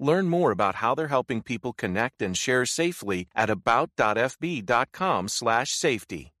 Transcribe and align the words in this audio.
Learn 0.00 0.28
more 0.28 0.52
about 0.52 0.76
how 0.76 0.94
they're 0.94 1.08
helping 1.08 1.42
people 1.42 1.72
connect 1.72 2.22
and 2.22 2.36
share 2.36 2.64
safely 2.64 3.26
at 3.34 3.50
about.fb.com/safety. 3.50 6.32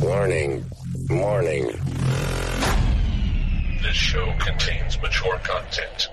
Warning. 0.00 0.64
Warning. 1.08 1.66
This 3.80 3.94
show 3.96 4.34
contains 4.38 5.00
mature 5.00 5.38
content. 5.38 6.08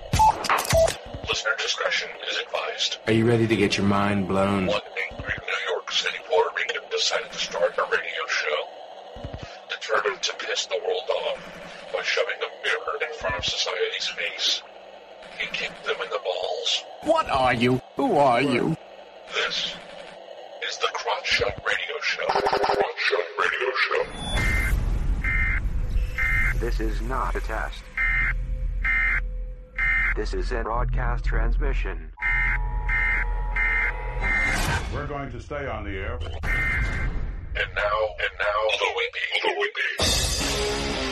Listener 1.27 1.55
discretion 1.57 2.09
is 2.29 2.37
advised. 2.45 2.97
Are 3.07 3.13
you 3.13 3.27
ready 3.27 3.47
to 3.47 3.55
get 3.55 3.75
your 3.77 3.87
mind 3.87 4.27
blown? 4.27 4.67
One 4.67 4.81
angry 5.11 5.33
New 5.47 5.73
York 5.73 5.91
City 5.91 6.19
Puerto 6.29 6.51
Rican 6.55 6.83
decided 6.91 7.31
to 7.31 7.37
start 7.39 7.75
a 7.77 7.81
radio 7.83 8.27
show, 8.27 8.67
determined 9.69 10.21
to 10.21 10.33
piss 10.37 10.67
the 10.67 10.77
world 10.85 11.09
off 11.23 11.39
by 11.91 12.03
shoving 12.03 12.37
a 12.37 12.49
mirror 12.63 12.97
in 13.01 13.11
front 13.17 13.35
of 13.37 13.45
society's 13.45 14.07
face. 14.07 14.61
He 15.39 15.47
kicked 15.47 15.83
them 15.85 15.95
in 16.03 16.09
the 16.09 16.19
balls. 16.23 16.83
What 17.03 17.29
are 17.29 17.53
you? 17.53 17.81
Who 17.95 18.17
are 18.17 18.41
you? 18.41 18.75
This 19.33 19.75
is 20.67 20.77
the 20.77 20.89
Crotch 20.93 21.27
Shot 21.27 21.61
Radio 21.65 21.99
Show. 22.01 22.25
Crotch 22.25 22.99
Shot 23.09 23.25
Radio 23.39 23.71
Show. 23.87 24.05
This 26.59 26.79
is 26.79 27.01
not 27.01 27.35
a 27.35 27.41
test. 27.41 27.83
This 30.15 30.33
is 30.33 30.51
a 30.51 30.63
broadcast 30.63 31.23
transmission. 31.23 32.11
We're 34.93 35.07
going 35.07 35.31
to 35.31 35.39
stay 35.39 35.67
on 35.67 35.85
the 35.85 35.91
air. 35.91 36.19
And 36.21 37.69
now, 37.75 38.15
and 38.19 38.35
now, 38.39 38.59
Louis 38.81 39.09
B. 39.13 39.19
Louis 39.47 39.69
B. 39.75 41.08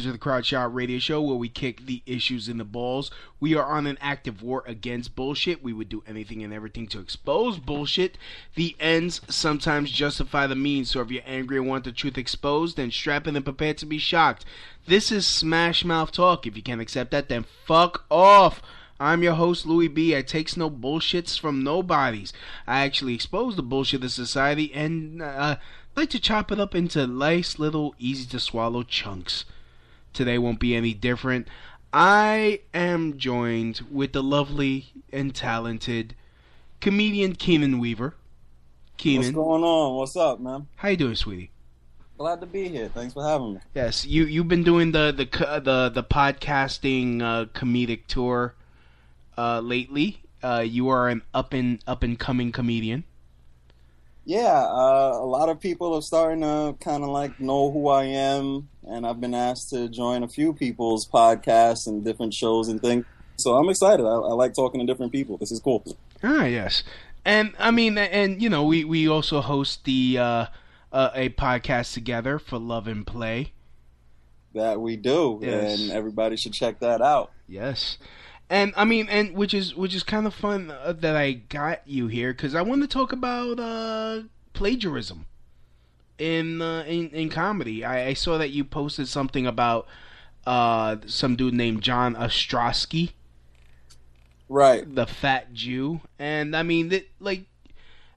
Welcome 0.00 0.12
to 0.12 0.18
the 0.18 0.22
Crotch 0.22 0.46
Shot 0.46 0.74
Radio 0.74 0.98
Show 0.98 1.20
where 1.20 1.36
we 1.36 1.50
kick 1.50 1.84
the 1.84 2.02
issues 2.06 2.48
in 2.48 2.56
the 2.56 2.64
balls. 2.64 3.10
We 3.38 3.54
are 3.54 3.66
on 3.66 3.86
an 3.86 3.98
active 4.00 4.42
war 4.42 4.64
against 4.66 5.14
bullshit. 5.14 5.62
We 5.62 5.74
would 5.74 5.90
do 5.90 6.02
anything 6.06 6.42
and 6.42 6.54
everything 6.54 6.86
to 6.86 7.00
expose 7.00 7.58
bullshit. 7.58 8.16
The 8.54 8.74
ends 8.80 9.20
sometimes 9.28 9.90
justify 9.90 10.46
the 10.46 10.56
means, 10.56 10.90
so 10.90 11.02
if 11.02 11.10
you're 11.10 11.22
angry 11.26 11.58
and 11.58 11.68
want 11.68 11.84
the 11.84 11.92
truth 11.92 12.16
exposed, 12.16 12.78
then 12.78 12.90
strap 12.90 13.26
in 13.26 13.36
and 13.36 13.44
prepare 13.44 13.74
to 13.74 13.84
be 13.84 13.98
shocked. 13.98 14.46
This 14.86 15.12
is 15.12 15.26
Smash 15.26 15.84
Mouth 15.84 16.12
Talk. 16.12 16.46
If 16.46 16.56
you 16.56 16.62
can't 16.62 16.80
accept 16.80 17.10
that, 17.10 17.28
then 17.28 17.44
fuck 17.66 18.06
off. 18.10 18.62
I'm 18.98 19.22
your 19.22 19.34
host, 19.34 19.66
Louis 19.66 19.88
B. 19.88 20.16
I 20.16 20.22
takes 20.22 20.56
no 20.56 20.70
bullshits 20.70 21.38
from 21.38 21.62
nobodies. 21.62 22.32
I 22.66 22.86
actually 22.86 23.14
expose 23.14 23.54
the 23.54 23.62
bullshit 23.62 24.02
of 24.02 24.12
society 24.12 24.72
and 24.72 25.20
uh, 25.20 25.56
like 25.94 26.08
to 26.08 26.18
chop 26.18 26.50
it 26.50 26.58
up 26.58 26.74
into 26.74 27.06
nice 27.06 27.58
little 27.58 27.94
easy 27.98 28.24
to 28.28 28.40
swallow 28.40 28.82
chunks. 28.82 29.44
Today 30.12 30.38
won't 30.38 30.60
be 30.60 30.74
any 30.74 30.94
different. 30.94 31.48
I 31.92 32.60
am 32.72 33.18
joined 33.18 33.82
with 33.90 34.12
the 34.12 34.22
lovely 34.22 34.92
and 35.12 35.34
talented 35.34 36.14
comedian 36.80 37.34
Kenan 37.34 37.78
Weaver. 37.78 38.14
Kenan, 38.96 39.18
What's 39.18 39.30
going 39.34 39.62
on? 39.64 39.96
What's 39.96 40.16
up, 40.16 40.40
man? 40.40 40.66
how 40.76 40.88
you 40.88 40.96
doing, 40.96 41.14
sweetie? 41.14 41.50
Glad 42.18 42.40
to 42.40 42.46
be 42.46 42.68
here. 42.68 42.88
Thanks 42.88 43.14
for 43.14 43.26
having 43.26 43.54
me. 43.54 43.60
Yes, 43.74 44.04
you 44.04 44.24
you've 44.24 44.48
been 44.48 44.62
doing 44.62 44.92
the 44.92 45.10
the 45.10 45.24
the 45.60 45.88
the 45.88 46.02
podcasting 46.04 47.22
uh, 47.22 47.46
comedic 47.46 48.06
tour 48.08 48.54
uh, 49.38 49.60
lately. 49.60 50.22
Uh, 50.42 50.62
you 50.66 50.88
are 50.90 51.08
an 51.08 51.22
up 51.32 51.54
and 51.54 51.82
up 51.86 52.02
and 52.02 52.18
coming 52.18 52.52
comedian. 52.52 53.04
Yeah, 54.26 54.52
uh, 54.52 55.12
a 55.14 55.24
lot 55.24 55.48
of 55.48 55.60
people 55.60 55.94
are 55.94 56.02
starting 56.02 56.42
to 56.42 56.76
kind 56.78 57.02
of 57.02 57.08
like 57.08 57.40
know 57.40 57.70
who 57.70 57.88
I 57.88 58.04
am, 58.04 58.68
and 58.86 59.06
I've 59.06 59.20
been 59.20 59.34
asked 59.34 59.70
to 59.70 59.88
join 59.88 60.22
a 60.22 60.28
few 60.28 60.52
people's 60.52 61.06
podcasts 61.08 61.86
and 61.86 62.04
different 62.04 62.34
shows 62.34 62.68
and 62.68 62.80
things. 62.80 63.04
So 63.36 63.54
I'm 63.56 63.68
excited. 63.68 64.04
I, 64.04 64.08
I 64.14 64.32
like 64.34 64.54
talking 64.54 64.80
to 64.80 64.86
different 64.86 65.12
people. 65.12 65.36
This 65.38 65.50
is 65.52 65.60
cool. 65.60 65.82
Ah, 66.22 66.44
yes, 66.44 66.82
and 67.24 67.54
I 67.58 67.70
mean, 67.70 67.96
and 67.96 68.42
you 68.42 68.48
know, 68.50 68.64
we 68.64 68.84
we 68.84 69.08
also 69.08 69.40
host 69.40 69.84
the 69.84 70.18
uh, 70.18 70.46
uh, 70.92 71.10
a 71.14 71.28
podcast 71.30 71.94
together 71.94 72.38
for 72.38 72.58
Love 72.58 72.86
and 72.86 73.06
Play. 73.06 73.52
That 74.54 74.80
we 74.80 74.96
do, 74.96 75.38
Yes. 75.42 75.80
and 75.80 75.92
everybody 75.92 76.36
should 76.36 76.52
check 76.52 76.80
that 76.80 77.00
out. 77.00 77.30
Yes, 77.48 77.98
and 78.50 78.72
I 78.76 78.84
mean, 78.84 79.08
and 79.08 79.34
which 79.34 79.54
is 79.54 79.74
which 79.76 79.94
is 79.94 80.02
kind 80.02 80.26
of 80.26 80.34
fun 80.34 80.70
uh, 80.70 80.92
that 80.92 81.16
I 81.16 81.32
got 81.32 81.86
you 81.86 82.08
here 82.08 82.32
because 82.32 82.54
I 82.54 82.62
want 82.62 82.82
to 82.82 82.88
talk 82.88 83.12
about 83.12 83.58
uh, 83.60 84.22
plagiarism 84.52 85.26
in 86.20 86.62
uh, 86.62 86.84
in 86.86 87.08
in 87.10 87.30
comedy. 87.30 87.84
I, 87.84 88.08
I 88.08 88.14
saw 88.14 88.38
that 88.38 88.50
you 88.50 88.64
posted 88.64 89.08
something 89.08 89.46
about 89.46 89.88
uh, 90.46 90.96
some 91.06 91.34
dude 91.34 91.54
named 91.54 91.82
John 91.82 92.14
Ostrovsky. 92.14 93.12
Right. 94.48 94.92
the 94.92 95.06
fat 95.06 95.52
Jew, 95.52 96.00
and 96.18 96.56
I 96.56 96.64
mean, 96.64 96.88
that, 96.88 97.08
like, 97.20 97.44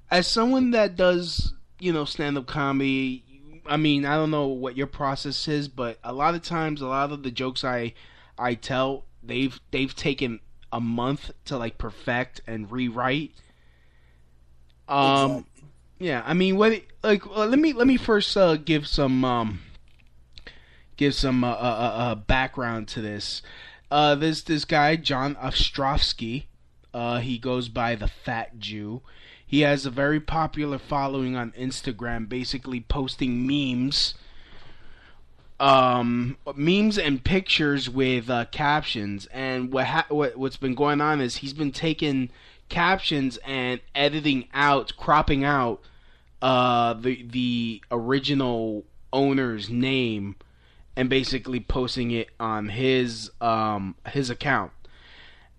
as 0.10 0.26
someone 0.26 0.72
that 0.72 0.96
does, 0.96 1.54
you 1.78 1.94
know, 1.94 2.06
stand 2.06 2.40
up 2.40 2.48
comedy, 2.48 3.24
I 3.68 3.78
mean, 3.78 4.04
I 4.04 4.16
don't 4.16 4.32
know 4.32 4.48
what 4.48 4.76
your 4.76 4.88
process 4.88 5.48
is, 5.48 5.68
but 5.68 6.00
a 6.04 6.12
lot 6.12 6.34
of 6.34 6.42
times, 6.42 6.82
a 6.82 6.88
lot 6.88 7.12
of 7.12 7.22
the 7.22 7.30
jokes 7.30 7.64
I 7.64 7.94
I 8.36 8.56
tell, 8.56 9.06
they've 9.22 9.60
they've 9.70 9.96
taken 9.96 10.40
a 10.72 10.82
month 10.82 11.30
to 11.46 11.58
like 11.58 11.78
perfect 11.78 12.42
and 12.48 12.72
rewrite. 12.72 13.34
Um, 14.88 15.46
yeah, 16.00 16.24
I 16.26 16.34
mean, 16.34 16.58
what 16.58 16.82
like 17.04 17.26
uh, 17.28 17.46
let 17.46 17.60
me 17.60 17.74
let 17.74 17.88
me 17.88 17.98
first 17.98 18.36
uh, 18.36 18.56
give 18.58 18.88
some 18.88 19.24
um 19.24 19.60
give 20.98 21.14
some 21.14 21.44
uh, 21.44 21.52
uh, 21.52 21.54
uh, 21.54 21.98
uh, 21.98 22.16
background 22.16 22.88
to 22.90 23.02
this. 23.02 23.42
Uh, 23.92 24.16
there's 24.16 24.44
this 24.44 24.66
guy 24.66 24.96
John 24.96 25.36
Ostrovsky. 25.36 26.46
Uh, 26.94 27.20
he 27.20 27.38
goes 27.38 27.70
by 27.70 27.96
the 27.96 28.08
Fat 28.08 28.60
Jew. 28.60 29.02
He 29.46 29.62
has 29.62 29.86
a 29.86 29.92
very 29.92 30.20
popular 30.20 30.78
following 30.78 31.36
on 31.36 31.52
Instagram, 31.52 32.28
basically 32.28 32.82
posting 32.82 33.46
memes, 33.46 34.16
um, 35.60 36.38
memes 36.56 36.98
and 36.98 37.24
pictures 37.24 37.90
with 37.90 38.30
captions. 38.52 39.28
And 39.28 39.72
what, 39.72 39.86
ha- 39.86 40.06
what 40.10 40.38
what's 40.38 40.58
been 40.58 40.76
going 40.76 41.02
on 41.02 41.22
is 41.22 41.38
he's 41.38 41.54
been 41.54 41.72
taking 41.72 42.30
captions 42.74 43.38
and 43.46 43.80
editing 43.94 44.48
out, 44.52 44.98
cropping 44.98 45.44
out 45.44 45.80
uh, 46.42 46.94
the 46.94 47.24
the 47.24 47.84
original 47.92 48.84
owner's 49.14 49.70
name 49.70 50.36
and 50.96 51.08
basically 51.08 51.60
posting 51.60 52.10
it 52.10 52.30
on 52.40 52.70
his 52.70 53.30
um, 53.40 53.96
his 54.08 54.32
account. 54.32 54.72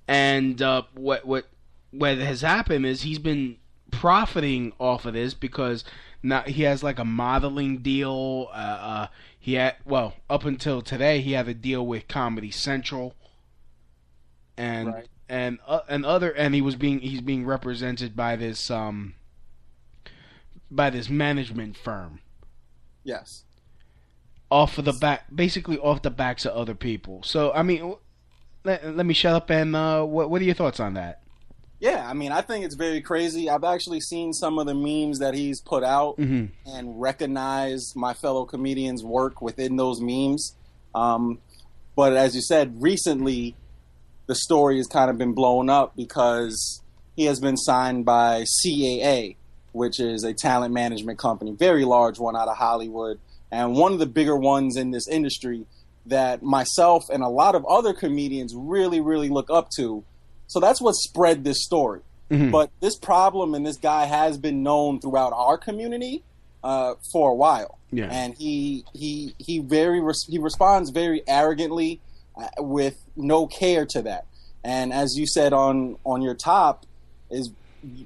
And 0.09 0.61
uh, 0.61 0.83
what 0.95 1.25
what 1.25 1.47
what 1.93 2.19
has 2.19 2.41
happened 2.41 2.85
is 2.85 3.03
he's 3.03 3.21
been 3.21 3.59
profiting 3.93 4.73
off 4.81 5.07
of 5.07 5.15
this 5.15 5.35
because 5.35 5.85
now 6.21 6.43
he 6.43 6.65
has 6.65 6.83
like 6.83 6.99
a 6.99 7.05
modeling 7.05 7.79
deal. 7.79 8.49
Uh, 8.53 8.57
uh, 8.57 9.07
he 9.39 9.55
had 9.55 9.77
well 9.85 10.15
up 10.29 10.45
until 10.45 10.83
today 10.83 11.21
he 11.21 11.33
had 11.33 11.47
a 11.47 11.55
deal 11.55 11.87
with 11.87 12.09
Comedy 12.09 12.51
Central, 12.51 13.15
and 14.57 14.89
Right. 14.89 15.07
And 15.35 15.59
uh, 15.67 15.81
and 15.89 16.07
other 16.07 16.31
and 16.31 16.55
he 16.55 16.61
was 16.63 16.77
being 16.77 17.01
he's 17.01 17.21
being 17.21 17.45
represented 17.45 18.15
by 18.15 18.37
this 18.37 18.71
um 18.71 19.15
by 20.71 20.91
this 20.91 21.09
management 21.11 21.77
firm 21.77 22.21
Yes. 23.03 23.43
off 24.51 24.79
of 24.79 24.85
the 24.85 24.93
back 24.93 25.25
basically 25.35 25.77
off 25.79 26.03
the 26.03 26.11
backs 26.11 26.47
of 26.47 26.53
other 26.55 26.75
people. 26.75 27.23
So 27.25 27.53
I 27.53 27.63
mean, 27.63 27.97
let, 28.65 28.97
let 28.97 29.05
me 29.05 29.13
shut 29.15 29.35
up 29.35 29.51
and 29.51 29.75
uh, 29.75 30.05
what 30.05 30.31
what 30.31 30.41
are 30.41 30.45
your 30.45 30.55
thoughts 30.55 30.79
on 30.81 30.95
that? 30.95 31.21
Yeah, 31.81 32.09
I 32.09 32.15
mean, 32.15 32.33
I 32.33 32.41
think 32.41 32.65
it's 32.65 32.77
very 32.77 33.03
crazy. 33.03 33.51
I've 33.51 33.65
actually 33.65 34.01
seen 34.01 34.33
some 34.33 34.59
of 34.59 34.67
the 34.67 34.75
memes 34.75 35.19
that 35.19 35.35
he's 35.35 35.61
put 35.61 35.83
out 35.85 36.17
Mhm. 36.17 36.51
and 36.65 36.99
recognized 37.01 37.95
my 37.97 38.15
fellow 38.15 38.47
comedians' 38.47 39.03
work 39.05 39.43
within 39.43 39.77
those 39.77 40.01
memes. 40.01 40.55
Um, 40.95 41.41
but 41.97 42.15
as 42.17 42.35
you 42.35 42.41
said, 42.41 42.81
recently 42.81 43.55
the 44.27 44.35
story 44.35 44.77
has 44.79 44.87
kind 44.87 45.11
of 45.11 45.19
been 45.19 45.33
blown 45.33 45.69
up 45.69 45.95
because 45.97 46.81
he 47.17 47.25
has 47.27 47.41
been 47.41 47.57
signed 47.57 48.05
by 48.05 48.45
CAA, 48.65 49.37
which 49.73 50.01
is 50.01 50.25
a 50.25 50.33
talent 50.33 50.73
management 50.75 51.19
company, 51.19 51.53
very 51.53 51.85
large 51.85 52.19
one 52.19 52.37
out 52.37 52.49
of 52.49 52.57
Hollywood, 52.57 53.19
and 53.51 53.75
one 53.77 53.93
of 53.93 53.99
the 53.99 54.07
bigger 54.07 54.37
ones 54.37 54.77
in 54.77 54.91
this 54.91 55.07
industry 55.09 55.67
that 56.07 56.43
myself 56.43 57.05
and 57.13 57.23
a 57.23 57.29
lot 57.29 57.55
of 57.55 57.65
other 57.67 57.93
comedians 57.95 58.55
really, 58.57 59.01
really 59.01 59.29
look 59.29 59.49
up 59.51 59.69
to. 59.77 60.05
So 60.49 60.61
that's 60.61 60.81
what 60.81 60.95
spread 60.95 61.45
this 61.45 61.63
story. 61.65 62.01
Mhm. 62.31 62.51
But 62.51 62.71
this 62.81 62.97
problem 62.97 63.55
and 63.55 63.65
this 63.67 63.77
guy 63.77 64.07
has 64.07 64.39
been 64.39 64.63
known 64.63 65.01
throughout 65.01 65.33
our 65.35 65.57
community 65.59 66.23
uh, 66.63 66.95
for 67.13 67.31
a 67.31 67.35
while, 67.35 67.79
Yeah. 67.93 68.09
and 68.11 68.35
he 68.39 68.85
he 68.95 69.35
he 69.39 69.59
very 69.59 70.01
res- 70.01 70.25
he 70.27 70.39
responds 70.39 70.89
very 70.91 71.23
arrogantly 71.29 72.01
with 72.59 73.05
no 73.17 73.47
care 73.47 73.87
to 73.87 74.03
that. 74.03 74.27
And 74.63 74.93
as 74.93 75.17
you 75.17 75.27
said 75.27 75.53
on 75.53 75.97
on 76.05 76.23
your 76.23 76.35
top, 76.35 76.87
is 77.31 77.51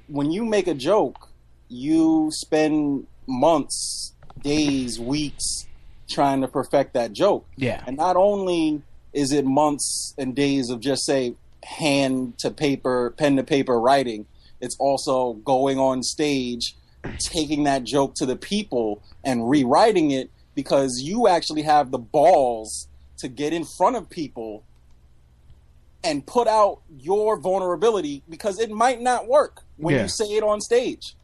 when 0.07 0.31
you 0.31 0.45
make 0.45 0.67
a 0.67 0.73
joke, 0.73 1.29
you 1.69 2.29
spend 2.31 3.07
months, 3.27 4.13
days, 4.41 4.99
weeks 4.99 5.67
trying 6.09 6.41
to 6.41 6.47
perfect 6.47 6.93
that 6.93 7.13
joke. 7.13 7.45
Yeah. 7.55 7.83
And 7.85 7.95
not 7.95 8.15
only 8.15 8.81
is 9.13 9.31
it 9.31 9.45
months 9.45 10.13
and 10.17 10.35
days 10.35 10.69
of 10.69 10.81
just 10.81 11.05
say 11.05 11.35
hand 11.63 12.37
to 12.39 12.51
paper, 12.51 13.11
pen 13.11 13.37
to 13.37 13.43
paper 13.43 13.79
writing, 13.79 14.25
it's 14.59 14.75
also 14.79 15.33
going 15.33 15.79
on 15.79 16.03
stage, 16.03 16.75
taking 17.19 17.63
that 17.63 17.83
joke 17.83 18.15
to 18.15 18.25
the 18.25 18.35
people 18.35 19.01
and 19.23 19.49
rewriting 19.49 20.11
it 20.11 20.29
because 20.55 21.01
you 21.01 21.27
actually 21.27 21.61
have 21.61 21.91
the 21.91 21.97
balls 21.97 22.88
to 23.19 23.27
get 23.27 23.53
in 23.53 23.65
front 23.77 23.95
of 23.95 24.09
people 24.09 24.63
and 26.03 26.25
put 26.25 26.47
out 26.47 26.79
your 26.97 27.37
vulnerability 27.37 28.23
because 28.29 28.59
it 28.59 28.71
might 28.71 29.01
not 29.01 29.27
work 29.27 29.63
when 29.77 29.95
Yeah. 29.95 30.03
you 30.03 30.09
say 30.09 30.25
it 30.25 30.43
on 30.43 30.61
stage. 30.61 31.15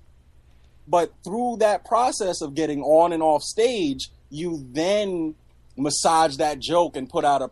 But 0.87 1.13
through 1.23 1.57
that 1.59 1.85
process 1.85 2.41
of 2.41 2.53
getting 2.55 2.81
on 2.83 3.11
and 3.13 3.23
off 3.23 3.41
stage, 3.41 4.09
you 4.29 4.65
then 4.71 5.35
massage 5.77 6.37
that 6.37 6.59
joke 6.59 6.95
and 6.95 7.09
put 7.09 7.25
out 7.25 7.41
a 7.41 7.49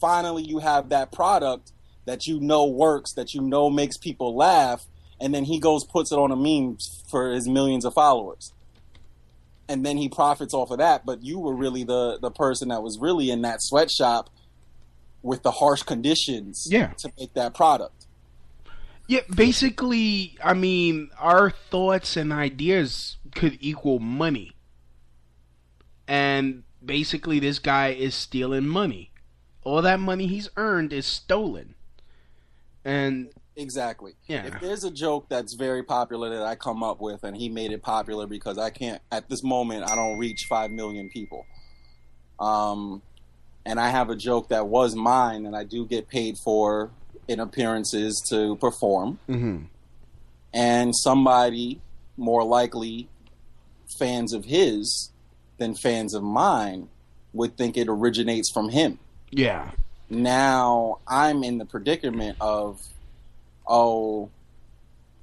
finally 0.00 0.42
you 0.42 0.58
have 0.58 0.88
that 0.90 1.12
product 1.12 1.72
that 2.06 2.26
you 2.26 2.40
know 2.40 2.64
works, 2.66 3.12
that 3.14 3.34
you 3.34 3.42
know 3.42 3.68
makes 3.68 3.98
people 3.98 4.34
laugh, 4.34 4.86
and 5.20 5.34
then 5.34 5.44
he 5.44 5.58
goes 5.58 5.84
puts 5.84 6.10
it 6.12 6.16
on 6.18 6.30
a 6.30 6.36
meme 6.36 6.78
for 7.10 7.30
his 7.30 7.46
millions 7.48 7.84
of 7.84 7.92
followers. 7.92 8.52
And 9.70 9.86
then 9.86 9.96
he 9.96 10.08
profits 10.08 10.52
off 10.52 10.70
of 10.72 10.78
that, 10.78 11.06
but 11.06 11.22
you 11.22 11.38
were 11.38 11.54
really 11.54 11.84
the 11.84 12.18
the 12.20 12.30
person 12.30 12.68
that 12.68 12.82
was 12.82 12.98
really 13.00 13.30
in 13.30 13.42
that 13.42 13.62
sweatshop 13.62 14.28
with 15.22 15.42
the 15.42 15.50
harsh 15.52 15.82
conditions 15.84 16.66
Yeah. 16.68 16.92
to 16.98 17.12
make 17.18 17.34
that 17.34 17.54
product. 17.54 18.06
Yeah, 19.06 19.20
basically, 19.34 20.36
I 20.42 20.54
mean, 20.54 21.10
our 21.18 21.50
thoughts 21.50 22.16
and 22.16 22.32
ideas 22.32 23.16
could 23.34 23.58
equal 23.60 23.98
money. 23.98 24.52
And 26.08 26.64
basically, 26.84 27.38
this 27.38 27.58
guy 27.58 27.88
is 27.88 28.14
stealing 28.14 28.66
money. 28.66 29.10
All 29.62 29.82
that 29.82 30.00
money 30.00 30.26
he's 30.26 30.48
earned 30.56 30.92
is 30.92 31.06
stolen. 31.06 31.74
And 32.84 33.30
Exactly. 33.60 34.14
Yeah. 34.26 34.46
If 34.46 34.60
there's 34.60 34.84
a 34.84 34.90
joke 34.90 35.26
that's 35.28 35.54
very 35.54 35.82
popular 35.82 36.30
that 36.30 36.42
I 36.42 36.54
come 36.54 36.82
up 36.82 37.00
with 37.00 37.24
and 37.24 37.36
he 37.36 37.48
made 37.48 37.72
it 37.72 37.82
popular 37.82 38.26
because 38.26 38.58
I 38.58 38.70
can't 38.70 39.00
at 39.12 39.28
this 39.28 39.42
moment 39.42 39.90
I 39.90 39.94
don't 39.94 40.18
reach 40.18 40.46
5 40.48 40.70
million 40.70 41.08
people. 41.10 41.46
Um 42.38 43.02
and 43.66 43.78
I 43.78 43.90
have 43.90 44.08
a 44.08 44.16
joke 44.16 44.48
that 44.48 44.66
was 44.66 44.94
mine 44.94 45.46
and 45.46 45.54
I 45.54 45.64
do 45.64 45.86
get 45.86 46.08
paid 46.08 46.36
for 46.42 46.90
in 47.28 47.38
appearances 47.38 48.20
to 48.30 48.56
perform 48.56 49.18
mhm. 49.28 49.66
and 50.52 50.96
somebody 50.96 51.80
more 52.16 52.42
likely 52.42 53.08
fans 53.98 54.32
of 54.32 54.46
his 54.46 55.12
than 55.58 55.74
fans 55.74 56.14
of 56.14 56.22
mine 56.22 56.88
would 57.32 57.56
think 57.56 57.76
it 57.76 57.86
originates 57.88 58.50
from 58.50 58.70
him 58.70 58.98
yeah, 59.30 59.70
now 60.08 60.98
I'm 61.06 61.44
in 61.44 61.58
the 61.58 61.64
predicament 61.64 62.36
of, 62.40 62.80
oh, 63.70 64.28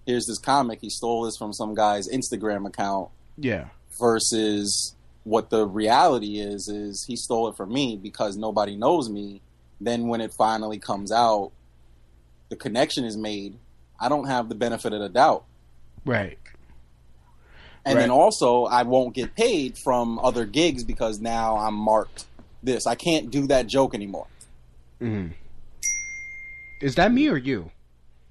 here's 0.06 0.26
this 0.26 0.40
comic. 0.40 0.80
He 0.82 0.90
stole 0.90 1.24
this 1.24 1.38
from 1.38 1.54
some 1.54 1.76
guy's 1.76 2.08
Instagram 2.10 2.66
account 2.66 3.10
yeah, 3.38 3.66
versus 4.00 4.96
what 5.24 5.50
the 5.50 5.68
reality 5.68 6.40
is, 6.40 6.70
is 6.70 7.04
he 7.06 7.16
stole 7.16 7.50
it 7.50 7.58
from 7.58 7.72
me 7.74 7.98
because 8.02 8.38
nobody 8.38 8.76
knows 8.76 9.10
me. 9.10 9.42
Then 9.80 10.08
when 10.08 10.22
it 10.22 10.34
finally 10.34 10.80
comes 10.80 11.12
out, 11.12 11.52
the 12.50 12.56
connection 12.56 13.04
is 13.04 13.18
made. 13.18 13.58
I 14.00 14.10
don't 14.10 14.28
have 14.28 14.50
the 14.50 14.56
benefit 14.56 14.94
of 14.94 15.02
the 15.02 15.10
doubt. 15.10 15.44
right. 16.06 16.40
And 17.86 17.98
then 17.98 18.12
also, 18.12 18.66
I 18.66 18.84
won't 18.84 19.16
get 19.16 19.34
paid 19.34 19.78
from 19.78 20.20
other 20.20 20.46
gigs 20.46 20.84
because 20.84 21.22
now 21.22 21.56
I'm 21.56 21.74
marked 21.74 22.26
this. 22.62 22.86
I 22.86 22.96
can't 22.96 23.32
do 23.32 23.48
that 23.48 23.68
joke 23.68 23.96
anymore. 23.96 24.28
Mhm. 25.00 25.32
Is 26.82 26.96
that 26.96 27.14
me 27.14 27.30
or 27.30 27.38
you? 27.38 27.72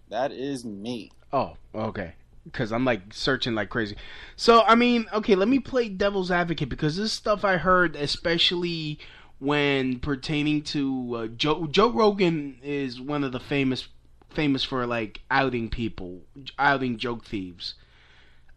That 0.09 0.33
is 0.33 0.65
me. 0.65 1.11
Oh, 1.33 1.57
okay. 1.75 2.15
Because 2.45 2.73
I'm 2.73 2.85
like 2.85 3.13
searching 3.13 3.55
like 3.55 3.71
crazy. 3.71 3.97
So 4.37 4.63
I 4.63 4.75
mean, 4.75 5.07
okay, 5.13 5.35
let 5.35 5.49
me 5.49 5.59
play 5.59 5.89
devil's 5.89 6.31
advocate 6.31 6.69
because 6.69 6.97
this 6.97 7.13
stuff 7.13 7.45
I 7.45 7.57
heard, 7.57 7.97
especially 7.97 8.99
when 9.39 9.99
pertaining 9.99 10.63
to 10.63 11.17
uh, 11.17 11.27
Joe 11.29 11.67
Joe 11.67 11.91
Rogan, 11.91 12.59
is 12.63 13.01
one 13.01 13.25
of 13.25 13.33
the 13.33 13.41
famous 13.41 13.89
famous 14.31 14.63
for 14.63 14.87
like 14.87 15.23
outing 15.31 15.69
people, 15.69 16.21
outing 16.59 16.99
joke 16.99 17.25
thieves, 17.25 17.75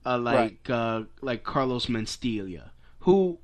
uh, 0.06 0.20
like 0.20 0.70
uh, 0.70 1.03
like 1.22 1.44
Carlos 1.44 1.88
Mencia, 1.88 2.70
who 3.00 3.39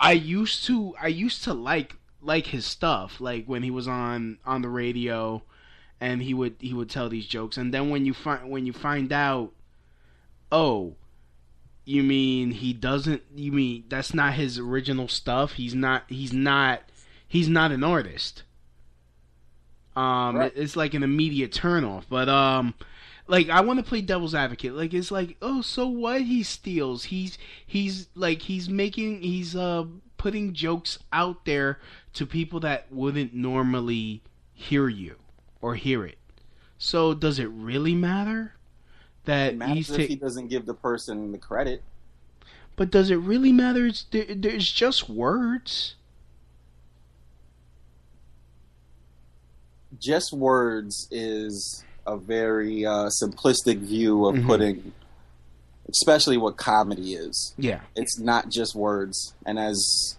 I 0.00 0.12
used 0.12 0.64
to 0.66 0.94
I 0.98 1.08
used 1.08 1.44
to 1.44 1.52
like 1.52 1.96
like 2.22 2.46
his 2.46 2.64
stuff, 2.64 3.20
like 3.20 3.44
when 3.44 3.62
he 3.62 3.70
was 3.70 3.86
on 3.86 4.38
on 4.46 4.62
the 4.62 4.68
radio 4.70 5.42
and 6.00 6.22
he 6.22 6.34
would 6.34 6.56
he 6.58 6.74
would 6.74 6.90
tell 6.90 7.08
these 7.08 7.26
jokes. 7.26 7.56
And 7.56 7.72
then 7.72 7.90
when 7.90 8.04
you 8.04 8.14
find 8.14 8.50
when 8.50 8.66
you 8.66 8.72
find 8.72 9.12
out 9.12 9.52
oh 10.52 10.94
you 11.84 12.02
mean 12.02 12.50
he 12.52 12.72
doesn't 12.72 13.22
you 13.34 13.52
mean 13.52 13.84
that's 13.88 14.14
not 14.14 14.34
his 14.34 14.58
original 14.58 15.08
stuff? 15.08 15.52
He's 15.52 15.74
not 15.74 16.04
he's 16.08 16.32
not 16.32 16.82
he's 17.26 17.48
not 17.48 17.72
an 17.72 17.84
artist. 17.84 18.42
Um 19.96 20.36
Right. 20.36 20.52
it's 20.56 20.76
like 20.76 20.94
an 20.94 21.02
immediate 21.02 21.52
turnoff. 21.52 22.04
But 22.08 22.28
um 22.28 22.74
like 23.26 23.48
I 23.48 23.60
want 23.60 23.78
to 23.78 23.84
play 23.84 24.00
devil's 24.00 24.34
advocate. 24.34 24.74
Like 24.74 24.92
it's 24.92 25.10
like 25.10 25.36
oh 25.40 25.62
so 25.62 25.86
what? 25.86 26.22
He 26.22 26.42
steals. 26.42 27.04
He's 27.04 27.38
he's 27.66 28.08
like 28.14 28.42
he's 28.42 28.68
making 28.68 29.22
he's 29.22 29.54
uh 29.54 29.84
putting 30.16 30.54
jokes 30.54 30.98
out 31.12 31.44
there 31.44 31.78
to 32.14 32.26
people 32.26 32.60
that 32.60 32.90
wouldn't 32.90 33.34
normally 33.34 34.22
hear 34.54 34.88
you 34.88 35.16
or 35.64 35.76
hear 35.76 36.04
it. 36.04 36.18
So 36.76 37.14
does 37.14 37.38
it 37.38 37.46
really 37.48 37.94
matter 37.94 38.52
that 39.24 39.54
It 39.54 39.62
he's 39.62 39.88
if 39.90 40.08
he 40.08 40.14
doesn't 40.14 40.48
give 40.48 40.66
the 40.66 40.74
person 40.74 41.32
the 41.32 41.38
credit. 41.38 41.82
But 42.76 42.90
does 42.90 43.08
it 43.08 43.16
really 43.16 43.50
matter? 43.50 43.86
It's, 43.86 44.04
there, 44.10 44.26
there's 44.28 44.70
just 44.70 45.08
words. 45.08 45.94
Just 49.98 50.34
words 50.34 51.08
is 51.10 51.82
a 52.06 52.18
very 52.18 52.84
uh, 52.84 53.08
simplistic 53.22 53.78
view 53.78 54.26
of 54.26 54.34
Mhm. 54.34 54.46
putting, 54.46 54.92
especially 55.88 56.36
what 56.36 56.58
comedy 56.58 57.14
is. 57.14 57.54
Yeah. 57.56 57.80
It's 57.96 58.18
not 58.18 58.50
just 58.50 58.74
words. 58.74 59.32
And 59.46 59.58
as 59.58 60.18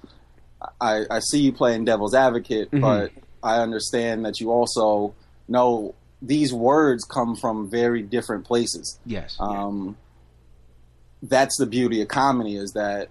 I, 0.82 1.04
I 1.12 1.20
see 1.20 1.42
you 1.42 1.52
playing 1.54 1.86
devil's 1.86 2.16
advocate, 2.16 2.72
Mhm. 2.72 2.82
but 2.82 3.12
I 3.44 3.62
understand 3.62 4.26
that 4.26 4.40
you 4.40 4.50
also 4.50 5.14
know 5.48 5.96
these 6.22 6.54
words 6.54 7.04
come 7.04 7.36
from 7.36 7.70
very 7.70 8.02
different 8.02 8.46
places. 8.46 9.00
Yes. 9.06 9.36
Um, 9.40 9.98
that's 11.22 11.58
the 11.58 11.66
beauty 11.66 12.02
of 12.02 12.08
comedy 12.08 12.56
is 12.56 12.72
that 12.74 13.10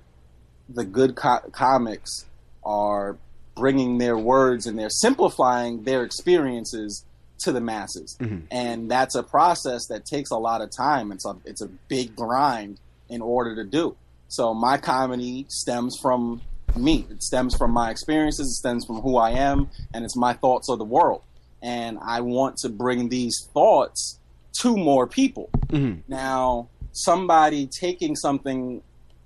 the 0.69 0.85
good 0.85 1.15
co- 1.17 1.43
comics 1.53 2.27
are 2.65 3.17
bringing 3.57 3.99
their 3.99 4.17
words 4.19 4.67
and 4.67 4.79
they're 4.79 4.91
simplifying 4.91 5.85
their 5.85 6.03
experiences 6.03 7.05
to 7.41 7.53
the 7.53 7.61
masses, 7.61 8.17
Mhm. 8.21 8.43
and 8.51 8.91
that's 8.91 9.15
a 9.15 9.23
process 9.23 9.87
that 9.89 10.07
takes 10.07 10.31
a 10.31 10.37
lot 10.39 10.63
of 10.63 10.71
time. 10.71 11.13
It's 11.13 11.27
a 11.27 11.37
it's 11.45 11.61
a 11.61 11.69
big 11.89 12.17
grind 12.17 12.79
in 13.09 13.21
order 13.21 13.55
to 13.57 13.65
do. 13.65 13.97
So 14.29 14.55
my 14.55 14.79
comedy 14.79 15.45
stems 15.49 15.99
from 16.01 16.41
me. 16.75 17.07
It 17.11 17.23
stems 17.23 17.55
from 17.57 17.71
my 17.73 17.91
experiences. 17.91 18.49
It 18.49 18.55
stems 18.55 18.87
from 18.87 19.03
who 19.03 19.17
I 19.17 19.31
am, 19.33 19.69
and 19.93 20.05
it's 20.05 20.17
my 20.17 20.33
thoughts 20.33 20.69
of 20.71 20.79
the 20.79 20.85
world. 20.85 21.23
And 21.65 21.99
I 21.99 22.21
want 22.21 22.59
to 22.59 22.69
bring 22.69 23.09
these 23.09 23.49
thoughts 23.55 24.19
to 24.61 24.77
more 24.77 25.07
people. 25.07 25.49
Mhm. 25.69 26.03
Now, 26.07 26.69
somebody 26.93 27.67
taking 27.67 28.15
something 28.15 28.83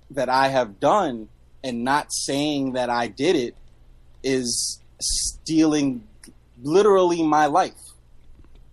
that 0.09 0.29
I 0.29 0.47
have 0.47 0.79
done 0.79 1.27
and 1.63 1.83
not 1.83 2.07
saying 2.13 2.71
that 2.73 2.89
I 2.89 3.07
did 3.07 3.35
it 3.35 3.55
is 4.23 4.79
stealing 5.01 6.07
literally 6.63 7.21
my 7.21 7.45
life 7.45 7.73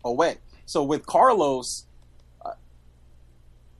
away. 0.05 0.39
So 0.65 0.85
with 0.85 1.05
Carlos, 1.05 1.85
uh, 2.45 2.53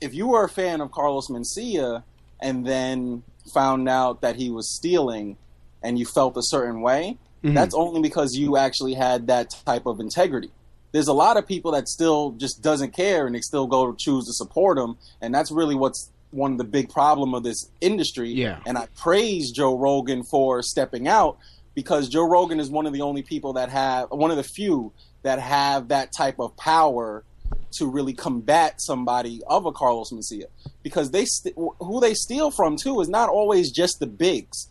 if 0.01 0.15
you 0.15 0.27
were 0.27 0.45
a 0.45 0.49
fan 0.49 0.81
of 0.81 0.91
Carlos 0.91 1.29
Mencia 1.29 2.03
and 2.41 2.67
then 2.67 3.23
found 3.55 3.89
out 3.89 4.21
that 4.21 4.35
he 4.35 4.51
was 4.51 4.69
stealing 4.75 5.37
and 5.81 5.97
you 5.97 6.05
felt 6.05 6.37
a 6.37 6.43
certain 6.43 6.81
way, 6.81 7.17
Mhm. 7.51 7.55
that's 7.55 7.75
only 7.75 8.01
because 8.01 8.35
you 8.35 8.57
actually 8.57 8.95
had 8.95 9.27
that 9.29 9.51
type 9.65 9.87
of 9.87 10.01
integrity. 10.01 10.51
There's 10.93 11.09
a 11.09 11.13
lot 11.13 11.37
of 11.37 11.47
people 11.47 11.73
that 11.73 11.89
still 11.89 12.33
just 12.33 12.63
doesn't 12.63 12.93
care 12.95 13.27
and 13.27 13.35
they 13.35 13.41
still 13.41 13.67
go 13.67 13.93
choose 13.93 14.27
to 14.27 14.33
support 14.33 14.77
them, 14.79 14.97
and 15.21 15.35
that's 15.35 15.51
really 15.51 15.75
what's 15.75 16.11
one 16.31 16.53
of 16.53 16.59
the 16.59 16.65
big 16.65 16.89
problem 16.91 17.35
of 17.35 17.43
this 17.43 17.69
industry. 17.81 18.31
Yeah. 18.31 18.59
And 18.67 18.77
I 18.77 18.89
praise 18.97 19.51
Joe 19.51 19.77
Rogan 19.79 20.23
for 20.25 20.63
stepping 20.63 21.07
out 21.09 21.39
because 21.75 22.09
Joe 22.09 22.25
Rogan 22.29 22.59
is 22.61 22.69
one 22.71 22.87
of 22.87 22.93
the 22.93 23.03
only 23.03 23.23
people 23.23 23.53
that 23.55 23.69
have 23.71 24.11
one 24.11 24.31
of 24.31 24.37
the 24.37 24.43
few 24.43 24.93
that 25.23 25.39
have 25.39 25.89
that 25.89 26.11
type 26.17 26.37
of 26.39 26.57
power 26.57 27.25
to 27.73 27.87
really 27.87 28.13
combat 28.13 28.81
somebody 28.81 29.43
of 29.47 29.67
a 29.67 29.73
Carlos 29.73 30.11
Mencia 30.11 30.45
because 30.83 31.11
they 31.11 31.25
st- 31.27 31.55
who 31.81 32.01
they 32.01 32.15
steal 32.15 32.51
from 32.51 32.77
too 32.77 33.01
is 33.01 33.09
not 33.09 33.29
always 33.29 33.71
just 33.71 33.99
the 34.01 34.07
bigs. 34.07 34.69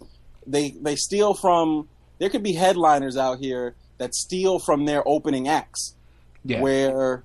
They 0.48 0.72
they 0.82 0.96
steal 0.96 1.34
from 1.34 1.88
there 2.20 2.30
could 2.30 2.44
be 2.44 2.54
headliners 2.54 3.18
out 3.18 3.40
here 3.40 3.76
that 3.98 4.14
steal 4.14 4.60
from 4.60 4.86
their 4.86 5.08
opening 5.08 5.48
acts 5.48 5.96
Yeah. 6.44 6.62
where 6.62 7.24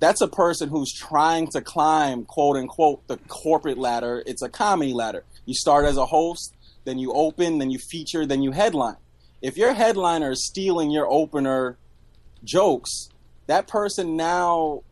that's 0.00 0.20
a 0.20 0.28
person 0.28 0.68
who's 0.68 0.92
trying 0.92 1.48
to 1.48 1.60
climb 1.60 2.24
quote 2.24 2.56
unquote 2.56 3.06
the 3.08 3.16
corporate 3.28 3.78
ladder 3.78 4.22
it's 4.26 4.42
a 4.42 4.48
comedy 4.48 4.92
ladder 4.92 5.24
you 5.46 5.54
start 5.54 5.84
as 5.84 5.96
a 5.96 6.06
host 6.06 6.52
then 6.84 6.98
you 6.98 7.12
open 7.12 7.58
then 7.58 7.70
you 7.70 7.78
feature 7.78 8.26
then 8.26 8.42
you 8.42 8.52
headline 8.52 8.96
if 9.42 9.56
your 9.56 9.72
headliner 9.74 10.30
is 10.32 10.46
stealing 10.46 10.90
your 10.90 11.06
opener 11.10 11.76
jokes 12.44 13.08
that 13.46 13.66
person 13.66 14.16
now 14.16 14.82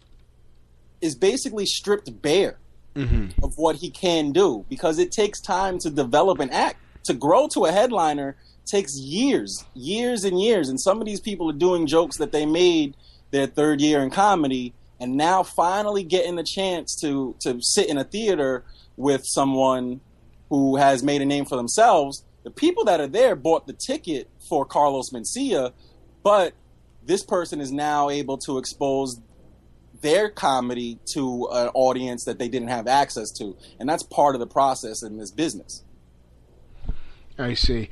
is 1.00 1.14
basically 1.14 1.66
stripped 1.66 2.22
bare 2.22 2.58
Mhm. 2.94 3.32
of 3.42 3.54
what 3.56 3.76
he 3.76 3.88
can 3.90 4.32
do 4.32 4.64
because 4.68 4.98
it 4.98 5.10
takes 5.12 5.40
time 5.40 5.78
to 5.78 5.88
develop 5.90 6.40
an 6.40 6.50
act 6.50 6.76
to 7.04 7.14
grow 7.14 7.48
to 7.48 7.64
a 7.64 7.72
headliner 7.72 8.36
takes 8.66 8.98
years 8.98 9.64
years 9.74 10.24
and 10.24 10.40
years. 10.40 10.68
And 10.68 10.80
some 10.80 11.00
of 11.00 11.06
these 11.06 11.20
people 11.20 11.50
are 11.50 11.54
doing 11.54 11.86
jokes 11.86 12.18
that 12.18 12.32
they 12.32 12.46
made 12.46 12.96
their 13.30 13.46
third 13.46 13.80
year 13.80 14.02
in 14.02 14.10
comedy 14.10 14.74
and 15.00 15.16
now 15.16 15.42
finally 15.42 16.04
getting 16.04 16.36
the 16.36 16.44
chance 16.44 16.94
to 17.00 17.34
to 17.40 17.58
sit 17.60 17.88
in 17.88 17.98
a 17.98 18.04
theater 18.04 18.64
with 18.96 19.22
someone 19.24 20.00
who 20.48 20.76
has 20.76 21.02
made 21.02 21.22
a 21.22 21.26
name 21.26 21.44
for 21.44 21.56
themselves. 21.56 22.24
The 22.44 22.50
people 22.50 22.84
that 22.84 23.00
are 23.00 23.06
there 23.06 23.36
bought 23.36 23.66
the 23.66 23.72
ticket 23.72 24.28
for 24.48 24.64
Carlos 24.64 25.10
Mencia 25.10 25.72
but 26.22 26.54
this 27.04 27.24
person 27.24 27.60
is 27.60 27.72
now 27.72 28.10
able 28.10 28.38
to 28.38 28.58
expose 28.58 29.20
their 30.00 30.28
comedy 30.28 30.98
to 31.14 31.48
an 31.52 31.68
audience 31.74 32.24
that 32.24 32.38
they 32.38 32.48
didn't 32.48 32.68
have 32.68 32.86
access 32.86 33.30
to. 33.30 33.56
And 33.78 33.88
that's 33.88 34.02
part 34.02 34.34
of 34.34 34.40
the 34.40 34.46
process 34.46 35.02
in 35.02 35.16
this 35.16 35.30
business. 35.30 35.84
I 37.38 37.54
see. 37.54 37.88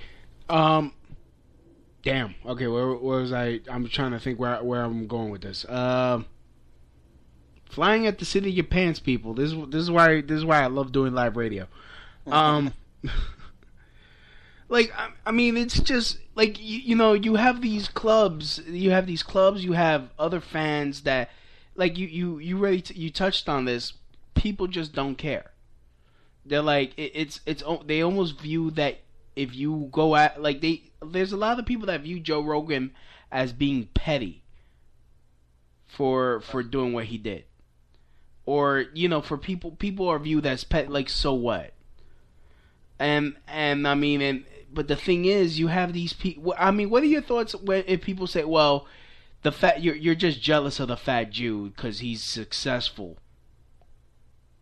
Um, 0.51 0.93
damn. 2.03 2.35
Okay, 2.45 2.67
where, 2.67 2.89
where 2.89 3.21
was 3.21 3.33
I? 3.33 3.61
I'm 3.69 3.89
trying 3.89 4.11
to 4.13 4.19
think 4.19 4.39
where 4.39 4.63
where 4.63 4.83
I'm 4.83 5.07
going 5.07 5.31
with 5.31 5.43
this. 5.43 5.69
Um, 5.69 6.27
flying 7.71 8.07
at 8.07 8.19
the 8.19 8.25
seat 8.25 8.45
of 8.45 8.51
your 8.51 8.65
pants, 8.65 8.99
people. 8.99 9.33
This 9.33 9.53
is 9.53 9.59
this 9.69 9.83
is 9.83 9.91
why 9.91 10.21
this 10.21 10.39
is 10.39 10.45
why 10.45 10.63
I 10.63 10.67
love 10.67 10.93
doing 10.93 11.15
live 11.15 11.37
radio. 11.37 11.67
Um, 12.27 12.75
like 14.69 14.93
I, 14.97 15.11
I 15.25 15.31
mean, 15.31 15.57
it's 15.57 15.79
just 15.79 16.19
like 16.35 16.61
you, 16.61 16.79
you 16.79 16.97
know, 16.97 17.13
you 17.13 17.37
have 17.37 17.63
these 17.63 17.89
clubs, 17.89 18.61
you 18.67 18.91
have 18.91 19.07
these 19.07 19.23
clubs, 19.23 19.65
you 19.65 19.73
have 19.73 20.11
other 20.19 20.41
fans 20.41 21.03
that, 21.03 21.31
like 21.77 21.97
you 21.97 22.07
you 22.09 22.39
you 22.39 22.57
really 22.57 22.83
t- 22.83 22.95
you 22.95 23.11
touched 23.11 23.49
on 23.49 23.65
this. 23.65 23.95
People 24.35 24.67
just 24.67 24.93
don't 24.93 25.17
care. 25.17 25.53
They're 26.45 26.63
like 26.63 26.93
it, 26.97 27.13
it's 27.15 27.41
it's 27.47 27.63
they 27.87 28.03
almost 28.03 28.41
view 28.41 28.71
that 28.73 29.01
if 29.41 29.55
you 29.55 29.89
go 29.91 30.15
at 30.17 30.41
like 30.43 30.61
they 30.61 30.83
there's 31.03 31.33
a 31.33 31.37
lot 31.37 31.59
of 31.59 31.65
people 31.65 31.87
that 31.87 32.03
view 32.03 32.21
Joe 32.21 32.43
Rogan 32.43 32.93
as 33.33 33.53
being 33.53 33.89
petty 33.95 34.43
for 35.87 36.41
for 36.41 36.63
doing 36.63 36.93
what 36.93 37.07
he 37.07 37.19
did. 37.19 37.45
Or, 38.47 38.87
you 38.95 39.09
know, 39.09 39.21
for 39.23 39.39
people 39.39 39.71
people 39.73 40.09
are 40.09 40.19
viewed 40.19 40.45
as 40.45 40.65
pet 40.65 40.91
like 40.91 41.09
so 41.09 41.33
what? 41.33 41.73
And 42.99 43.37
and 43.49 43.87
I 43.89 43.95
mean 43.95 44.21
and 44.21 44.45
but 44.73 44.89
the 44.89 44.97
thing 44.97 45.25
is 45.25 45.59
you 45.59 45.69
have 45.69 45.93
these 45.93 46.13
people 46.13 46.55
I 46.59 46.71
mean, 46.71 46.91
what 46.91 47.03
are 47.03 47.07
your 47.07 47.23
thoughts 47.23 47.55
when 47.55 47.85
if 47.87 48.03
people 48.03 48.27
say, 48.27 48.45
"Well, 48.45 48.87
the 49.43 49.53
fat 49.53 49.83
you're 49.83 49.97
you're 49.97 50.15
just 50.15 50.41
jealous 50.43 50.81
of 50.81 50.89
the 50.89 50.97
fat 50.97 51.31
Jew 51.31 51.73
cuz 51.77 52.01
he's 52.01 52.23
successful." 52.23 53.17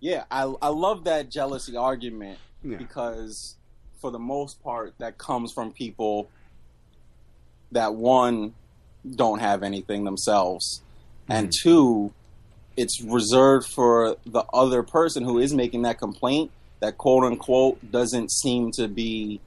yeah 0.01 0.23
i, 0.31 0.43
I 0.63 0.69
love 0.69 1.03
that 1.05 1.29
jealousy 1.29 1.77
argument 1.77 2.39
Yeah. 2.63 2.77
because 2.77 3.57
for 4.01 4.11
the 4.11 4.19
most 4.19 4.63
part 4.63 4.95
that 4.99 5.19
comes 5.19 5.53
from 5.53 5.73
people 5.73 6.29
that 7.73 7.95
one 7.95 8.55
don't 9.15 9.41
have 9.41 9.63
anything 9.63 10.05
themselves 10.05 10.83
and 11.29 11.49
mm-hmm. 11.49 11.69
two 11.69 12.13
it's 12.77 13.03
reserved 13.03 13.67
for 13.67 14.17
the 14.25 14.45
other 14.55 14.85
person 14.85 15.25
who 15.25 15.39
is 15.39 15.53
making 15.53 15.83
that 15.83 15.99
complaint 15.99 16.51
that 16.81 16.97
quote 16.97 17.25
unquote 17.25 17.91
doesn't 17.91 18.31
seem 18.31 18.71
to 18.71 18.87
be 18.87 19.41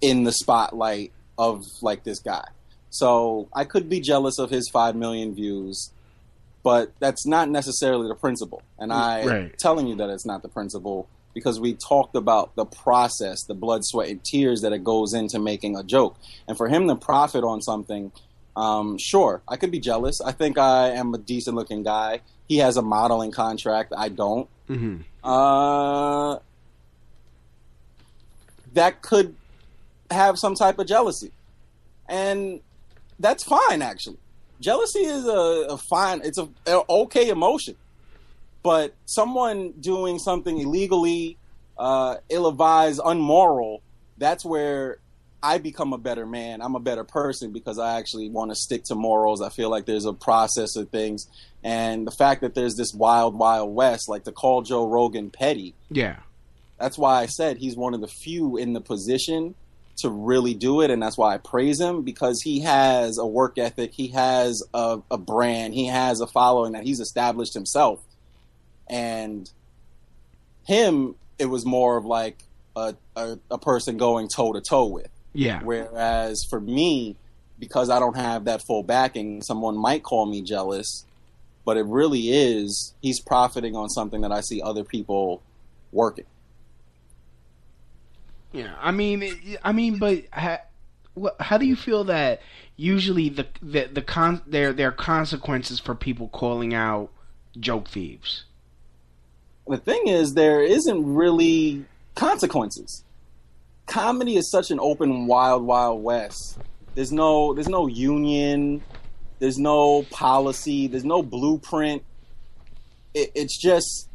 in 0.00 0.24
the 0.24 0.32
spotlight 0.32 1.10
of 1.38 1.64
like 1.80 2.04
this 2.04 2.20
guy. 2.20 2.44
So 2.90 3.48
i 3.54 3.64
could 3.64 3.88
be 3.88 4.00
jealous 4.00 4.38
of 4.38 4.50
his 4.50 4.68
5 4.70 4.94
million 4.94 5.34
views 5.34 5.90
but 6.62 6.92
that's 6.98 7.26
not 7.26 7.48
necessarily 7.48 8.06
the 8.08 8.14
principle. 8.14 8.62
And 8.78 8.92
i 8.92 9.24
Right. 9.24 9.58
telling 9.58 9.86
you 9.86 9.96
that 9.96 10.10
it's 10.10 10.26
not 10.26 10.42
the 10.42 10.48
principle 10.48 11.08
because 11.34 11.60
we 11.60 11.74
talked 11.74 12.16
about 12.16 12.54
the 12.56 12.64
process 12.64 13.44
the 13.44 13.54
blood 13.54 13.84
sweat 13.84 14.08
and 14.08 14.22
tears 14.24 14.60
that 14.62 14.72
it 14.72 14.84
goes 14.84 15.14
into 15.14 15.38
making 15.38 15.76
a 15.76 15.82
joke 15.82 16.16
and 16.48 16.56
for 16.56 16.68
him 16.68 16.88
to 16.88 16.96
profit 16.96 17.44
on 17.44 17.60
something 17.60 18.12
um, 18.56 18.98
sure 18.98 19.42
i 19.48 19.56
could 19.56 19.70
be 19.70 19.80
jealous 19.80 20.20
i 20.20 20.32
think 20.32 20.58
i 20.58 20.88
am 20.88 21.14
a 21.14 21.18
decent 21.18 21.56
looking 21.56 21.82
guy 21.82 22.20
he 22.48 22.58
has 22.58 22.76
a 22.76 22.82
modeling 22.82 23.30
contract 23.30 23.92
i 23.96 24.08
don't 24.08 24.48
Mm-hmm. 24.70 24.98
uh, 25.28 26.38
that 28.72 29.02
could 29.02 29.34
have 30.12 30.38
some 30.38 30.54
type 30.54 30.78
of 30.78 30.86
jealousy, 30.86 31.32
and 32.08 32.60
that's 33.18 33.42
fine. 33.42 33.82
Actually, 33.82 34.18
jealousy 34.60 35.00
is 35.00 35.26
a, 35.26 35.66
a 35.70 35.76
fine. 35.76 36.20
It's 36.22 36.38
a, 36.38 36.48
a 36.66 36.82
okay 36.88 37.30
emotion, 37.30 37.74
but 38.62 38.94
someone 39.06 39.72
doing 39.80 40.18
something 40.18 40.58
illegally, 40.58 41.38
uh, 41.78 42.16
ill-advised, 42.28 43.00
unmoral. 43.04 43.82
That's 44.18 44.44
where 44.44 44.98
I 45.42 45.58
become 45.58 45.92
a 45.94 45.98
better 45.98 46.26
man. 46.26 46.60
I'm 46.60 46.74
a 46.74 46.80
better 46.80 47.04
person 47.04 47.52
because 47.52 47.78
I 47.78 47.98
actually 47.98 48.28
want 48.28 48.50
to 48.50 48.54
stick 48.54 48.84
to 48.84 48.94
morals. 48.94 49.40
I 49.40 49.48
feel 49.48 49.70
like 49.70 49.86
there's 49.86 50.04
a 50.04 50.12
process 50.12 50.76
of 50.76 50.90
things, 50.90 51.26
and 51.64 52.06
the 52.06 52.10
fact 52.10 52.42
that 52.42 52.54
there's 52.54 52.76
this 52.76 52.92
wild, 52.94 53.38
wild 53.38 53.74
west, 53.74 54.08
like 54.08 54.24
to 54.24 54.32
call 54.32 54.62
Joe 54.62 54.86
Rogan 54.86 55.30
petty. 55.30 55.74
Yeah. 55.90 56.16
That's 56.78 56.98
why 56.98 57.22
I 57.22 57.26
said 57.26 57.58
he's 57.58 57.76
one 57.76 57.94
of 57.94 58.00
the 58.00 58.08
few 58.08 58.56
in 58.56 58.72
the 58.72 58.80
position 58.80 59.54
to 59.98 60.08
really 60.08 60.54
do 60.54 60.80
it, 60.80 60.90
and 60.90 61.02
that's 61.02 61.18
why 61.18 61.34
I 61.34 61.38
praise 61.38 61.78
him 61.78 62.02
because 62.02 62.40
he 62.42 62.60
has 62.60 63.18
a 63.18 63.26
work 63.26 63.58
ethic, 63.58 63.92
he 63.92 64.08
has 64.08 64.62
a, 64.72 65.00
a 65.10 65.18
brand, 65.18 65.74
he 65.74 65.86
has 65.86 66.20
a 66.20 66.26
following 66.26 66.72
that 66.72 66.84
he's 66.84 67.00
established 67.00 67.52
himself, 67.52 68.00
and 68.90 69.48
him, 70.66 71.14
it 71.38 71.46
was 71.46 71.64
more 71.64 71.96
of 71.96 72.04
like 72.04 72.42
a, 72.76 72.94
a, 73.16 73.38
a 73.50 73.58
person 73.58 73.96
going 73.96 74.28
toe 74.28 74.52
to 74.52 74.60
toe 74.60 74.86
with. 74.86 75.08
Yeah. 75.32 75.62
Whereas 75.62 76.44
for 76.50 76.60
me, 76.60 77.16
because 77.58 77.88
I 77.88 78.00
don't 78.00 78.16
have 78.16 78.44
that 78.44 78.62
full 78.66 78.82
backing, 78.82 79.42
someone 79.42 79.78
might 79.78 80.02
call 80.02 80.26
me 80.26 80.42
jealous, 80.42 81.06
but 81.64 81.76
it 81.76 81.86
really 81.86 82.30
is 82.30 82.94
he's 83.00 83.20
profiting 83.20 83.76
on 83.76 83.88
something 83.88 84.22
that 84.22 84.32
I 84.32 84.40
see 84.40 84.60
other 84.60 84.84
people 84.84 85.40
working. 85.92 86.26
Yeah, 88.52 88.74
I 88.80 88.90
mean, 88.90 89.58
I 89.62 89.70
mean, 89.70 89.98
but 89.98 90.24
how, 90.32 90.58
how 91.38 91.56
do 91.56 91.66
you 91.66 91.76
feel 91.76 92.04
that 92.04 92.42
usually 92.76 93.28
the 93.28 93.46
the 93.62 93.84
the 93.84 94.02
con 94.02 94.42
there 94.44 94.72
there 94.72 94.88
are 94.88 94.92
consequences 94.92 95.78
for 95.78 95.94
people 95.94 96.28
calling 96.28 96.74
out 96.74 97.10
joke 97.60 97.86
thieves? 97.86 98.44
The 99.66 99.76
thing 99.76 100.08
is, 100.08 100.34
there 100.34 100.62
isn't 100.62 101.14
really 101.14 101.84
consequences. 102.14 103.04
Comedy 103.86 104.36
is 104.36 104.50
such 104.50 104.70
an 104.70 104.78
open, 104.80 105.26
wild, 105.26 105.62
wild 105.64 106.02
west. 106.02 106.58
There's 106.94 107.12
no, 107.12 107.54
there's 107.54 107.68
no 107.68 107.86
union, 107.86 108.82
there's 109.38 109.58
no 109.58 110.02
policy, 110.10 110.86
there's 110.86 111.04
no 111.04 111.22
blueprint. 111.22 112.02
It, 113.14 113.30
it's 113.34 113.56
just 113.60 114.08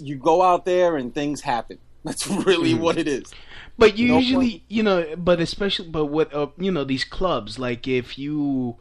you 0.00 0.16
go 0.16 0.42
out 0.42 0.64
there 0.64 0.96
and 0.96 1.12
things 1.14 1.40
happen. 1.40 1.78
That's 2.04 2.26
really 2.28 2.74
Mhm. 2.74 2.80
what 2.80 2.98
it 2.98 3.08
is. 3.08 3.32
But 3.76 3.96
you 3.98 4.08
No 4.08 4.18
usually, 4.18 4.50
point. 4.50 4.62
you 4.68 4.82
know, 4.82 5.16
but 5.16 5.40
especially, 5.40 5.88
but 5.88 6.06
what, 6.06 6.32
uh, 6.34 6.48
you 6.56 6.70
know, 6.72 6.84
these 6.84 7.04
clubs, 7.04 7.58
like 7.58 7.86
if 7.88 8.18
you, 8.18 8.76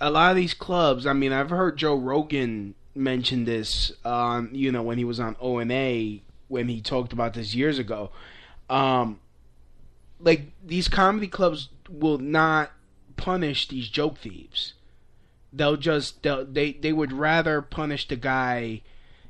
a 0.00 0.10
lot 0.10 0.30
of 0.30 0.36
these 0.36 0.54
clubs, 0.54 1.06
I 1.06 1.12
mean, 1.12 1.32
I've 1.32 1.50
heard 1.50 1.76
Joe 1.78 1.94
Rogan 1.96 2.74
mention 2.98 3.44
this, 3.44 3.92
um, 4.04 4.50
you 4.52 4.72
know, 4.72 4.82
when 4.82 4.98
he 4.98 5.04
was 5.04 5.20
on 5.20 5.36
O 5.40 5.58
and 5.58 5.72
A, 5.72 6.22
when 6.48 6.68
he 6.68 6.80
talked 6.80 7.12
about 7.12 7.34
this 7.34 7.54
years 7.54 7.78
ago. 7.78 8.10
Um, 8.68 9.20
like 10.20 10.52
these 10.64 10.88
comedy 10.88 11.28
clubs 11.28 11.68
will 11.88 12.18
not 12.18 12.72
punish 13.16 13.68
these 13.68 13.88
joke 13.88 14.18
thieves. 14.18 14.74
They'll 15.52 15.76
just, 15.76 16.22
they'll, 16.22 16.44
they, 16.44 16.72
they 16.72 16.92
would 16.92 17.12
rather 17.12 17.62
punish 17.62 18.08
the 18.08 18.16
guy, 18.16 18.82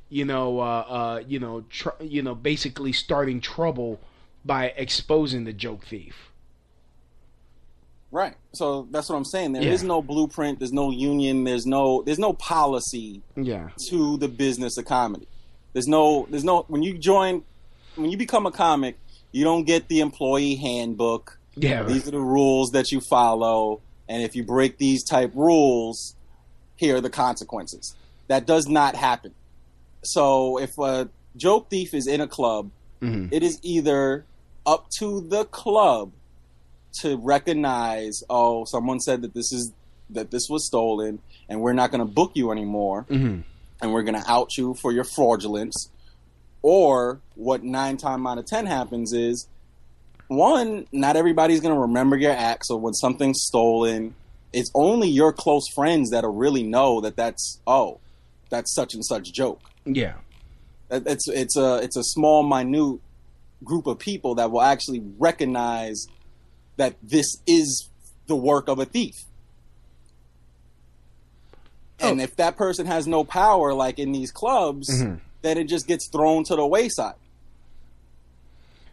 you 0.09 0.25
know, 0.25 0.59
uh, 0.59 0.85
uh, 0.87 1.23
you 1.27 1.39
know, 1.39 1.63
tr- 1.69 2.01
you 2.01 2.21
know, 2.21 2.35
basically 2.35 2.91
starting 2.91 3.39
trouble 3.39 3.99
by 4.43 4.73
exposing 4.75 5.43
the 5.43 5.53
joke 5.53 5.85
thief. 5.85 6.28
Right. 8.11 8.35
So 8.53 8.87
that's 8.89 9.07
what 9.09 9.15
I'm 9.17 9.25
saying. 9.25 9.53
There 9.53 9.61
is 9.61 9.81
Yeah. 9.83 9.87
no 9.89 10.01
blueprint. 10.01 10.59
There's 10.59 10.73
no 10.73 10.89
union. 10.91 11.43
There's 11.43 11.65
no 11.65 12.01
there's 12.03 12.17
no 12.19 12.33
policy 12.33 13.21
Yeah. 13.35 13.69
to 13.89 14.17
the 14.17 14.27
business 14.27 14.77
of 14.77 14.85
comedy. 14.85 15.27
There's 15.73 15.87
no 15.87 16.25
there's 16.31 16.43
no 16.43 16.65
when 16.67 16.81
you 16.81 16.97
join 16.97 17.43
when 17.95 18.09
you 18.09 18.17
become 18.17 18.45
a 18.45 18.51
comic, 18.51 18.97
you 19.31 19.43
don't 19.43 19.63
get 19.65 19.87
the 19.89 19.99
employee 19.99 20.55
handbook. 20.55 21.37
Yeah. 21.55 21.83
These 21.83 22.07
are 22.07 22.11
the 22.11 22.19
rules 22.19 22.69
that 22.71 22.91
you 22.91 22.99
follow, 23.01 23.81
and 24.07 24.23
if 24.23 24.35
you 24.35 24.43
break 24.43 24.77
these 24.77 25.03
type 25.03 25.31
rules, 25.35 26.15
here 26.77 26.95
are 26.95 27.01
the 27.01 27.09
consequences. 27.09 27.95
That 28.27 28.47
does 28.47 28.67
not 28.67 28.95
happen. 28.95 29.33
So 30.03 30.57
if 30.59 30.77
a 30.79 31.09
joke 31.35 31.69
thief 31.69 31.93
is 31.93 32.07
in 32.07 32.21
a 32.21 32.27
club, 32.27 32.71
Mhm. 33.01 33.29
it 33.31 33.43
is 33.43 33.59
either 33.61 34.25
up 34.65 34.87
to 34.99 35.21
the 35.21 35.45
club 35.45 36.11
to 37.01 37.17
recognize, 37.17 38.21
oh, 38.29 38.65
someone 38.65 38.99
said 38.99 39.21
that 39.21 39.33
this 39.33 39.51
is 39.51 39.71
that 40.11 40.31
this 40.31 40.47
was 40.49 40.65
stolen, 40.65 41.19
and 41.47 41.61
we're 41.61 41.73
not 41.73 41.91
going 41.91 41.99
to 41.99 42.11
book 42.11 42.31
you 42.33 42.51
anymore, 42.51 43.05
Mhm. 43.09 43.43
and 43.81 43.93
we're 43.93 44.01
going 44.03 44.19
to 44.19 44.31
out 44.31 44.57
you 44.57 44.73
for 44.81 44.91
your 44.91 45.03
fraudulence. 45.03 45.89
Or 46.61 47.21
what 47.35 47.63
nine 47.63 47.97
time 47.97 48.25
out 48.27 48.37
of 48.39 48.45
ten 48.45 48.65
happens 48.65 49.13
is, 49.13 49.47
one, 50.27 50.87
not 50.91 51.15
everybody's 51.15 51.61
going 51.61 51.73
to 51.73 51.79
remember 51.79 52.17
your 52.17 52.31
act. 52.31 52.65
So 52.65 52.75
when 52.75 52.93
something's 52.93 53.43
stolen, 53.43 54.15
it's 54.51 54.69
only 54.75 55.07
your 55.09 55.31
close 55.31 55.67
friends 55.73 56.09
that'll 56.09 56.33
really 56.33 56.63
know 56.63 57.01
that 57.01 57.15
that's 57.15 57.59
oh, 57.67 57.99
that's 58.49 58.73
such 58.73 58.93
and 58.95 59.05
such 59.05 59.31
joke. 59.31 59.61
Yeah. 59.85 60.15
It's 60.91 61.27
it's 61.29 61.55
a 61.55 61.75
it's 61.83 61.95
a 61.95 62.03
small 62.03 62.41
minute 62.43 62.99
group 63.63 63.85
of 63.87 63.99
people 63.99 64.35
that 64.35 64.51
will 64.51 64.61
actually 64.63 65.03
recognize 65.19 66.07
that 66.79 66.95
this 67.03 67.37
is 67.45 67.89
the 68.27 68.35
work 68.37 68.69
of 68.69 68.79
a 68.79 68.85
thief. 68.85 69.13
And 71.99 72.21
if 72.21 72.37
that 72.37 72.55
person 72.55 72.85
has 72.85 73.05
no 73.05 73.25
power, 73.25 73.73
like 73.73 73.99
in 73.99 74.13
these 74.13 74.31
clubs, 74.31 74.89
Mhm. 74.89 75.19
then 75.41 75.57
it 75.57 75.65
just 75.65 75.85
gets 75.87 76.07
thrown 76.07 76.45
to 76.45 76.55
the 76.55 76.65
wayside. 76.65 77.15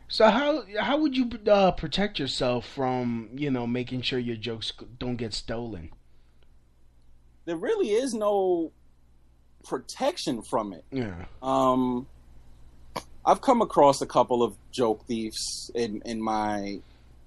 So 0.09 0.29
how 0.29 0.65
how 0.81 0.99
would 0.99 1.17
you 1.17 1.31
uh, 1.49 1.71
protect 1.73 2.19
yourself 2.19 2.67
from 2.67 3.31
you 3.35 3.51
know 3.51 3.67
making 3.67 4.03
sure 4.03 4.19
your 4.19 4.37
jokes 4.37 4.73
don't 4.99 5.17
get 5.17 5.33
stolen? 5.35 5.91
There 7.45 7.57
really 7.57 7.91
is 7.91 8.15
no 8.15 8.73
protection 9.65 10.43
from 10.43 10.73
it. 10.73 10.85
Yeah. 10.93 11.27
Um, 11.43 12.07
I've 13.25 13.41
come 13.41 13.63
across 13.63 14.01
a 14.01 14.07
couple 14.07 14.43
of 14.43 14.57
joke 14.73 15.05
thieves 15.07 15.71
in 15.75 16.03
in 16.05 16.21
my 16.21 16.81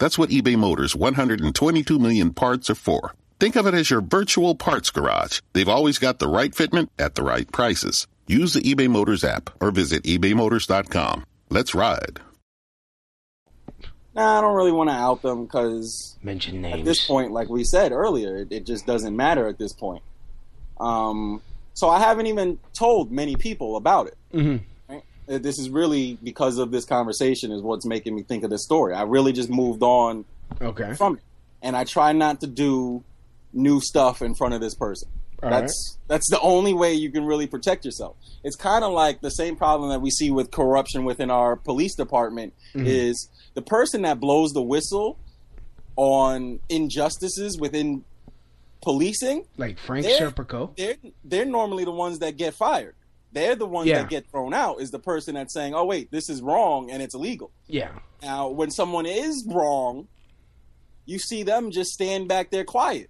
That's 0.00 0.18
what 0.18 0.30
eBay 0.30 0.56
Motors' 0.56 0.96
122 0.96 1.98
million 1.98 2.32
parts 2.32 2.68
are 2.70 2.74
for. 2.74 3.14
Think 3.38 3.54
of 3.54 3.66
it 3.66 3.74
as 3.74 3.90
your 3.90 4.00
virtual 4.00 4.54
parts 4.54 4.90
garage. 4.90 5.40
They've 5.52 5.68
always 5.68 5.98
got 5.98 6.18
the 6.18 6.26
right 6.28 6.52
fitment 6.52 6.88
at 6.98 7.14
the 7.14 7.22
right 7.22 7.50
prices. 7.52 8.06
Use 8.26 8.54
the 8.54 8.60
eBay 8.62 8.88
Motors 8.88 9.22
app 9.24 9.50
or 9.60 9.70
visit 9.70 10.02
ebaymotors.com. 10.04 11.24
Let's 11.50 11.74
ride. 11.74 12.18
Nah, 14.14 14.38
I 14.38 14.40
don't 14.40 14.56
really 14.56 14.72
want 14.72 14.90
to 14.90 14.94
out 14.94 15.22
them 15.22 15.44
because 15.44 16.16
Mention 16.22 16.60
names. 16.62 16.80
at 16.80 16.84
this 16.84 17.06
point, 17.06 17.32
like 17.32 17.48
we 17.48 17.62
said 17.64 17.92
earlier, 17.92 18.36
it, 18.38 18.50
it 18.52 18.66
just 18.66 18.86
doesn't 18.86 19.14
matter 19.16 19.46
at 19.48 19.58
this 19.58 19.72
point. 19.72 20.02
Um, 20.80 21.42
so 21.74 21.88
I 21.88 21.98
haven't 22.00 22.26
even 22.26 22.58
told 22.72 23.12
many 23.12 23.36
people 23.36 23.76
about 23.76 24.06
it. 24.08 24.16
Mhm. 24.32 24.60
Right? 25.30 25.36
Uh, 25.36 25.38
This 25.38 25.58
is 25.58 25.70
really 25.70 26.18
because 26.22 26.58
of 26.58 26.70
this 26.70 26.84
conversation 26.84 27.50
is 27.52 27.62
what's 27.62 27.86
making 27.86 28.14
me 28.14 28.22
think 28.22 28.44
of 28.44 28.50
this 28.50 28.64
story. 28.64 28.94
I 28.94 29.02
really 29.02 29.32
just 29.32 29.48
moved 29.50 29.82
on 29.82 30.24
Okay. 30.60 30.94
from 30.94 31.16
it, 31.16 31.22
and 31.62 31.76
I 31.76 31.84
try 31.84 32.12
not 32.12 32.40
to 32.40 32.46
do 32.46 33.02
new 33.52 33.80
stuff 33.80 34.22
in 34.22 34.34
front 34.34 34.54
of 34.54 34.60
this 34.60 34.74
person. 34.74 35.08
All 35.42 35.48
that's 35.48 35.96
that's 36.06 36.28
the 36.30 36.40
only 36.40 36.74
way 36.74 36.92
you 36.92 37.10
can 37.10 37.24
really 37.24 37.46
protect 37.46 37.84
yourself. 37.86 38.14
It's 38.44 38.56
kind 38.56 38.84
of 38.84 38.92
like 38.92 39.22
the 39.22 39.30
same 39.30 39.56
problem 39.56 39.88
that 39.90 40.00
we 40.02 40.10
see 40.10 40.30
with 40.30 40.50
corruption 40.50 41.04
within 41.04 41.30
our 41.30 41.56
police 41.56 41.94
department 41.96 42.52
Mhm. 42.74 42.84
is 42.86 43.28
the 43.54 43.62
person 43.62 44.02
that 44.02 44.20
blows 44.20 44.50
the 44.50 44.60
whistle 44.62 45.16
on 45.96 46.60
injustices 46.68 47.58
within 47.58 48.04
policing. 48.82 49.46
Like 49.56 49.78
Frank 49.78 50.04
they're- 50.06 50.30
Serpico. 50.30 50.76
They're 50.76 50.96
they're 51.24 51.44
normally 51.46 51.84
the 51.84 51.90
ones 51.90 52.18
that 52.18 52.36
get 52.36 52.54
fired. 52.54 52.94
They're 53.32 53.54
the 53.54 53.66
ones 53.66 53.88
Yeah. 53.88 54.00
that 54.02 54.10
get 54.10 54.26
thrown 54.30 54.52
out. 54.54 54.80
Is 54.80 54.90
the 54.90 54.98
person 54.98 55.34
that's 55.34 55.54
saying, 55.54 55.74
"Oh 55.74 55.84
wait, 55.84 56.10
this 56.10 56.28
is 56.28 56.42
wrong 56.42 56.90
and 56.90 57.02
it's 57.02 57.14
illegal." 57.14 57.50
Yeah. 57.68 57.90
Now, 58.22 58.48
when 58.48 58.70
someone 58.70 59.06
is 59.06 59.46
wrong, 59.48 60.08
you 61.06 61.18
see 61.18 61.42
them 61.42 61.70
just 61.70 61.90
stand 61.92 62.28
back 62.28 62.50
there 62.50 62.64
quiet. 62.64 63.08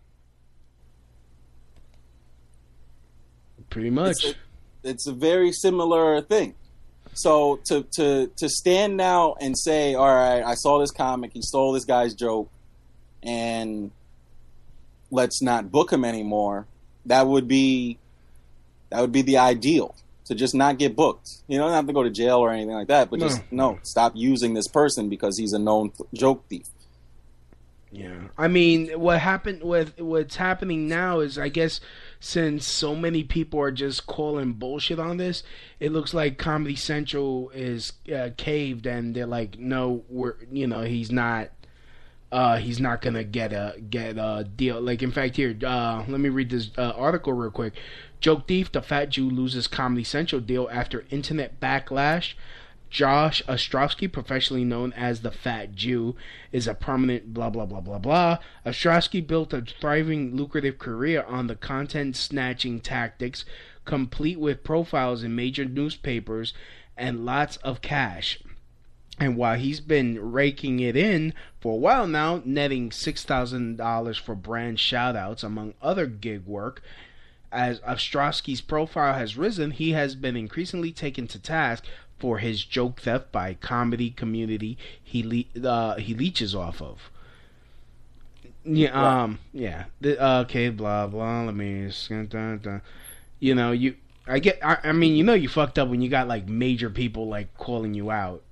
Pretty 3.70 3.90
much. 3.90 4.24
It's 4.24 4.24
a, 4.24 4.34
it's 4.90 5.06
a 5.06 5.12
very 5.12 5.52
similar 5.52 6.20
thing. 6.22 6.54
So 7.14 7.60
to 7.66 7.82
to 7.94 8.30
to 8.36 8.48
stand 8.48 8.96
now 8.96 9.34
and 9.40 9.56
say, 9.58 9.94
"All 9.94 10.06
right, 10.14 10.42
I 10.42 10.54
saw 10.54 10.78
this 10.78 10.90
comic. 10.90 11.32
He 11.32 11.42
stole 11.42 11.72
this 11.72 11.84
guy's 11.84 12.14
joke, 12.14 12.50
and 13.22 13.90
let's 15.10 15.40
not 15.42 15.70
book 15.70 15.92
him 15.92 16.04
anymore." 16.04 16.66
That 17.06 17.26
would 17.26 17.48
be 17.48 17.98
that 18.90 19.00
would 19.00 19.12
be 19.12 19.22
the 19.22 19.38
ideal 19.38 19.94
to 20.30 20.36
just 20.36 20.54
not 20.54 20.78
get 20.78 20.94
booked. 20.94 21.28
You 21.48 21.58
don't 21.58 21.72
have 21.72 21.88
to 21.88 21.92
go 21.92 22.04
to 22.04 22.10
jail 22.10 22.38
or 22.38 22.52
anything 22.52 22.74
like 22.74 22.86
that, 22.86 23.10
but 23.10 23.18
just 23.18 23.42
no, 23.50 23.80
stop 23.82 24.12
using 24.14 24.54
this 24.54 24.68
person 24.68 25.08
because 25.08 25.36
he's 25.36 25.52
a 25.52 25.58
known 25.58 25.90
th- 25.90 26.08
joke 26.14 26.48
thief. 26.48 26.68
Yeah, 27.90 28.28
I 28.38 28.46
mean, 28.46 28.90
what 29.00 29.18
happened 29.18 29.64
with 29.64 30.00
what's 30.00 30.36
happening 30.36 30.86
now 30.86 31.18
is, 31.18 31.36
I 31.36 31.48
guess, 31.48 31.80
since 32.20 32.64
so 32.64 32.94
many 32.94 33.24
people 33.24 33.58
are 33.58 33.72
just 33.72 34.06
calling 34.06 34.52
bullshit 34.52 35.00
on 35.00 35.16
this, 35.16 35.42
it 35.80 35.90
looks 35.90 36.14
like 36.14 36.38
Comedy 36.38 36.76
Central 36.76 37.50
is 37.50 37.94
uh, 38.14 38.28
caved, 38.36 38.86
and 38.86 39.16
they're 39.16 39.26
like, 39.26 39.58
no, 39.58 40.04
we're, 40.08 40.36
you 40.52 40.68
know, 40.68 40.82
he's 40.82 41.10
not, 41.10 41.50
uh, 42.30 42.58
he's 42.58 42.78
not 42.78 43.02
gonna 43.02 43.24
get 43.24 43.52
a 43.52 43.74
get 43.90 44.16
a 44.16 44.44
deal. 44.44 44.80
Like, 44.80 45.02
in 45.02 45.10
fact, 45.10 45.34
here, 45.34 45.58
uh, 45.66 46.04
let 46.06 46.20
me 46.20 46.28
read 46.28 46.50
this 46.50 46.70
uh, 46.78 46.92
article 46.94 47.32
real 47.32 47.50
quick. 47.50 47.74
Joke 48.20 48.46
thief, 48.46 48.70
the 48.70 48.82
fat 48.82 49.08
Jew 49.08 49.30
loses 49.30 49.66
Comedy 49.66 50.04
Central 50.04 50.40
deal 50.40 50.68
after 50.70 51.06
internet 51.10 51.58
backlash. 51.58 52.34
Josh 52.90 53.40
Ostrovsky, 53.46 54.10
professionally 54.10 54.64
known 54.64 54.92
as 54.94 55.20
the 55.20 55.30
Fat 55.30 55.76
Jew, 55.76 56.16
is 56.50 56.66
a 56.66 56.74
prominent 56.74 57.32
blah 57.32 57.48
blah 57.48 57.64
blah 57.64 57.80
blah 57.80 57.98
blah. 57.98 58.38
Ostrovsky 58.66 59.24
built 59.24 59.52
a 59.52 59.62
thriving, 59.62 60.36
lucrative 60.36 60.78
career 60.78 61.22
on 61.22 61.46
the 61.46 61.54
content 61.54 62.16
snatching 62.16 62.80
tactics, 62.80 63.44
complete 63.84 64.40
with 64.40 64.64
profiles 64.64 65.22
in 65.22 65.36
major 65.36 65.64
newspapers 65.64 66.52
and 66.96 67.24
lots 67.24 67.56
of 67.58 67.80
cash. 67.80 68.40
And 69.20 69.36
while 69.36 69.58
he's 69.58 69.80
been 69.80 70.32
raking 70.32 70.80
it 70.80 70.96
in 70.96 71.32
for 71.60 71.74
a 71.74 71.76
while 71.76 72.06
now, 72.06 72.42
netting 72.44 72.90
$6,000 72.90 74.20
for 74.20 74.34
brand 74.34 74.78
shoutouts 74.78 75.44
among 75.44 75.74
other 75.80 76.06
gig 76.06 76.44
work, 76.46 76.82
as 77.52 77.80
Ostrovsky's 77.80 78.60
profile 78.60 79.14
has 79.14 79.36
risen, 79.36 79.72
he 79.72 79.92
has 79.92 80.14
been 80.14 80.36
increasingly 80.36 80.92
taken 80.92 81.26
to 81.28 81.38
task 81.38 81.84
for 82.18 82.38
his 82.38 82.64
joke 82.64 83.00
theft 83.00 83.32
by 83.32 83.54
comedy 83.54 84.10
community 84.10 84.76
he 85.02 85.46
le- 85.56 85.68
uh, 85.68 85.96
he 85.96 86.14
leeches 86.14 86.54
off 86.54 86.80
of. 86.82 87.10
Yeah, 88.64 89.22
um, 89.22 89.38
yeah. 89.52 89.84
The, 90.00 90.22
uh, 90.22 90.42
okay, 90.42 90.68
blah 90.68 91.06
blah. 91.06 91.44
Let 91.44 91.54
me. 91.54 91.90
You 93.40 93.54
know, 93.54 93.72
you. 93.72 93.96
I 94.26 94.38
get. 94.38 94.58
I, 94.62 94.78
I, 94.84 94.92
mean, 94.92 95.16
you 95.16 95.24
know, 95.24 95.34
you 95.34 95.48
fucked 95.48 95.78
up 95.78 95.88
when 95.88 96.02
you 96.02 96.10
got 96.10 96.28
like 96.28 96.46
major 96.46 96.90
people 96.90 97.26
like 97.26 97.56
calling 97.56 97.94
you 97.94 98.10
out. 98.10 98.42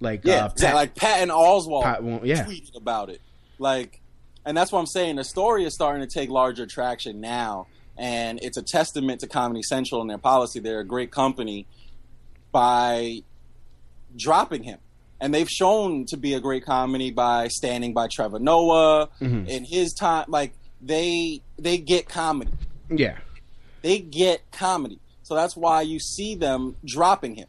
Like 0.00 0.22
yeah, 0.24 0.46
uh, 0.46 0.48
Pat, 0.48 0.74
like 0.74 0.96
Patton 0.96 1.28
Oswalt 1.28 1.84
Pat, 1.84 2.02
well, 2.02 2.20
yeah. 2.24 2.44
tweeted 2.44 2.76
about 2.76 3.08
it. 3.08 3.20
Like, 3.60 4.00
and 4.44 4.56
that's 4.56 4.72
what 4.72 4.80
I'm 4.80 4.86
saying. 4.86 5.16
The 5.16 5.24
story 5.24 5.64
is 5.64 5.74
starting 5.74 6.06
to 6.06 6.12
take 6.12 6.28
larger 6.28 6.66
traction 6.66 7.20
now, 7.20 7.68
and 7.98 8.38
it's 8.42 8.56
a 8.56 8.62
testament 8.62 9.20
to 9.20 9.26
Comedy 9.26 9.62
Central 9.62 10.00
and 10.00 10.10
their 10.10 10.18
policy. 10.18 10.60
They're 10.60 10.80
a 10.80 10.84
great 10.84 11.10
company 11.10 11.66
by 12.50 13.22
dropping 14.16 14.62
him. 14.64 14.78
And 15.20 15.32
they've 15.32 15.48
shown 15.48 16.04
to 16.06 16.16
be 16.16 16.34
a 16.34 16.40
great 16.40 16.64
comedy 16.64 17.10
by 17.12 17.48
standing 17.48 17.94
by 17.94 18.08
Trevor 18.08 18.40
Noah 18.40 19.08
Mhm. 19.20 19.46
in 19.46 19.64
his 19.64 19.92
time. 19.92 20.24
Like 20.28 20.52
they 20.80 21.42
they 21.58 21.78
get 21.78 22.08
comedy. 22.08 22.50
Yeah. 22.90 23.18
They 23.82 24.00
get 24.00 24.50
comedy. 24.50 24.98
So 25.22 25.34
that's 25.36 25.56
why 25.56 25.82
you 25.82 26.00
see 26.00 26.34
them 26.34 26.76
dropping 26.84 27.36
him. 27.36 27.46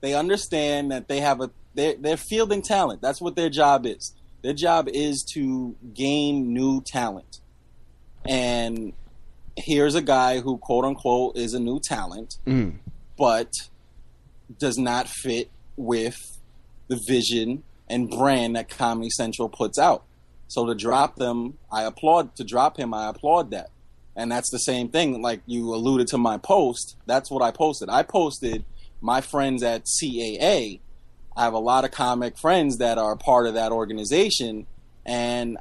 They 0.00 0.14
understand 0.14 0.92
that 0.92 1.08
they 1.08 1.20
have 1.20 1.40
a 1.40 1.50
they're, 1.74 1.94
they're 1.98 2.16
fielding 2.16 2.62
talent. 2.62 3.00
That's 3.02 3.20
what 3.20 3.34
their 3.36 3.50
job 3.50 3.84
is. 3.86 4.14
Their 4.42 4.52
job 4.54 4.88
is 4.88 5.24
to 5.34 5.74
gain 5.94 6.52
new 6.52 6.80
talent. 6.82 7.40
And 8.24 8.92
here's 9.64 9.94
a 9.94 10.02
guy 10.02 10.40
who 10.40 10.58
quote 10.58 10.84
unquote 10.84 11.36
is 11.36 11.54
a 11.54 11.60
new 11.60 11.80
talent 11.80 12.36
Mm. 12.46 12.78
but 13.16 13.52
does 14.58 14.78
not 14.78 15.08
fit 15.08 15.50
with 15.76 16.38
the 16.88 16.96
vision 17.06 17.62
and 17.88 18.08
brand 18.10 18.56
that 18.56 18.68
Comedy 18.68 19.10
Central 19.10 19.48
puts 19.48 19.78
out. 19.78 20.04
So 20.48 20.66
to 20.66 20.74
drop 20.74 21.16
them, 21.16 21.58
I 21.70 21.82
applaud. 21.82 22.34
To 22.36 22.44
drop 22.44 22.78
him, 22.78 22.94
I 22.94 23.08
applaud 23.08 23.50
that. 23.50 23.70
And 24.16 24.32
that's 24.32 24.50
the 24.50 24.58
same 24.58 24.88
thing. 24.88 25.20
Like 25.22 25.40
you 25.46 25.74
alluded 25.74 26.06
to 26.08 26.18
my 26.18 26.38
post. 26.38 26.96
That's 27.06 27.30
what 27.30 27.42
I 27.42 27.50
posted. 27.50 27.88
I 27.90 28.02
posted 28.02 28.64
my 29.00 29.20
friends 29.20 29.62
at 29.62 29.84
CAA. 29.84 30.80
I 31.36 31.44
have 31.44 31.52
a 31.52 31.58
lot 31.58 31.84
of 31.84 31.90
comic 31.92 32.36
friends 32.38 32.78
that 32.78 32.98
are 32.98 33.14
part 33.14 33.46
of 33.46 33.54
that 33.54 33.70
organization, 33.70 34.66
and 35.06 35.56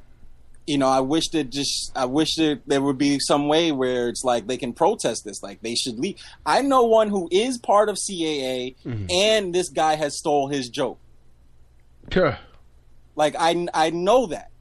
you 0.68 0.78
know, 0.78 0.88
I 0.90 1.00
wish 1.00 1.30
that 1.30 1.50
just 1.50 1.92
I 1.96 2.06
wish 2.06 2.36
that 2.36 2.60
there 2.68 2.82
would 2.82 2.98
be 2.98 3.18
some 3.20 3.48
way 3.48 3.72
where 3.72 4.10
it's 4.10 4.24
like 4.24 4.48
they 4.48 4.58
can 4.58 4.74
protest 4.74 5.24
this, 5.26 5.42
like 5.42 5.62
they 5.62 5.74
should 5.76 5.98
leave. 5.98 6.18
I 6.46 6.62
know 6.62 6.84
one 6.84 7.08
who 7.10 7.28
is 7.32 7.58
part 7.58 7.88
of 7.90 7.96
CAA, 7.98 8.76
Mhm. 8.86 9.10
and 9.12 9.56
this 9.56 9.70
guy 9.70 9.96
has 9.96 10.18
stole 10.18 10.50
his 10.50 10.68
joke. 10.70 11.00
Sure. 12.12 12.38
Like 13.16 13.36
I 13.40 13.68
I 13.74 13.90
know 13.92 14.28
that. 14.28 14.52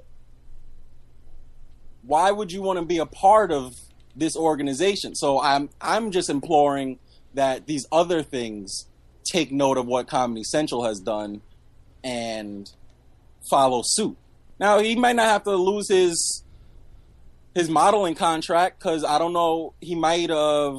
Why 2.03 2.31
would 2.31 2.53
you 2.53 2.63
want 2.63 2.79
to 2.79 2.85
be 2.85 2.99
a 2.99 3.07
part 3.07 3.51
of 3.51 3.75
this 4.15 4.37
organization? 4.37 5.15
So 5.15 5.41
I'm 5.41 5.71
I'm 5.81 6.11
just 6.13 6.31
imploring 6.31 6.99
that 7.35 7.67
these 7.67 7.85
other 7.91 8.23
things 8.23 8.87
take 9.31 9.51
note 9.51 9.77
of 9.77 9.87
what 9.87 10.07
Comedy 10.07 10.45
Central 10.45 10.85
has 10.85 11.01
done 11.01 11.43
and 12.05 12.71
follow 13.51 13.83
suit. 13.85 14.17
Now 14.59 14.79
he 14.79 14.97
might 14.97 15.17
not 15.17 15.27
have 15.27 15.45
to 15.45 15.55
lose 15.57 15.89
his 15.89 16.43
his 17.55 17.71
modeling 17.71 18.15
contract 18.15 18.79
because 18.79 19.05
I 19.05 19.19
don't 19.19 19.33
know 19.33 19.73
he 19.81 19.95
might 19.95 20.31
have 20.31 20.79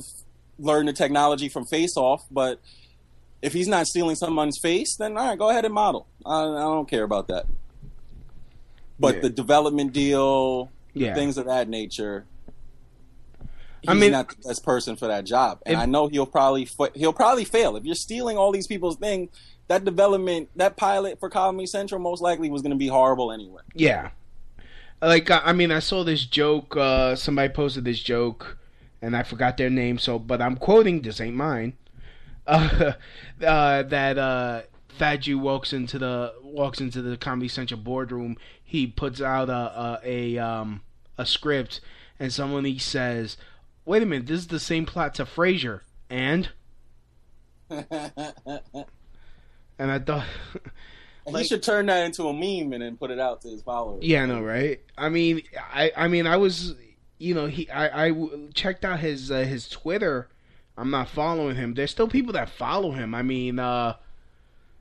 learned 0.59 0.87
the 0.87 0.93
technology 0.93 1.49
from 1.49 1.65
Face 1.65 1.95
Off, 1.97 2.25
but 2.31 2.59
if 3.41 3.53
he's 3.53 3.67
not 3.67 3.85
stealing 3.87 4.15
someone's 4.15 4.59
face, 4.59 4.95
then 4.97 5.17
all 5.17 5.27
right, 5.29 5.37
go 5.37 5.49
ahead 5.49 5.65
and 5.65 5.73
model. 5.73 6.07
I, 6.25 6.43
I 6.43 6.59
don't 6.61 6.89
care 6.89 7.03
about 7.03 7.27
that. 7.27 7.45
But 8.99 9.15
Yeah. 9.15 9.21
the 9.21 9.29
development 9.29 9.93
deal, 9.93 10.71
Yeah. 10.93 11.13
things 11.13 11.37
of 11.37 11.45
that 11.45 11.69
nature. 11.69 12.25
He's 13.81 13.89
I 13.89 13.93
mean- 13.93 14.11
not 14.11 14.29
the 14.29 14.35
best 14.47 14.63
person 14.63 14.95
for 14.95 15.07
that 15.07 15.23
job, 15.25 15.59
and 15.65 15.75
If- 15.75 15.79
I 15.81 15.85
know 15.85 16.07
he'll 16.07 16.25
probably 16.25 16.67
he'll 16.95 17.13
probably 17.13 17.45
fail 17.45 17.75
if 17.75 17.85
you're 17.85 17.93
stealing 17.95 18.37
all 18.37 18.51
these 18.51 18.67
people's 18.67 18.97
things. 18.97 19.29
That 19.67 19.83
development, 19.83 20.49
that 20.55 20.77
pilot 20.77 21.19
for 21.19 21.29
Comedy 21.29 21.65
Central, 21.65 21.99
most 21.99 22.21
likely 22.21 22.49
was 22.49 22.61
going 22.61 22.71
to 22.71 22.77
be 22.77 22.87
horrible 22.87 23.31
anyway. 23.31 23.61
Yeah. 23.73 24.11
Like 25.01 25.29
I 25.29 25.53
mean, 25.53 25.71
I 25.71 25.79
saw 25.79 26.03
this 26.03 26.25
joke. 26.25 26.75
Uh, 26.75 27.15
somebody 27.15 27.53
posted 27.53 27.85
this 27.85 27.99
joke, 27.99 28.57
and 29.01 29.15
I 29.15 29.23
forgot 29.23 29.57
their 29.57 29.69
name. 29.69 29.99
So, 29.99 30.17
but 30.17 30.41
I'm 30.41 30.55
quoting. 30.55 31.01
This 31.01 31.21
ain't 31.21 31.35
mine. 31.35 31.73
Uh, 32.49 32.93
uh, 33.45 33.83
that 33.83 34.17
uh, 34.17 34.61
Fat 34.87 35.27
walks 35.27 35.73
into 35.73 35.99
the 35.99 36.33
walks 36.41 36.79
into 36.79 37.01
the 37.01 37.17
Comedy 37.17 37.49
Central 37.49 37.79
boardroom. 37.79 38.37
He 38.63 38.87
puts 38.87 39.21
out 39.21 39.49
a 39.49 39.53
a, 39.53 39.99
a 40.03 40.37
um 40.37 40.81
a 41.17 41.25
script, 41.25 41.81
and 42.19 42.31
someone 42.31 42.63
he 42.63 42.79
says, 42.79 43.35
"Wait 43.85 44.01
a 44.01 44.05
minute, 44.05 44.27
this 44.27 44.39
is 44.39 44.47
the 44.47 44.61
same 44.61 44.85
plot 44.85 45.13
to 45.15 45.25
Frasier." 45.25 45.81
And 46.09 46.49
and 49.79 49.91
I 49.91 49.99
thought. 49.99 50.25
he 51.35 51.43
should 51.43 51.63
turn 51.63 51.87
that 51.87 52.05
into 52.05 52.27
a 52.27 52.33
meme 52.33 52.73
and 52.73 52.81
then 52.81 52.97
put 52.97 53.11
it 53.11 53.19
out 53.19 53.41
to 53.41 53.49
his 53.49 53.61
followers. 53.61 54.03
Yeah, 54.03 54.23
I 54.23 54.25
know, 54.25 54.41
right? 54.41 54.79
I 54.97 55.09
mean, 55.09 55.41
I 55.73 55.91
I 55.95 56.07
mean, 56.07 56.27
I 56.27 56.37
was, 56.37 56.75
you 57.17 57.33
know, 57.33 57.47
he 57.47 57.69
I, 57.69 58.07
I 58.07 58.13
checked 58.53 58.85
out 58.85 58.99
his 58.99 59.31
uh, 59.31 59.39
his 59.39 59.67
Twitter. 59.67 60.29
I'm 60.77 60.91
not 60.91 61.09
following 61.09 61.55
him. 61.55 61.73
There's 61.73 61.91
still 61.91 62.07
people 62.07 62.33
that 62.33 62.49
follow 62.49 62.91
him. 62.91 63.15
I 63.15 63.23
mean, 63.23 63.59
uh, 63.59 63.95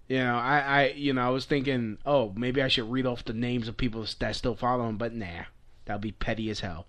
you 0.09 0.19
know, 0.19 0.37
I 0.37 0.59
I 0.59 0.87
you 0.89 1.13
know, 1.13 1.27
I 1.27 1.31
was 1.31 1.47
thinking, 1.47 1.99
oh, 2.07 2.33
maybe 2.37 2.63
I 2.63 2.69
should 2.69 2.91
read 2.91 3.07
off 3.07 3.25
the 3.25 3.33
names 3.33 3.69
of 3.69 3.77
people 3.77 4.07
that 4.19 4.37
still 4.37 4.55
follow 4.55 4.89
him, 4.89 4.99
but 4.99 5.15
nah, 5.15 5.45
that'd 5.85 6.01
be 6.01 6.13
petty 6.13 6.51
as 6.51 6.61
hell. 6.61 6.87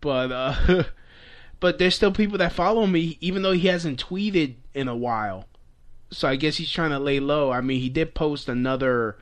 But 0.00 0.32
uh, 0.32 0.84
but 1.60 1.78
there's 1.78 1.94
still 1.94 2.12
people 2.12 2.38
that 2.38 2.52
follow 2.52 2.86
me, 2.86 3.16
even 3.20 3.42
though 3.42 3.52
he 3.52 3.68
hasn't 3.68 4.04
tweeted 4.04 4.56
in 4.74 4.88
a 4.88 4.96
while. 4.96 5.46
So 6.14 6.28
I 6.28 6.36
guess 6.36 6.56
he's 6.56 6.70
trying 6.70 6.90
to 6.90 6.98
lay 6.98 7.20
low. 7.20 7.50
I 7.50 7.60
mean, 7.60 7.80
he 7.80 7.88
did 7.88 8.14
post 8.14 8.48
another 8.48 9.16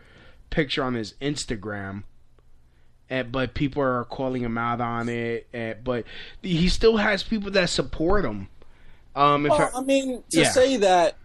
picture 0.50 0.82
on 0.84 0.94
his 0.94 1.14
Instagram, 1.20 2.02
and, 3.08 3.32
but 3.32 3.54
people 3.54 3.82
are 3.82 4.04
calling 4.04 4.42
him 4.42 4.58
out 4.58 4.80
on 4.80 5.08
it. 5.08 5.46
And, 5.52 5.82
but 5.82 6.04
he 6.42 6.68
still 6.68 6.96
has 6.98 7.22
people 7.22 7.50
that 7.52 7.70
support 7.70 8.24
him. 8.24 8.48
Um, 9.14 9.46
if 9.46 9.50
Well, 9.50 9.70
I, 9.74 9.78
I 9.78 9.82
mean, 9.82 10.22
to 10.30 10.40
Yeah. 10.40 10.50
say 10.50 10.76
that, 10.78 11.16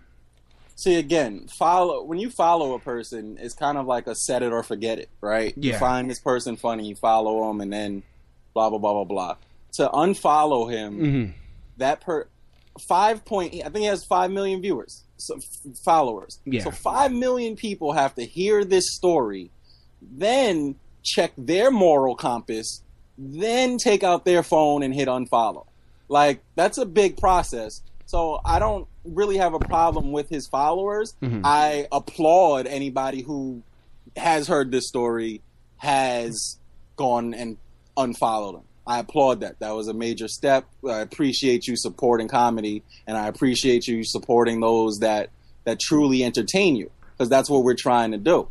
see 0.75 0.95
again, 0.95 1.47
follow 1.57 2.03
when 2.03 2.19
you 2.19 2.29
follow 2.29 2.73
a 2.73 2.79
person, 2.79 3.37
it's 3.39 3.53
kind 3.53 3.77
of 3.77 3.85
like 3.85 4.07
a 4.07 4.15
set 4.15 4.43
it 4.43 4.51
or 4.51 4.63
forget 4.63 4.99
it, 4.99 5.09
right? 5.21 5.53
You 5.57 5.73
find 5.73 6.09
this 6.09 6.19
person 6.19 6.55
funny, 6.57 6.87
you 6.87 6.95
follow 6.95 7.49
him, 7.49 7.61
and 7.61 7.71
then 7.73 8.03
blah 8.53 8.69
blah 8.69 8.79
blah 8.79 8.93
blah 8.93 9.03
blah. 9.05 9.35
To 9.73 9.87
unfollow 9.89 10.69
him, 10.71 10.99
Mhm. 10.99 11.33
that 11.77 12.01
per 12.01 12.27
five 12.87 13.23
point, 13.25 13.53
I 13.55 13.63
think 13.69 13.77
he 13.77 13.85
has 13.85 14.03
five 14.03 14.29
million 14.31 14.61
viewers, 14.61 15.03
so 15.17 15.39
followers. 15.83 16.39
Yeah. 16.45 16.63
So 16.63 16.71
five 16.71 17.11
million 17.11 17.55
people 17.55 17.91
have 17.93 18.15
to 18.15 18.23
hear 18.25 18.63
this 18.63 18.95
story, 18.95 19.49
then 20.01 20.75
check 21.03 21.33
their 21.37 21.71
moral 21.71 22.15
compass, 22.15 22.81
then 23.17 23.77
take 23.77 24.03
out 24.03 24.25
their 24.25 24.43
phone 24.43 24.83
and 24.83 24.93
hit 24.93 25.07
unfollow. 25.07 25.65
Like 26.07 26.41
that's 26.55 26.77
a 26.77 26.85
big 26.85 27.17
process. 27.17 27.81
So 28.05 28.39
I 28.45 28.59
don't 28.59 28.87
really 29.03 29.37
have 29.37 29.53
a 29.53 29.59
problem 29.59 30.11
with 30.11 30.29
his 30.29 30.47
followers. 30.47 31.15
Mhm. 31.21 31.41
I 31.43 31.87
applaud 31.91 32.67
anybody 32.67 33.21
who 33.21 33.63
has 34.15 34.47
heard 34.47 34.71
this 34.71 34.87
story 34.87 35.41
has 35.77 36.57
gone 36.95 37.33
and 37.33 37.57
unfollowed 37.97 38.55
him. 38.55 38.61
I 38.87 38.99
applaud 38.99 39.41
that. 39.41 39.59
That 39.59 39.71
was 39.71 39.87
a 39.89 39.93
major 39.93 40.27
step. 40.29 40.65
I 40.89 40.99
appreciate 41.01 41.67
you 41.67 41.75
supporting 41.75 42.27
comedy, 42.29 42.83
and 43.05 43.17
I 43.17 43.27
appreciate 43.27 43.85
you 43.87 44.03
supporting 44.05 44.61
those 44.61 44.99
that 44.99 45.29
that 45.65 45.79
truly 45.79 46.23
entertain 46.23 46.77
you, 46.77 46.89
because 47.11 47.27
that's 47.29 47.49
what 47.49 47.63
we're 47.63 47.75
trying 47.75 48.11
to 48.13 48.17
do. 48.17 48.47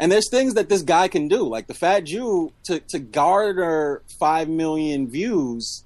And 0.00 0.10
there's 0.12 0.30
things 0.30 0.54
that 0.54 0.68
this 0.68 0.82
guy 0.82 1.08
can 1.08 1.28
do, 1.28 1.42
like 1.46 1.66
the 1.66 1.74
Fat 1.74 2.00
Jew, 2.04 2.52
to 2.64 2.80
to 2.80 2.98
garner 2.98 4.02
five 4.18 4.48
million 4.48 5.08
views, 5.08 5.84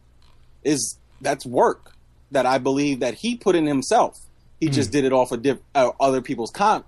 is 0.62 0.98
that's 1.20 1.44
work 1.46 1.92
that 2.30 2.46
I 2.46 2.58
believe 2.58 3.00
that 3.00 3.14
he 3.14 3.36
put 3.36 3.54
in 3.56 3.66
himself. 3.66 4.20
He 4.60 4.68
Mm. 4.68 4.72
just 4.72 4.92
did 4.92 5.04
it 5.04 5.12
off 5.12 5.32
of 5.32 5.42
diff- 5.42 5.58
uh, 5.74 5.90
other 5.98 6.20
people's 6.22 6.50
con- 6.50 6.84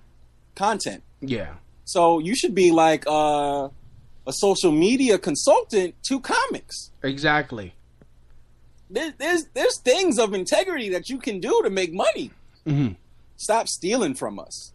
content. 0.54 1.02
Yeah. 1.20 1.54
So 1.84 2.18
you 2.18 2.34
should 2.36 2.54
be 2.54 2.70
like 2.70 3.04
uh, 3.06 3.68
a 4.26 4.32
social 4.32 4.72
media 4.72 5.18
consultant 5.18 5.94
to 6.04 6.20
comics. 6.20 6.90
Exactly. 7.02 7.74
There, 8.90 9.12
there's 9.18 9.46
there's 9.54 9.78
things 9.78 10.18
of 10.18 10.34
integrity 10.34 10.88
that 10.90 11.08
you 11.08 11.18
can 11.18 11.40
do 11.40 11.60
to 11.62 11.70
make 11.70 11.92
money. 11.92 12.30
hmm 12.64 12.88
Stop 13.36 13.68
stealing 13.68 14.14
from 14.14 14.38
us. 14.38 14.72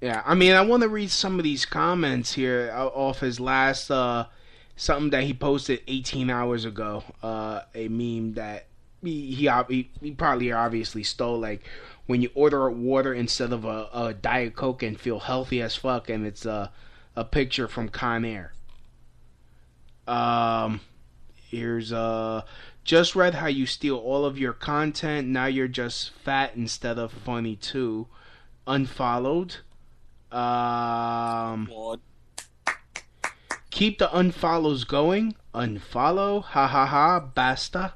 Yeah, 0.00 0.22
I 0.24 0.34
mean, 0.34 0.52
I 0.52 0.60
want 0.62 0.82
to 0.82 0.88
read 0.88 1.10
some 1.10 1.38
of 1.38 1.44
these 1.44 1.64
comments 1.64 2.32
here 2.32 2.72
off 2.74 3.20
his 3.20 3.40
last 3.40 3.90
uh 3.90 4.26
something 4.76 5.10
that 5.10 5.24
he 5.24 5.34
posted 5.34 5.82
18 5.86 6.30
hours 6.30 6.64
ago. 6.64 7.02
Uh, 7.22 7.62
a 7.74 7.88
meme 7.88 8.34
that 8.34 8.66
he 9.02 9.34
he, 9.34 9.90
he 10.00 10.10
probably 10.12 10.52
obviously 10.52 11.02
stole 11.02 11.38
like 11.38 11.62
when 12.06 12.22
you 12.22 12.30
order 12.34 12.70
water 12.70 13.12
instead 13.12 13.52
of 13.52 13.64
a, 13.64 13.88
a 13.92 14.14
diet 14.14 14.56
coke 14.56 14.82
and 14.82 14.98
feel 14.98 15.20
healthy 15.20 15.60
as 15.60 15.76
fuck, 15.76 16.08
and 16.08 16.26
it's 16.26 16.46
a 16.46 16.72
a 17.16 17.24
picture 17.24 17.68
from 17.68 17.88
Con 17.88 18.24
Air. 18.24 18.52
Um, 20.06 20.80
here's 21.34 21.92
uh. 21.92 22.42
Just 22.84 23.14
read 23.14 23.34
how 23.34 23.48
you 23.48 23.66
steal 23.66 23.96
all 23.96 24.24
of 24.24 24.38
your 24.38 24.54
content. 24.54 25.28
Now 25.28 25.44
you're 25.44 25.68
just 25.68 26.10
fat 26.10 26.52
instead 26.56 26.98
of 26.98 27.12
funny 27.12 27.54
too. 27.54 28.06
Unfollowed. 28.66 29.56
Um, 30.32 31.70
keep 33.70 33.98
the 33.98 34.08
unfollows 34.08 34.88
going. 34.88 35.34
Unfollow. 35.54 36.42
Ha 36.42 36.66
ha 36.66 36.86
ha. 36.86 37.20
Basta. 37.20 37.92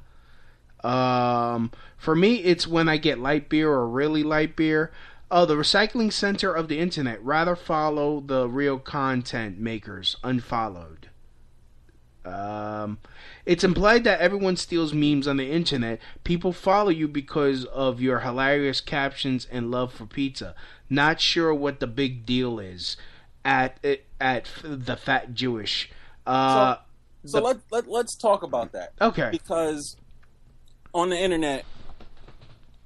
Um, 0.85 1.71
for 1.97 2.15
me, 2.15 2.37
it's 2.37 2.67
when 2.67 2.89
I 2.89 2.99
get 2.99 3.19
light 3.19 3.49
beer 3.49 3.71
or 3.71 3.89
really 3.89 4.23
light 4.23 4.57
beer. 4.57 4.93
Oh, 5.35 5.47
the 5.47 5.55
recycling 5.55 6.13
center 6.13 6.53
of 6.53 6.69
the 6.69 6.79
internet. 6.79 7.25
Rather 7.25 7.57
follow 7.57 8.21
the 8.21 8.47
real 8.51 8.79
content 8.79 9.59
makers. 9.59 10.17
Unfollowed. 10.23 11.09
Um, 12.23 12.99
it's 13.47 13.65
implied 13.65 14.05
that 14.05 14.21
everyone 14.21 14.57
steals 14.57 14.93
memes 14.93 15.27
on 15.27 15.39
the 15.39 15.51
internet. 15.51 16.01
People 16.23 16.53
follow 16.53 16.91
you 16.91 17.09
because 17.09 17.65
of 17.65 17.99
your 17.99 18.21
hilarious 18.21 18.83
captions 18.83 19.47
and 19.51 19.71
love 19.71 19.95
for 19.95 20.05
pizza. 20.05 20.55
Not 20.91 21.19
sure 21.19 21.55
what 21.55 21.81
the 21.81 21.87
big 21.87 22.27
deal 22.27 22.61
is. 22.61 22.99
At 23.43 23.79
at 24.21 24.51
the 24.63 24.97
fat 24.97 25.33
Jewish. 25.33 25.91
Uh, 26.27 26.77
So 27.25 27.39
the- 27.39 27.45
let, 27.45 27.57
let 27.71 27.89
let's 27.89 28.15
talk 28.17 28.43
about 28.43 28.73
that. 28.73 28.93
Okay. 29.01 29.31
Because 29.33 29.97
on 30.93 31.09
the 31.09 31.17
internet, 31.17 31.65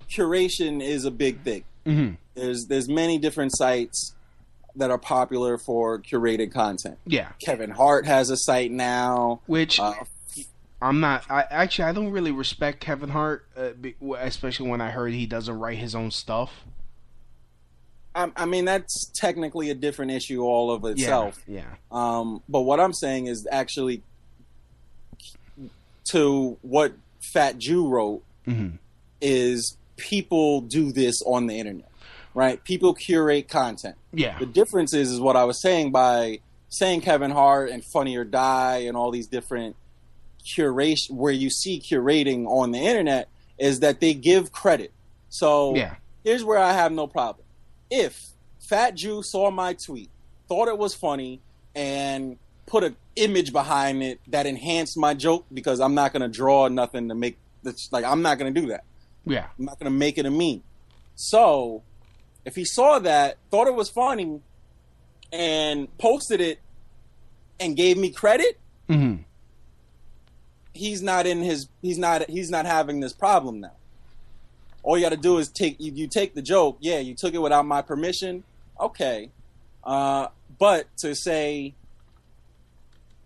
curation 0.08 0.80
is 0.80 1.04
a 1.04 1.10
big 1.10 1.40
thing. 1.40 1.64
Mhm. 1.86 2.16
There's 2.34 2.66
there's 2.66 2.88
many 2.88 3.18
different 3.18 3.56
sites 3.56 4.14
that 4.74 4.90
are 4.90 4.98
popular 4.98 5.56
for 5.56 5.98
curated 6.00 6.52
content. 6.52 6.98
Yeah. 7.06 7.30
Kevin 7.44 7.70
Hart 7.70 8.06
has 8.06 8.28
a 8.30 8.36
site 8.36 8.70
now, 8.70 9.40
which 9.46 9.80
uh, 9.80 9.94
I'm 10.82 11.00
not. 11.00 11.24
I 11.30 11.44
actually 11.50 11.84
I 11.86 11.92
don't 11.92 12.10
really 12.10 12.32
respect 12.32 12.80
Kevin 12.80 13.08
Hart, 13.08 13.46
uh, 13.56 13.70
especially 14.18 14.68
when 14.68 14.80
I 14.80 14.90
heard 14.90 15.12
he 15.12 15.26
doesn't 15.26 15.58
write 15.58 15.78
his 15.78 15.94
own 15.94 16.10
stuff. 16.10 16.64
I, 18.14 18.30
I 18.36 18.46
mean 18.46 18.64
that's 18.64 19.10
technically 19.14 19.70
a 19.70 19.74
different 19.74 20.10
issue 20.10 20.42
all 20.42 20.70
of 20.70 20.84
itself. 20.84 21.42
Yeah. 21.46 21.64
Um, 21.90 22.42
but 22.48 22.62
what 22.62 22.80
I'm 22.80 22.92
saying 22.92 23.26
is 23.26 23.46
actually 23.50 24.02
to 26.10 26.58
what 26.62 26.92
Fat 27.32 27.58
Jew 27.58 27.88
wrote 27.88 28.22
yeah. 28.46 28.54
hmm 28.54 28.68
is 29.18 29.78
people 29.96 30.60
do 30.60 30.92
this 30.92 31.22
on 31.22 31.46
the 31.46 31.58
internet, 31.58 31.90
right? 32.34 32.62
People 32.64 32.94
curate 32.94 33.48
content. 33.48 33.96
Yeah. 34.12 34.38
The 34.38 34.46
difference 34.46 34.94
is, 34.94 35.10
is 35.10 35.20
what 35.20 35.36
I 35.36 35.44
was 35.44 35.60
saying 35.60 35.92
by 35.92 36.40
saying 36.68 37.02
Kevin 37.02 37.30
Hart 37.30 37.70
and 37.70 37.84
Funny 37.84 38.16
or 38.16 38.24
Die 38.24 38.76
and 38.78 38.96
all 38.96 39.10
these 39.10 39.26
different 39.26 39.76
curation 40.44 41.12
where 41.12 41.32
you 41.32 41.50
see 41.50 41.80
curating 41.80 42.46
on 42.46 42.72
the 42.72 42.78
internet 42.78 43.28
is 43.58 43.80
that 43.80 44.00
they 44.00 44.14
give 44.14 44.52
credit. 44.52 44.92
So 45.28 45.74
Yeah. 45.74 45.94
here's 46.24 46.44
where 46.44 46.58
I 46.58 46.72
have 46.72 46.92
no 46.92 47.06
problem. 47.06 47.44
If 47.90 48.28
Fat 48.60 48.94
Jew 48.94 49.22
saw 49.22 49.50
my 49.50 49.74
tweet, 49.74 50.10
thought 50.48 50.68
it 50.68 50.78
was 50.78 50.94
funny, 50.94 51.40
and 51.74 52.38
put 52.66 52.82
an 52.84 52.96
image 53.16 53.52
behind 53.52 54.02
it 54.02 54.20
that 54.28 54.46
enhanced 54.46 54.96
my 54.96 55.14
joke 55.14 55.44
because 55.52 55.78
I'm 55.80 55.94
not 55.94 56.12
gonna 56.12 56.28
draw 56.28 56.68
nothing 56.68 57.08
to 57.08 57.14
make 57.14 57.36
this 57.62 57.92
like 57.92 58.04
I'm 58.04 58.22
not 58.22 58.38
gonna 58.38 58.50
do 58.50 58.66
that. 58.66 58.84
Yeah. 59.26 59.46
I'm 59.58 59.64
not 59.64 59.78
gonna 59.78 59.90
make 59.90 60.16
it 60.18 60.24
a 60.26 60.30
meme. 60.30 60.62
So 61.16 61.82
if 62.44 62.54
he 62.54 62.64
saw 62.64 62.98
that, 63.00 63.38
thought 63.50 63.66
it 63.66 63.74
was 63.74 63.90
funny, 63.90 64.40
and 65.32 65.88
posted 65.98 66.40
it 66.40 66.60
and 67.58 67.76
gave 67.76 67.96
me 67.98 68.10
credit, 68.10 68.58
hmm 68.88 69.16
he's 70.74 71.00
not 71.00 71.26
in 71.26 71.40
his 71.42 71.68
he's 71.80 71.96
not 71.96 72.28
he's 72.28 72.50
not 72.50 72.66
having 72.66 73.00
this 73.00 73.12
problem 73.14 73.60
now. 73.60 73.72
All 74.82 74.96
you 74.98 75.02
got 75.02 75.08
to 75.10 75.16
do 75.16 75.38
is 75.38 75.48
take 75.48 75.80
you, 75.80 75.90
you 75.92 76.06
take 76.06 76.34
the 76.34 76.42
joke. 76.42 76.76
Yeah, 76.80 76.98
you 76.98 77.14
took 77.14 77.32
it 77.34 77.38
without 77.38 77.64
my 77.66 77.80
permission. 77.82 78.44
Okay, 78.78 79.30
uh, 79.84 80.28
but 80.58 80.86
to 80.98 81.14
say 81.16 81.74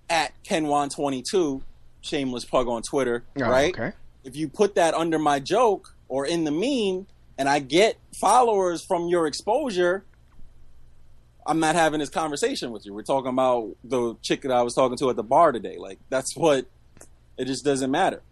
at 0.09 0.33
Kenwan22, 0.45 1.61
shameless 2.01 2.45
plug 2.45 2.69
on 2.69 2.83
Twitter, 2.83 3.25
Oh, 3.37 3.49
right? 3.49 3.75
Okay. 3.77 3.93
If 4.25 4.37
you 4.37 4.49
put 4.49 4.75
that 4.75 4.95
under 4.95 5.19
my 5.19 5.41
joke 5.41 5.95
or 6.09 6.27
in 6.27 6.45
the 6.45 6.51
meme, 6.51 7.07
and 7.39 7.49
I 7.49 7.59
get 7.59 7.97
followers 8.21 8.85
from 8.85 9.09
your 9.09 9.27
exposure, 9.27 10.05
I'm 11.47 11.59
not 11.59 11.75
having 11.75 12.01
this 12.01 12.11
conversation 12.11 12.71
with 12.71 12.85
you. 12.85 12.93
We're 12.93 13.03
talking 13.03 13.31
about 13.31 13.77
the 13.83 14.15
chick 14.23 14.43
that 14.43 14.53
I 14.53 14.63
was 14.63 14.75
talking 14.75 14.99
to 14.99 15.11
at 15.11 15.17
the 15.17 15.23
bar 15.23 15.53
today. 15.53 15.79
Like 15.79 15.99
that's 16.11 16.37
what 16.37 16.67
it 17.39 17.47
just 17.47 17.65
doesn't 17.65 17.91
matter 17.91 18.23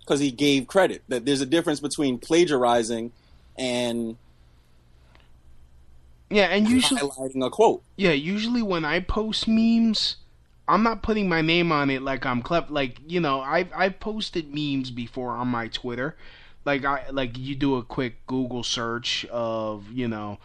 because 0.00 0.20
he 0.20 0.30
gave 0.30 0.66
credit. 0.66 1.02
That 1.08 1.24
there's 1.24 1.40
a 1.40 1.46
difference 1.46 1.80
between 1.80 2.18
plagiarizing 2.18 3.12
and 3.56 4.16
Yeah, 6.30 6.44
and 6.44 6.68
usually 6.68 7.00
highlighting 7.00 7.44
a 7.44 7.50
quote. 7.50 7.82
Yeah, 7.96 8.12
usually 8.12 8.62
when 8.62 8.84
I 8.84 9.00
post 9.00 9.48
memes, 9.48 10.16
I'm 10.68 10.82
not 10.82 11.02
putting 11.02 11.28
my 11.28 11.40
name 11.40 11.72
on 11.72 11.90
it 11.90 12.02
like 12.02 12.24
I'm 12.24 12.42
clever. 12.42 12.66
Like 12.70 12.98
you 13.06 13.20
know, 13.20 13.40
I've 13.40 13.68
I've 13.74 14.00
posted 14.00 14.54
memes 14.54 14.90
before 14.90 15.32
on 15.32 15.48
my 15.48 15.68
Twitter. 15.68 16.16
Like 16.64 16.84
I 16.84 17.08
like 17.10 17.36
you 17.36 17.54
do 17.54 17.76
a 17.76 17.82
quick 17.82 18.26
Google 18.26 18.62
search 18.62 19.24
of 19.26 19.90
you 19.90 20.08
know, 20.08 20.38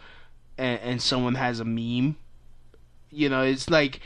and, 0.56 0.80
and 0.80 1.02
someone 1.02 1.36
has 1.36 1.60
a 1.60 1.64
meme. 1.64 2.16
You 3.10 3.28
know, 3.28 3.42
it's 3.42 3.70
like, 3.70 4.00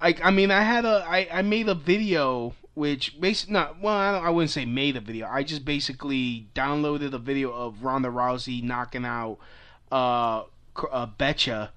like 0.00 0.24
I 0.24 0.30
mean, 0.30 0.50
I 0.50 0.62
had 0.62 0.84
a 0.84 1.04
I 1.08 1.28
I 1.32 1.42
made 1.42 1.68
a 1.68 1.74
video 1.74 2.54
which 2.74 3.20
basically 3.20 3.54
not 3.54 3.80
well 3.80 3.94
I, 3.94 4.18
I 4.18 4.30
wouldn't 4.30 4.50
say 4.50 4.64
made 4.66 4.96
a 4.96 5.00
video. 5.00 5.26
I 5.28 5.44
just 5.44 5.64
basically 5.64 6.48
downloaded 6.54 7.14
a 7.14 7.18
video 7.18 7.52
of 7.52 7.82
Ronda 7.82 8.08
Rousey 8.08 8.62
knocking 8.62 9.06
out 9.06 9.38
uh, 9.90 10.42
uh 10.92 11.06
Betcha 11.06 11.72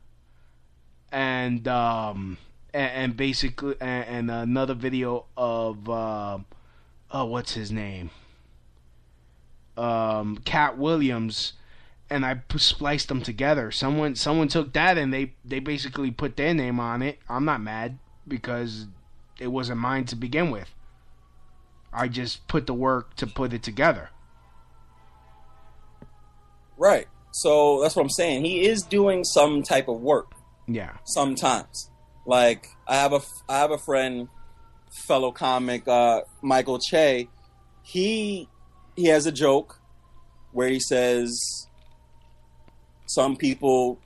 and 1.11 1.67
um 1.67 2.37
and, 2.73 2.91
and 2.91 3.17
basically 3.17 3.75
and, 3.79 4.29
and 4.29 4.31
another 4.31 4.73
video 4.73 5.25
of 5.35 5.89
uh, 5.89 6.37
oh 7.11 7.25
what's 7.25 7.53
his 7.53 7.71
name? 7.71 8.09
Um 9.75 10.37
Katt 10.43 10.77
Williams 10.77 11.53
and 12.09 12.25
I 12.25 12.35
p- 12.35 12.57
spliced 12.57 13.09
them 13.09 13.21
together. 13.21 13.71
Someone 13.71 14.15
someone 14.15 14.47
took 14.47 14.73
that 14.73 14.97
and 14.97 15.13
they 15.13 15.33
they 15.43 15.59
basically 15.59 16.11
put 16.11 16.37
their 16.37 16.53
name 16.53 16.79
on 16.79 17.01
it. 17.01 17.19
I'm 17.29 17.45
not 17.45 17.61
mad 17.61 17.99
because 18.27 18.87
it 19.39 19.47
wasn't 19.47 19.79
mine 19.79 20.05
to 20.05 20.15
begin 20.15 20.51
with. 20.51 20.73
I 21.93 22.07
just 22.07 22.47
put 22.47 22.67
the 22.67 22.73
work 22.73 23.15
to 23.17 23.27
put 23.27 23.53
it 23.53 23.63
together. 23.63 24.09
Right. 26.77 27.07
So 27.31 27.81
that's 27.81 27.95
what 27.95 28.03
I'm 28.03 28.09
saying. 28.09 28.45
He 28.45 28.65
is 28.67 28.81
doing 28.81 29.23
some 29.23 29.63
type 29.63 29.87
of 29.87 30.01
work. 30.01 30.33
Yeah. 30.67 30.97
Sometimes. 31.05 31.89
Like 32.27 32.67
I 32.87 32.95
have 32.97 33.13
a 33.13 33.21
I 33.49 33.57
have 33.59 33.71
a 33.71 33.77
friend, 33.77 34.27
fellow 35.07 35.31
comic, 35.31 35.87
uh, 35.87 36.21
Michael 36.43 36.77
Che. 36.77 37.27
He 37.83 38.47
he 38.95 39.05
has 39.05 39.25
a 39.25 39.31
joke 39.31 39.79
where 40.51 40.67
he 40.67 40.79
says 40.79 41.39
some 43.05 43.37
people 43.37 43.97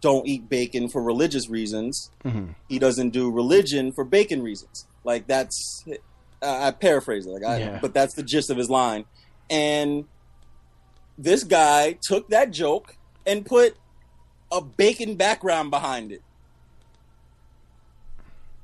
don't 0.00 0.26
eat 0.26 0.48
bacon 0.48 0.88
for 0.88 1.00
religious 1.02 1.48
reasons. 1.48 2.10
Mhm. 2.24 2.54
He 2.68 2.78
doesn't 2.78 3.10
do 3.10 3.30
religion 3.30 3.92
for 3.92 4.04
bacon 4.04 4.42
reasons. 4.42 4.86
Like 5.04 5.26
that's 5.28 5.84
uh, 5.86 5.96
I 6.66 6.70
paraphrase 6.72 7.26
it, 7.26 7.30
like 7.30 7.44
I, 7.44 7.58
Yeah. 7.58 7.78
but 7.80 7.94
that's 7.94 8.14
the 8.14 8.22
gist 8.24 8.50
of 8.50 8.56
his 8.56 8.68
line. 8.68 9.04
And 9.48 10.04
this 11.16 11.42
guy 11.44 11.96
took 12.02 12.28
that 12.30 12.50
joke 12.50 12.96
and 13.26 13.44
put 13.46 13.76
a 14.52 14.60
bacon 14.60 15.14
background 15.16 15.70
behind 15.70 16.10
it. 16.12 16.22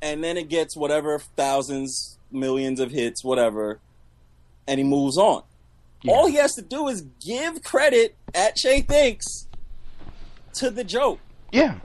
And 0.05 0.23
then 0.23 0.37
it 0.37 0.51
gets 0.51 0.77
whatever 0.77 1.19
thousands, 1.19 2.19
millions 2.31 2.79
of 2.79 2.91
hits, 2.91 3.25
whatever, 3.25 3.81
and 4.69 4.77
he 4.77 4.85
moves 4.85 5.17
on. 5.17 5.43
All 6.07 6.27
he 6.27 6.35
has 6.35 6.55
to 6.57 6.63
do 6.63 6.89
is 6.89 7.07
give 7.25 7.63
credit 7.63 8.15
at 8.35 8.59
Shay 8.59 8.83
Thinks 8.83 9.49
to 10.57 10.69
the 10.69 10.85
joke. 10.85 11.21
Yeah. 11.51 11.79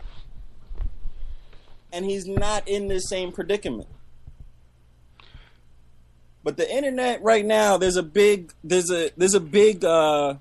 And 1.94 2.04
he's 2.04 2.28
not 2.28 2.68
in 2.68 2.90
the 2.90 3.00
same 3.00 3.32
predicament. 3.32 3.88
But 6.44 6.58
the 6.58 6.70
internet 6.70 7.24
right 7.24 7.46
now, 7.46 7.78
there's 7.78 7.96
a 7.96 8.04
big 8.04 8.52
there's 8.66 8.92
a 8.92 9.12
there's 9.16 9.34
a 9.34 9.40
big 9.40 9.86
uh 9.86 10.36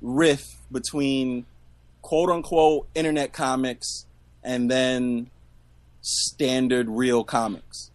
rift 0.00 0.56
between 0.72 1.46
quote 2.00 2.30
unquote 2.30 2.88
internet 2.96 3.32
comics 3.32 4.06
and 4.42 4.68
then 4.68 5.30
standard 6.02 6.88
real 6.90 7.24
comics. 7.24 7.90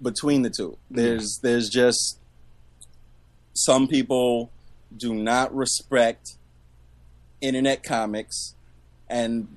Between 0.00 0.42
the 0.42 0.50
two. 0.50 0.76
There's 0.90 1.40
there's 1.42 1.68
just 1.68 2.18
some 3.54 3.88
people 3.88 4.50
do 4.96 5.14
not 5.14 5.54
respect 5.54 6.36
internet 7.40 7.82
comics 7.82 8.54
and 9.08 9.56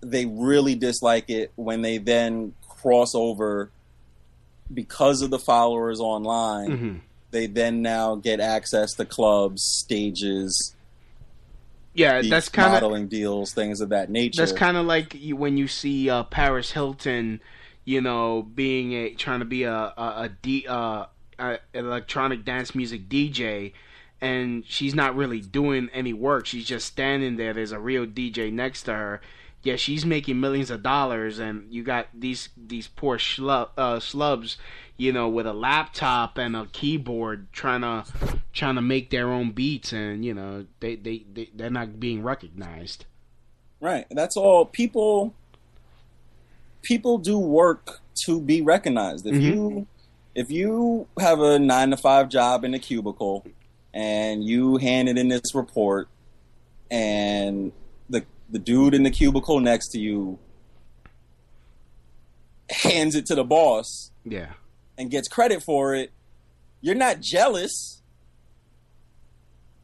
they 0.00 0.26
really 0.26 0.74
dislike 0.74 1.30
it 1.30 1.52
when 1.56 1.82
they 1.82 1.98
then 1.98 2.54
cross 2.68 3.14
over 3.14 3.70
because 4.72 5.22
of 5.22 5.30
the 5.30 5.38
followers 5.38 5.98
online 6.00 6.68
Mhm. 6.70 7.00
they 7.32 7.46
then 7.46 7.82
now 7.82 8.14
get 8.16 8.38
access 8.40 8.92
to 8.94 9.04
clubs 9.04 9.62
stages 9.62 10.74
Yeah, 11.96 12.22
that's 12.22 12.48
kind 12.48 12.66
of 12.66 12.72
modeling 12.74 13.08
deals 13.08 13.52
things 13.52 13.80
of 13.80 13.88
that 13.88 14.10
nature 14.10 14.42
That's 14.42 14.52
kind 14.52 14.76
of 14.76 14.84
like 14.86 15.14
you, 15.14 15.34
when 15.34 15.56
you 15.56 15.66
see 15.66 16.10
uh, 16.10 16.24
Paris 16.24 16.72
Hilton, 16.72 17.40
you 17.84 18.00
know, 18.00 18.42
being 18.42 18.92
a 18.92 19.14
trying 19.14 19.38
to 19.40 19.46
be 19.46 19.62
a 19.62 19.72
a, 19.72 20.14
a, 20.24 20.30
D, 20.42 20.66
uh, 20.68 21.06
a 21.38 21.58
electronic 21.72 22.44
dance 22.44 22.74
music 22.74 23.08
DJ, 23.08 23.72
and 24.20 24.64
she's 24.66 24.94
not 24.94 25.16
really 25.16 25.40
doing 25.40 25.88
any 25.92 26.12
work. 26.12 26.46
She's 26.46 26.66
just 26.66 26.86
standing 26.86 27.36
there. 27.36 27.54
There's 27.54 27.72
a 27.72 27.80
real 27.80 28.06
DJ 28.06 28.52
next 28.52 28.84
to 28.84 28.92
her. 28.92 29.20
Yeah, 29.62 29.76
she's 29.76 30.04
making 30.06 30.38
millions 30.38 30.70
of 30.70 30.82
dollars, 30.82 31.38
and 31.38 31.72
you 31.72 31.82
got 31.82 32.08
these 32.14 32.50
these 32.56 32.88
poor 32.88 33.16
schlub, 33.18 33.70
uh, 33.76 34.00
slubs, 34.00 34.58
you 34.98 35.12
know, 35.12 35.28
with 35.28 35.46
a 35.46 35.52
laptop 35.52 36.38
and 36.38 36.56
a 36.56 36.66
keyboard 36.72 37.52
trying 37.52 37.82
to 37.82 38.04
trying 38.52 38.76
to 38.76 38.82
make 38.82 39.10
their 39.10 39.28
own 39.28 39.50
beats, 39.52 39.92
and 39.92 40.24
you 40.24 40.32
know, 40.34 40.66
they 40.80 40.96
they, 40.96 41.24
they 41.32 41.50
they're 41.54 41.70
not 41.70 42.00
being 42.00 42.22
recognized. 42.22 43.04
Right. 43.80 44.06
That's 44.10 44.36
all 44.36 44.64
people 44.64 45.34
people 46.82 47.18
do 47.18 47.38
work 47.38 48.00
to 48.24 48.40
be 48.40 48.62
recognized. 48.62 49.26
If 49.26 49.34
Mhm. 49.34 49.42
you 49.42 49.86
if 50.34 50.50
you 50.50 51.06
have 51.18 51.40
a 51.40 51.58
9 51.58 51.90
to 51.90 51.96
5 51.96 52.28
job 52.28 52.62
in 52.64 52.74
a 52.74 52.78
cubicle 52.78 53.46
and 53.94 54.44
you 54.44 54.76
hand 54.76 55.08
it 55.08 55.16
in 55.18 55.28
this 55.28 55.54
report 55.54 56.08
and 56.90 57.72
the 58.08 58.24
the 58.50 58.58
dude 58.58 58.94
in 58.94 59.02
the 59.02 59.10
cubicle 59.10 59.60
next 59.60 59.88
to 59.88 59.98
you 59.98 60.38
hands 62.70 63.14
it 63.14 63.26
to 63.26 63.34
the 63.34 63.44
boss 63.44 64.10
Yeah. 64.24 64.52
And 64.98 65.10
gets 65.10 65.28
credit 65.28 65.62
for 65.62 65.94
it, 65.94 66.12
you're 66.80 66.94
not 66.94 67.20
jealous. 67.20 68.02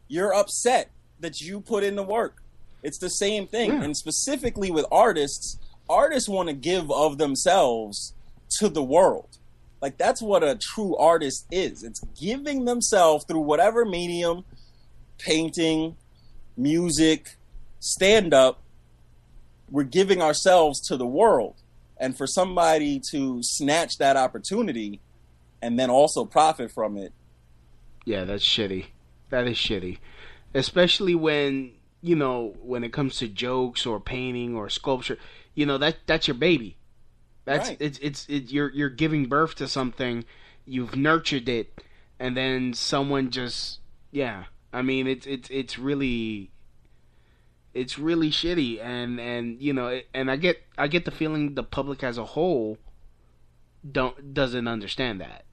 You're 0.09 0.35
upset 0.35 0.91
that 1.21 1.41
you 1.41 1.61
put 1.61 1.85
in 1.85 1.97
the 1.97 2.03
work. 2.03 2.43
It's 2.83 2.99
the 2.99 3.09
same 3.09 3.47
thing. 3.47 3.71
Yeah. 3.71 3.83
And 3.83 3.97
specifically 3.97 4.71
with 4.71 4.87
artists, 4.91 5.59
artists 5.89 6.29
want 6.29 6.49
to 6.49 6.55
give 6.55 6.91
of 6.91 7.19
themselves 7.19 8.15
to 8.59 8.69
the 8.69 8.83
world. 8.83 9.39
Like 9.81 9.99
that's 9.99 10.23
what 10.23 10.43
a 10.43 10.59
true 10.61 10.97
artist 10.97 11.47
is. 11.51 11.83
It's 11.83 12.01
giving 12.21 12.65
themselves 12.65 13.25
through 13.25 13.41
whatever 13.41 13.85
medium, 13.85 14.45
painting, 15.19 15.97
music, 16.57 17.37
stand 17.81 18.33
up, 18.33 18.63
we're 19.71 19.83
giving 19.85 20.23
ourselves 20.23 20.81
to 20.89 20.97
the 20.97 21.07
world. 21.07 21.62
And 22.03 22.17
for 22.19 22.27
somebody 22.27 22.99
to 23.13 23.43
snatch 23.45 23.99
that 23.99 24.17
opportunity 24.17 25.01
and 25.63 25.79
then 25.79 25.89
also 25.89 26.25
profit 26.25 26.73
from 26.73 26.99
it, 26.99 27.13
Yeah, 28.05 28.25
that's 28.25 28.45
shitty. 28.45 28.87
That 29.31 29.47
is 29.47 29.57
shitty. 29.57 29.99
Especially 30.53 31.15
when, 31.15 31.73
you 32.03 32.17
know, 32.17 32.55
when 32.61 32.83
it 32.83 32.93
comes 32.93 33.17
to 33.19 33.29
jokes 33.29 33.87
or 33.87 34.01
painting 34.01 34.57
or 34.57 34.69
sculpture, 34.69 35.17
you 35.55 35.65
know, 35.65 35.79
that 35.79 35.99
that's 36.07 36.27
your 36.27 36.35
baby. 36.35 36.77
That's 37.45 37.69
Right. 37.69 37.77
it's 37.81 37.99
it's 38.03 38.27
it, 38.29 38.51
you're 38.51 38.71
you're 38.71 38.91
giving 38.91 39.27
birth 39.27 39.55
to 39.57 39.69
something, 39.69 40.25
you've 40.67 40.97
nurtured 40.97 41.49
it 41.49 41.83
and 42.19 42.37
then 42.37 42.73
someone 42.75 43.31
just 43.31 43.81
yeah. 44.13 44.45
I 44.73 44.83
mean, 44.83 45.07
it's 45.07 45.27
it's 45.27 45.51
it's 45.51 45.79
really 45.79 46.52
it's 47.75 47.99
really 47.99 48.31
shitty 48.31 48.83
and 48.83 49.19
and 49.21 49.61
you 49.61 49.73
know, 49.73 50.01
and 50.15 50.31
I 50.31 50.37
get 50.37 50.63
I 50.77 50.89
get 50.89 51.05
the 51.05 51.11
feeling 51.11 51.55
the 51.55 51.63
public 51.63 52.03
as 52.05 52.19
a 52.19 52.25
whole 52.25 52.79
don't 53.91 54.33
doesn't 54.35 54.69
understand 54.69 55.21
that 55.21 55.45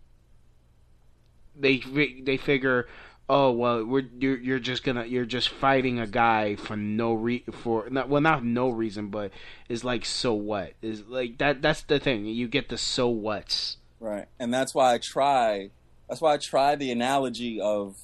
they 1.55 1.77
they 2.23 2.38
figure, 2.38 2.88
oh 3.29 3.51
well, 3.51 3.84
we're 3.86 4.05
you're 4.19 4.38
you're 4.38 4.60
just 4.60 4.84
gonna 4.84 5.05
you're 5.05 5.25
just 5.25 5.49
fighting 5.49 5.99
a 5.99 6.08
guy 6.08 6.55
for 6.55 6.75
no 6.77 7.13
re 7.13 7.43
for 7.51 7.89
not 7.89 8.10
well 8.10 8.21
not 8.21 8.43
no 8.43 8.69
reason, 8.69 9.10
but 9.10 9.32
it's 9.67 9.84
like 9.84 10.05
so 10.05 10.34
what 10.34 10.73
is 10.82 11.03
like 11.08 11.38
that 11.39 11.62
that's 11.62 11.82
the 11.82 11.99
thing 11.99 12.25
you 12.25 12.47
get 12.47 12.69
the 12.69 12.77
so 12.77 13.10
whats. 13.10 13.77
Right. 13.99 14.27
And 14.39 14.53
that's 14.53 14.73
why 14.73 14.93
I 14.93 14.97
try 14.97 15.71
that's 16.08 16.21
why 16.21 16.34
I 16.34 16.38
try 16.38 16.75
the 16.75 16.91
analogy 16.91 17.60
of 17.60 17.97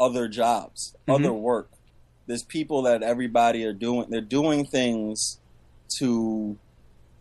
other 0.00 0.28
jobs, 0.28 0.94
Mhm. 1.06 1.14
other 1.14 1.32
work. 1.32 1.70
There's 2.28 2.44
people 2.44 2.82
that 2.82 3.02
everybody 3.02 3.64
are 3.64 3.72
doing 3.72 4.06
they're 4.10 4.20
doing 4.20 4.66
things 4.66 5.40
to 5.98 6.56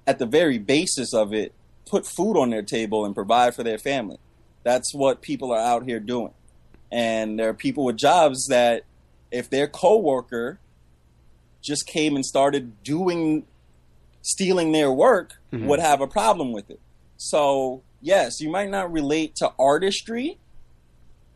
at 0.05 0.19
the 0.19 0.25
very 0.25 0.59
basis 0.59 1.13
of 1.13 1.33
it 1.33 1.53
put 1.85 2.05
food 2.05 2.37
on 2.37 2.49
their 2.49 2.61
table 2.61 3.05
and 3.05 3.15
provide 3.15 3.55
for 3.55 3.63
their 3.63 3.77
family. 3.77 4.17
That's 4.63 4.93
what 4.93 5.21
people 5.21 5.51
are 5.53 5.59
out 5.59 5.85
here 5.85 6.01
doing. 6.01 6.33
And 6.91 7.39
there 7.39 7.49
are 7.49 7.53
people 7.53 7.85
with 7.85 7.95
jobs 7.97 8.47
that 8.47 8.83
if 9.31 9.49
their 9.49 9.67
coworker 9.67 10.59
just 11.61 11.87
came 11.87 12.15
and 12.15 12.25
started 12.25 12.83
doing 12.83 13.45
stealing 14.21 14.73
their 14.73 14.91
work 14.91 15.35
Mhm. 15.53 15.67
would 15.67 15.79
have 15.79 16.01
a 16.01 16.07
problem 16.07 16.51
with 16.51 16.69
it. 16.69 16.81
So, 17.15 17.81
yes, 18.01 18.41
you 18.41 18.49
might 18.49 18.69
not 18.69 18.91
relate 18.91 19.35
to 19.37 19.53
artistry, 19.57 20.37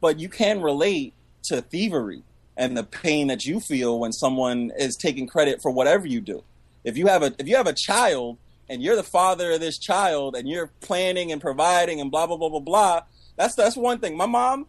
but 0.01 0.19
you 0.19 0.27
can 0.27 0.61
relate 0.61 1.13
to 1.45 1.61
thievery 1.61 2.23
and 2.61 2.77
the 2.77 2.83
pain 2.83 3.27
that 3.27 3.43
you 3.45 3.59
feel 3.59 3.99
when 3.99 4.11
someone 4.13 4.71
is 4.77 4.95
taking 4.95 5.25
credit 5.27 5.61
for 5.61 5.71
whatever 5.71 6.05
you 6.07 6.21
do. 6.21 6.43
If 6.83 6.95
you 6.97 7.07
have 7.07 7.23
a 7.23 7.33
if 7.39 7.47
you 7.47 7.55
have 7.55 7.67
a 7.67 7.73
child 7.73 8.37
and 8.69 8.81
you're 8.83 8.95
the 8.95 9.03
father 9.03 9.51
of 9.53 9.59
this 9.59 9.77
child 9.77 10.35
and 10.35 10.47
you're 10.47 10.69
planning 10.79 11.31
and 11.31 11.41
providing 11.41 11.99
and 11.99 12.09
blah 12.11 12.27
blah 12.27 12.37
blah 12.37 12.49
blah 12.49 12.59
blah, 12.59 13.01
that's 13.35 13.55
that's 13.55 13.75
one 13.75 13.99
thing. 13.99 14.15
My 14.15 14.25
mom, 14.27 14.67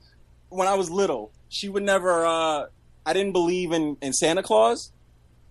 when 0.49 0.67
I 0.69 0.75
was 0.75 0.91
little, 0.91 1.31
she 1.49 1.69
would 1.69 1.83
never. 1.83 2.25
Uh, 2.27 2.67
I 3.05 3.13
didn't 3.13 3.33
believe 3.33 3.73
in 3.73 3.97
in 4.01 4.13
Santa 4.13 4.43
Claus 4.43 4.91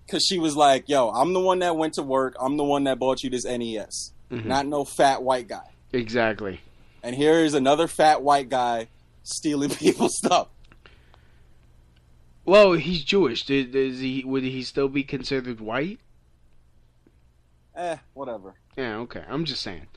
because 0.05 0.25
she 0.25 0.39
was 0.39 0.55
like, 0.55 0.89
"Yo, 0.89 1.09
I'm 1.09 1.33
the 1.33 1.39
one 1.39 1.59
that 1.59 1.75
went 1.77 1.93
to 1.95 2.03
work. 2.03 2.35
I'm 2.39 2.57
the 2.57 2.63
one 2.63 2.83
that 2.85 2.97
bought 2.99 3.23
you 3.23 3.29
this 3.29 3.45
NES, 3.45 4.11
Mhm. 4.31 4.45
not 4.45 4.65
no 4.65 4.83
fat 4.85 5.21
white 5.23 5.47
guy." 5.47 5.67
Exactly. 5.93 6.59
And 7.03 7.15
here 7.15 7.39
is 7.43 7.53
another 7.53 7.87
fat 7.87 8.21
white 8.21 8.49
guy 8.49 8.87
stealing 9.23 9.69
people's 9.85 10.17
stuff. 10.17 10.47
Well, 12.45 12.73
he's 12.73 13.03
Jewish. 13.03 13.45
Does, 13.45 13.99
he 13.99 14.23
would 14.25 14.43
he 14.43 14.63
still 14.63 14.89
be 14.89 15.03
considered 15.03 15.59
white? 15.59 15.99
Eh, 17.75 17.97
whatever. 18.13 18.55
Yeah, 18.77 18.97
okay. 18.97 19.23
I'm 19.29 19.45
just 19.45 19.61
saying. 19.61 19.87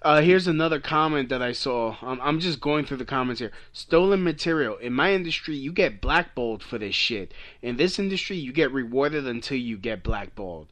Uh, 0.00 0.20
here's 0.20 0.46
another 0.46 0.78
comment 0.78 1.28
that 1.28 1.42
I 1.42 1.52
saw. 1.52 1.96
I'm, 2.02 2.20
I'm 2.20 2.38
just 2.38 2.60
going 2.60 2.84
through 2.84 2.98
the 2.98 3.04
comments 3.04 3.40
here. 3.40 3.50
Stolen 3.72 4.22
material. 4.22 4.76
In 4.76 4.92
my 4.92 5.12
industry, 5.12 5.56
you 5.56 5.72
get 5.72 6.00
blackballed 6.00 6.62
for 6.62 6.78
this 6.78 6.94
shit. 6.94 7.32
In 7.62 7.76
this 7.76 7.98
industry, 7.98 8.36
you 8.36 8.52
get 8.52 8.72
rewarded 8.72 9.26
until 9.26 9.58
you 9.58 9.76
get 9.76 10.04
blackballed. 10.04 10.68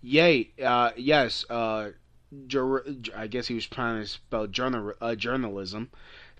Yay. 0.00 0.50
Uh, 0.62 0.92
yes. 0.96 1.44
Uh, 1.50 1.90
I 3.14 3.26
guess 3.26 3.48
he 3.48 3.54
was 3.54 3.66
trying 3.66 4.00
to 4.00 4.08
spell 4.08 4.46
journal- 4.46 4.94
uh, 5.00 5.14
journalism. 5.14 5.90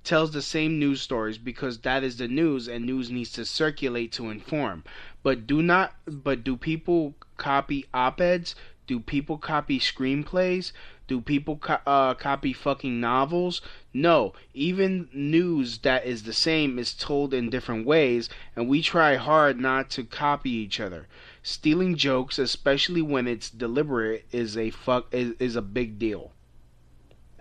Tells 0.03 0.30
the 0.30 0.42
same 0.42 0.78
news 0.78 1.01
stories 1.01 1.38
because 1.38 1.78
that 1.78 2.03
is 2.03 2.16
the 2.16 2.28
news 2.28 2.68
and 2.68 2.84
news 2.84 3.11
needs 3.11 3.32
to 3.32 3.44
circulate 3.44 4.12
to 4.12 4.30
inform. 4.30 4.84
But 5.22 5.46
do 5.46 5.62
not 5.62 5.94
but 6.07 6.42
do 6.42 6.57
people 6.57 7.14
copy 7.36 7.86
op-eds? 7.92 8.55
Do 8.86 8.98
people 8.98 9.38
copy 9.38 9.78
screenplays? 9.78 10.72
Do 11.07 11.20
people 11.20 11.57
co- 11.57 11.78
uh, 11.86 12.14
copy 12.14 12.53
fucking 12.53 13.01
novels? 13.01 13.61
No. 13.92 14.32
Even 14.55 15.09
news 15.12 15.78
that 15.78 16.07
is 16.07 16.22
the 16.22 16.32
same 16.32 16.78
is 16.78 16.94
told 16.94 17.34
in 17.34 17.51
different 17.51 17.84
ways, 17.84 18.28
and 18.55 18.68
we 18.68 18.80
try 18.80 19.16
hard 19.16 19.61
not 19.61 19.90
to 19.90 20.05
copy 20.05 20.51
each 20.51 20.78
other. 20.80 21.09
Stealing 21.42 21.96
jokes, 21.96 22.38
especially 22.38 23.03
when 23.03 23.26
it's 23.26 23.51
deliberate, 23.51 24.24
is 24.30 24.57
a 24.57 24.70
fuck 24.70 25.12
is, 25.12 25.34
is 25.38 25.57
a 25.57 25.62
big 25.62 25.98
deal. 25.98 26.32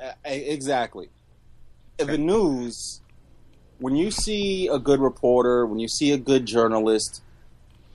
Uh, 0.02 0.14
exactly. 0.24 1.10
The 2.00 2.18
news, 2.18 3.02
when 3.80 3.96
you 3.96 4.10
see 4.10 4.68
a 4.68 4.80
good 4.80 5.00
reporter, 5.02 5.66
when 5.66 5.80
you 5.80 5.88
see 5.90 6.12
a 6.14 6.18
good 6.18 6.46
journalist, 6.46 7.22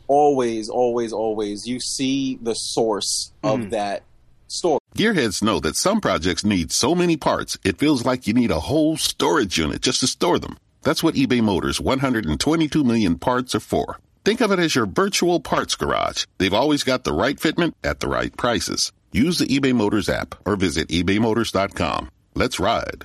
always, 0.08 0.68
always, 0.68 1.12
always, 1.12 1.66
you 1.66 1.80
see 1.80 2.38
the 2.42 2.54
source 2.54 3.32
of 3.42 3.60
Mhm. 3.60 3.70
that 3.70 4.02
story. 4.46 4.78
Gearheads 4.94 5.42
know 5.42 5.58
that 5.60 5.76
some 5.76 6.00
projects 6.02 6.44
need 6.44 6.70
so 6.70 6.94
many 6.94 7.16
parts, 7.16 7.56
it 7.64 7.78
feels 7.78 8.04
like 8.04 8.26
you 8.26 8.34
need 8.34 8.50
a 8.50 8.60
whole 8.60 8.96
storage 8.98 9.58
unit 9.58 9.80
just 9.80 10.00
to 10.00 10.06
store 10.06 10.38
them. 10.38 10.58
That's 10.82 11.02
what 11.02 11.14
eBay 11.14 11.42
Motors 11.42 11.80
122 11.80 12.84
million 12.84 13.18
parts 13.18 13.54
are 13.54 13.60
for. 13.60 13.98
Think 14.22 14.42
of 14.42 14.52
it 14.52 14.58
as 14.58 14.74
your 14.74 14.86
virtual 14.86 15.40
parts 15.40 15.74
garage. 15.74 16.24
They've 16.38 16.52
always 16.52 16.84
got 16.84 17.04
the 17.04 17.12
right 17.14 17.38
fitment 17.38 17.72
at 17.82 18.00
the 18.00 18.08
right 18.08 18.36
prices. 18.36 18.92
Use 19.12 19.38
the 19.38 19.46
eBay 19.46 19.74
Motors 19.74 20.08
app 20.10 20.34
or 20.46 20.56
visit 20.56 20.88
ebaymotors.com. 20.88 22.10
Let's 22.34 22.60
ride. 22.60 23.04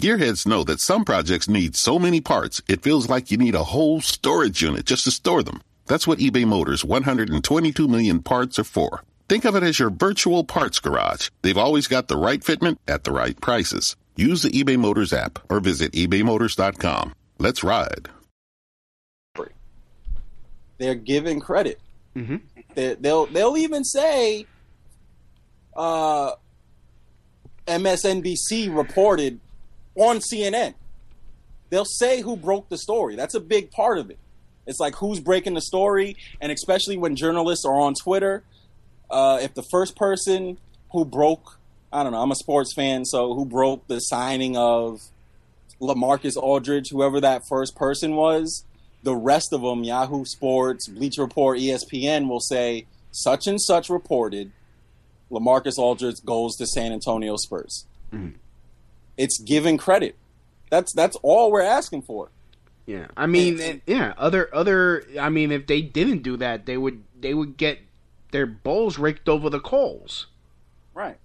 Gearheads 0.00 0.46
know 0.46 0.64
that 0.64 0.80
some 0.80 1.04
projects 1.04 1.48
need 1.48 1.76
so 1.76 1.98
many 1.98 2.20
parts, 2.20 2.60
it 2.68 2.82
feels 2.82 3.08
like 3.08 3.30
you 3.30 3.36
need 3.36 3.54
a 3.54 3.64
whole 3.64 4.00
storage 4.00 4.60
unit 4.62 4.86
just 4.86 5.04
to 5.04 5.10
store 5.10 5.42
them. 5.42 5.62
That's 5.86 6.06
what 6.06 6.18
eBay 6.18 6.46
Motors 6.46 6.84
122 6.84 7.86
million 7.86 8.20
parts 8.22 8.58
are 8.58 8.64
for. 8.64 9.04
Think 9.28 9.44
of 9.44 9.54
it 9.54 9.62
as 9.62 9.78
your 9.78 9.90
virtual 9.90 10.44
parts 10.44 10.80
garage. 10.80 11.30
They've 11.42 11.56
always 11.56 11.86
got 11.86 12.08
the 12.08 12.16
right 12.16 12.40
fitment 12.40 12.78
at 12.88 13.04
the 13.04 13.12
right 13.12 13.40
prices. 13.40 13.96
Use 14.16 14.42
the 14.42 14.50
eBay 14.50 14.78
Motors 14.78 15.12
app 15.12 15.38
or 15.48 15.60
visit 15.60 15.92
ebaymotors.com. 15.92 17.14
Let's 17.38 17.64
ride. 17.64 18.08
They're 20.78 20.94
giving 20.96 21.40
credit. 21.40 21.80
Mm-hmm. 22.16 22.36
They, 22.74 22.94
they'll 22.94 23.26
they'll 23.26 23.56
even 23.56 23.84
say, 23.84 24.46
uh, 25.76 26.32
MSNBC 27.66 28.76
reported 28.76 29.40
on 29.96 30.18
CNN. 30.18 30.74
They'll 31.70 31.84
say 31.84 32.20
who 32.20 32.36
broke 32.36 32.68
the 32.68 32.78
story. 32.78 33.16
That's 33.16 33.34
a 33.34 33.40
big 33.40 33.70
part 33.70 33.98
of 33.98 34.10
it. 34.10 34.18
It's 34.66 34.80
like 34.80 34.94
who's 34.96 35.20
breaking 35.20 35.54
the 35.54 35.60
story, 35.60 36.16
and 36.40 36.50
especially 36.50 36.96
when 36.96 37.16
journalists 37.16 37.64
are 37.64 37.78
on 37.78 37.94
Twitter, 37.94 38.42
uh, 39.10 39.38
if 39.42 39.54
the 39.54 39.64
first 39.70 39.96
person 39.96 40.58
who 40.92 41.04
broke, 41.04 41.58
I 41.92 42.02
don't 42.02 42.12
know, 42.12 42.22
I'm 42.22 42.30
a 42.30 42.36
sports 42.36 42.72
fan, 42.74 43.04
so 43.04 43.34
who 43.34 43.44
broke 43.44 43.86
the 43.88 44.00
signing 44.00 44.56
of 44.56 45.00
Lamarcus 45.80 46.36
Aldridge, 46.36 46.90
whoever 46.90 47.20
that 47.20 47.42
first 47.48 47.76
person 47.76 48.14
was, 48.14 48.64
the 49.02 49.14
rest 49.14 49.52
of 49.52 49.60
them, 49.60 49.84
Yahoo 49.84 50.24
Sports, 50.24 50.88
Bleacher 50.88 51.22
Report, 51.22 51.58
ESPN, 51.58 52.28
will 52.28 52.40
say 52.40 52.86
such 53.10 53.46
and 53.46 53.60
such 53.60 53.90
reported. 53.90 54.50
Lamarcus 55.30 55.78
Aldridge 55.78 56.24
goes 56.24 56.56
to 56.56 56.66
San 56.66 56.92
Antonio 56.92 57.36
Spurs. 57.36 57.86
It's 59.16 59.38
giving 59.38 59.76
credit. 59.78 60.16
That's 60.70 60.92
that's 60.92 61.16
all 61.22 61.52
we're 61.52 61.62
asking 61.62 62.02
for. 62.02 62.30
Yeah, 62.86 63.06
I 63.16 63.26
mean, 63.26 63.60
and- 63.60 63.80
yeah, 63.86 64.14
other 64.18 64.54
other. 64.54 65.04
I 65.18 65.28
mean, 65.28 65.52
if 65.52 65.66
they 65.66 65.80
didn't 65.80 66.22
do 66.22 66.36
that, 66.38 66.66
they 66.66 66.76
would 66.76 67.02
they 67.18 67.32
would 67.32 67.56
get 67.56 67.78
their 68.32 68.46
bowls 68.46 68.98
raked 68.98 69.28
over 69.28 69.48
the 69.48 69.60
coals. 69.60 70.26
Right. 70.92 71.16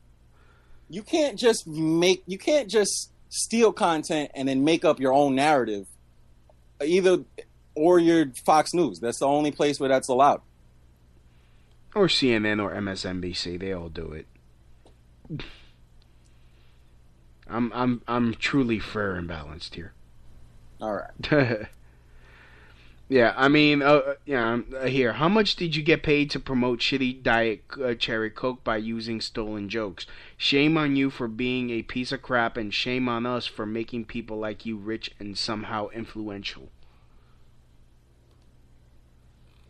You 0.90 1.04
can't 1.04 1.38
just 1.38 1.68
make 1.68 2.24
you 2.28 2.38
can't 2.38 2.70
just 2.70 3.12
steal 3.30 3.72
content 3.72 4.32
and 4.34 4.48
then 4.48 4.64
make 4.64 4.86
up 4.86 5.00
your 5.00 5.14
own 5.14 5.36
narrative. 5.36 5.86
Either 6.84 7.24
or 7.76 8.00
your 8.00 8.32
Fox 8.46 8.74
News. 8.74 9.00
That's 9.00 9.20
the 9.20 9.28
only 9.28 9.52
place 9.52 9.80
where 9.80 9.90
that's 9.90 10.08
allowed. 10.08 10.42
Or 11.96 12.08
CNN 12.08 12.62
or 12.62 12.74
MSNBC, 12.74 13.60
they 13.60 13.74
all 13.74 13.90
do 13.90 14.12
it. 14.12 15.42
I'm 17.50 17.72
I'm 17.74 18.02
I'm 18.08 18.34
truly 18.36 18.80
fair 18.80 19.16
and 19.16 19.28
balanced 19.28 19.76
here. 19.76 19.94
All 20.82 20.94
right. 20.94 21.68
yeah, 23.10 23.34
I 23.36 23.48
mean, 23.50 23.82
uh, 23.82 24.14
yeah, 24.26 24.60
uh, 24.78 24.86
here. 24.86 25.14
How 25.14 25.28
much 25.28 25.56
did 25.56 25.76
you 25.76 25.84
get 25.84 26.04
paid 26.04 26.30
to 26.32 26.40
promote 26.40 26.80
shitty 26.80 27.22
diet 27.22 27.64
uh, 27.84 27.96
cherry 27.96 28.30
coke 28.30 28.64
by 28.64 28.78
using 28.78 29.20
stolen 29.20 29.68
jokes? 29.68 30.06
Shame 30.38 30.78
on 30.78 30.96
you 30.96 31.10
for 31.10 31.28
being 31.28 31.70
a 31.70 31.82
piece 31.82 32.12
of 32.12 32.22
crap, 32.22 32.56
and 32.56 32.74
shame 32.74 33.10
on 33.10 33.26
us 33.26 33.46
for 33.46 33.66
making 33.66 34.06
people 34.06 34.38
like 34.38 34.66
you 34.66 34.78
rich 34.78 35.12
and 35.20 35.38
somehow 35.38 35.90
influential. 35.90 36.70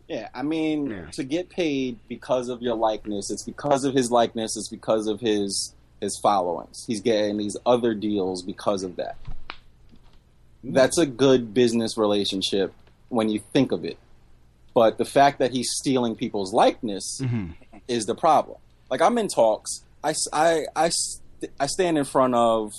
Yeah, 0.06 0.28
I 0.34 0.42
mean, 0.42 0.90
Yeah. 0.90 1.06
to 1.12 1.22
get 1.22 1.50
paid 1.50 1.98
because 2.08 2.48
of 2.48 2.62
your 2.62 2.74
likeness, 2.74 3.30
it's 3.30 3.44
because 3.44 3.84
of 3.84 3.94
his 3.94 4.10
likeness, 4.10 4.56
it's 4.56 4.68
because 4.68 5.06
of 5.06 5.20
his 5.20 5.72
his 6.00 6.18
followings. 6.18 6.84
He's 6.86 7.00
getting 7.00 7.36
these 7.36 7.56
other 7.66 7.94
deals 7.94 8.42
because 8.42 8.82
of 8.82 8.96
that. 8.96 9.16
That's 10.62 10.98
a 10.98 11.06
good 11.06 11.54
business 11.54 11.96
relationship 11.96 12.72
when 13.08 13.28
you 13.28 13.40
think 13.52 13.72
of 13.72 13.84
it. 13.84 13.98
But 14.74 14.98
the 14.98 15.04
fact 15.04 15.38
that 15.38 15.50
he's 15.50 15.70
stealing 15.72 16.14
people's 16.14 16.52
likeness 16.52 17.20
mm-hmm. 17.22 17.52
is 17.88 18.06
the 18.06 18.14
problem. 18.14 18.58
Like 18.90 19.00
I'm 19.00 19.18
in 19.18 19.28
talks. 19.28 19.84
I, 20.02 20.14
I, 20.32 20.66
I, 20.76 20.88
st- 20.90 21.52
I 21.58 21.66
stand 21.66 21.98
in 21.98 22.04
front 22.04 22.34
of, 22.34 22.72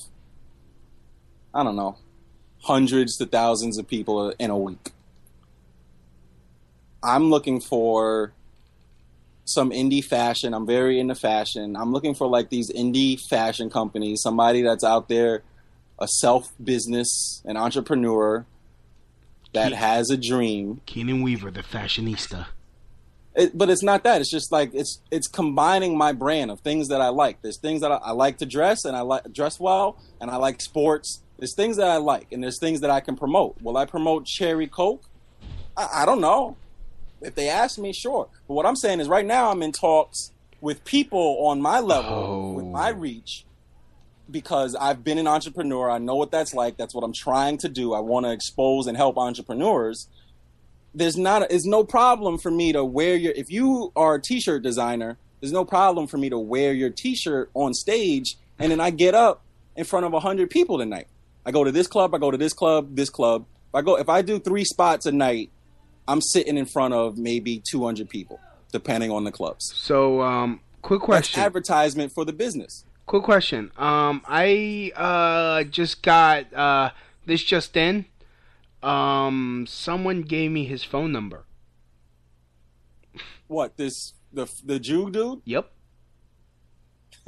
I 1.54 1.64
don't 1.64 1.76
know, 1.76 1.98
hundreds 2.64 3.18
to 3.18 3.26
thousands 3.26 3.78
of 3.78 3.88
people 3.88 4.34
in 4.40 4.50
a 4.50 4.58
week. 4.58 4.92
I'm 7.04 7.30
looking 7.30 7.60
for 7.60 8.34
some 9.46 9.72
indie 9.72 10.04
fashion. 10.04 10.54
I'm 10.54 10.66
very 10.66 11.00
into 11.00 11.16
fashion. 11.16 11.76
I'm 11.76 11.92
looking 11.92 12.16
for 12.16 12.28
like 12.28 12.50
these 12.50 12.72
indie 12.72 13.20
fashion 13.30 13.70
companies, 13.70 14.22
somebody 14.22 14.62
that's 14.62 14.84
out 14.84 15.10
there, 15.10 15.44
a 16.00 16.08
self 16.08 16.52
business, 16.64 17.42
an 17.46 17.58
entrepreneur 17.58 18.46
that 19.54 19.74
has 19.74 20.10
a 20.10 20.18
dream. 20.18 20.82
Kenan 20.86 21.22
Weaver, 21.22 21.52
the 21.52 21.64
fashionista. 21.64 22.48
It, 23.34 23.58
but 23.58 23.70
it's 23.70 23.84
not 23.84 24.04
that. 24.04 24.20
It's 24.20 24.30
just 24.30 24.52
like 24.52 24.72
it's 24.74 25.00
it's 25.10 25.28
combining 25.28 25.98
my 25.98 26.12
brand 26.12 26.52
of 26.52 26.60
things 26.60 26.90
that 26.90 27.00
I 27.00 27.10
like. 27.10 27.42
There's 27.42 27.60
things 27.60 27.82
that 27.82 27.92
I, 27.92 27.96
I 27.96 28.12
like 28.12 28.40
to 28.40 28.46
dress 28.46 28.84
and 28.84 28.96
I 28.96 29.02
like 29.02 29.32
dress 29.32 29.60
well, 29.60 29.98
and 30.20 30.30
I 30.30 30.36
like 30.36 30.62
sports. 30.62 31.22
There's 31.38 31.56
things 31.56 31.78
that 31.78 31.90
I 31.90 31.98
like, 31.98 32.32
and 32.32 32.44
there's 32.44 32.60
things 32.60 32.82
that 32.82 32.90
I 32.90 33.00
can 33.00 33.16
promote. 33.16 33.62
Will 33.62 33.78
I 33.78 33.86
promote 33.86 34.26
Cherry 34.26 34.68
Coke? 34.68 35.04
I, 35.78 36.02
I 36.02 36.06
don't 36.06 36.20
know. 36.22 36.58
If 37.22 37.36
they 37.36 37.50
ask 37.50 37.78
me, 37.78 37.94
sure. 37.94 38.28
But 38.48 38.54
what 38.54 38.66
I'm 38.66 38.76
saying 38.76 39.00
is, 39.00 39.08
right 39.08 39.26
now 39.26 39.52
I'm 39.52 39.62
in 39.62 39.72
talks 39.72 40.32
with 40.60 40.84
people 40.86 41.38
on 41.46 41.62
my 41.62 41.80
level, 41.80 42.54
with 42.56 42.66
my 42.66 42.92
oh. 42.92 42.96
reach, 42.96 43.46
because 44.30 44.76
I've 44.76 45.04
been 45.04 45.18
an 45.18 45.28
entrepreneur. 45.28 45.90
I 45.90 45.98
know 45.98 46.16
what 46.16 46.32
that's 46.32 46.54
like. 46.54 46.78
That's 46.78 46.94
what 46.94 47.04
I'm 47.04 47.14
trying 47.14 47.58
to 47.60 47.70
do. 47.70 47.94
I 47.94 48.00
want 48.00 48.26
to 48.26 48.32
expose 48.32 48.88
and 48.88 48.98
help 48.98 49.18
entrepreneurs 49.18 50.08
there's 50.94 51.18
not 51.18 51.44
a, 51.44 51.54
it's 51.54 51.66
no 51.66 51.84
problem 51.84 52.38
for 52.38 52.52
me 52.52 52.74
to 52.74 52.84
wear 52.84 53.16
your 53.16 53.34
if 53.34 53.50
you 53.50 53.92
are 53.96 54.16
a 54.16 54.22
t-shirt 54.22 54.62
designer 54.62 55.18
there's 55.40 55.54
no 55.54 55.66
problem 55.66 56.08
for 56.08 56.18
me 56.18 56.30
to 56.30 56.38
wear 56.38 56.74
your 56.74 56.90
t-shirt 56.90 57.50
on 57.54 57.74
stage 57.74 58.38
and 58.60 58.72
then 58.72 58.80
i 58.80 58.90
get 58.90 59.16
up 59.16 59.42
in 59.76 59.86
front 59.86 60.06
of 60.06 60.12
100 60.12 60.50
people 60.50 60.78
tonight 60.78 61.08
i 61.46 61.52
go 61.52 61.64
to 61.64 61.72
this 61.72 61.88
club 61.88 62.14
i 62.14 62.18
go 62.18 62.32
to 62.32 62.38
this 62.38 62.54
club 62.54 62.96
this 62.96 63.10
club 63.10 63.46
if 63.70 63.76
i 63.76 63.82
go 63.82 63.98
if 63.98 64.10
i 64.10 64.22
do 64.22 64.40
three 64.40 64.66
spots 64.66 65.06
a 65.06 65.12
night 65.12 65.50
i'm 66.08 66.22
sitting 66.22 66.58
in 66.58 66.66
front 66.66 66.94
of 66.94 67.18
maybe 67.18 67.62
200 67.70 68.10
people 68.10 68.40
depending 68.72 69.12
on 69.12 69.24
the 69.24 69.32
clubs 69.32 69.74
So, 69.76 70.22
um, 70.22 70.60
quick 70.82 71.00
That's 71.02 71.06
question. 71.06 71.42
advertisement 71.42 72.12
for 72.14 72.26
the 72.26 72.34
business 72.34 72.86
Quick 73.08 73.24
question. 73.24 73.72
Um, 73.78 74.22
I 74.26 74.92
uh 74.96 75.64
just 75.70 76.02
got 76.02 76.54
uh 76.54 76.92
this 77.26 77.44
just 77.44 77.76
in. 77.76 78.06
Um, 78.82 79.66
someone 79.68 80.22
gave 80.22 80.52
me 80.52 80.64
his 80.66 80.84
phone 80.86 81.12
number. 81.12 81.44
what 83.48 83.76
this 83.76 84.14
the 84.32 84.48
the 84.64 84.80
Jew 84.80 85.10
dude 85.10 85.42
Yep. 85.46 85.70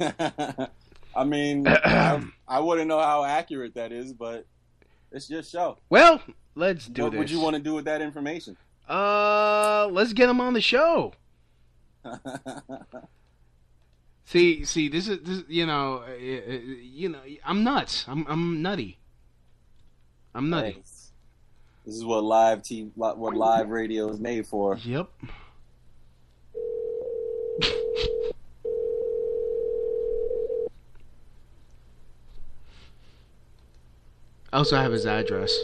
i 0.00 1.24
mean 1.24 1.66
I, 1.68 2.22
I 2.48 2.60
wouldn't 2.60 2.88
know 2.88 2.98
how 3.00 3.24
accurate 3.24 3.74
that 3.74 3.92
is 3.92 4.12
but 4.12 4.46
it's 5.12 5.28
your 5.30 5.42
show 5.42 5.78
Well, 5.90 6.22
let's 6.54 6.86
do 6.86 7.02
what 7.02 7.10
this. 7.12 7.18
What 7.18 7.22
would 7.24 7.30
you 7.30 7.40
want 7.40 7.56
to 7.56 7.62
do 7.62 7.74
with 7.74 7.84
that 7.84 8.00
information 8.00 8.56
Uh, 8.88 9.88
let's 9.90 10.12
get 10.12 10.28
him 10.28 10.40
on 10.40 10.52
the 10.52 10.60
show. 10.60 11.12
See, 14.26 14.64
see, 14.64 14.88
this 14.88 15.06
is 15.06 15.20
this. 15.20 15.44
You 15.48 15.66
know, 15.66 15.98
uh, 15.98 16.10
uh, 16.10 16.58
you 16.82 17.10
know, 17.10 17.20
I'm 17.44 17.62
nuts. 17.62 18.04
I'm 18.08 18.26
I'm 18.26 18.62
nutty. 18.62 18.98
I'm 20.34 20.50
nutty. 20.50 20.82
This 21.84 21.94
is 21.94 22.04
what 22.04 22.24
live 22.24 22.62
TV, 22.62 22.90
what 22.94 23.36
live 23.36 23.68
radio 23.68 24.08
is 24.08 24.18
made 24.18 24.46
for. 24.46 24.78
Yep. 24.78 25.08
I 34.52 34.56
also 34.56 34.76
have 34.76 34.92
his 34.92 35.04
address. 35.04 35.56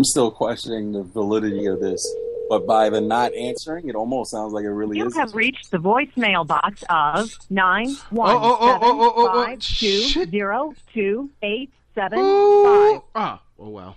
I'm 0.00 0.04
still 0.04 0.30
questioning 0.30 0.92
the 0.92 1.02
validity 1.02 1.66
of 1.66 1.78
this, 1.78 2.02
but 2.48 2.66
by 2.66 2.88
the 2.88 3.02
not 3.02 3.34
answering, 3.34 3.86
it 3.90 3.94
almost 3.94 4.30
sounds 4.30 4.54
like 4.54 4.64
it 4.64 4.70
really 4.70 4.96
You 4.96 5.08
is. 5.08 5.14
have 5.14 5.34
reached 5.34 5.70
the 5.70 5.76
voicemail 5.76 6.46
box 6.46 6.82
of 6.88 7.30
nine 7.50 7.94
one 8.08 8.34
Oh, 8.34 8.38
oh, 8.42 8.56
oh, 8.60 8.72
seven 8.72 8.88
oh, 8.88 9.12
oh, 9.14 9.28
oh, 9.28 9.44
five 9.44 9.58
two 9.58 10.00
zero 10.30 10.72
two 10.94 11.28
eight 11.42 11.70
seven 11.94 12.18
Ooh. 12.18 12.64
five. 12.64 13.00
Ah, 13.14 13.42
oh 13.58 13.68
well. 13.68 13.96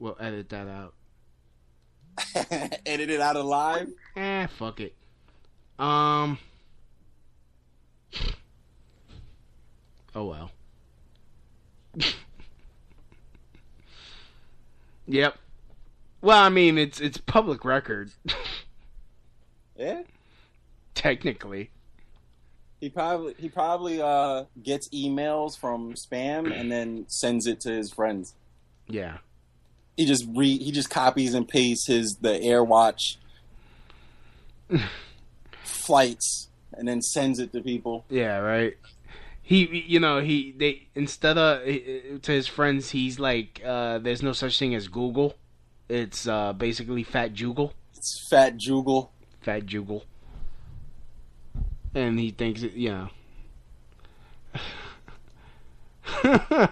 We'll 0.00 0.16
edit 0.18 0.48
that 0.48 0.66
out. 0.66 0.94
Edit 2.84 3.10
it 3.10 3.20
out 3.20 3.36
of 3.36 3.44
live. 3.46 3.88
Eh, 4.16 4.48
fuck 4.48 4.80
it. 4.80 4.96
Um. 5.78 6.38
Oh 10.12 10.24
well. 10.24 10.50
yep. 15.10 15.36
Well, 16.22 16.38
I 16.38 16.48
mean, 16.48 16.76
it's 16.78 17.00
it's 17.00 17.18
public 17.18 17.64
record, 17.64 18.10
Yeah. 19.78 20.02
technically. 20.94 21.70
He 22.80 22.88
probably 22.90 23.34
he 23.38 23.48
probably 23.48 24.00
uh 24.02 24.44
gets 24.62 24.88
emails 24.90 25.58
from 25.58 25.94
spam 25.94 26.50
and 26.58 26.70
then 26.72 27.04
sends 27.08 27.46
it 27.46 27.60
to 27.60 27.70
his 27.72 27.92
friends. 27.92 28.34
Yeah. 28.88 29.18
He 29.96 30.06
just 30.06 30.26
re 30.34 30.56
he 30.58 30.72
just 30.72 30.88
copies 30.90 31.34
and 31.34 31.46
pastes 31.48 31.86
his 31.86 32.16
the 32.20 32.30
AirWatch 32.38 33.16
flights 35.64 36.48
and 36.72 36.86
then 36.88 37.02
sends 37.02 37.38
it 37.38 37.52
to 37.52 37.60
people. 37.60 38.04
Yeah, 38.08 38.38
right. 38.38 38.76
He, 39.50 39.84
you 39.88 39.98
know, 39.98 40.20
he 40.20 40.52
they 40.56 40.86
instead 40.94 41.36
of 41.36 41.66
eh, 41.66 42.18
to 42.22 42.30
his 42.30 42.46
friends, 42.46 42.90
he's 42.90 43.18
like, 43.18 43.60
uh, 43.66 43.98
"There's 43.98 44.22
no 44.22 44.32
such 44.32 44.56
thing 44.56 44.76
as 44.76 44.86
Google. 44.86 45.34
It's 45.88 46.28
uh, 46.28 46.52
basically 46.52 47.02
Fat 47.02 47.32
Jugal, 47.32 47.74
It's 47.96 48.28
Fat 48.30 48.56
Jugal. 48.56 49.10
Fat 49.40 49.66
Jugal." 49.66 50.04
And 51.96 52.20
he 52.20 52.30
thinks, 52.30 52.62
it, 52.62 52.74
you 52.74 52.90
know. 56.24 56.68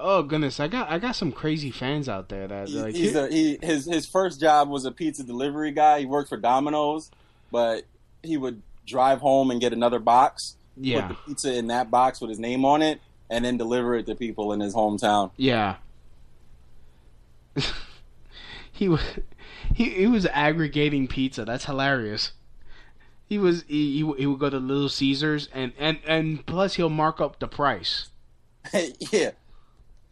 oh 0.00 0.22
goodness, 0.22 0.60
I 0.60 0.68
got 0.68 0.88
I 0.90 0.98
got 0.98 1.14
some 1.14 1.30
crazy 1.30 1.70
fans 1.70 2.08
out 2.08 2.30
there 2.30 2.48
that 2.48 2.68
He- 2.68 2.80
like 2.80 2.94
he's 2.94 3.14
a, 3.14 3.28
he 3.28 3.58
his 3.62 3.84
his 3.84 4.06
first 4.06 4.40
job 4.40 4.70
was 4.70 4.86
a 4.86 4.92
pizza 4.92 5.22
delivery 5.24 5.72
guy. 5.72 6.00
He 6.00 6.06
worked 6.06 6.30
for 6.30 6.38
Domino's, 6.38 7.10
but 7.50 7.82
he 8.22 8.38
would 8.38 8.62
drive 8.86 9.20
home 9.20 9.50
and 9.50 9.60
get 9.60 9.74
another 9.74 9.98
box, 9.98 10.56
Yeah. 10.76 11.08
put 11.08 11.16
the 11.16 11.22
pizza 11.26 11.54
in 11.54 11.66
that 11.68 11.90
box 11.90 12.20
with 12.20 12.30
his 12.30 12.38
name 12.38 12.64
on 12.64 12.82
it, 12.82 13.00
and 13.30 13.44
then 13.44 13.56
deliver 13.56 13.94
it 13.96 14.06
to 14.06 14.14
people 14.14 14.52
in 14.52 14.60
his 14.60 14.74
hometown. 14.74 15.30
Yeah. 15.36 15.76
he 18.72 18.88
was 18.88 19.00
he 19.74 19.90
he 19.90 20.06
was 20.06 20.26
aggregating 20.26 21.06
pizza. 21.08 21.44
That's 21.44 21.64
hilarious. 21.66 22.32
He 23.26 23.38
was 23.38 23.64
he, 23.68 23.96
he 23.96 24.02
would- 24.02 24.18
he 24.18 24.26
would 24.26 24.38
go 24.38 24.50
to 24.50 24.58
Little 24.58 24.88
Caesars 24.88 25.48
and 25.52 25.72
and 25.78 25.98
and 26.06 26.44
plus 26.46 26.74
he'll 26.74 26.88
mark 26.90 27.20
up 27.20 27.38
the 27.38 27.48
price. 27.48 28.08
yeah, 28.72 29.30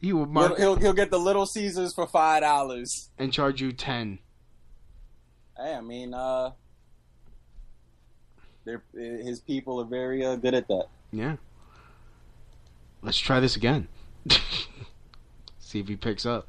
He 0.00 0.12
would 0.12 0.24
he'll, 0.24 0.26
mark 0.26 0.58
he'll 0.58 0.76
he'll 0.76 0.92
get 0.92 1.10
the 1.10 1.18
Little 1.18 1.46
Caesars 1.46 1.92
for 1.94 2.06
five 2.06 2.42
dollars. 2.42 3.10
and 3.18 3.32
charge 3.32 3.60
you 3.60 3.72
ten. 3.72 4.18
Hey, 5.56 5.74
I 5.74 5.80
mean, 5.82 6.14
uh, 6.14 6.52
they're 8.64 8.82
his 8.94 9.40
people 9.40 9.80
are 9.80 9.84
very 9.84 10.24
uh, 10.24 10.36
good 10.36 10.54
at 10.54 10.68
that. 10.68 10.86
Yeah. 11.12 11.36
Let's 13.02 13.18
try 13.18 13.40
this 13.40 13.56
again. 13.56 13.88
See 15.58 15.80
if 15.80 15.88
he 15.88 15.96
picks 15.96 16.26
up. 16.26 16.46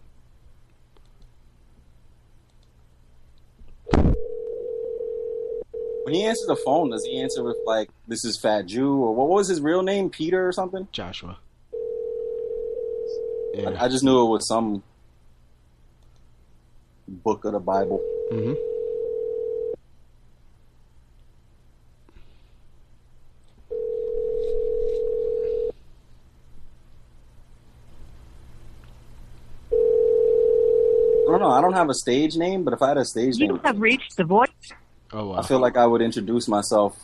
When 6.03 6.15
he 6.15 6.23
answers 6.25 6.47
the 6.47 6.57
phone, 6.65 6.89
does 6.89 7.05
he 7.05 7.21
answer 7.21 7.43
with 7.43 7.57
like, 7.65 7.89
"This 8.07 8.25
is 8.25 8.37
Fat 8.37 8.65
Jew" 8.65 8.97
or 8.97 9.15
what 9.15 9.29
was 9.29 9.47
his 9.47 9.61
real 9.61 9.81
name, 9.81 10.09
Peter 10.09 10.45
or 10.45 10.51
something? 10.51 10.87
Joshua. 10.91 11.37
I, 13.57 13.85
I 13.85 13.87
just 13.87 14.03
knew 14.03 14.25
it 14.25 14.29
was 14.29 14.47
some 14.47 14.83
book 17.07 17.45
of 17.45 17.53
the 17.53 17.59
Bible. 17.59 18.01
Mm-hmm. 18.31 18.51
I 18.51 18.70
I 31.61 31.63
don't 31.69 31.73
have 31.73 31.89
a 31.89 31.93
stage 31.93 32.35
name, 32.37 32.63
but 32.63 32.73
if 32.73 32.81
I 32.81 32.89
had 32.89 32.97
a 32.97 33.05
stage 33.05 33.37
You 33.37 33.47
name, 33.47 33.59
have 33.63 33.79
reached 33.79 34.17
the 34.17 34.23
voice. 34.23 34.49
Oh 35.13 35.27
wow. 35.27 35.35
I 35.37 35.43
feel 35.43 35.59
like 35.59 35.77
I 35.77 35.85
would 35.85 36.01
introduce 36.01 36.47
myself 36.47 36.97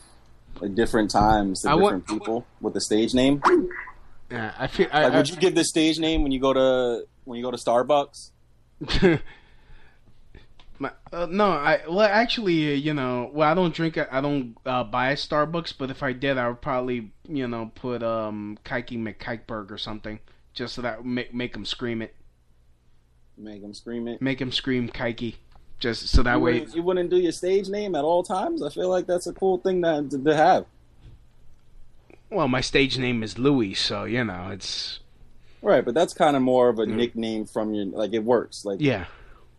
at 0.62 0.74
different 0.76 1.12
times 1.12 1.62
to 1.62 1.70
I 1.70 1.76
different 1.76 2.08
want- 2.10 2.20
people 2.22 2.46
with 2.62 2.76
a 2.76 2.82
stage 2.82 3.14
name. 3.14 3.42
Yeah, 4.32 4.54
I 4.58 4.68
feel. 4.68 4.88
I, 4.92 5.04
Like, 5.04 5.14
would 5.14 5.30
I- 5.30 5.34
you 5.34 5.38
give 5.38 5.56
the 5.56 5.64
stage 5.64 6.00
name 6.00 6.24
when 6.24 6.32
you 6.32 6.40
go 6.40 6.52
to 6.54 7.06
when 7.26 7.38
you 7.38 7.44
go 7.44 7.52
to 7.52 7.58
Starbucks? 7.58 8.32
My, 10.80 10.92
uh, 11.12 11.26
no, 11.30 11.46
I 11.50 11.82
well 11.90 12.02
actually, 12.02 12.72
uh, 12.72 12.76
you 12.76 12.94
know, 12.94 13.32
well 13.34 13.50
I 13.52 13.56
don't 13.56 13.74
drink, 13.74 13.98
I 13.98 14.22
don't 14.22 14.56
uh, 14.64 14.84
buy 14.84 15.12
at 15.12 15.18
Starbucks, 15.18 15.74
but 15.76 15.90
if 15.90 16.04
I 16.04 16.14
did, 16.14 16.38
I 16.38 16.48
would 16.50 16.62
probably, 16.62 17.12
you 17.28 17.48
know, 17.48 17.72
put 17.74 18.04
um 18.04 18.60
Kike 18.64 18.96
McKikeberg 18.98 19.72
or 19.72 19.80
something, 19.80 20.20
just 20.54 20.76
so 20.76 20.84
that 20.84 21.04
make 21.04 21.34
make 21.34 21.54
them 21.54 21.66
scream 21.66 22.04
it, 22.04 22.14
Make 23.38 23.62
them 23.62 23.74
scream 23.74 24.08
it. 24.08 24.22
make 24.22 24.42
him 24.42 24.52
scream 24.52 24.90
Kike, 24.90 25.36
just 25.80 26.08
so 26.08 26.24
that 26.24 26.36
you, 26.36 26.40
way. 26.40 26.68
you 26.74 26.82
wouldn't 26.82 27.10
do 27.10 27.18
your 27.18 27.32
stage 27.32 27.70
name 27.70 27.96
at 27.96 28.04
all 28.04 28.24
times. 28.24 28.64
I 28.64 28.70
feel 28.70 28.90
like 28.90 29.06
that's 29.06 29.28
a 29.28 29.34
cool 29.34 29.60
thing 29.60 29.84
to, 29.84 30.08
to, 30.10 30.24
to 30.24 30.36
have. 30.36 30.66
Well, 32.30 32.48
my 32.48 32.62
stage 32.62 32.98
name 32.98 33.22
is 33.24 33.38
Louis, 33.38 33.76
so 33.76 34.06
you 34.06 34.24
know 34.24 34.50
it's 34.52 35.00
Right, 35.62 35.84
but 35.84 35.94
that's 35.94 36.14
kind 36.14 36.36
of 36.36 36.42
more 36.42 36.70
of 36.70 36.80
a 36.80 36.86
mm. 36.86 36.96
nickname 36.96 37.46
from 37.46 37.74
your 37.74 37.86
like 37.86 38.14
it 38.14 38.24
works. 38.24 38.64
Like 38.64 38.80
yeah. 38.80 39.06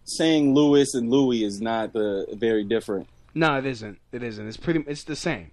saying 0.05 0.55
Louis 0.55 0.95
and 0.95 1.11
Louis 1.11 1.45
is 1.45 1.61
not 1.61 1.93
the 1.93 2.27
very 2.33 2.65
different. 2.65 3.09
No, 3.35 3.59
it 3.59 3.67
isn't. 3.67 3.99
It 4.13 4.23
isn't. 4.23 4.47
It's 4.47 4.57
pretty. 4.57 4.85
It's 4.87 5.05
the 5.05 5.17
same. 5.17 5.51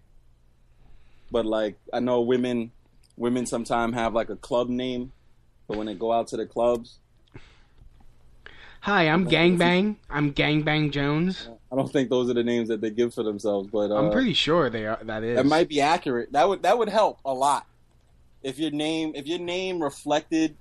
But 1.31 1.45
like 1.45 1.75
I 1.91 1.99
know 1.99 2.21
women 2.21 2.71
women 3.17 3.45
sometimes 3.45 3.95
have 3.95 4.13
like 4.13 4.29
a 4.29 4.35
club 4.35 4.69
name, 4.69 5.11
but 5.67 5.77
when 5.77 5.87
they 5.87 5.95
go 5.95 6.11
out 6.11 6.27
to 6.27 6.37
the 6.37 6.45
clubs, 6.45 6.99
Hi, 8.85 9.09
I'm 9.09 9.27
Gangbang. 9.27 9.95
I'm 10.11 10.31
Gangbang 10.31 10.91
Jones. 10.91 11.49
I 11.71 11.75
don't 11.75 11.91
think 11.91 12.11
those 12.11 12.29
are 12.29 12.35
the 12.35 12.43
names 12.43 12.67
that 12.67 12.81
they 12.81 12.91
give 12.91 13.15
for 13.15 13.23
themselves. 13.23 13.67
But 13.71 13.89
uh, 13.89 13.95
I'm 13.95 14.11
pretty 14.11 14.35
sure 14.35 14.69
they 14.69 14.85
are. 14.85 14.99
That 15.01 15.23
is. 15.23 15.37
that 15.37 15.47
might 15.47 15.67
be 15.67 15.81
accurate. 15.81 16.33
That 16.33 16.47
would 16.47 16.61
that 16.61 16.77
would 16.77 16.89
help 16.89 17.17
a 17.25 17.33
lot 17.33 17.65
if 18.43 18.59
your 18.59 18.69
name 18.69 19.13
if 19.15 19.25
your 19.25 19.39
name 19.39 19.81
reflected 19.81 20.55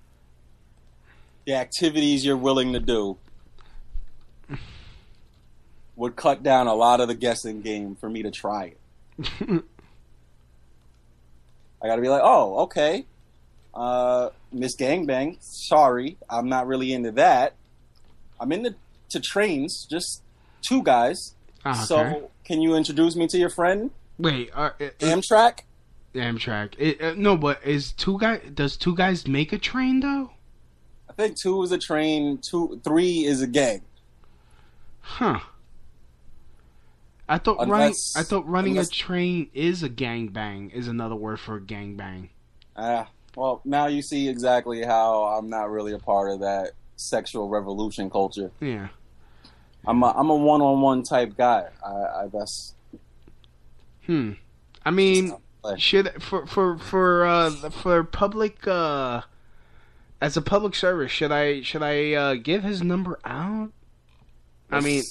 the 1.45 1.53
activities 1.53 2.25
you're 2.25 2.39
willing 2.39 2.73
to 2.73 2.81
do. 2.81 3.19
Would 5.97 6.17
cut 6.17 6.43
down 6.43 6.67
a 6.67 6.75
lot 6.75 7.03
of 7.03 7.09
the 7.09 7.15
guessing 7.15 7.61
game 7.61 7.95
for 7.95 8.09
me 8.09 8.23
to 8.23 8.31
try 8.31 8.73
it. 8.73 8.81
I 11.83 11.87
got 11.87 11.97
to 11.97 12.03
be 12.03 12.09
like, 12.09 12.23
oh, 12.25 12.61
okay, 12.61 13.05
uh, 13.75 14.31
Miss 14.51 14.77
Gangbang. 14.77 15.37
Sorry, 15.43 16.17
I'm 16.31 16.49
not 16.49 16.67
really 16.67 16.95
into 16.95 17.11
that. 17.13 17.53
I'm 18.41 18.53
in 18.53 18.63
the 18.63 18.75
to 19.11 19.21
trains, 19.21 19.87
just 19.91 20.23
two 20.67 20.83
guys. 20.83 21.35
Ah, 21.65 21.71
okay. 21.71 21.85
So, 21.85 22.31
can 22.45 22.61
you 22.61 22.75
introduce 22.75 23.17
me 23.17 23.27
to 23.29 23.39
your 23.39 23.49
friend 23.51 23.91
Wait, 24.19 24.51
uh, 24.55 24.71
uh, 24.81 24.91
Amtrak? 25.01 25.61
Amtrak. 26.15 26.75
It, 26.79 27.01
uh, 27.03 27.15
no, 27.17 27.37
but 27.37 27.61
is 27.65 27.93
two 27.93 28.19
guy? 28.19 28.39
Does 28.39 28.77
two 28.77 28.95
guys 28.95 29.27
make 29.27 29.53
a 29.53 29.59
train 29.59 30.01
though? 30.01 30.31
I 31.09 31.13
think 31.15 31.41
two 31.41 31.63
is 31.63 31.73
a 31.73 31.79
train. 31.79 32.39
Two, 32.49 32.81
three 32.85 33.25
is 33.25 33.43
a 33.43 33.47
gang. 33.47 33.83
Huh. 35.01 35.41
I 37.29 37.39
thought 37.39 37.67
running. 37.67 37.95
I 38.17 38.23
thought 38.23 38.47
running 38.49 38.73
unless- 38.73 38.89
a 38.89 38.93
train 38.93 39.51
is 39.55 39.83
a 39.83 39.89
gangbang. 39.89 40.73
Is 40.73 40.89
another 40.89 41.17
word 41.17 41.41
for 41.41 41.61
gangbang. 41.61 42.29
Ah, 42.77 43.09
well, 43.37 43.61
now 43.65 43.87
you 43.87 44.03
see 44.03 44.29
exactly 44.29 44.83
how 44.83 45.25
I'm 45.25 45.49
not 45.49 45.71
really 45.71 45.93
a 45.93 45.99
part 45.99 46.31
of 46.31 46.41
that 46.41 46.73
sexual 46.97 47.49
revolution 47.49 48.11
culture. 48.11 48.51
Yeah. 48.61 48.89
I'm 49.87 50.03
a 50.03 50.13
I'm 50.17 50.31
a 50.31 50.37
one 50.37 50.63
on 50.63 50.81
one 50.81 51.03
type 51.03 51.37
guy. 51.37 51.69
I, 51.85 51.91
I 51.91 52.29
that's 52.33 52.75
Hmm. 54.07 54.33
I 54.85 54.91
mean, 54.91 55.37
should 55.77 56.23
for 56.23 56.47
for 56.47 56.79
for 56.79 57.27
uh 57.27 57.51
for 57.71 58.05
public 58.05 58.67
uh 58.67 59.23
as 60.21 60.37
a 60.37 60.43
public 60.43 60.75
service, 60.75 61.11
should 61.11 61.33
I 61.33 61.63
should 61.63 61.83
I 61.83 62.13
uh 62.13 62.35
give 62.35 62.63
his 62.63 62.83
number 62.83 63.19
out? 63.25 63.73
I 64.71 64.81
mean, 64.81 65.05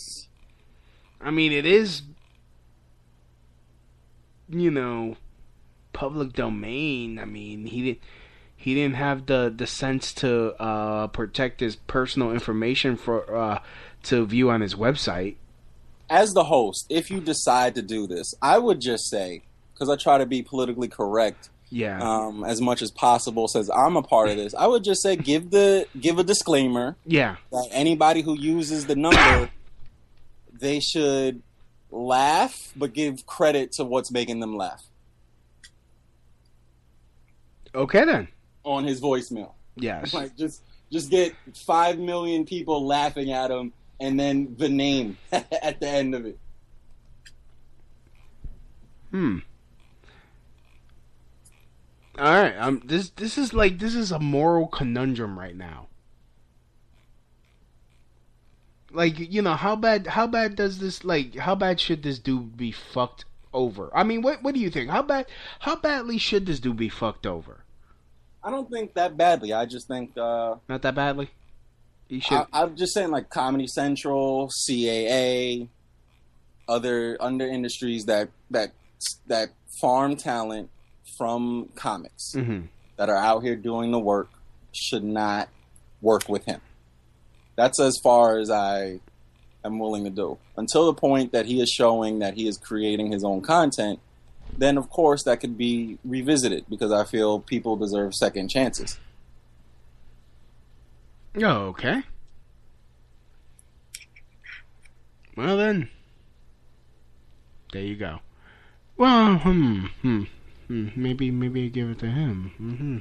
I 1.22 1.32
mean 1.32 1.52
it 1.52 1.66
is 1.66 2.04
you 4.50 4.70
know 4.70 5.18
public 5.92 6.34
domain. 6.34 7.18
I 7.18 7.26
mean, 7.26 7.66
he 7.66 7.84
didn't 7.84 8.04
he 8.64 8.74
didn't 8.76 8.96
have 8.96 9.26
the 9.26 9.54
the 9.56 9.68
sense 9.68 10.14
to 10.14 10.54
uh 10.62 11.08
protect 11.08 11.60
his 11.60 11.76
personal 11.76 12.32
information 12.32 12.96
for 12.96 13.36
uh 13.36 13.60
to 14.04 14.26
view 14.26 14.50
on 14.50 14.62
his 14.62 14.76
website. 14.76 15.36
as 16.10 16.32
the 16.34 16.44
host, 16.46 16.86
if 16.90 17.10
you 17.12 17.20
decide 17.20 17.76
to 17.76 17.82
do 17.82 18.06
this, 18.08 18.34
I 18.42 18.58
would 18.58 18.80
just 18.82 19.10
say 19.10 19.42
because 19.74 19.90
I 19.90 19.96
try 19.96 20.18
to 20.18 20.26
be 20.26 20.42
politically 20.44 20.88
correct 20.88 21.50
Yeah. 21.70 22.00
um, 22.02 22.44
as 22.44 22.62
much 22.62 22.82
as 22.82 22.92
possible, 22.92 23.48
says 23.48 23.70
I'm 23.70 23.96
a 23.98 24.04
part 24.04 24.30
of 24.30 24.38
this. 24.38 24.54
I 24.54 24.68
would 24.68 24.84
just 24.84 25.02
say 25.02 25.16
give 25.16 25.50
the 25.52 25.88
give 26.00 26.20
a 26.20 26.24
disclaimer 26.24 26.96
yeah. 27.06 27.38
that 27.52 27.68
anybody 27.72 28.22
who 28.22 28.34
uses 28.38 28.86
the 28.86 28.96
number, 28.96 29.50
they 30.54 30.80
should 30.80 31.42
laugh, 31.92 32.72
but 32.76 32.94
give 32.94 33.26
credit 33.26 33.72
to 33.74 33.84
what's 33.84 34.12
making 34.12 34.40
them 34.40 34.56
laugh 34.56 34.84
Okay 37.76 38.06
then. 38.06 38.28
On 38.64 38.86
his 38.86 39.02
voicemail. 39.02 39.54
Yes. 39.76 40.14
Like 40.14 40.36
just 40.36 40.64
just 40.92 41.10
get 41.10 41.34
five 41.56 41.98
million 41.98 42.46
people 42.46 42.86
laughing 42.86 43.32
at 43.32 43.50
him, 43.50 43.74
and 44.00 44.20
then 44.20 44.56
the 44.58 44.70
name 44.70 45.18
at 45.32 45.80
the 45.80 45.88
end 45.88 46.14
of 46.14 46.26
it. 46.26 46.38
Hmm. 49.12 49.40
All 52.18 52.26
right. 52.26 52.56
Um. 52.58 52.82
This 52.86 53.10
this 53.10 53.38
is 53.38 53.54
like 53.54 53.80
this 53.80 53.96
is 53.96 54.12
a 54.12 54.20
moral 54.20 54.68
conundrum 54.68 55.38
right 55.38 55.56
now. 55.56 55.88
Like 58.92 59.18
you 59.18 59.42
know 59.42 59.56
how 59.56 59.76
bad 59.76 60.06
how 60.06 60.28
bad 60.28 60.56
does 60.56 60.78
this 60.78 61.04
like 61.04 61.36
how 61.36 61.56
bad 61.56 61.80
should 61.80 62.04
this 62.04 62.20
dude 62.20 62.56
be 62.56 62.72
fucked 62.72 63.26
over? 63.52 63.90
I 63.96 64.04
mean, 64.04 64.22
what 64.22 64.44
what 64.44 64.54
do 64.54 64.60
you 64.60 64.70
think? 64.70 64.92
How 64.92 65.02
bad 65.02 65.26
how 65.60 65.76
badly 65.76 66.20
should 66.20 66.46
this 66.46 66.60
dude 66.60 66.78
be 66.78 66.90
fucked 66.90 67.26
over? 67.26 67.63
I 68.44 68.50
don't 68.52 68.70
think 68.70 68.94
that 68.96 69.16
badly. 69.16 69.54
I 69.54 69.66
just 69.66 69.88
think 69.88 70.18
uh, 70.18 70.56
Not 70.68 70.82
that 70.82 70.96
badly. 70.96 71.30
He 72.10 72.20
should. 72.20 72.36
I, 72.36 72.46
I'm 72.64 72.76
just 72.76 72.94
saying, 72.94 73.10
like 73.12 73.30
Comedy 73.30 73.68
Central, 73.68 74.50
CAA, 74.70 75.68
other 76.68 77.18
under 77.20 77.48
industries 77.48 78.06
that 78.06 78.30
that 78.52 78.72
that 79.28 79.50
farm 79.82 80.16
talent 80.16 80.70
from 81.18 81.70
comics 81.76 82.34
Mhm. 82.36 82.68
that 82.98 83.10
are 83.10 83.18
out 83.18 83.44
here 83.44 83.56
doing 83.56 83.92
the 83.92 84.00
work 84.00 84.30
should 84.72 85.04
not 85.04 85.50
work 86.02 86.28
with 86.28 86.46
him. 86.46 86.62
That's 87.56 87.80
as 87.80 87.98
far 88.04 88.40
as 88.40 88.50
I 88.50 89.00
am 89.64 89.80
willing 89.80 90.04
to 90.06 90.10
do. 90.10 90.38
Until 90.58 90.88
the 90.88 90.94
point 90.94 91.32
that 91.34 91.46
he 91.46 91.62
is 91.62 91.70
showing 91.70 92.20
that 92.20 92.34
he 92.36 92.48
is 92.48 92.58
creating 92.58 93.12
his 93.12 93.24
own 93.24 93.42
content, 93.42 94.00
then 94.58 94.78
of 94.78 94.90
course 94.90 95.24
that 95.24 95.40
could 95.40 95.58
be 95.58 95.98
revisited 96.04 96.66
because 96.70 96.92
I 96.92 97.04
feel 97.04 97.40
people 97.40 97.76
deserve 97.76 98.16
second 98.16 98.50
chances. 98.50 99.00
Okay. 101.36 102.04
Well 105.36 105.58
then, 105.58 105.90
there 107.72 107.82
you 107.82 107.96
go. 107.96 108.20
Well, 108.98 109.38
hmm, 109.38 109.86
hmm, 110.02 110.24
hmm. 110.68 110.90
Maybe, 110.96 111.32
maybe 111.32 111.66
I 111.66 111.70
give 111.70 111.90
it 111.90 112.00
to 112.00 112.08
him. 112.08 112.52
hmm 112.58 112.98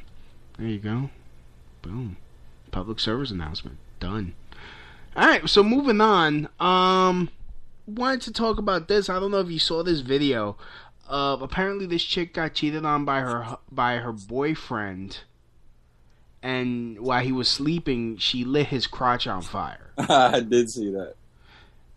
There 0.59 0.71
you 0.71 0.79
go. 0.79 1.11
Boom. 1.83 2.17
Public 2.71 2.99
service 2.99 3.31
announcement 3.31 3.77
done. 4.01 4.35
All 5.15 5.29
right. 5.29 5.47
So 5.49 5.63
moving 5.63 6.01
on. 6.01 6.49
Um, 6.59 7.29
wanted 7.87 8.23
to 8.23 8.33
talk 8.33 8.59
about 8.59 8.89
this. 8.89 9.11
I 9.11 9.21
don't 9.21 9.31
know 9.31 9.41
if 9.41 9.51
you 9.51 9.59
saw 9.59 9.83
this 9.83 10.01
video. 10.01 10.57
Of 11.13 11.43
apparently 11.43 11.85
this 11.85 12.03
chick 12.03 12.33
got 12.33 12.55
cheated 12.55 12.87
on 12.87 13.05
by 13.05 13.21
her 13.21 13.59
by 13.71 13.97
her 13.99 14.13
boyfriend 14.13 15.19
and 16.43 16.99
while 17.01 17.23
he 17.23 17.33
was 17.33 17.49
sleeping, 17.49 18.17
she 18.17 18.45
lit 18.45 18.69
his 18.69 18.87
crotch 18.87 19.27
on 19.27 19.43
fire. 19.43 19.91
I 19.99 20.41
did 20.41 20.71
see 20.71 20.91
that. 20.93 21.15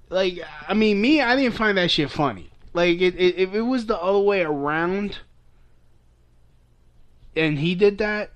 Like, 0.09 0.39
I 0.67 0.73
mean, 0.73 0.99
me, 1.01 1.21
I 1.21 1.35
didn't 1.35 1.55
find 1.55 1.77
that 1.77 1.89
shit 1.91 2.11
funny. 2.11 2.51
Like, 2.73 2.99
it, 3.01 3.15
it, 3.15 3.37
if 3.37 3.53
it 3.55 3.61
was 3.61 3.85
the 3.87 3.97
other 3.99 4.19
way 4.19 4.41
around, 4.41 5.19
and 7.35 7.57
he 7.57 7.73
did 7.73 7.97
that, 7.97 8.31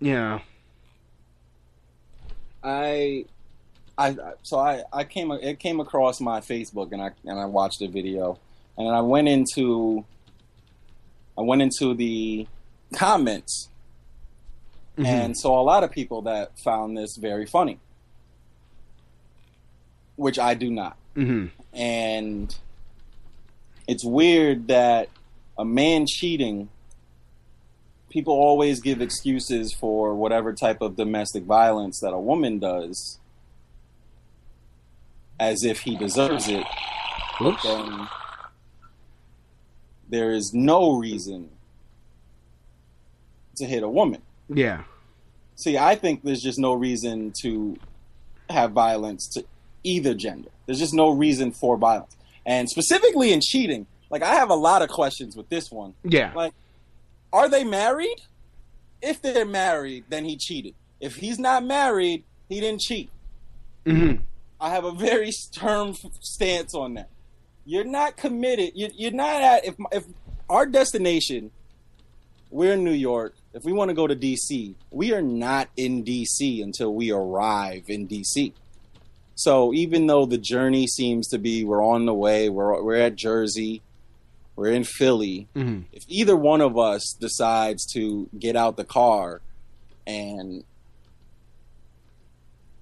yeah, 0.00 0.40
I, 2.62 3.26
I, 3.98 4.08
I- 4.08 4.32
so 4.42 4.58
I, 4.58 4.82
I 4.92 5.04
came, 5.04 5.30
it 5.32 5.58
came 5.58 5.80
across 5.80 6.20
my 6.20 6.40
Facebook 6.40 6.92
and 6.92 7.02
I, 7.02 7.10
and 7.24 7.38
I 7.38 7.44
watched 7.46 7.80
the 7.80 7.86
video, 7.88 8.38
and 8.76 8.88
I 8.88 9.00
went 9.00 9.28
into, 9.28 10.04
I 11.36 11.42
went 11.42 11.62
into 11.62 11.94
the 11.94 12.46
comments, 12.94 13.68
and 14.98 15.36
saw 15.36 15.60
a 15.60 15.64
lot 15.64 15.84
of 15.84 15.90
people 15.90 16.22
that 16.22 16.58
found 16.58 16.96
this 16.96 17.16
very 17.16 17.46
funny, 17.46 17.78
which 20.16 20.38
I 20.38 20.54
do 20.54 20.70
not. 20.70 20.96
mm-hmm. 21.16 21.46
and 21.78 22.56
it's 23.86 24.04
weird 24.04 24.68
that 24.68 25.08
a 25.58 25.64
man 25.64 26.06
cheating 26.06 26.68
people 28.10 28.34
always 28.34 28.80
give 28.80 29.00
excuses 29.00 29.74
for 29.74 30.14
whatever 30.14 30.52
type 30.52 30.80
of 30.80 30.96
domestic 30.96 31.44
violence 31.44 32.00
that 32.00 32.12
a 32.12 32.18
woman 32.18 32.58
does 32.58 33.18
as 35.38 35.64
if 35.64 35.80
he 35.80 35.96
deserves 35.96 36.48
it. 36.48 36.64
But 37.38 37.58
then 37.62 38.08
there 40.08 40.32
is 40.32 40.52
no 40.54 40.98
reason 40.98 41.50
to 43.56 43.64
hit 43.64 43.82
a 43.82 43.88
woman 43.88 44.22
yeah, 44.48 44.84
See, 45.56 45.78
I 45.78 45.94
think 45.94 46.22
there's 46.22 46.42
just 46.42 46.58
no 46.58 46.74
reason 46.74 47.32
to 47.40 47.78
have 48.50 48.72
violence 48.72 49.26
to 49.28 49.44
either 49.82 50.14
gender. 50.14 50.50
There's 50.66 50.78
just 50.78 50.92
no 50.92 51.10
reason 51.10 51.50
for 51.50 51.78
violence. 51.78 52.14
And 52.44 52.68
specifically 52.68 53.32
in 53.32 53.40
cheating, 53.40 53.86
like 54.10 54.22
I 54.22 54.34
have 54.34 54.50
a 54.50 54.54
lot 54.54 54.82
of 54.82 54.90
questions 54.90 55.34
with 55.34 55.48
this 55.48 55.70
one. 55.70 55.94
yeah, 56.04 56.32
Like, 56.34 56.52
are 57.32 57.48
they 57.48 57.64
married? 57.64 58.18
If 59.00 59.22
they're 59.22 59.46
married, 59.46 60.04
then 60.10 60.26
he 60.26 60.36
cheated. 60.36 60.74
If 61.00 61.16
he's 61.16 61.38
not 61.38 61.64
married, 61.64 62.24
he 62.48 62.60
didn't 62.60 62.82
cheat. 62.82 63.10
mm-hmm. 63.86 64.22
I 64.60 64.70
have 64.70 64.84
a 64.84 64.92
very 64.92 65.30
stern 65.32 65.94
stance 66.20 66.74
on 66.74 66.94
that. 66.94 67.08
You're 67.66 67.84
not 67.84 68.16
committed. 68.16 68.72
You're, 68.76 68.90
you're 68.94 69.10
not 69.10 69.42
at 69.42 69.64
if 69.66 69.74
if 69.92 70.04
our 70.48 70.64
destination. 70.64 71.50
We're 72.48 72.74
in 72.74 72.84
New 72.84 72.92
York. 72.92 73.34
If 73.52 73.64
we 73.64 73.72
want 73.72 73.88
to 73.88 73.94
go 73.94 74.06
to 74.06 74.14
DC, 74.14 74.76
we 74.92 75.12
are 75.12 75.20
not 75.20 75.68
in 75.76 76.04
DC 76.04 76.62
until 76.62 76.94
we 76.94 77.10
arrive 77.10 77.86
in 77.88 78.06
DC. 78.06 78.52
So 79.34 79.74
even 79.74 80.06
though 80.06 80.26
the 80.26 80.38
journey 80.38 80.86
seems 80.86 81.26
to 81.28 81.38
be 81.38 81.64
we're 81.64 81.84
on 81.84 82.06
the 82.06 82.14
way, 82.14 82.48
we're 82.48 82.80
we're 82.82 82.94
at 82.94 83.16
Jersey, 83.16 83.82
we're 84.54 84.70
in 84.70 84.84
Philly. 84.84 85.48
Mm-hmm. 85.56 85.82
If 85.92 86.04
either 86.06 86.36
one 86.36 86.60
of 86.60 86.78
us 86.78 87.16
decides 87.20 87.84
to 87.94 88.30
get 88.38 88.54
out 88.54 88.76
the 88.76 88.84
car 88.84 89.42
and 90.06 90.62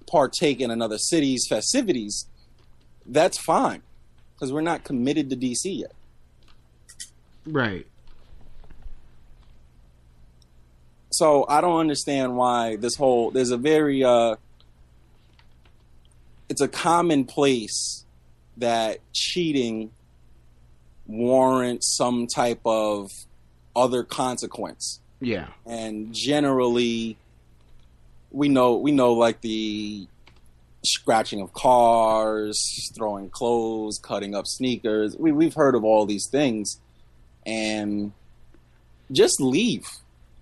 partake 0.07 0.61
in 0.61 0.69
another 0.69 0.99
city's 0.99 1.47
festivities, 1.49 2.27
that's 3.07 3.39
fine 3.39 3.81
because 4.35 4.51
we're 4.53 4.61
not 4.61 4.83
committed 4.83 5.29
to 5.29 5.35
DC 5.35 5.79
yet. 5.79 5.91
right, 7.45 7.85
So 11.11 11.45
I 11.47 11.61
don't 11.61 11.79
understand 11.79 12.35
why 12.35 12.75
this 12.75 12.95
whole 12.95 13.31
there's 13.31 13.51
a 13.51 13.57
very 13.57 14.03
uh 14.03 14.35
it's 16.49 16.61
a 16.61 16.67
commonplace 16.67 18.05
that 18.57 18.99
cheating 19.13 19.91
warrants 21.07 21.95
some 21.95 22.27
type 22.27 22.59
of 22.65 23.11
other 23.75 24.03
consequence. 24.03 24.99
yeah, 25.21 25.47
and 25.65 26.13
generally 26.13 27.17
we 28.31 28.49
know 28.49 28.75
we 28.77 28.91
know 28.91 29.13
like 29.13 29.39
the 29.41 30.07
scratching 30.85 31.41
of 31.41 31.51
cars 31.53 32.91
throwing 32.95 33.29
clothes 33.29 33.99
cutting 34.01 34.33
up 34.35 34.45
sneakers 34.47 35.15
we, 35.17 35.31
we've 35.31 35.53
heard 35.55 35.75
of 35.75 35.83
all 35.83 36.05
these 36.05 36.27
things 36.31 36.79
and 37.45 38.11
just 39.11 39.39
leave 39.41 39.83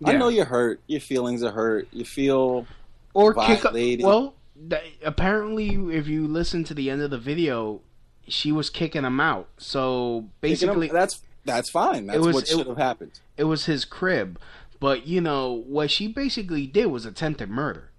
i 0.05 0.13
know 0.13 0.27
you're 0.29 0.45
hurt 0.45 0.79
your 0.87 0.99
feelings 1.01 1.43
are 1.43 1.51
hurt 1.51 1.87
you 1.91 2.05
feel 2.05 2.65
or 3.13 3.33
kick. 3.33 3.61
violated. 3.61 4.05
Well, 4.05 4.33
th- 4.69 4.97
apparently, 5.03 5.69
if 5.95 6.07
you 6.07 6.27
listen 6.27 6.63
to 6.65 6.73
the 6.73 6.89
end 6.89 7.01
of 7.01 7.11
the 7.11 7.17
video, 7.17 7.81
she 8.27 8.51
was 8.51 8.69
kicking 8.69 9.03
him 9.03 9.19
out. 9.19 9.47
So 9.57 10.25
basically, 10.41 10.87
that's 10.87 11.21
that's 11.45 11.69
fine. 11.69 12.07
That's 12.07 12.19
was- 12.19 12.33
what 12.33 12.47
should 12.47 12.67
have 12.67 12.77
happened. 12.77 13.19
it 13.37 13.43
was 13.43 13.65
his 13.65 13.85
crib. 13.85 14.39
But 14.79 15.07
you 15.07 15.21
know 15.21 15.63
what 15.67 15.91
she 15.91 16.07
basically 16.07 16.67
did 16.67 16.87
was 16.87 17.05
attempted 17.05 17.49
murder. 17.49 17.89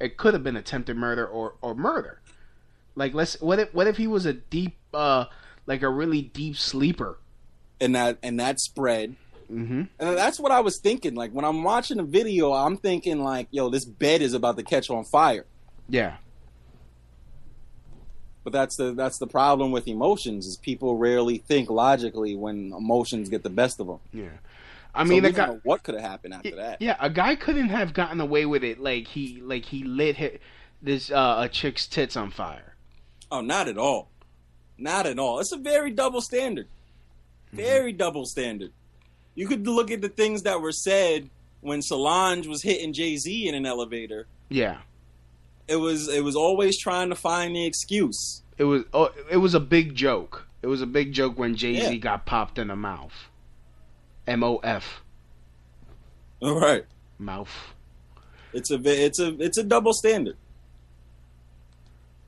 It 0.00 0.16
could 0.16 0.34
have 0.34 0.42
been 0.42 0.56
attempted 0.56 0.96
murder 0.96 1.26
or 1.26 1.54
or 1.60 1.74
murder. 1.74 2.20
Like 2.94 3.14
let's 3.14 3.40
what 3.40 3.58
if 3.58 3.74
what 3.74 3.86
if 3.86 3.96
he 3.96 4.06
was 4.06 4.26
a 4.26 4.32
deep 4.32 4.76
uh 4.94 5.26
like 5.66 5.82
a 5.82 5.88
really 5.88 6.22
deep 6.22 6.56
sleeper? 6.56 7.18
And 7.80 7.94
that 7.94 8.18
and 8.22 8.40
that 8.40 8.60
spread. 8.60 9.16
Mm-hmm. 9.50 9.82
And 9.98 10.18
that's 10.18 10.38
what 10.38 10.52
I 10.52 10.60
was 10.60 10.78
thinking. 10.78 11.14
Like 11.14 11.32
when 11.32 11.44
I'm 11.44 11.62
watching 11.64 11.96
the 11.96 12.02
video, 12.02 12.52
I'm 12.52 12.76
thinking 12.76 13.22
like, 13.22 13.48
yo, 13.50 13.68
this 13.68 13.84
bed 13.84 14.22
is 14.22 14.34
about 14.34 14.56
to 14.56 14.62
catch 14.62 14.90
on 14.90 15.04
fire. 15.04 15.46
Yeah. 15.88 16.16
But 18.44 18.52
that's 18.52 18.76
the 18.76 18.92
that's 18.92 19.18
the 19.18 19.26
problem 19.26 19.70
with 19.70 19.86
emotions 19.86 20.46
is 20.46 20.56
people 20.56 20.96
rarely 20.96 21.38
think 21.38 21.68
logically 21.68 22.36
when 22.36 22.72
emotions 22.72 23.28
get 23.28 23.42
the 23.42 23.50
best 23.50 23.80
of 23.80 23.86
them. 23.86 23.98
Yeah. 24.12 24.28
I 24.94 25.04
mean, 25.04 25.22
the 25.22 25.32
guy, 25.32 25.46
know 25.46 25.60
what 25.62 25.82
could 25.82 25.94
have 25.94 26.04
happened 26.04 26.34
after 26.34 26.56
that. 26.56 26.80
yeah, 26.82 26.96
a 27.00 27.10
guy 27.10 27.36
couldn't 27.36 27.68
have 27.68 27.92
gotten 27.94 28.20
away 28.20 28.44
with 28.46 28.64
it. 28.64 28.78
Like 28.80 29.06
he, 29.08 29.40
like 29.42 29.64
he 29.66 29.84
lit 29.84 30.16
hi 30.16 30.38
this 30.82 31.10
uh, 31.10 31.36
a 31.40 31.48
chick's 31.48 31.86
tits 31.86 32.16
on 32.16 32.30
fire. 32.30 32.74
Oh, 33.30 33.40
not 33.40 33.68
at 33.68 33.78
all. 33.78 34.10
Not 34.78 35.06
at 35.06 35.18
all. 35.18 35.38
It's 35.40 35.52
a 35.52 35.56
very 35.58 35.90
double 35.90 36.20
standard. 36.20 36.66
Very 37.52 37.92
double 37.92 38.24
standard. 38.26 38.72
You 39.34 39.46
could 39.46 39.66
look 39.66 39.90
at 39.90 40.00
the 40.00 40.08
things 40.08 40.42
that 40.42 40.60
were 40.60 40.72
said 40.72 41.30
when 41.60 41.82
Solange 41.82 42.46
was 42.46 42.62
hitting 42.62 42.92
Jay 42.92 43.16
Z 43.16 43.48
in 43.48 43.54
an 43.54 43.66
elevator. 43.66 44.26
Yeah, 44.48 44.78
It 45.68 45.76
was 45.76 46.08
it 46.08 46.24
was 46.24 46.34
always 46.36 46.78
trying 46.78 47.10
to 47.10 47.14
find 47.14 47.54
the 47.54 47.64
excuse. 47.66 48.42
it 48.58 48.64
was. 48.64 48.84
Oh, 48.92 49.10
it 49.30 49.36
was 49.36 49.54
a 49.54 49.60
big 49.60 49.94
joke. 49.94 50.46
It 50.62 50.66
was 50.66 50.82
a 50.82 50.86
big 50.86 51.12
joke 51.12 51.38
when 51.38 51.54
Jay 51.56 51.78
Z 51.80 51.92
Yeah. 51.92 51.94
got 51.96 52.26
popped 52.26 52.58
in 52.58 52.68
the 52.68 52.76
mouth. 52.76 53.28
M 54.26 54.42
O 54.44 54.56
F 54.58 55.00
All 56.42 56.58
right. 56.58 56.84
mouth. 57.18 57.50
It's 58.52 58.70
a 58.70 58.80
it's 58.84 59.18
a 59.18 59.36
it's 59.40 59.58
a 59.58 59.62
double 59.64 59.92
standard. 59.92 60.36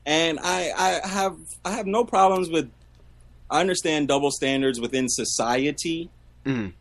And 0.05 0.39
I 0.43 1.01
I 1.05 1.09
have 1.09 1.37
I 1.65 1.73
have 1.73 1.87
no 1.87 2.05
problems 2.05 2.49
with 2.51 2.71
I 3.51 3.61
understand 3.61 4.09
double 4.09 4.31
standards 4.31 4.81
within 4.81 5.09
society 5.09 6.11
Mhm. 6.45 6.73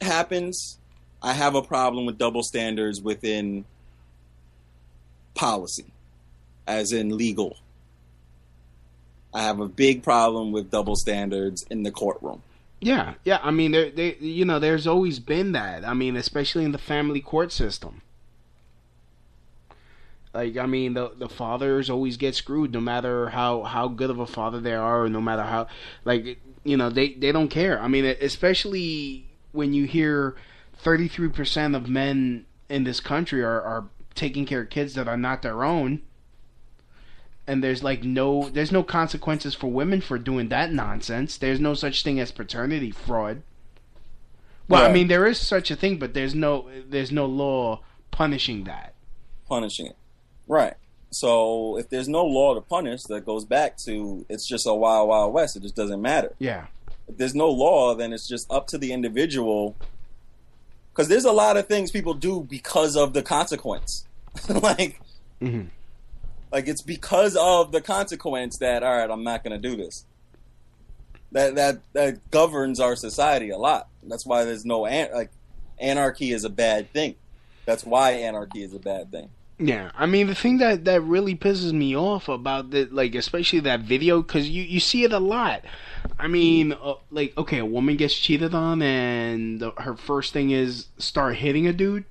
happens. 0.00 0.78
I 1.22 1.32
have 1.32 1.54
a 1.54 1.62
problem 1.62 2.06
with 2.06 2.18
double 2.18 2.42
standards 2.42 3.00
within 3.00 3.64
policy, 5.34 5.86
as 6.66 6.92
in 6.92 7.16
legal. 7.16 7.56
I 9.34 9.42
have 9.42 9.60
a 9.60 9.68
big 9.68 10.02
problem 10.02 10.52
with 10.52 10.70
double 10.70 10.96
standards 10.96 11.64
in 11.70 11.82
the 11.82 11.90
courtroom. 11.90 12.42
Yeah, 12.86 13.14
yeah. 13.24 13.40
I 13.42 13.50
mean, 13.50 13.72
there, 13.72 13.90
there, 13.90 14.14
you 14.20 14.44
know, 14.44 14.60
there's 14.60 14.86
always 14.86 15.18
been 15.18 15.50
that. 15.50 15.84
I 15.84 15.92
mean, 15.92 16.14
especially 16.14 16.64
in 16.64 16.70
the 16.70 16.78
family 16.78 17.20
court 17.20 17.50
system. 17.50 18.02
Like, 20.32 20.56
I 20.56 20.66
mean, 20.66 20.94
the 20.94 21.10
the 21.18 21.28
fathers 21.28 21.90
always 21.90 22.16
get 22.16 22.36
screwed, 22.36 22.72
no 22.72 22.80
matter 22.80 23.30
how 23.30 23.64
how 23.64 23.88
good 23.88 24.08
of 24.10 24.20
a 24.20 24.26
father 24.26 24.60
they 24.60 24.74
are, 24.74 25.02
or 25.02 25.08
no 25.08 25.20
matter 25.20 25.42
how, 25.42 25.66
like, 26.04 26.38
you 26.62 26.76
know, 26.76 26.88
they 26.88 27.14
they 27.14 27.32
don't 27.32 27.48
care. 27.48 27.80
I 27.80 27.88
mean, 27.88 28.04
especially 28.04 29.26
when 29.50 29.72
you 29.72 29.86
hear 29.86 30.36
thirty 30.76 31.08
three 31.08 31.28
percent 31.28 31.74
of 31.74 31.88
men 31.88 32.46
in 32.68 32.84
this 32.84 33.00
country 33.00 33.42
are 33.42 33.62
are 33.62 33.86
taking 34.14 34.46
care 34.46 34.60
of 34.60 34.70
kids 34.70 34.94
that 34.94 35.08
are 35.08 35.16
not 35.16 35.42
their 35.42 35.64
own. 35.64 36.02
And 37.46 37.62
there's 37.62 37.82
like 37.84 38.02
no 38.02 38.48
there's 38.48 38.72
no 38.72 38.82
consequences 38.82 39.54
for 39.54 39.68
women 39.68 40.00
for 40.00 40.18
doing 40.18 40.48
that 40.48 40.72
nonsense. 40.72 41.36
There's 41.38 41.60
no 41.60 41.74
such 41.74 42.02
thing 42.02 42.18
as 42.18 42.32
paternity 42.32 42.90
fraud. 42.90 43.42
Well, 44.68 44.84
I 44.88 44.92
mean 44.92 45.06
there 45.08 45.26
is 45.26 45.38
such 45.38 45.70
a 45.70 45.76
thing, 45.76 45.98
but 45.98 46.12
there's 46.12 46.34
no 46.34 46.68
there's 46.88 47.12
no 47.12 47.24
law 47.26 47.82
punishing 48.10 48.64
that. 48.64 48.94
punishing 49.48 49.86
it. 49.86 49.96
Right. 50.48 50.74
So 51.10 51.78
if 51.78 51.88
there's 51.88 52.08
no 52.08 52.24
law 52.24 52.54
to 52.54 52.60
punish, 52.60 53.04
that 53.04 53.24
goes 53.24 53.44
back 53.44 53.76
to 53.78 54.26
it's 54.28 54.46
just 54.46 54.66
a 54.66 54.74
wild, 54.74 55.08
wild 55.08 55.32
west. 55.32 55.54
It 55.56 55.62
just 55.62 55.76
doesn't 55.76 56.02
matter. 56.02 56.34
Yeah. 56.40 56.66
If 57.08 57.16
there's 57.16 57.34
no 57.36 57.48
law, 57.48 57.94
then 57.94 58.12
it's 58.12 58.26
just 58.26 58.50
up 58.50 58.66
to 58.68 58.78
the 58.78 58.92
individual. 58.92 59.76
Because 60.92 61.06
there's 61.08 61.24
a 61.24 61.32
lot 61.32 61.56
of 61.56 61.68
things 61.68 61.92
people 61.92 62.14
do 62.14 62.40
because 62.50 62.96
of 62.96 63.12
the 63.12 63.22
consequence. 63.22 64.04
like, 64.48 65.00
Mhm. 65.40 65.68
Like 66.52 66.68
it's 66.68 66.82
because 66.82 67.36
of 67.36 67.72
the 67.72 67.80
consequence 67.80 68.58
that 68.58 68.82
all 68.82 68.96
right, 68.96 69.10
I'm 69.10 69.24
not 69.24 69.44
going 69.44 69.60
to 69.60 69.68
do 69.68 69.76
this. 69.76 70.04
That 71.32 71.54
that 71.56 71.80
that 71.92 72.30
governs 72.30 72.80
our 72.80 72.96
society 72.96 73.50
a 73.50 73.58
lot. 73.58 73.88
That's 74.02 74.24
why 74.24 74.44
there's 74.44 74.64
no 74.64 74.86
an- 74.86 75.12
like 75.14 75.30
anarchy 75.78 76.32
is 76.32 76.44
a 76.44 76.50
bad 76.50 76.92
thing. 76.92 77.16
That's 77.64 77.84
why 77.84 78.12
anarchy 78.12 78.62
is 78.62 78.72
a 78.74 78.78
bad 78.78 79.10
thing. 79.10 79.30
Yeah, 79.58 79.90
I 79.94 80.04
mean 80.06 80.26
the 80.26 80.34
thing 80.34 80.58
that 80.58 80.84
that 80.84 81.02
really 81.02 81.34
pisses 81.34 81.72
me 81.72 81.96
off 81.96 82.28
about 82.28 82.70
the 82.70 82.84
like 82.86 83.14
especially 83.14 83.60
that 83.60 83.80
video 83.80 84.20
because 84.22 84.48
you 84.48 84.62
you 84.62 84.80
see 84.80 85.04
it 85.04 85.12
a 85.12 85.18
lot. 85.18 85.64
I 86.18 86.28
mean, 86.28 86.74
uh, 86.74 86.94
like 87.10 87.36
okay, 87.38 87.58
a 87.58 87.64
woman 87.64 87.96
gets 87.96 88.14
cheated 88.14 88.54
on 88.54 88.82
and 88.82 89.60
the, 89.60 89.70
her 89.78 89.96
first 89.96 90.32
thing 90.32 90.50
is 90.50 90.88
start 90.98 91.36
hitting 91.36 91.66
a 91.66 91.72
dude. 91.72 92.04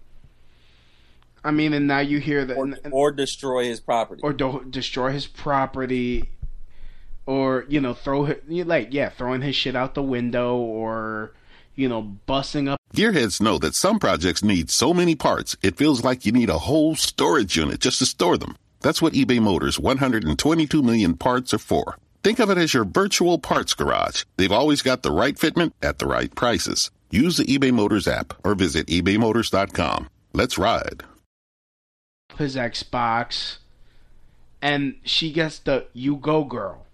I 1.46 1.52
mean, 1.52 1.72
and 1.74 1.88
now 1.88 2.00
you 2.00 2.20
hear 2.20 2.44
that 2.44 2.58
or, 2.58 2.74
or 2.92 3.12
destroy 3.12 3.66
his 3.66 3.80
property. 3.80 4.22
or 4.24 4.34
do, 4.34 4.66
destroy 4.70 5.12
his 5.12 5.28
property, 5.28 6.30
or 7.26 7.66
you 7.70 7.80
know 7.80 7.94
throw 7.94 8.26
hi- 8.26 8.38
you- 8.48 8.64
like 8.66 8.90
yeah 8.94 9.10
throwing 9.10 9.42
his 9.42 9.56
shit 9.56 9.76
out 9.76 9.94
the 9.96 10.04
window 10.04 10.58
or 10.58 11.32
you 11.76 11.88
know 11.88 12.02
busting 12.02 12.68
up. 12.68 12.80
Gearheads 12.94 13.42
know 13.42 13.58
that 13.60 13.76
some 13.76 14.00
projects 14.00 14.44
need 14.44 14.70
so 14.70 14.94
many 14.94 15.16
parts, 15.16 15.56
it 15.62 15.78
feels 15.78 16.04
like 16.04 16.26
you 16.26 16.32
need 16.32 16.50
a 16.50 16.60
whole 16.60 16.96
storage 16.96 17.56
unit 17.58 17.80
just 17.80 18.00
to 18.00 18.06
store 18.06 18.38
them. 18.38 18.56
That's 18.82 19.02
what 19.02 19.14
eBay 19.14 19.42
Motors' 19.42 19.80
122 19.80 20.82
million 20.84 21.16
parts 21.16 21.54
are 21.54 21.58
for. 21.60 21.98
Think 22.24 22.40
of 22.40 22.50
it 22.50 22.58
as 22.58 22.74
your 22.74 22.86
virtual 22.86 23.38
parts 23.38 23.74
garage. 23.74 24.24
They've 24.38 24.52
always 24.52 24.82
got 24.82 25.04
the 25.04 25.12
right 25.12 25.36
fitment 25.36 25.74
at 25.82 26.00
the 26.00 26.08
right 26.08 26.34
prices. 26.34 26.90
Use 27.12 27.38
the 27.38 27.46
eBay 27.46 27.72
Motors 27.72 28.08
app 28.08 28.34
or 28.44 28.56
visit 28.56 28.88
ebaymotors.com. 28.88 30.10
Let's 30.34 30.58
ride. 30.58 31.04
His 32.38 32.56
Xbox, 32.56 33.58
and 34.62 34.96
she 35.04 35.32
gets 35.32 35.60
the 35.60 35.88
"you 35.94 36.16
go, 36.16 36.44
girl." 36.44 36.86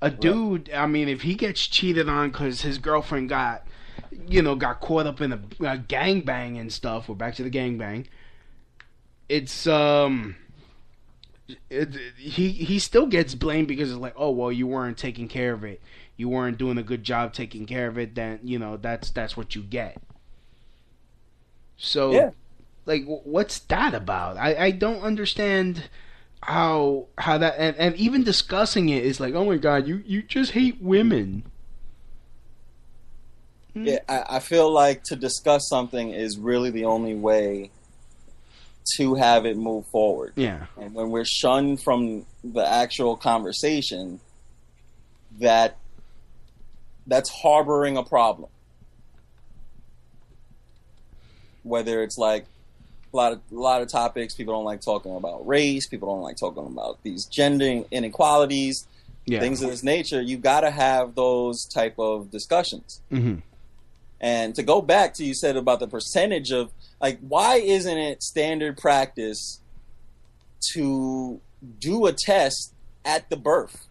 A 0.00 0.10
dude, 0.10 0.70
I 0.70 0.86
mean, 0.86 1.08
if 1.08 1.22
he 1.22 1.34
gets 1.34 1.66
cheated 1.66 2.10
on 2.10 2.30
because 2.30 2.60
his 2.60 2.76
girlfriend 2.76 3.30
got, 3.30 3.66
you 4.28 4.42
know, 4.42 4.54
got 4.54 4.80
caught 4.80 5.06
up 5.06 5.22
in 5.22 5.32
a, 5.32 5.36
a 5.36 5.78
gangbang 5.78 6.60
and 6.60 6.70
stuff. 6.70 7.08
We're 7.08 7.14
back 7.14 7.34
to 7.36 7.42
the 7.42 7.50
gangbang. 7.50 8.06
It's 9.30 9.66
um, 9.66 10.36
it, 11.70 11.94
he 12.16 12.50
he 12.50 12.78
still 12.78 13.06
gets 13.06 13.34
blamed 13.34 13.68
because 13.68 13.90
it's 13.90 14.00
like, 14.00 14.14
oh 14.16 14.30
well, 14.30 14.52
you 14.52 14.66
weren't 14.66 14.98
taking 14.98 15.28
care 15.28 15.52
of 15.52 15.64
it. 15.64 15.80
You 16.16 16.28
weren't 16.28 16.58
doing 16.58 16.78
a 16.78 16.82
good 16.82 17.02
job 17.02 17.32
taking 17.32 17.64
care 17.66 17.88
of 17.88 17.98
it. 17.98 18.14
Then 18.14 18.40
you 18.42 18.58
know 18.58 18.76
that's 18.76 19.10
that's 19.10 19.36
what 19.36 19.54
you 19.54 19.62
get. 19.62 20.00
So 21.76 22.12
Yeah. 22.12 22.30
Like 22.86 23.04
what's 23.06 23.58
that 23.60 23.94
about 23.94 24.36
i 24.36 24.54
i 24.66 24.70
don't 24.70 25.02
understand 25.02 25.88
how 26.42 27.06
how 27.18 27.38
that 27.38 27.54
and, 27.58 27.76
and 27.76 27.94
even 27.96 28.22
discussing 28.22 28.88
it 28.88 29.04
is 29.04 29.18
like 29.20 29.34
oh 29.34 29.44
my 29.44 29.56
god 29.56 29.86
you 29.86 30.02
you 30.06 30.22
just 30.22 30.52
hate 30.52 30.80
women 30.80 31.42
hmm? 33.72 33.86
Yeah, 33.86 33.98
I, 34.08 34.24
I 34.36 34.38
feel 34.40 34.70
like 34.70 35.02
to 35.04 35.16
discuss 35.16 35.68
something 35.68 36.10
is 36.10 36.38
really 36.38 36.70
the 36.70 36.84
only 36.84 37.14
way 37.14 37.70
to 38.96 39.14
have 39.14 39.46
it 39.46 39.56
move 39.56 39.86
forward. 39.86 40.34
yeah 40.36 40.66
And 40.78 40.94
when 40.94 41.10
we're 41.10 41.24
shunned 41.24 41.82
from 41.82 42.26
the 42.42 42.66
actual 42.66 43.16
conversation, 43.16 44.20
that 45.40 45.78
that's 47.06 47.30
harboring 47.30 47.96
a 47.96 48.02
problem. 48.02 48.50
Whether 51.62 52.02
it's 52.02 52.18
like 52.18 52.44
a 53.14 53.16
lot 53.16 53.32
of 53.32 53.40
a 53.50 53.54
lot 53.54 53.80
of 53.80 53.88
topics, 53.88 54.34
people 54.34 54.52
don't 54.54 54.64
like 54.64 54.80
talking 54.80 55.14
about 55.16 55.46
race, 55.46 55.86
people 55.86 56.12
don't 56.12 56.22
like 56.22 56.36
talking 56.36 56.66
about 56.66 57.02
these 57.04 57.24
gender 57.26 57.84
inequalities, 57.92 58.86
yeah 59.26 59.38
things 59.40 59.62
of 59.62 59.70
this 59.70 59.82
nature. 59.84 60.20
You 60.20 60.36
got 60.36 60.60
to 60.62 60.70
have 60.70 61.14
those 61.14 61.64
type 61.66 61.94
of 61.98 62.30
discussions. 62.30 63.00
hmm 63.10 63.36
And 64.20 64.54
to 64.56 64.62
go 64.62 64.82
back 64.82 65.14
to 65.14 65.24
you 65.24 65.32
said 65.34 65.56
about 65.56 65.78
the 65.80 65.86
percentage 65.86 66.50
of 66.50 66.72
like 67.00 67.18
why 67.20 67.56
isn't 67.56 67.96
it 67.98 68.22
standard 68.22 68.76
practice 68.76 69.60
to 70.72 71.40
do 71.78 72.06
a 72.06 72.12
test 72.12 72.72
at 73.04 73.30
the 73.30 73.36
birth? 73.36 73.86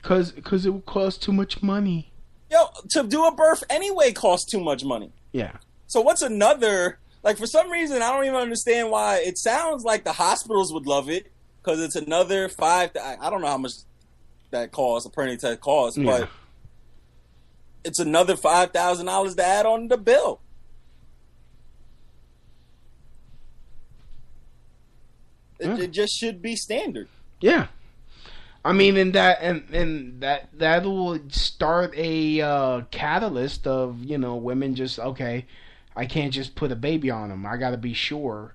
because 0.00 0.32
because 0.32 0.66
it 0.66 0.70
would 0.70 0.86
cost 0.86 1.22
too 1.22 1.32
much 1.32 1.62
money 1.62 2.12
Yo, 2.50 2.66
to 2.90 3.02
do 3.02 3.24
a 3.24 3.34
birth 3.34 3.64
anyway 3.68 4.12
costs 4.12 4.48
too 4.50 4.60
much 4.60 4.84
money. 4.84 5.10
yeah 5.32 5.56
So 5.86 6.00
what's 6.02 6.22
another 6.22 6.98
Like 7.24 7.38
for 7.38 7.46
some 7.46 7.70
reason, 7.70 8.02
I 8.02 8.12
don't 8.12 8.24
even 8.26 8.36
understand 8.36 8.90
why. 8.90 9.16
It 9.16 9.38
sounds 9.38 9.82
like 9.82 10.04
the 10.04 10.12
hospitals 10.12 10.72
would 10.74 10.86
love 10.86 11.08
it 11.08 11.32
because 11.62 11.80
it's 11.80 11.96
another 11.96 12.50
five. 12.50 12.90
I, 13.02 13.16
I 13.18 13.30
don't 13.30 13.40
know 13.40 13.48
how 13.48 13.56
much 13.58 13.72
that 14.50 14.70
costs, 14.70 15.08
a 15.08 15.10
pregnancy 15.10 15.46
test 15.46 15.60
costs, 15.60 15.98
Yeah. 15.98 16.04
but 16.04 16.28
it's 17.82 17.98
another 17.98 18.36
five 18.36 18.72
thousand 18.72 19.06
dollars 19.06 19.34
to 19.36 19.44
add 19.44 19.64
on 19.64 19.88
the 19.88 19.96
bill. 19.96 20.40
It, 25.58 25.78
it 25.80 25.90
just 25.92 26.14
should 26.18 26.42
be 26.42 26.56
standard. 26.56 27.08
Yeah. 27.40 27.68
I 28.66 28.72
mean, 28.72 28.96
and 28.96 29.12
that 29.14 29.38
and 29.40 29.64
and 29.72 30.20
that 30.20 30.48
that 30.58 30.84
will 30.84 31.18
start 31.28 31.94
a 31.96 32.40
uh, 32.40 32.80
catalyst 32.90 33.66
of 33.66 34.02
you 34.04 34.18
know 34.18 34.36
women 34.36 34.74
just 34.74 34.98
okay, 34.98 35.46
I 35.96 36.06
can't 36.06 36.32
just 36.32 36.54
put 36.54 36.72
a 36.72 36.76
baby 36.76 37.10
on 37.10 37.28
them. 37.28 37.46
I 37.46 37.56
got 37.56 37.70
to 37.70 37.76
be 37.76 37.94
sure, 37.94 38.54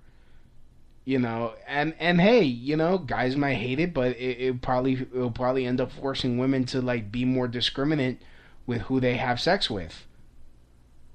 you 1.05 1.19
know. 1.19 1.53
And 1.67 1.93
and 1.99 2.19
hey, 2.19 2.43
you 2.43 2.75
know, 2.75 2.97
guys 2.97 3.35
might 3.35 3.55
hate 3.55 3.79
it, 3.79 3.93
but 3.93 4.17
it, 4.17 4.39
it 4.39 4.61
probably 4.61 4.93
it'll 5.13 5.31
probably 5.31 5.65
end 5.65 5.79
up 5.79 5.91
forcing 5.91 6.37
women 6.37 6.65
to 6.65 6.81
like 6.81 7.11
be 7.11 7.25
more 7.25 7.47
discriminate 7.47 8.21
with 8.65 8.81
who 8.83 8.99
they 8.99 9.17
have 9.17 9.39
sex 9.39 9.69
with. 9.69 10.05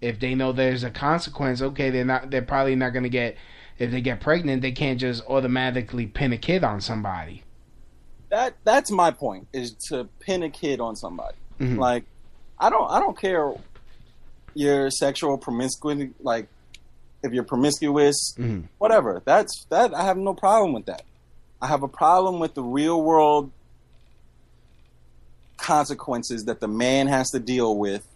If 0.01 0.18
they 0.20 0.35
know 0.35 0.53
there's 0.53 0.85
a 0.85 0.91
consequence, 0.91 1.62
okay, 1.62 1.91
they're 1.91 2.05
not. 2.05 2.31
They're 2.31 2.43
probably 2.43 2.75
not 2.77 2.91
gonna 2.91 3.09
get. 3.09 3.37
If 3.79 3.91
they 3.91 4.01
get 4.01 4.20
pregnant, 4.20 4.62
they 4.62 4.72
can't 4.72 5.01
just 5.01 5.27
automatically 5.27 6.07
pin 6.07 6.33
a 6.33 6.39
kid 6.39 6.62
on 6.62 6.81
somebody. 6.81 7.43
That 8.31 8.55
that's 8.64 8.91
my 8.91 9.11
point 9.11 9.49
is 9.53 9.72
to 9.89 10.09
pin 10.20 10.43
a 10.43 10.51
kid 10.51 10.81
on 10.81 10.97
somebody. 10.97 11.37
Mhm. 11.61 11.79
Like 11.79 12.05
I 12.59 12.70
don't 12.70 12.91
I 12.91 12.99
don't 12.99 13.18
care 13.18 13.53
your 14.55 14.90
sexual 14.90 15.36
promiscuity 15.38 16.11
like 16.20 16.48
if 17.22 17.32
you're 17.32 17.42
promiscuous, 17.44 18.34
Mhm. 18.38 18.68
whatever. 18.78 19.22
That's 19.24 19.64
that 19.70 19.94
I 19.94 20.05
have 20.05 20.16
no 20.18 20.34
problem 20.34 20.72
with 20.74 20.86
that. 20.86 21.02
I 21.62 21.66
have 21.68 21.82
a 21.82 21.88
problem 21.88 22.38
with 22.38 22.55
the 22.55 22.62
real 22.62 23.00
world 23.02 23.50
consequences 25.57 26.44
that 26.44 26.61
the 26.61 26.68
man 26.68 27.07
has 27.07 27.30
to 27.30 27.38
deal 27.40 27.76
with 27.78 28.07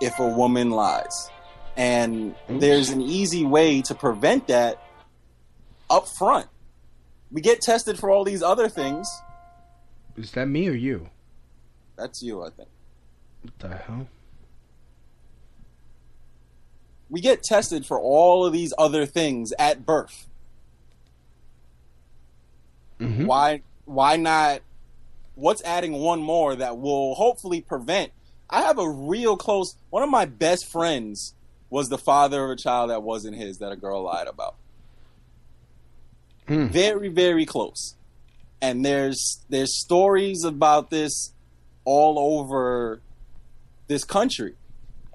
if 0.00 0.18
a 0.18 0.26
woman 0.28 0.70
lies. 0.70 1.30
And 1.76 2.34
there's 2.48 2.90
an 2.90 3.00
easy 3.02 3.44
way 3.44 3.82
to 3.82 3.94
prevent 3.94 4.48
that 4.48 4.80
up 5.90 6.06
front. 6.08 6.46
We 7.30 7.40
get 7.40 7.60
tested 7.60 7.98
for 7.98 8.10
all 8.10 8.24
these 8.24 8.42
other 8.42 8.68
things. 8.68 9.08
Is 10.16 10.32
that 10.32 10.46
me 10.46 10.68
or 10.68 10.72
you? 10.72 11.08
That's 11.96 12.22
you, 12.22 12.42
I 12.42 12.50
think. 12.50 12.68
What 13.42 13.58
the 13.58 13.76
hell? 13.76 14.06
We 17.10 17.20
get 17.20 17.42
tested 17.42 17.86
for 17.86 17.98
all 17.98 18.44
of 18.44 18.52
these 18.52 18.72
other 18.76 19.06
things 19.06 19.52
at 19.58 19.86
birth. 19.86 20.26
Mm-hmm. 23.00 23.26
Why 23.26 23.62
why 23.84 24.16
not 24.16 24.60
what's 25.34 25.62
adding 25.62 25.92
one 25.92 26.20
more 26.20 26.56
that 26.56 26.78
will 26.78 27.14
hopefully 27.14 27.60
prevent 27.60 28.12
I 28.50 28.62
have 28.62 28.78
a 28.78 28.88
real 28.88 29.36
close 29.36 29.76
one 29.90 30.02
of 30.02 30.10
my 30.10 30.24
best 30.24 30.66
friends 30.66 31.34
was 31.70 31.88
the 31.88 31.98
father 31.98 32.44
of 32.44 32.50
a 32.50 32.56
child 32.56 32.90
that 32.90 33.02
wasn't 33.02 33.36
his 33.36 33.58
that 33.58 33.70
a 33.72 33.76
girl 33.76 34.02
lied 34.02 34.26
about. 34.26 34.56
Hmm. 36.46 36.68
Very, 36.68 37.08
very 37.08 37.44
close. 37.44 37.94
And 38.60 38.84
there's 38.84 39.40
there's 39.48 39.78
stories 39.78 40.44
about 40.44 40.90
this 40.90 41.32
all 41.84 42.18
over 42.18 43.00
this 43.86 44.04
country. 44.04 44.54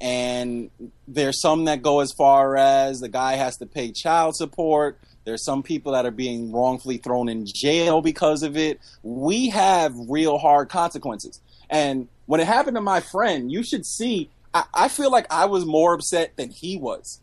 And 0.04 0.70
there's 1.08 1.40
some 1.40 1.64
that 1.64 1.82
go 1.82 2.02
as 2.02 2.12
far 2.12 2.58
as 2.58 3.00
the 3.00 3.08
guy 3.08 3.36
has 3.36 3.56
to 3.58 3.66
pay 3.66 3.94
child 3.94 4.36
support. 4.36 5.00
There's 5.24 5.46
some 5.46 5.64
people 5.64 5.94
that 5.94 6.06
are 6.06 6.12
being 6.12 6.52
wrongfully 6.52 6.98
thrown 6.98 7.30
in 7.30 7.46
jail 7.46 8.02
because 8.02 8.44
of 8.44 8.58
it. 8.58 8.82
We 9.02 9.48
have 9.48 9.94
real 10.10 10.38
hard 10.38 10.68
consequences. 10.68 11.40
And 11.70 12.10
when 12.26 12.42
it 12.42 12.48
happened 12.48 12.76
to 12.76 12.82
my 12.82 13.00
friend, 13.00 13.50
you 13.50 13.64
should 13.64 13.86
see, 13.86 14.30
I, 14.54 14.66
I 14.74 14.88
feel 14.90 15.10
like 15.10 15.26
I 15.30 15.46
was 15.46 15.66
more 15.66 15.94
upset 15.94 16.36
than 16.36 16.50
he 16.50 16.76
was. 16.76 17.22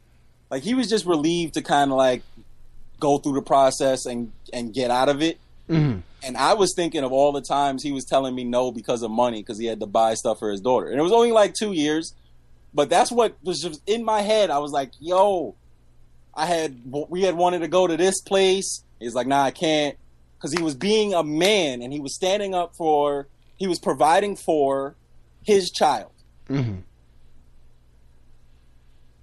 Like 0.50 0.62
he 0.62 0.72
was 0.72 0.88
just 0.88 1.04
relieved 1.04 1.52
to 1.54 1.62
kind 1.62 1.90
of 1.90 1.98
like 1.98 2.22
go 2.98 3.18
through 3.18 3.34
the 3.34 3.42
process 3.42 4.06
and, 4.06 4.32
and 4.54 4.72
get 4.72 4.90
out 4.90 5.10
of 5.10 5.20
it. 5.20 5.38
Mm-hmm. 5.68 6.00
And 6.22 6.36
I 6.38 6.54
was 6.54 6.72
thinking 6.74 7.04
of 7.04 7.12
all 7.12 7.32
the 7.32 7.42
times 7.42 7.82
he 7.82 7.92
was 7.92 8.06
telling 8.06 8.34
me 8.34 8.44
no 8.44 8.72
because 8.72 9.02
of 9.02 9.10
money 9.10 9.42
because 9.42 9.58
he 9.58 9.66
had 9.66 9.80
to 9.80 9.86
buy 9.86 10.14
stuff 10.14 10.38
for 10.38 10.50
his 10.50 10.62
daughter. 10.62 10.88
And 10.88 10.98
it 10.98 11.02
was 11.02 11.12
only 11.12 11.32
like 11.32 11.52
two 11.52 11.72
years, 11.72 12.14
but 12.72 12.88
that's 12.88 13.10
what 13.10 13.36
was 13.42 13.60
just 13.60 13.82
in 13.86 14.04
my 14.04 14.22
head. 14.22 14.50
I 14.50 14.58
was 14.58 14.72
like, 14.72 14.92
yo, 15.00 15.56
I 16.34 16.46
had, 16.46 16.80
we 16.86 17.22
had 17.22 17.34
wanted 17.34 17.60
to 17.60 17.68
go 17.68 17.86
to 17.86 17.96
this 17.96 18.20
place. 18.20 18.84
He's 18.98 19.14
like, 19.14 19.26
nah, 19.26 19.42
I 19.42 19.50
can't. 19.50 19.96
Because 20.36 20.52
he 20.52 20.62
was 20.62 20.74
being 20.74 21.12
a 21.12 21.22
man 21.22 21.82
and 21.82 21.92
he 21.92 22.00
was 22.00 22.14
standing 22.14 22.54
up 22.54 22.74
for, 22.76 23.28
he 23.56 23.66
was 23.66 23.78
providing 23.78 24.36
for 24.36 24.94
his 25.42 25.70
child. 25.70 26.12
Mm-hmm. 26.48 26.80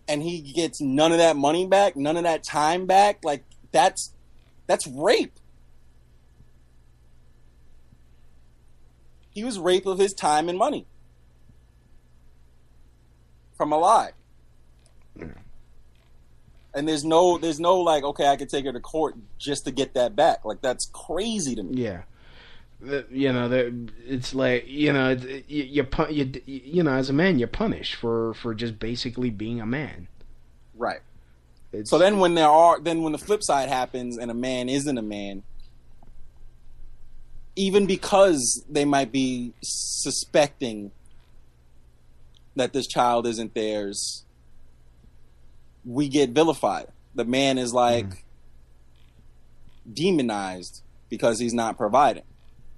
And 0.10 0.24
he 0.24 0.42
gets 0.42 0.80
none 0.80 1.12
of 1.12 1.18
that 1.18 1.36
money 1.36 1.66
back, 1.66 1.96
none 1.96 2.18
of 2.18 2.24
that 2.24 2.44
time 2.44 2.86
back. 2.86 3.24
Like, 3.24 3.44
that's, 3.72 4.14
that's 4.68 4.88
rape. 4.88 5.40
He 9.32 9.44
was 9.44 9.60
rape 9.60 9.86
of 9.86 10.00
his 10.00 10.14
time 10.14 10.50
and 10.50 10.58
money 10.58 10.86
from 13.58 13.72
a 13.72 13.78
lie. 13.78 14.12
And 16.74 16.88
there's 16.88 17.04
no, 17.04 17.38
there's 17.40 17.60
no 17.60 17.80
like, 17.80 18.04
okay, 18.04 18.28
I 18.28 18.36
could 18.36 18.50
take 18.50 18.66
her 18.66 18.72
to 18.72 18.80
court 18.80 19.16
just 19.40 19.66
to 19.66 19.72
get 19.72 19.96
that 19.96 20.16
back. 20.16 20.46
Like 20.46 20.62
that's 20.62 20.86
crazy 20.94 21.56
to 21.56 21.64
me. 21.64 21.82
Yeah. 21.82 22.02
You 23.10 23.34
know, 23.34 23.50
it's 24.06 24.36
like 24.36 24.68
you 24.68 24.94
know, 24.94 25.10
you 25.48 25.64
you, 25.64 25.88
you 26.10 26.42
you 26.46 26.84
know, 26.84 26.94
as 26.94 27.10
a 27.10 27.14
man, 27.14 27.40
you're 27.40 27.48
punished 27.48 27.96
for 27.96 28.36
for 28.36 28.54
just 28.54 28.78
basically 28.78 29.32
being 29.32 29.60
a 29.60 29.66
man. 29.66 30.08
Right. 30.76 31.00
It's, 31.74 31.90
So 31.90 31.98
then 31.98 32.20
when 32.20 32.36
there 32.36 32.48
are, 32.48 32.80
then 32.80 33.02
when 33.02 33.14
the 33.14 33.18
flip 33.18 33.42
side 33.44 33.70
happens 33.70 34.18
and 34.18 34.30
a 34.30 34.36
man 34.36 34.70
isn't 34.70 34.98
a 34.98 35.02
man, 35.02 35.42
even 37.56 37.88
because 37.88 38.64
they 38.70 38.86
might 38.86 39.12
be 39.12 39.54
suspecting 39.64 40.92
that 42.58 42.74
this 42.74 42.88
child 42.88 43.26
isn't 43.28 43.54
theirs, 43.54 44.26
we 45.86 46.10
get 46.10 46.32
vilified. 46.32 46.88
The 47.16 47.26
man 47.26 47.58
is 47.58 47.74
like 47.74 48.06
mm. 48.06 48.18
demonized 49.92 50.84
because 51.10 51.40
he's 51.40 51.54
not 51.54 51.78
providing. 51.78 52.24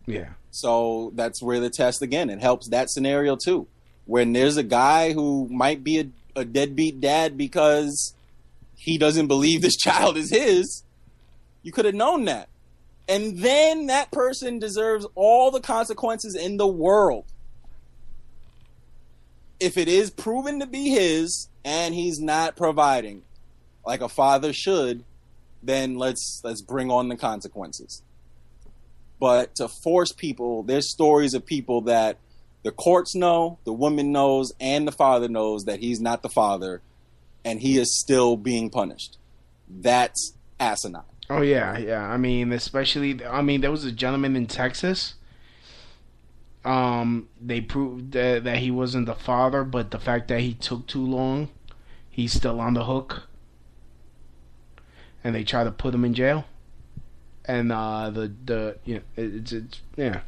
yeah, 0.06 0.30
So 0.52 1.12
that's 1.16 1.42
where 1.42 1.60
the 1.60 1.70
test 1.70 2.02
again. 2.02 2.30
It 2.30 2.40
helps 2.40 2.70
that 2.70 2.90
scenario 2.90 3.36
too. 3.36 3.68
When 4.06 4.34
there's 4.34 4.58
a 4.58 4.64
guy 4.64 5.14
who 5.14 5.48
might 5.50 5.84
be 5.84 6.00
a, 6.00 6.08
a 6.36 6.46
deadbeat 6.46 7.02
dad 7.02 7.38
because 7.38 8.16
he 8.76 8.98
doesn't 8.98 9.28
believe 9.28 9.62
this 9.62 9.78
child 9.78 10.18
is 10.18 10.30
his, 10.30 10.84
you 11.64 11.72
could 11.72 11.86
have 11.86 11.96
known 11.96 12.26
that. 12.26 12.50
And 13.08 13.40
then 13.40 13.88
that 13.88 14.12
person 14.12 14.60
deserves 14.60 15.06
all 15.16 15.50
the 15.50 15.60
consequences 15.60 16.36
in 16.36 16.58
the 16.58 16.68
world. 16.68 17.26
If 19.60 19.78
it 19.78 19.88
is 19.88 20.10
proven 20.10 20.60
to 20.60 20.68
be 20.68 20.90
his 20.90 21.50
and 21.66 21.94
he's 21.94 22.20
not 22.20 22.56
providing 22.56 23.24
like 23.86 24.02
a 24.02 24.10
father 24.10 24.54
should, 24.54 25.04
then 25.62 25.98
let's 25.98 26.42
let's 26.44 26.62
bring 26.62 26.90
on 26.90 27.10
the 27.10 27.18
consequences 27.18 28.02
but 29.20 29.54
to 29.56 29.68
force 29.68 30.14
people 30.14 30.64
there's 30.64 30.90
stories 30.90 31.34
of 31.34 31.46
people 31.46 31.82
that 31.82 32.18
the 32.64 32.72
courts 32.72 33.14
know 33.14 33.60
the 33.66 33.74
woman 33.74 34.14
knows 34.14 34.54
and 34.62 34.88
the 34.88 34.92
father 34.94 35.28
knows 35.28 35.66
that 35.66 35.80
he's 35.80 36.00
not 36.00 36.22
the 36.22 36.30
father 36.30 36.82
and 37.44 37.60
he 37.60 37.78
is 37.78 38.00
still 38.00 38.38
being 38.38 38.70
punished 38.70 39.18
that's 39.82 40.34
asinine 40.62 41.04
oh 41.30 41.42
yeah, 41.42 41.78
yeah. 41.78 42.04
I 42.04 42.18
mean, 42.18 42.52
especially, 42.52 43.24
I 43.26 43.42
mean, 43.42 43.62
there 43.62 43.72
was 43.72 43.86
a 43.86 43.92
gentleman 43.92 44.36
in 44.36 44.48
Texas. 44.48 45.16
Um, 46.66 47.30
they 47.40 47.62
proved 47.62 48.12
that, 48.12 48.44
that 48.44 48.58
he 48.58 48.70
wasn't 48.70 49.06
the 49.06 49.16
father, 49.16 49.64
but 49.64 49.92
the 49.92 50.00
fact 50.00 50.28
that 50.28 50.42
he 50.42 50.54
took 50.54 50.88
too 50.88 51.06
long, 51.06 51.50
he's 52.10 52.34
still 52.34 52.60
on 52.60 52.74
the 52.74 52.86
hook. 52.86 53.24
And 55.24 55.36
they 55.36 55.44
try 55.44 55.64
to 55.64 55.72
put 55.72 55.94
him 55.94 56.06
in 56.06 56.14
jail. 56.14 56.46
And 57.46 57.72
uh, 57.72 58.10
the 58.10 58.32
the 58.46 58.78
you 58.86 58.96
know, 58.96 59.02
it's 59.18 59.52
it's 59.52 59.82
yeah. 59.96 60.22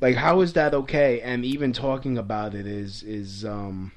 Like 0.00 0.16
how 0.16 0.40
is 0.40 0.54
that 0.54 0.72
okay? 0.72 1.20
And 1.20 1.44
even 1.44 1.72
talking 1.72 2.16
about 2.16 2.54
it 2.54 2.66
is 2.66 3.02
is 3.02 3.44
um 3.44 3.92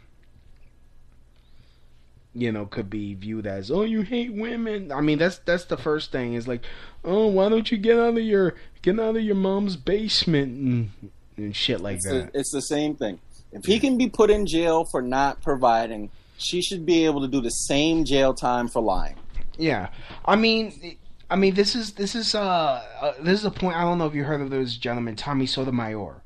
you 2.36 2.51
know 2.51 2.65
could 2.65 2.89
be 2.89 3.13
viewed 3.13 3.45
as 3.45 3.69
oh 3.71 3.84
you 3.84 4.01
hate 4.01 4.34
women. 4.34 4.91
I 4.91 5.01
mean 5.01 5.17
that's 5.17 5.39
that's 5.39 5.65
the 5.65 5.77
first 5.77 6.11
thing 6.11 6.34
is 6.34 6.47
like 6.47 6.63
oh 7.03 7.27
why 7.27 7.49
don't 7.49 7.71
you 7.71 7.77
get 7.77 7.99
out 7.99 8.17
of 8.17 8.23
your 8.23 8.55
get 8.81 8.99
out 8.99 9.15
of 9.15 9.23
your 9.23 9.36
mom's 9.36 9.75
basement 9.75 10.57
and 10.57 11.11
and 11.38 11.55
shit 11.55 11.81
like 11.81 11.95
it's, 11.95 12.05
that. 12.07 12.34
the, 12.34 12.39
it's 12.39 12.51
the 12.51 12.61
same 12.61 12.95
thing 12.95 13.19
if 13.51 13.65
he 13.65 13.79
can 13.79 13.97
be 13.97 14.09
put 14.09 14.29
in 14.29 14.45
jail 14.45 14.86
for 14.86 15.01
not 15.01 15.41
providing 15.41 16.09
she 16.38 16.61
should 16.61 16.86
be 16.86 17.05
able 17.05 17.21
to 17.21 17.27
do 17.27 17.41
the 17.41 17.49
same 17.49 18.05
jail 18.05 18.34
time 18.34 18.67
for 18.67 18.81
lying. 18.81 19.15
Yeah, 19.57 19.89
I 20.25 20.36
mean, 20.36 20.97
I 21.29 21.36
mean, 21.36 21.53
this 21.53 21.75
is 21.75 21.93
this 21.93 22.15
is 22.15 22.36
uh, 22.36 22.84
uh 23.01 23.13
this 23.21 23.39
is 23.39 23.45
a 23.45 23.51
point. 23.51 23.77
I 23.77 23.81
don't 23.81 23.97
know 23.97 24.07
if 24.07 24.15
you 24.15 24.23
heard 24.23 24.41
of 24.41 24.49
this 24.49 24.75
gentleman, 24.77 25.15
Tommy 25.15 25.45
Sotomayor. 25.45 26.21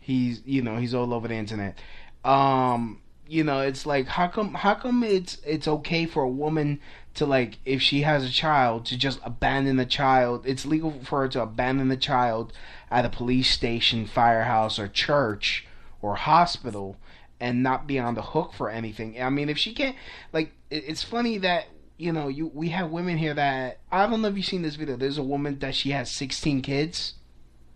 He's 0.00 0.42
you 0.44 0.62
know 0.62 0.76
he's 0.76 0.94
all 0.94 1.12
over 1.14 1.28
the 1.28 1.34
internet. 1.34 1.78
Um, 2.24 3.00
you 3.28 3.44
know, 3.44 3.60
it's 3.60 3.84
like 3.84 4.06
how 4.06 4.28
come 4.28 4.54
how 4.54 4.74
come 4.74 5.02
it's 5.02 5.38
it's 5.44 5.68
okay 5.68 6.06
for 6.06 6.22
a 6.22 6.28
woman 6.28 6.80
to 7.14 7.26
like 7.26 7.58
if 7.64 7.82
she 7.82 8.02
has 8.02 8.24
a 8.24 8.30
child 8.30 8.86
to 8.86 8.96
just 8.96 9.20
abandon 9.22 9.76
the 9.76 9.86
child. 9.86 10.46
It's 10.46 10.64
legal 10.64 10.92
for 11.04 11.20
her 11.20 11.28
to 11.28 11.42
abandon 11.42 11.88
the 11.88 11.96
child 11.96 12.52
at 12.90 13.04
a 13.04 13.10
police 13.10 13.50
station, 13.50 14.06
firehouse, 14.06 14.78
or 14.78 14.88
church 14.88 15.66
or 16.00 16.14
hospital 16.14 16.96
and 17.40 17.62
not 17.62 17.86
be 17.86 17.98
on 17.98 18.14
the 18.14 18.22
hook 18.22 18.52
for 18.52 18.70
anything. 18.70 19.20
I 19.20 19.30
mean, 19.30 19.48
if 19.48 19.58
she 19.58 19.72
can't, 19.72 19.96
like, 20.32 20.52
it's 20.70 21.02
funny 21.02 21.38
that 21.38 21.66
you 21.96 22.12
know 22.12 22.28
you 22.28 22.50
we 22.54 22.68
have 22.68 22.90
women 22.90 23.18
here 23.18 23.34
that 23.34 23.80
I 23.90 24.06
don't 24.06 24.22
know 24.22 24.28
if 24.28 24.36
you've 24.36 24.46
seen 24.46 24.62
this 24.62 24.76
video. 24.76 24.96
There's 24.96 25.18
a 25.18 25.22
woman 25.22 25.58
that 25.60 25.74
she 25.74 25.90
has 25.90 26.10
16 26.10 26.62
kids, 26.62 27.14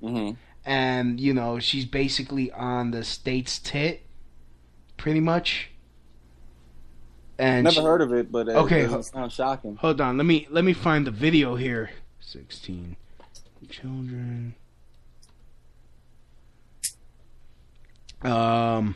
mm-hmm. 0.03 0.37
and 0.65 1.21
you 1.21 1.35
know 1.35 1.59
she's 1.59 1.85
basically 1.85 2.51
on 2.53 2.91
the 2.91 3.05
state's 3.05 3.59
tit, 3.59 4.07
pretty 4.97 5.21
much. 5.21 5.71
And 7.39 7.65
Never 7.65 7.75
she, 7.75 7.83
heard 7.83 8.03
of 8.03 8.13
it, 8.13 8.31
but 8.31 8.49
it 8.49 8.57
okay, 8.57 8.83
doesn't 8.83 9.05
sound 9.05 9.33
shocking. 9.33 9.77
Hold 9.77 10.01
on, 10.01 10.17
let 10.17 10.27
me 10.27 10.47
let 10.51 10.65
me 10.65 10.73
find 10.73 11.07
the 11.07 11.11
video 11.11 11.57
here. 11.57 11.91
16 12.21 12.97
children. 13.69 14.55
Um. 18.23 18.95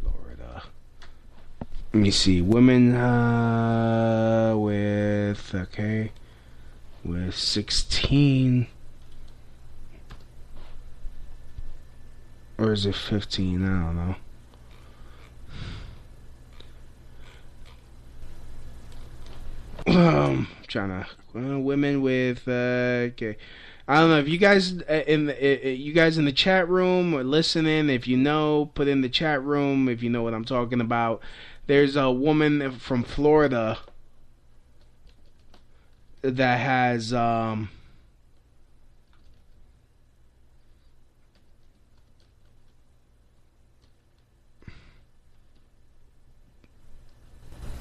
Florida. 0.00 0.62
Let 1.92 2.00
me 2.00 2.10
see. 2.10 2.42
Women 2.42 2.94
uh, 2.94 4.54
with 4.56 5.54
okay, 5.54 6.12
with 7.04 7.34
sixteen. 7.34 8.68
Or 12.62 12.72
is 12.72 12.86
it 12.86 12.94
15? 12.94 13.64
I 13.64 13.66
don't 13.66 13.96
know. 13.96 14.14
Um, 19.84 20.48
trying 20.68 20.90
to 20.90 21.58
women 21.58 22.02
with 22.02 22.46
uh, 22.46 23.10
okay. 23.10 23.36
I 23.88 23.98
don't 23.98 24.10
know 24.10 24.20
if 24.20 24.28
you 24.28 24.38
guys 24.38 24.80
uh, 24.88 25.02
in 25.08 25.26
the, 25.26 25.34
uh, 25.34 25.66
uh, 25.66 25.70
you 25.70 25.92
guys 25.92 26.18
in 26.18 26.24
the 26.24 26.32
chat 26.32 26.68
room 26.68 27.14
or 27.14 27.24
listening. 27.24 27.90
If 27.90 28.06
you 28.06 28.16
know, 28.16 28.70
put 28.74 28.86
in 28.86 29.00
the 29.00 29.08
chat 29.08 29.42
room. 29.42 29.88
If 29.88 30.04
you 30.04 30.08
know 30.08 30.22
what 30.22 30.34
I'm 30.34 30.44
talking 30.44 30.80
about, 30.80 31.20
there's 31.66 31.96
a 31.96 32.12
woman 32.12 32.78
from 32.78 33.02
Florida 33.02 33.78
that 36.22 36.58
has 36.58 37.12
um. 37.12 37.68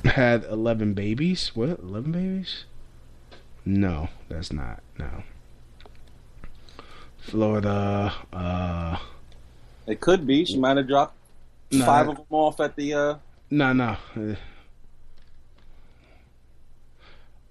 had 0.03 0.43
11 0.45 0.93
babies. 0.93 1.51
What? 1.55 1.79
11 1.79 2.11
babies? 2.11 2.65
No, 3.63 4.09
that's 4.29 4.51
not. 4.51 4.81
No. 4.97 5.23
Florida. 7.19 8.13
Uh, 8.33 8.97
it 9.87 9.99
could 9.99 10.25
be. 10.25 10.45
She 10.45 10.57
might 10.57 10.77
have 10.77 10.87
dropped 10.87 11.15
five 11.79 12.09
of 12.09 12.15
them 12.17 12.25
off 12.29 12.59
at 12.59 12.75
the. 12.75 12.93
Uh, 12.93 13.15
no, 13.49 13.73
no. 13.73 13.97
Uh, 14.15 14.35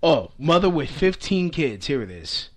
Oh, 0.02 0.30
mother 0.38 0.70
with 0.70 0.90
15 0.90 1.50
kids. 1.50 1.86
Here 1.86 2.00
it 2.02 2.10
is. 2.10 2.48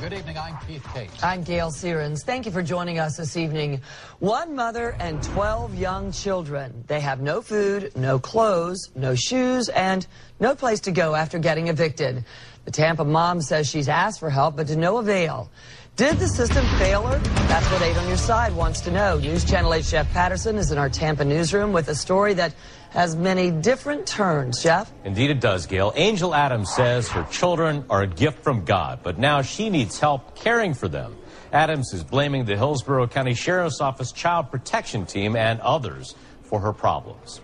Good 0.00 0.14
evening. 0.14 0.38
I'm 0.38 0.56
Keith 0.66 0.86
Cate. 0.94 1.10
I'm 1.22 1.42
Gayle 1.42 1.70
Sierens. 1.70 2.22
Thank 2.24 2.46
you 2.46 2.52
for 2.52 2.62
joining 2.62 2.98
us 2.98 3.18
this 3.18 3.36
evening. 3.36 3.82
One 4.20 4.54
mother 4.56 4.96
and 4.98 5.22
12 5.22 5.74
young 5.74 6.10
children. 6.10 6.84
They 6.86 7.00
have 7.00 7.20
no 7.20 7.42
food, 7.42 7.92
no 7.96 8.18
clothes, 8.18 8.90
no 8.94 9.14
shoes, 9.14 9.68
and 9.68 10.06
no 10.40 10.54
place 10.54 10.80
to 10.80 10.90
go 10.90 11.14
after 11.14 11.38
getting 11.38 11.68
evicted. 11.68 12.24
The 12.64 12.70
Tampa 12.70 13.04
mom 13.04 13.42
says 13.42 13.68
she's 13.68 13.88
asked 13.88 14.20
for 14.20 14.30
help, 14.30 14.56
but 14.56 14.68
to 14.68 14.76
no 14.76 14.96
avail. 14.96 15.50
Did 15.98 16.18
the 16.18 16.28
system 16.28 16.64
fail 16.78 17.04
her? 17.08 17.18
That's 17.48 17.66
what 17.72 17.82
Eight 17.82 17.96
on 17.96 18.06
Your 18.06 18.16
Side 18.16 18.54
wants 18.54 18.80
to 18.82 18.92
know. 18.92 19.18
News 19.18 19.44
Channel 19.44 19.74
8 19.74 19.84
Jeff 19.84 20.12
Patterson 20.12 20.54
is 20.54 20.70
in 20.70 20.78
our 20.78 20.88
Tampa 20.88 21.24
newsroom 21.24 21.72
with 21.72 21.88
a 21.88 21.94
story 21.96 22.34
that 22.34 22.54
has 22.90 23.16
many 23.16 23.50
different 23.50 24.06
turns. 24.06 24.62
Jeff? 24.62 24.92
Indeed, 25.02 25.30
it 25.30 25.40
does, 25.40 25.66
Gayle. 25.66 25.92
Angel 25.96 26.36
Adams 26.36 26.72
says 26.72 27.08
her 27.08 27.24
children 27.32 27.84
are 27.90 28.02
a 28.02 28.06
gift 28.06 28.44
from 28.44 28.64
God, 28.64 29.00
but 29.02 29.18
now 29.18 29.42
she 29.42 29.70
needs 29.70 29.98
help 29.98 30.36
caring 30.36 30.72
for 30.72 30.86
them. 30.86 31.16
Adams 31.52 31.92
is 31.92 32.04
blaming 32.04 32.44
the 32.44 32.56
Hillsborough 32.56 33.08
County 33.08 33.34
Sheriff's 33.34 33.80
Office 33.80 34.12
Child 34.12 34.52
Protection 34.52 35.04
Team 35.04 35.34
and 35.34 35.60
others 35.62 36.14
for 36.44 36.60
her 36.60 36.72
problems. 36.72 37.40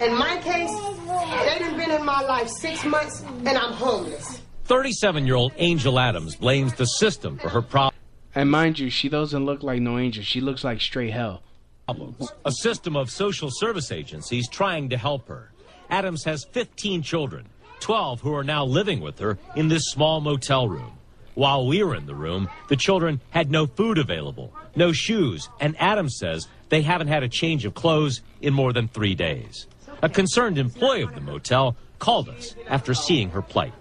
In 0.00 0.16
my 0.16 0.36
case, 0.36 0.70
they 0.70 1.58
done 1.58 1.76
been 1.76 1.90
in 1.90 2.04
my 2.04 2.20
life 2.20 2.48
six 2.48 2.84
months 2.84 3.24
and 3.44 3.58
I'm 3.58 3.72
homeless. 3.72 4.40
37 4.66 5.26
year 5.26 5.36
old 5.36 5.52
Angel 5.58 5.96
Adams 5.96 6.34
blames 6.34 6.74
the 6.74 6.86
system 6.86 7.38
for 7.38 7.48
her 7.48 7.62
problems. 7.62 7.96
And 8.34 8.50
mind 8.50 8.80
you, 8.80 8.90
she 8.90 9.08
doesn't 9.08 9.44
look 9.44 9.62
like 9.62 9.80
no 9.80 9.96
angel. 9.96 10.24
She 10.24 10.40
looks 10.40 10.64
like 10.64 10.80
straight 10.80 11.12
hell. 11.12 11.42
Problems. 11.86 12.32
A 12.44 12.50
system 12.50 12.96
of 12.96 13.08
social 13.08 13.48
service 13.52 13.92
agencies 13.92 14.48
trying 14.48 14.88
to 14.88 14.96
help 14.96 15.28
her. 15.28 15.52
Adams 15.88 16.24
has 16.24 16.44
15 16.50 17.02
children, 17.02 17.46
12 17.78 18.20
who 18.22 18.34
are 18.34 18.42
now 18.42 18.64
living 18.64 19.00
with 19.00 19.20
her 19.20 19.38
in 19.54 19.68
this 19.68 19.84
small 19.84 20.20
motel 20.20 20.68
room. 20.68 20.98
While 21.34 21.68
we 21.68 21.84
were 21.84 21.94
in 21.94 22.06
the 22.06 22.16
room, 22.16 22.48
the 22.68 22.76
children 22.76 23.20
had 23.30 23.52
no 23.52 23.66
food 23.66 23.98
available, 23.98 24.52
no 24.74 24.90
shoes, 24.90 25.48
and 25.60 25.80
Adams 25.80 26.18
says 26.18 26.48
they 26.70 26.82
haven't 26.82 27.08
had 27.08 27.22
a 27.22 27.28
change 27.28 27.64
of 27.64 27.74
clothes 27.74 28.20
in 28.40 28.52
more 28.52 28.72
than 28.72 28.88
three 28.88 29.14
days. 29.14 29.68
A 30.02 30.08
concerned 30.08 30.58
employee 30.58 31.02
of 31.02 31.14
the 31.14 31.20
motel 31.20 31.76
called 32.00 32.28
us 32.28 32.56
after 32.68 32.94
seeing 32.94 33.30
her 33.30 33.42
plight. 33.42 33.72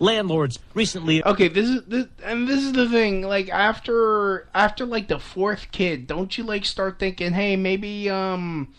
Landlords 0.00 0.58
recently 0.74 1.24
Okay, 1.24 1.48
this 1.48 1.68
is 1.68 1.82
this, 1.84 2.06
and 2.24 2.46
this 2.48 2.62
is 2.62 2.72
the 2.72 2.88
thing. 2.88 3.22
Like 3.22 3.48
after 3.48 4.48
after 4.54 4.86
like 4.86 5.08
the 5.08 5.18
fourth 5.18 5.70
kid, 5.72 6.06
don't 6.06 6.36
you 6.36 6.44
like 6.44 6.64
start 6.64 6.98
thinking, 6.98 7.32
hey, 7.32 7.56
maybe 7.56 8.08
um, 8.08 8.74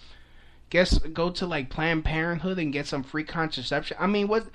guess 0.69 0.97
go 0.97 1.29
to 1.31 1.45
like 1.45 1.69
Planned 1.69 2.05
Parenthood 2.05 2.57
and 2.57 2.71
get 2.71 2.87
some 2.87 3.03
free 3.03 3.23
contraception. 3.23 3.97
I 3.99 4.07
mean, 4.07 4.27
what? 4.27 4.47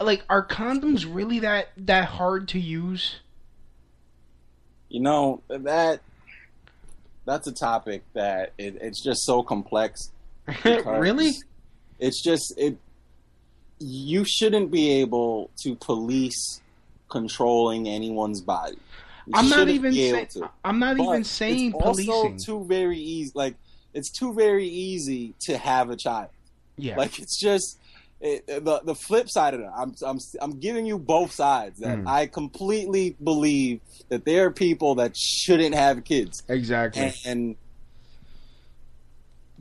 Like, 0.00 0.24
are 0.30 0.46
condoms 0.46 1.04
really 1.12 1.40
that 1.40 1.70
that 1.76 2.04
hard 2.04 2.46
to 2.48 2.60
use? 2.60 3.16
you 4.88 5.00
know 5.00 5.42
that 5.48 6.00
that's 7.24 7.46
a 7.46 7.52
topic 7.52 8.02
that 8.14 8.52
it, 8.58 8.78
it's 8.80 9.02
just 9.02 9.24
so 9.24 9.42
complex. 9.42 10.10
Really? 10.64 11.32
It's 11.98 12.22
just 12.22 12.54
it. 12.56 12.78
You 13.80 14.24
shouldn't 14.24 14.70
be 14.70 14.90
able 15.00 15.50
to 15.62 15.74
police 15.76 16.60
controlling 17.08 17.88
anyone's 17.88 18.40
body. 18.40 18.76
You 19.26 19.32
I'm 19.34 19.48
not 19.48 19.68
even 19.68 19.92
be 19.92 20.10
say- 20.10 20.16
able 20.20 20.26
to. 20.32 20.50
I'm 20.64 20.78
not 20.78 20.96
But 20.96 21.04
even 21.04 21.24
saying 21.24 21.74
it's 21.74 21.84
also 21.84 22.02
policing. 22.04 22.38
too 22.38 22.64
very 22.64 22.98
easy. 22.98 23.32
Like 23.34 23.54
it's 23.94 24.10
too 24.10 24.32
very 24.34 24.66
easy 24.66 25.34
to 25.40 25.56
have 25.58 25.90
a 25.90 25.96
child. 25.96 26.30
Yeah. 26.76 26.96
Like 26.96 27.18
it's 27.18 27.38
just 27.38 27.78
it, 28.20 28.46
the 28.46 28.80
the 28.84 28.94
flip 28.94 29.28
side 29.30 29.54
of 29.54 29.60
it. 29.60 29.68
I'm 29.76 29.94
I'm 30.04 30.18
I'm 30.40 30.58
giving 30.58 30.86
you 30.86 30.98
both 30.98 31.30
sides. 31.32 31.80
That 31.80 31.98
Mm. 31.98 32.08
I 32.08 32.26
completely 32.26 33.16
believe 33.22 33.80
that 34.08 34.24
there 34.24 34.46
are 34.46 34.50
people 34.50 34.96
that 34.96 35.16
shouldn't 35.16 35.74
have 35.74 36.04
kids. 36.04 36.42
Exactly. 36.48 37.02
And, 37.02 37.14
and 37.26 37.56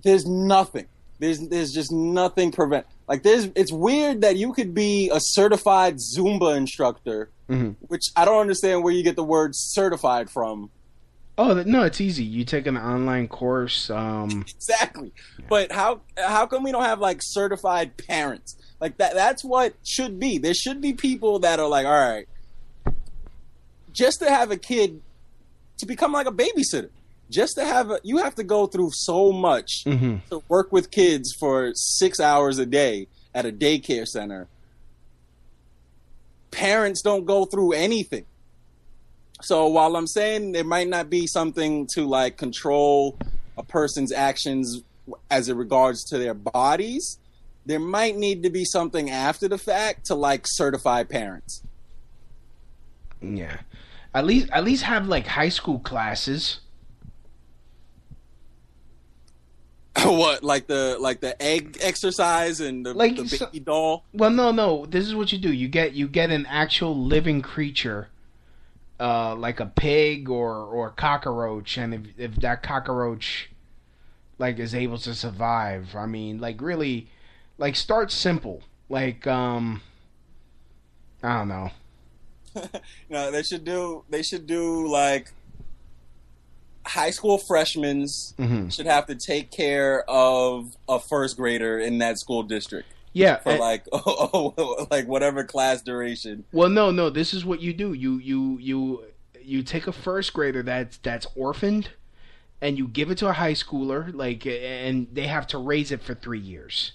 there's 0.03 0.25
nothing. 0.25 0.85
There's 1.19 1.39
there's 1.49 1.71
just 1.71 1.91
nothing 1.91 2.51
prevent. 2.51 2.85
Like 3.07 3.23
there's 3.23 3.45
it's 3.55 3.71
weird 3.71 4.21
that 4.21 4.35
you 4.35 4.53
could 4.53 4.73
be 4.73 5.09
a 5.11 5.19
certified 5.19 5.97
Zumba 5.97 6.55
instructor, 6.55 7.29
Mhm. 7.49 7.75
which 7.87 8.03
I 8.15 8.25
don't 8.25 8.39
understand 8.41 8.83
where 8.83 8.93
you 8.93 9.03
get 9.03 9.15
the 9.15 9.23
word 9.23 9.51
certified 9.55 10.29
from. 10.29 10.69
Oh 11.39 11.53
no, 11.65 11.83
it's 11.83 12.01
easy. 12.01 12.23
You 12.23 12.43
take 12.45 12.67
an 12.67 12.77
online 12.77 13.27
course. 13.27 13.89
Um, 13.89 14.43
Exactly. 14.55 15.11
But 15.49 15.71
how 15.71 16.01
how 16.17 16.45
come 16.45 16.63
we 16.63 16.71
don't 16.71 16.83
have 16.83 16.99
like 16.99 17.19
certified 17.21 17.97
parents? 17.97 18.55
Like 18.79 18.97
that 18.97 19.13
that's 19.15 19.43
what 19.43 19.73
should 19.83 20.19
be. 20.19 20.37
There 20.37 20.53
should 20.53 20.81
be 20.81 20.93
people 20.93 21.39
that 21.39 21.59
are 21.59 21.67
like, 21.67 21.85
all 21.87 21.91
right, 21.93 22.27
just 23.91 24.19
to 24.19 24.29
have 24.29 24.51
a 24.51 24.57
kid 24.57 25.01
to 25.77 25.85
become 25.85 26.11
like 26.11 26.27
a 26.27 26.31
babysitter. 26.31 26.89
Just 27.29 27.55
to 27.55 27.65
have 27.65 27.91
a 27.91 27.99
you 28.03 28.17
have 28.17 28.35
to 28.35 28.43
go 28.43 28.67
through 28.67 28.91
so 28.93 29.31
much 29.31 29.83
Mhm. 29.85 30.21
to 30.29 30.41
work 30.47 30.71
with 30.71 30.91
kids 30.91 31.33
for 31.33 31.71
6 31.75 32.19
hours 32.19 32.57
a 32.57 32.65
day 32.65 33.07
at 33.35 33.45
a 33.45 33.51
daycare 33.51 34.07
center. 34.07 34.47
Parents 36.51 37.01
don't 37.01 37.25
go 37.25 37.45
through 37.45 37.73
anything. 37.73 38.25
So 39.41 39.67
while 39.67 39.95
I'm 39.95 40.07
saying 40.07 40.55
it 40.55 40.65
might 40.65 40.87
not 40.87 41.09
be 41.09 41.27
something 41.27 41.87
to 41.93 42.07
like 42.07 42.37
control 42.37 43.17
a 43.57 43.63
person's 43.63 44.11
actions 44.11 44.81
as 45.29 45.49
it 45.49 45.55
regards 45.55 46.03
to 46.05 46.17
their 46.17 46.33
bodies, 46.33 47.17
there 47.65 47.79
might 47.79 48.15
need 48.17 48.41
to 48.43 48.49
be 48.49 48.63
something 48.65 49.09
after 49.09 49.47
the 49.47 49.57
fact 49.57 50.05
to 50.07 50.15
like 50.15 50.45
certify 50.47 51.03
parents. 51.03 51.61
Yeah. 53.21 53.57
At 54.13 54.25
least 54.25 54.49
at 54.51 54.63
least 54.63 54.83
have 54.83 55.07
like 55.07 55.27
high 55.27 55.49
school 55.49 55.79
classes. 55.79 56.59
what 60.05 60.43
like 60.43 60.67
the 60.67 60.97
like 60.99 61.21
the 61.21 61.41
egg 61.41 61.77
exercise 61.81 62.59
and 62.59 62.85
the, 62.85 62.93
Like 62.93 63.15
the 63.15 63.23
baby 63.23 63.37
so- 63.37 63.49
doll? 63.63 64.03
Well, 64.13 64.29
no, 64.29 64.51
no. 64.51 64.85
This 64.85 65.07
is 65.07 65.15
what 65.15 65.31
you 65.31 65.37
do. 65.39 65.51
You 65.51 65.67
get 65.67 65.93
you 65.93 66.07
get 66.07 66.29
an 66.29 66.45
actual 66.45 66.95
living 66.95 67.41
creature, 67.41 68.09
uh, 68.99 69.35
like 69.35 69.59
a 69.59 69.65
pig 69.65 70.29
or 70.29 70.55
or 70.55 70.89
cockroach, 70.91 71.77
and 71.77 71.93
if 71.93 72.01
if 72.17 72.35
that 72.37 72.61
cockroach, 72.63 73.49
like, 74.37 74.59
is 74.59 74.75
able 74.75 74.97
to 74.99 75.15
survive, 75.15 75.95
I 75.95 76.05
mean, 76.05 76.39
like, 76.39 76.61
really, 76.61 77.07
like, 77.57 77.75
start 77.75 78.11
simple. 78.11 78.61
Like, 78.89 79.25
um, 79.25 79.81
I 81.23 81.39
don't 81.39 81.47
know. 81.49 81.71
No, 83.09 83.29
they 83.31 83.43
should 83.43 83.63
do 83.63 84.03
they 84.09 84.23
should 84.23 84.47
do 84.47 84.87
like 84.87 85.31
high 86.87 87.09
school 87.11 87.37
freshmen 87.37 88.03
Mhm. 88.03 88.71
should 88.73 88.85
have 88.85 89.05
to 89.07 89.15
take 89.15 89.51
care 89.51 90.03
of 90.09 90.75
a 90.87 90.99
first 90.99 91.37
grader 91.37 91.79
in 91.79 91.97
that 91.99 92.17
school 92.19 92.43
district. 92.43 92.87
Yeah, 93.13 93.37
For 93.37 93.51
and- 93.51 93.59
like 93.59 93.83
like 94.91 95.07
whatever 95.07 95.43
class 95.43 95.81
duration. 95.81 96.43
Well, 96.51 96.69
no, 96.69 96.91
no. 96.91 97.09
This 97.09 97.33
is 97.33 97.43
what 97.45 97.61
you 97.61 97.73
do. 97.73 97.93
You 97.93 98.17
you 98.17 98.57
you 98.59 99.03
you 99.41 99.63
take 99.63 99.87
a 99.87 99.91
first 99.91 100.33
grader 100.33 100.61
that's 100.63 100.97
that's 100.97 101.25
orphaned, 101.35 101.89
and 102.61 102.77
you 102.77 102.87
give 102.87 103.09
it 103.09 103.17
to 103.19 103.27
a 103.27 103.33
high 103.33 103.53
schooler, 103.53 104.13
like, 104.13 104.45
and 104.45 105.07
they 105.11 105.27
have 105.27 105.47
to 105.47 105.57
raise 105.57 105.91
it 105.91 106.01
for 106.03 106.13
three 106.13 106.39
years. 106.39 106.91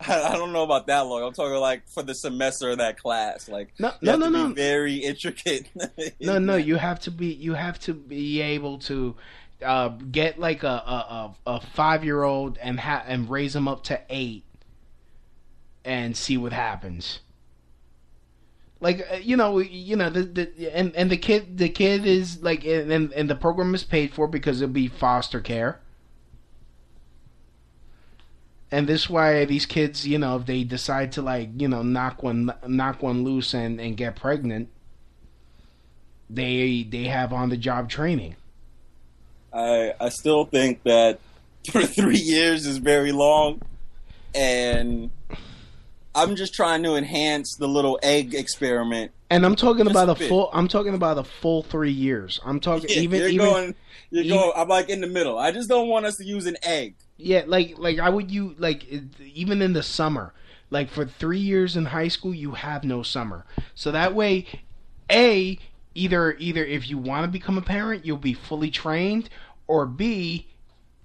I, 0.08 0.32
don't 0.36 0.52
know 0.52 0.62
about 0.62 0.86
that 0.86 1.00
long. 1.00 1.22
I'm 1.22 1.32
talking 1.32 1.54
like 1.60 1.86
for 1.88 2.02
the 2.02 2.14
semester 2.14 2.70
of 2.70 2.78
that 2.78 2.98
class. 2.98 3.48
Like 3.48 3.74
No, 3.78 3.92
no, 4.00 4.16
no, 4.16 4.26
to 4.26 4.30
no. 4.30 4.48
Be 4.48 4.54
very 4.54 4.94
intricate. 4.96 5.68
No, 6.20 6.38
no. 6.38 6.56
You 6.56 6.76
have 6.76 7.00
to 7.00 7.10
be 7.10 7.26
you 7.26 7.54
have 7.54 7.78
to 7.80 7.92
be 7.94 8.40
able 8.40 8.78
to 8.80 9.16
uh, 9.64 9.88
get 9.88 10.38
like 10.38 10.62
a 10.62 10.66
a, 10.68 10.72
a, 11.46 11.54
a 11.56 11.60
five 11.60 12.04
year 12.04 12.22
old 12.22 12.56
and 12.58 12.80
ha- 12.80 13.04
and 13.06 13.28
raise 13.28 13.52
them 13.52 13.68
up 13.68 13.84
to 13.84 14.00
eight, 14.08 14.44
and 15.84 16.16
see 16.16 16.38
what 16.38 16.52
happens. 16.52 17.20
Like 18.80 19.06
uh, 19.12 19.16
you 19.16 19.36
know, 19.36 19.58
you 19.58 19.96
know 19.96 20.08
the, 20.08 20.22
the 20.22 20.74
and 20.74 20.96
and 20.96 21.10
the 21.10 21.18
kid 21.18 21.58
the 21.58 21.68
kid 21.68 22.06
is 22.06 22.42
like 22.42 22.64
and- 22.64 23.12
and 23.12 23.28
the 23.28 23.34
program 23.34 23.74
is 23.74 23.84
paid 23.84 24.14
for 24.14 24.26
because 24.26 24.62
it'll 24.62 24.72
be 24.72 24.88
foster 24.88 25.40
care. 25.40 25.80
And 28.72 28.86
this 28.86 29.10
why 29.10 29.44
these 29.46 29.66
kids, 29.66 30.06
you 30.06 30.18
know, 30.18 30.36
if 30.36 30.46
they 30.46 30.62
decide 30.62 31.12
to 31.12 31.22
like, 31.22 31.50
you 31.56 31.66
know, 31.68 31.82
knock 31.82 32.22
one 32.22 32.52
knock 32.66 33.02
one 33.02 33.24
loose 33.24 33.52
and 33.54 33.80
and 33.80 33.96
get 33.96 34.16
pregnant, 34.16 34.68
they 36.28 36.86
they 36.88 37.04
have 37.04 37.32
on 37.32 37.48
the 37.48 37.56
job 37.56 37.88
training. 37.88 38.36
I 39.52 39.92
I 40.00 40.08
still 40.10 40.44
think 40.44 40.82
that 40.84 41.18
for 41.70 41.82
three 41.86 42.18
years 42.18 42.66
is 42.66 42.78
very 42.78 43.12
long, 43.12 43.60
and 44.34 45.10
I'm 46.14 46.36
just 46.36 46.54
trying 46.54 46.82
to 46.84 46.94
enhance 46.94 47.56
the 47.56 47.66
little 47.68 47.98
egg 48.02 48.34
experiment. 48.34 49.12
And 49.32 49.46
I'm 49.46 49.54
talking 49.54 49.84
Just 49.84 49.90
about 49.90 50.08
a 50.08 50.24
a 50.24 50.28
full. 50.28 50.50
I'm 50.52 50.68
talking 50.68 50.94
about 50.94 51.18
a 51.18 51.24
full 51.24 51.62
three 51.62 51.92
years. 51.92 52.40
I'm 52.44 52.60
talking 52.60 52.90
Yeah, 52.90 53.00
even 53.00 53.20
you're 53.20 53.28
even 53.30 53.46
going, 53.46 53.74
you're 54.10 54.24
even- 54.24 54.36
going. 54.36 54.52
I'm 54.56 54.68
like 54.68 54.88
in 54.88 55.00
the 55.00 55.06
middle. 55.06 55.38
I 55.38 55.50
just 55.52 55.68
don't 55.68 55.88
want 55.88 56.06
us 56.06 56.16
to 56.16 56.24
use 56.24 56.46
an 56.46 56.56
egg. 56.62 56.94
Yeah, 57.20 57.44
like 57.46 57.78
like 57.78 57.98
I 57.98 58.08
would 58.08 58.30
you 58.30 58.54
like 58.58 58.84
even 59.20 59.62
in 59.62 59.72
the 59.72 59.82
summer, 59.82 60.32
like 60.70 60.90
for 60.90 61.04
three 61.04 61.38
years 61.38 61.76
in 61.76 61.86
high 61.86 62.08
school, 62.08 62.34
you 62.34 62.52
have 62.52 62.84
no 62.84 63.02
summer. 63.02 63.44
So 63.74 63.92
that 63.92 64.14
way, 64.14 64.46
a 65.10 65.58
either 65.94 66.34
either 66.38 66.64
if 66.64 66.88
you 66.88 66.98
want 66.98 67.24
to 67.24 67.28
become 67.28 67.58
a 67.58 67.62
parent, 67.62 68.04
you'll 68.04 68.16
be 68.16 68.34
fully 68.34 68.70
trained, 68.70 69.28
or 69.66 69.86
b 69.86 70.46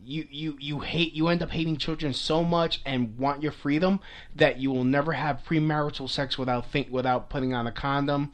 you, 0.06 0.28
you 0.30 0.58
you 0.60 0.80
hate 0.82 1.14
you 1.14 1.28
end 1.28 1.42
up 1.42 1.50
hating 1.50 1.78
children 1.78 2.14
so 2.14 2.44
much 2.44 2.82
and 2.86 3.18
want 3.18 3.42
your 3.42 3.52
freedom 3.52 4.00
that 4.36 4.60
you 4.60 4.70
will 4.72 4.84
never 4.84 5.14
have 5.14 5.44
premarital 5.48 6.10
sex 6.10 6.38
without 6.38 6.72
think 6.72 6.92
without 6.92 7.30
putting 7.30 7.54
on 7.54 7.66
a 7.66 7.72
condom 7.72 8.32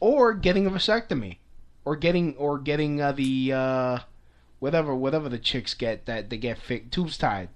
or 0.00 0.34
getting 0.34 0.66
a 0.66 0.70
vasectomy 0.70 1.36
or 1.84 1.94
getting 1.94 2.34
or 2.36 2.58
getting 2.58 3.00
uh, 3.00 3.12
the 3.12 3.52
uh, 3.52 3.98
whatever 4.62 4.94
whatever 4.94 5.28
the 5.28 5.38
chicks 5.38 5.74
get 5.74 6.06
that 6.06 6.30
they 6.30 6.36
get 6.36 6.56
fi- 6.56 6.84
tubes 6.92 7.18
tied 7.18 7.48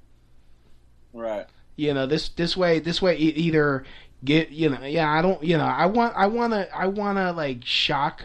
Right. 1.12 1.46
you 1.76 1.94
know 1.94 2.04
this 2.04 2.28
this 2.30 2.56
way 2.56 2.80
this 2.80 3.00
way 3.00 3.16
e- 3.16 3.28
either 3.36 3.84
get 4.24 4.50
you 4.50 4.68
know 4.68 4.82
yeah 4.84 5.08
i 5.08 5.22
don't 5.22 5.40
you 5.44 5.56
know 5.56 5.64
i 5.64 5.86
want 5.86 6.14
i 6.16 6.26
want 6.26 6.52
to 6.52 6.68
i 6.76 6.86
want 6.88 7.16
to 7.18 7.30
like 7.30 7.64
shock 7.64 8.24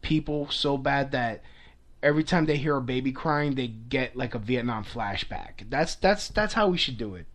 people 0.00 0.48
so 0.48 0.78
bad 0.78 1.10
that 1.10 1.42
every 2.04 2.22
time 2.22 2.46
they 2.46 2.56
hear 2.56 2.76
a 2.76 2.80
baby 2.80 3.10
crying 3.10 3.56
they 3.56 3.66
get 3.66 4.14
like 4.16 4.36
a 4.36 4.38
vietnam 4.38 4.84
flashback 4.84 5.68
that's 5.68 5.96
that's 5.96 6.28
that's 6.28 6.54
how 6.54 6.68
we 6.68 6.78
should 6.78 6.96
do 6.96 7.16
it 7.16 7.26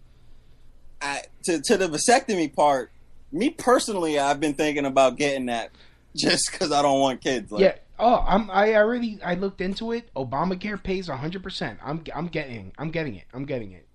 I, 1.02 1.24
to 1.44 1.62
to 1.62 1.76
the 1.78 1.90
vasectomy 1.90 2.56
part, 2.56 2.90
me 3.32 3.50
personally, 3.50 4.18
I've 4.18 4.40
been 4.40 4.54
thinking 4.54 4.86
about 4.86 5.18
getting 5.18 5.48
that 5.48 5.72
just 6.16 6.50
because 6.52 6.72
I 6.72 6.82
don't 6.82 7.02
want 7.02 7.22
kids. 7.22 7.52
Like, 7.52 7.62
yeah 7.62 7.76
oh 8.00 8.24
i'm 8.28 8.50
i 8.52 8.74
already 8.76 9.20
i 9.24 9.34
looked 9.36 9.62
into 9.62 9.92
it 9.92 10.10
obamacare 10.16 10.82
pays 10.82 11.08
100% 11.08 11.78
i'm 11.84 12.04
i'm 12.14 12.28
getting 12.28 12.72
i'm 12.78 12.90
getting 12.92 13.16
it 13.16 13.26
i'm 13.34 13.46
getting 13.46 13.72
it 13.72 13.86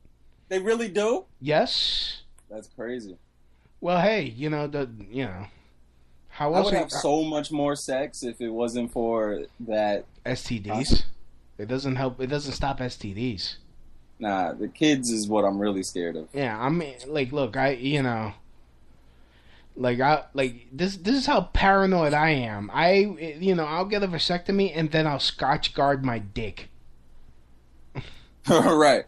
they 0.49 0.59
really 0.59 0.89
do. 0.89 1.25
yes 1.41 2.23
That's 2.51 2.69
crazy. 2.69 3.17
well 3.81 4.01
hey 4.01 4.23
you 4.25 4.51
know 4.51 4.67
the 4.67 4.89
you 5.11 5.25
know 5.25 5.47
how 6.31 6.55
I 6.55 6.61
would 6.61 6.73
have 6.75 6.91
so 6.91 7.23
much 7.25 7.51
more 7.53 7.77
sex 7.77 8.23
if 8.23 8.41
it 8.41 8.49
wasn't 8.51 8.93
for 8.93 9.43
that. 9.61 10.07
STDs. 10.25 11.05
It 11.59 11.67
doesn't 11.69 11.97
help. 11.97 12.21
It 12.21 12.29
doesn't 12.29 12.53
stop 12.53 12.79
STDs. 12.79 13.57
Nah, 14.19 14.53
the 14.53 14.69
kids 14.69 15.11
is 15.11 15.29
what 15.29 15.45
I'm 15.45 15.59
really 15.59 15.83
scared 15.83 16.17
of. 16.17 16.29
Yeah, 16.33 16.59
I 16.59 16.69
mean, 16.71 16.95
like, 17.09 17.33
look, 17.33 17.57
I, 17.57 17.73
you 17.73 18.03
know, 18.03 18.33
like, 19.77 20.01
I, 20.01 20.25
like 20.35 20.67
this. 20.73 20.97
This 20.97 21.17
is 21.17 21.27
how 21.27 21.43
paranoid 21.43 22.13
I 22.13 22.31
am. 22.31 22.71
I, 22.73 22.93
you 23.39 23.55
know, 23.55 23.65
I'll 23.65 23.85
get 23.85 24.03
a 24.03 24.09
vasectomy 24.09 24.73
and 24.75 24.91
then 24.91 25.07
I'll 25.07 25.21
Scotch 25.21 25.75
guard 25.75 26.05
my 26.05 26.19
dick, 26.19 26.69
right. 28.49 29.05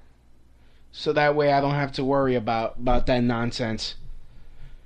so 0.92 1.12
that 1.12 1.34
way 1.34 1.52
I 1.52 1.60
don't 1.60 1.74
have 1.74 1.92
to 1.92 2.04
worry 2.04 2.34
about 2.34 2.76
about 2.78 3.06
that 3.06 3.22
nonsense. 3.22 3.96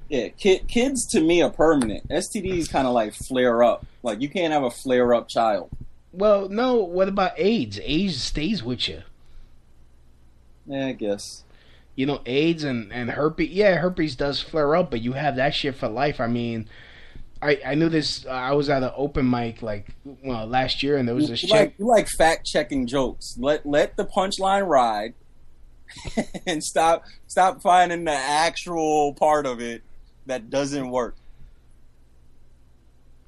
Yeah, 0.08 0.28
kid, 0.28 0.68
kids 0.68 1.04
to 1.08 1.20
me 1.20 1.42
are 1.42 1.50
permanent. 1.50 2.08
STDs 2.08 2.70
kind 2.70 2.86
of 2.86 2.94
like 2.94 3.12
flare 3.12 3.62
up. 3.62 3.84
Like 4.02 4.20
you 4.20 4.28
can't 4.28 4.52
have 4.52 4.62
a 4.62 4.70
flare 4.70 5.12
up 5.14 5.28
child. 5.28 5.70
Well, 6.12 6.48
no. 6.48 6.76
What 6.76 7.08
about 7.08 7.32
AIDS? 7.36 7.80
AIDS 7.82 8.22
stays 8.22 8.62
with 8.62 8.88
you. 8.88 9.02
Yeah, 10.66 10.86
I 10.86 10.92
guess. 10.92 11.44
You 11.96 12.06
know, 12.06 12.20
AIDS 12.26 12.62
and 12.62 12.92
and 12.92 13.10
herpes. 13.10 13.50
Yeah, 13.50 13.76
herpes 13.76 14.14
does 14.14 14.40
flare 14.40 14.76
up, 14.76 14.90
but 14.90 15.00
you 15.00 15.12
have 15.12 15.36
that 15.36 15.54
shit 15.54 15.76
for 15.76 15.88
life. 15.88 16.20
I 16.20 16.26
mean. 16.26 16.68
I, 17.42 17.60
I 17.66 17.74
knew 17.74 17.90
this. 17.90 18.24
Uh, 18.24 18.30
I 18.30 18.52
was 18.52 18.70
at 18.70 18.82
an 18.82 18.92
open 18.96 19.28
mic 19.28 19.60
like 19.60 19.88
well 20.24 20.46
last 20.46 20.82
year, 20.82 20.96
and 20.96 21.06
there 21.06 21.14
was 21.14 21.28
this 21.28 21.42
you 21.42 21.50
like 21.50 21.74
you 21.78 21.86
like 21.86 22.08
fact 22.08 22.46
checking 22.46 22.86
jokes. 22.86 23.36
Let 23.38 23.66
let 23.66 23.98
the 23.98 24.06
punchline 24.06 24.66
ride, 24.66 25.12
and 26.46 26.64
stop 26.64 27.04
stop 27.26 27.60
finding 27.60 28.04
the 28.04 28.12
actual 28.12 29.12
part 29.12 29.44
of 29.44 29.60
it 29.60 29.82
that 30.24 30.50
doesn't 30.50 30.90
work. 30.90 31.14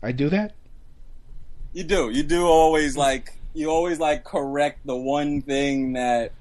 I 0.03 0.13
do 0.13 0.29
that. 0.29 0.55
You 1.73 1.85
do. 1.85 2.11
You 2.11 2.23
do 2.23 2.47
always 2.47 2.97
like 2.97 3.35
you 3.55 3.71
always 3.71 3.99
like 3.99 4.25
correct 4.25 4.87
the 4.87 4.97
one 4.97 5.43
thing 5.43 5.95
that 5.95 6.33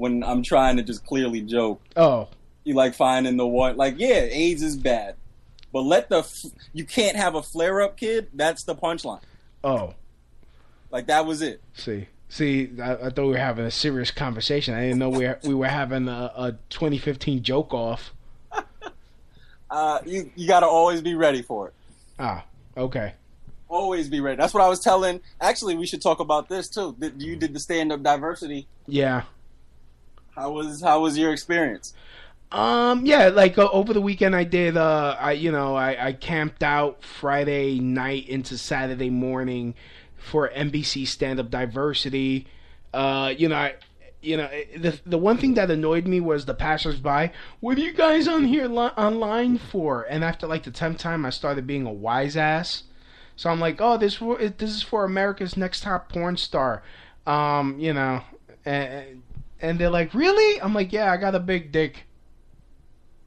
when 0.00 0.24
I'm 0.24 0.42
trying 0.42 0.76
to 0.78 0.82
just 0.82 1.04
clearly 1.06 1.40
joke. 1.42 1.80
Oh, 1.96 2.28
You 2.64 2.74
like 2.74 2.94
finding 2.94 3.36
the 3.36 3.46
one 3.46 3.76
like 3.76 3.94
yeah, 3.98 4.22
AIDS 4.30 4.62
is 4.62 4.76
bad. 4.76 5.14
But 5.72 5.82
let 5.82 6.08
the 6.08 6.18
f- 6.20 6.46
you 6.72 6.84
can't 6.84 7.16
have 7.16 7.34
a 7.36 7.42
flare 7.42 7.80
up 7.82 7.96
kid. 7.96 8.28
That's 8.34 8.64
the 8.64 8.74
punchline. 8.74 9.20
oh. 9.62 9.94
Like 10.90 11.06
that 11.06 11.24
was 11.24 11.40
it. 11.40 11.60
See, 11.74 12.08
see, 12.28 12.68
I, 12.82 12.94
I 12.94 13.10
thought 13.10 13.26
we 13.26 13.28
were 13.28 13.36
having 13.36 13.64
a 13.64 13.70
serious 13.70 14.10
conversation. 14.10 14.74
I 14.74 14.80
didn't 14.80 14.98
know 14.98 15.08
we 15.08 15.24
were, 15.24 15.38
we 15.44 15.54
were 15.54 15.68
having 15.68 16.08
a, 16.08 16.32
a 16.34 16.52
2015 16.70 17.42
joke 17.44 17.72
off. 17.72 18.12
Uh, 19.70 20.00
you 20.04 20.28
you 20.34 20.48
got 20.48 20.60
to 20.60 20.66
always 20.66 21.00
be 21.00 21.14
ready 21.14 21.42
for 21.42 21.68
it. 21.68 21.74
Ah, 22.18 22.44
okay. 22.76 23.14
Always 23.68 24.08
be 24.08 24.18
ready. 24.20 24.36
That's 24.36 24.52
what 24.52 24.64
I 24.64 24.68
was 24.68 24.80
telling. 24.80 25.20
Actually, 25.40 25.76
we 25.76 25.86
should 25.86 26.02
talk 26.02 26.18
about 26.18 26.48
this 26.48 26.68
too. 26.68 26.96
You 27.18 27.36
did 27.36 27.54
the 27.54 27.60
stand 27.60 27.92
up 27.92 28.02
diversity. 28.02 28.66
Yeah. 28.88 29.22
How 30.34 30.52
was 30.52 30.82
how 30.82 31.00
was 31.02 31.18
your 31.18 31.32
experience? 31.32 31.94
Um, 32.52 33.06
yeah, 33.06 33.28
like 33.28 33.58
uh, 33.58 33.68
over 33.70 33.92
the 33.92 34.00
weekend 34.00 34.34
I 34.34 34.44
did. 34.44 34.76
Uh, 34.76 35.16
I 35.18 35.32
you 35.32 35.52
know 35.52 35.76
I, 35.76 36.08
I 36.08 36.12
camped 36.12 36.62
out 36.62 37.04
Friday 37.04 37.78
night 37.78 38.28
into 38.28 38.58
Saturday 38.58 39.10
morning 39.10 39.74
for 40.16 40.48
NBC 40.48 41.06
Stand 41.06 41.38
Up 41.38 41.50
Diversity. 41.50 42.46
Uh, 42.92 43.32
you 43.36 43.48
know 43.48 43.56
I. 43.56 43.74
You 44.22 44.36
know 44.36 44.50
the 44.76 45.00
the 45.06 45.16
one 45.16 45.38
thing 45.38 45.54
that 45.54 45.70
annoyed 45.70 46.06
me 46.06 46.20
was 46.20 46.44
the 46.44 46.52
passersby. 46.52 47.32
What 47.60 47.78
are 47.78 47.80
you 47.80 47.94
guys 47.94 48.28
on 48.28 48.44
here 48.44 48.66
li- 48.66 48.92
online 48.98 49.56
for? 49.56 50.02
And 50.02 50.22
after 50.22 50.46
like 50.46 50.64
the 50.64 50.70
tenth 50.70 50.98
time, 50.98 51.24
I 51.24 51.30
started 51.30 51.66
being 51.66 51.86
a 51.86 51.92
wise 51.92 52.36
ass. 52.36 52.82
So 53.34 53.48
I'm 53.48 53.60
like, 53.60 53.80
oh, 53.80 53.96
this 53.96 54.18
this 54.18 54.74
is 54.74 54.82
for 54.82 55.06
America's 55.06 55.56
Next 55.56 55.84
Top 55.84 56.10
Porn 56.10 56.36
Star. 56.36 56.82
Um, 57.26 57.78
you 57.78 57.94
know, 57.94 58.22
and, 58.66 59.22
and 59.62 59.78
they're 59.78 59.90
like, 59.90 60.14
really? 60.14 60.60
I'm 60.60 60.74
like, 60.74 60.92
yeah, 60.92 61.12
I 61.12 61.16
got 61.16 61.34
a 61.34 61.40
big 61.40 61.72
dick. 61.72 62.04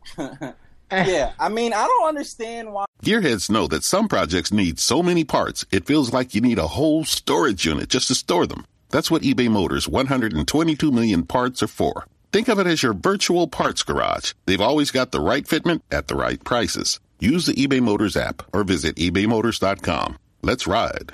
yeah, 0.18 1.34
I 1.40 1.50
mean, 1.50 1.74
I 1.74 1.86
don't 1.86 2.08
understand 2.08 2.72
why. 2.74 2.86
Gearheads 3.04 3.50
know 3.50 3.68
that 3.68 3.84
some 3.84 4.08
projects 4.08 4.52
need 4.52 4.80
so 4.80 5.02
many 5.02 5.24
parts, 5.24 5.66
it 5.72 5.86
feels 5.86 6.14
like 6.14 6.36
you 6.36 6.42
need 6.42 6.60
a 6.60 6.68
whole 6.68 7.06
storage 7.06 7.66
unit 7.66 7.90
just 7.90 8.08
to 8.10 8.16
store 8.16 8.46
them. 8.46 8.66
That's 8.90 9.10
what 9.10 9.24
eBay 9.24 9.50
Motors 9.50 9.88
122 9.88 10.92
million 10.92 11.26
parts 11.26 11.64
are 11.64 11.68
for. 11.68 12.06
Think 12.32 12.48
of 12.48 12.60
it 12.60 12.68
as 12.68 12.84
your 12.84 12.94
virtual 12.94 13.48
parts 13.48 13.84
garage. 13.84 14.34
They've 14.46 14.62
always 14.62 14.92
got 14.92 15.12
the 15.12 15.20
right 15.20 15.46
fitment 15.46 15.82
at 15.92 16.08
the 16.08 16.16
right 16.16 16.44
prices. 16.44 17.00
Use 17.20 17.46
the 17.46 17.54
eBay 17.54 17.82
Motors 17.82 18.18
app 18.18 18.44
or 18.54 18.64
visit 18.64 18.96
ebaymotors.com. 18.96 20.18
Let's 20.42 20.68
ride. 20.68 21.12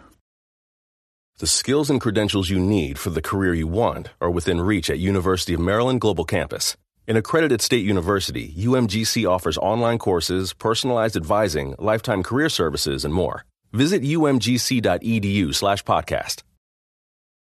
The 1.39 1.47
skills 1.47 1.89
and 1.89 2.01
credentials 2.01 2.49
you 2.49 2.59
need 2.59 2.99
for 2.99 3.11
the 3.11 3.21
career 3.21 3.53
you 3.53 3.65
want 3.65 4.09
are 4.19 4.29
within 4.29 4.59
reach 4.59 4.89
at 4.89 4.99
University 4.99 5.53
of 5.53 5.61
Maryland 5.61 6.01
Global 6.01 6.25
Campus. 6.25 6.75
An 7.07 7.15
accredited 7.15 7.61
state 7.61 7.85
university, 7.85 8.53
UMGC 8.57 9.25
offers 9.25 9.57
online 9.57 9.99
courses, 9.99 10.51
personalized 10.51 11.15
advising, 11.15 11.75
lifetime 11.79 12.23
career 12.23 12.49
services, 12.49 13.05
and 13.05 13.13
more. 13.13 13.45
Visit 13.71 14.01
umgc.edu 14.01 15.55
slash 15.55 15.81
podcast. 15.85 16.43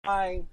I, 0.05 0.43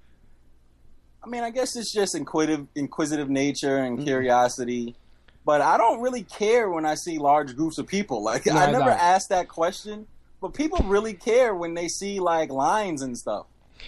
I 1.23 1.29
mean, 1.29 1.45
I 1.45 1.51
guess 1.51 1.77
it's 1.77 1.93
just 1.93 2.17
inquisitive, 2.17 2.67
inquisitive 2.75 3.31
nature 3.31 3.77
and 3.77 3.99
mm-hmm. 3.99 4.07
curiosity. 4.07 4.97
But 5.45 5.61
I 5.61 5.79
don't 5.79 6.01
really 6.01 6.25
care 6.25 6.69
when 6.69 6.85
I 6.85 6.97
see 6.97 7.21
large 7.21 7.55
groups 7.55 7.79
of 7.79 7.87
people. 7.87 8.25
Like 8.25 8.47
No, 8.47 8.57
I 8.57 8.65
I 8.65 8.73
never 8.73 8.87
don't. 8.87 8.99
asked 8.99 9.29
that 9.29 9.47
question, 9.47 10.09
but 10.41 10.55
people 10.55 10.79
really 10.85 11.15
care 11.15 11.55
when 11.55 11.75
they 11.75 11.89
see 11.89 12.21
like 12.21 12.51
lines 12.51 13.03
and 13.03 13.17
stuff. 13.17 13.47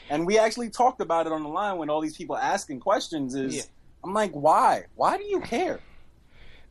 And 0.08 0.26
we 0.26 0.38
actually 0.38 0.70
talked 0.70 1.00
about 1.00 1.26
it 1.26 1.32
on 1.32 1.42
the 1.42 1.48
line 1.48 1.78
when 1.78 1.90
all 1.90 2.00
these 2.00 2.16
people 2.16 2.36
asking 2.36 2.80
questions. 2.80 3.34
Is 3.34 3.68
I'm 4.04 4.14
like, 4.14 4.32
why? 4.32 4.86
Why 4.94 5.16
do 5.16 5.24
you 5.24 5.40
care? 5.40 5.80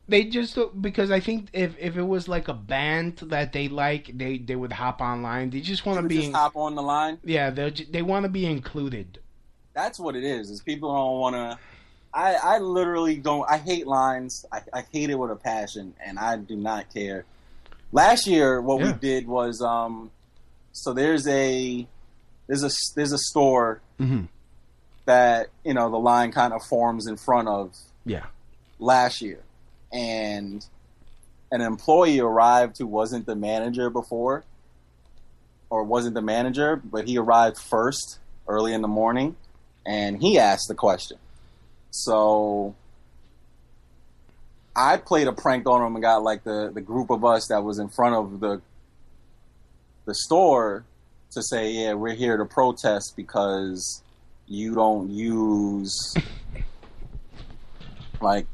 They 0.08 0.24
just 0.24 0.58
because 0.80 1.10
I 1.10 1.20
think 1.20 1.48
if 1.52 1.76
if 1.78 1.96
it 1.96 2.02
was 2.02 2.26
like 2.26 2.48
a 2.48 2.54
band 2.54 3.18
that 3.18 3.52
they 3.52 3.68
like, 3.68 4.10
they 4.14 4.38
they 4.38 4.56
would 4.56 4.72
hop 4.72 5.00
online. 5.00 5.50
They 5.50 5.60
just 5.60 5.86
want 5.86 6.00
to 6.02 6.08
be 6.08 6.22
Just 6.22 6.32
hop 6.32 6.56
on 6.56 6.74
the 6.74 6.82
line. 6.82 7.18
yeah. 7.24 7.50
They 7.50 7.70
they 7.70 8.02
want 8.02 8.24
to 8.24 8.28
be 8.28 8.44
included. 8.44 9.20
That's 9.74 9.98
what 9.98 10.16
it 10.16 10.24
is. 10.24 10.50
Is 10.50 10.60
people 10.60 10.92
don't 10.92 11.20
want 11.20 11.36
to. 11.36 11.58
I 12.12 12.34
I 12.34 12.58
literally 12.58 13.16
don't. 13.16 13.48
I 13.48 13.58
hate 13.58 13.86
lines. 13.86 14.44
I, 14.52 14.60
I 14.72 14.84
hate 14.92 15.10
it 15.10 15.14
with 15.18 15.30
a 15.30 15.36
passion, 15.36 15.94
and 16.04 16.18
I 16.18 16.36
do 16.36 16.56
not 16.56 16.92
care. 16.92 17.24
Last 17.92 18.26
year, 18.26 18.60
what 18.60 18.80
we 18.80 18.92
did 18.92 19.26
was 19.26 19.60
um, 19.60 20.10
so 20.72 20.92
there's 20.94 21.26
a 21.28 21.86
there's 22.46 22.64
a 22.64 22.70
there's 22.96 23.12
a 23.12 23.18
store 23.18 23.80
Mm-hmm. 24.00 24.24
that 25.04 25.48
you 25.64 25.74
know 25.74 25.90
the 25.90 25.98
line 25.98 26.32
kind 26.32 26.52
of 26.52 26.62
forms 26.64 27.06
in 27.06 27.16
front 27.16 27.46
of 27.48 27.74
Yeah. 28.04 28.24
last 28.80 29.20
year, 29.22 29.40
and 29.92 30.64
an 31.52 31.60
employee 31.60 32.18
arrived 32.18 32.78
who 32.78 32.86
wasn't 32.86 33.26
the 33.26 33.36
manager 33.36 33.90
before, 33.90 34.42
or 35.70 35.84
wasn't 35.84 36.14
the 36.14 36.22
manager, 36.22 36.76
but 36.76 37.06
he 37.06 37.18
arrived 37.18 37.58
first 37.58 38.18
early 38.48 38.72
in 38.72 38.80
the 38.82 38.88
morning, 38.88 39.36
and 39.86 40.20
he 40.20 40.38
asked 40.38 40.66
the 40.68 40.74
question. 40.74 41.18
So 41.90 42.74
I 44.74 44.96
played 44.96 45.26
a 45.26 45.32
prank 45.32 45.66
on 45.68 45.86
him 45.86 45.94
and 45.94 46.02
got 46.02 46.22
like 46.22 46.44
the, 46.44 46.70
the 46.72 46.80
group 46.80 47.10
of 47.10 47.24
us 47.24 47.48
that 47.48 47.62
was 47.62 47.78
in 47.78 47.88
front 47.88 48.14
of 48.14 48.40
the 48.40 48.62
the 50.04 50.14
store 50.14 50.84
to 51.30 51.42
say, 51.42 51.70
yeah, 51.70 51.92
we're 51.92 52.14
here 52.14 52.36
to 52.36 52.44
protest 52.44 53.14
because 53.16 54.02
you 54.46 54.74
don't 54.74 55.10
use 55.10 56.14
like 58.20 58.46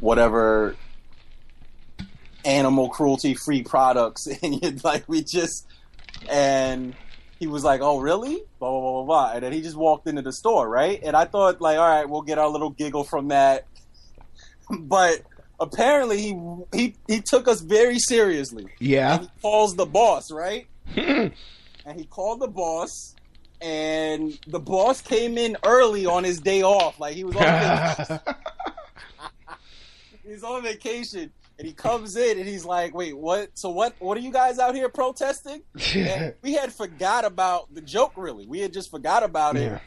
whatever 0.00 0.76
animal 2.44 2.88
cruelty 2.90 3.34
free 3.34 3.62
products 3.62 4.26
and 4.42 4.62
you 4.62 4.76
like 4.84 5.08
we 5.08 5.22
just 5.22 5.66
and 6.28 6.94
he 7.38 7.46
was 7.46 7.64
like, 7.64 7.80
"Oh, 7.80 8.00
really?" 8.00 8.42
Blah 8.58 8.70
blah 8.70 8.80
blah 8.80 8.92
blah 8.92 9.04
blah, 9.04 9.32
and 9.34 9.42
then 9.42 9.52
he 9.52 9.60
just 9.60 9.76
walked 9.76 10.06
into 10.06 10.22
the 10.22 10.32
store, 10.32 10.68
right? 10.68 11.00
And 11.02 11.16
I 11.16 11.24
thought, 11.24 11.60
like, 11.60 11.78
all 11.78 11.88
right, 11.88 12.08
we'll 12.08 12.22
get 12.22 12.38
our 12.38 12.48
little 12.48 12.70
giggle 12.70 13.04
from 13.04 13.28
that, 13.28 13.66
but 14.78 15.22
apparently 15.60 16.18
he 16.22 16.38
he 16.72 16.94
he 17.06 17.20
took 17.20 17.48
us 17.48 17.60
very 17.60 17.98
seriously. 17.98 18.66
Yeah. 18.78 19.14
And 19.14 19.22
he 19.22 19.30
calls 19.42 19.74
the 19.76 19.86
boss, 19.86 20.30
right? 20.30 20.66
Hmm. 20.94 21.28
and 21.86 21.98
he 21.98 22.04
called 22.04 22.40
the 22.40 22.48
boss, 22.48 23.14
and 23.60 24.38
the 24.46 24.60
boss 24.60 25.00
came 25.00 25.38
in 25.38 25.56
early 25.64 26.04
on 26.06 26.24
his 26.24 26.40
day 26.40 26.62
off, 26.62 27.00
like 27.00 27.14
he 27.14 27.24
was 27.24 27.36
on 27.36 27.42
vacation. 27.42 28.20
he's 30.26 30.42
on 30.44 30.62
vacation. 30.62 31.32
And 31.56 31.68
he 31.68 31.72
comes 31.72 32.16
in 32.16 32.38
and 32.40 32.48
he's 32.48 32.64
like, 32.64 32.94
"Wait, 32.96 33.16
what? 33.16 33.50
So 33.54 33.70
what? 33.70 33.94
What 34.00 34.18
are 34.18 34.20
you 34.20 34.32
guys 34.32 34.58
out 34.58 34.74
here 34.74 34.88
protesting?" 34.88 35.62
And 35.94 36.34
we 36.42 36.54
had 36.54 36.72
forgot 36.72 37.24
about 37.24 37.72
the 37.72 37.80
joke. 37.80 38.12
Really, 38.16 38.44
we 38.46 38.58
had 38.58 38.72
just 38.72 38.90
forgot 38.90 39.22
about 39.22 39.56
it 39.56 39.62
Yeah. 39.70 39.78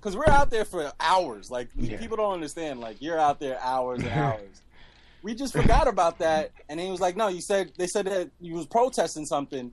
because 0.00 0.16
we're 0.16 0.28
out 0.28 0.50
there 0.50 0.64
for 0.64 0.90
hours. 0.98 1.52
Like 1.52 1.68
Yeah. 1.76 1.98
people 1.98 2.16
don't 2.16 2.32
understand. 2.34 2.80
Like 2.80 3.00
you're 3.00 3.18
out 3.18 3.38
there 3.38 3.60
hours 3.62 4.00
and 4.00 4.08
hours. 4.12 4.60
We 5.22 5.34
just 5.34 5.52
forgot 5.52 5.88
about 5.88 6.18
that, 6.18 6.52
and 6.68 6.78
he 6.78 6.90
was 6.90 7.00
like, 7.00 7.16
"No, 7.16 7.28
you 7.28 7.40
said 7.40 7.72
they 7.76 7.86
said 7.86 8.06
that 8.06 8.30
you 8.40 8.54
was 8.54 8.66
protesting 8.66 9.26
something." 9.26 9.72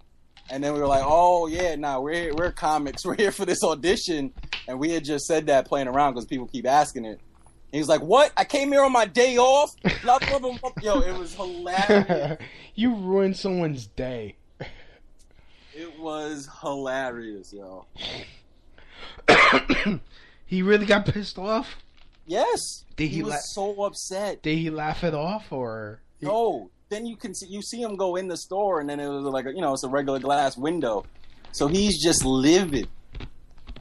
And 0.50 0.64
then 0.64 0.74
we 0.74 0.80
were 0.80 0.88
like, 0.88 1.04
"Oh 1.06 1.48
yeah, 1.48 1.76
nah, 1.76 2.00
we're 2.00 2.34
we're 2.34 2.52
comics. 2.52 3.06
We're 3.06 3.16
here 3.16 3.32
for 3.32 3.46
this 3.46 3.64
audition." 3.64 4.34
And 4.68 4.80
we 4.80 4.92
had 4.92 5.04
just 5.04 5.26
said 5.26 5.48
that 5.48 5.68
playing 5.68 5.88
around 5.88 6.14
because 6.14 6.26
people 6.26 6.48
keep 6.48 6.66
asking 6.66 7.06
it. 7.06 7.20
And 7.20 7.74
he 7.74 7.80
was 7.80 7.88
like, 7.88 8.02
"What? 8.02 8.32
I 8.36 8.44
came 8.44 8.72
here 8.72 8.84
on 8.84 8.92
my 8.92 9.06
day 9.06 9.38
off." 9.38 9.76
Blah, 10.02 10.20
blah, 10.20 10.40
blah, 10.40 10.58
blah. 10.58 10.72
Yo, 10.82 11.00
it 11.02 11.18
was 11.18 11.36
hilarious. 11.36 12.38
you 12.76 12.96
ruined 12.96 13.38
someone's 13.38 13.88
day. 13.88 14.36
It 15.74 16.00
was 16.00 16.50
hilarious, 16.62 17.54
yo. 17.54 17.86
He 20.46 20.62
really 20.62 20.86
got 20.86 21.06
pissed 21.06 21.40
off. 21.40 21.76
Yes, 22.26 22.86
Did 22.96 23.10
he, 23.10 23.18
he 23.18 23.24
was 23.24 23.34
la- 23.34 23.40
so 23.40 23.84
upset. 23.84 24.42
Did 24.42 24.58
he 24.58 24.70
laugh 24.70 25.04
it 25.04 25.14
off 25.14 25.52
or? 25.52 26.02
No. 26.22 26.72
Then 26.90 27.06
you 27.06 27.16
can 27.16 27.34
see 27.34 27.48
you 27.48 27.62
see 27.62 27.82
him 27.82 27.96
go 27.96 28.16
in 28.16 28.28
the 28.28 28.38
store, 28.38 28.80
and 28.80 28.90
then 28.90 29.00
it 29.00 29.08
was 29.08 29.24
like 29.26 29.46
a, 29.48 29.54
you 29.54 29.62
know 29.62 29.74
it's 29.74 29.84
a 29.84 29.90
regular 29.90 30.20
glass 30.20 30.56
window, 30.56 31.04
so 31.52 31.68
he's 31.68 32.02
just 32.02 32.24
livid. 32.24 32.88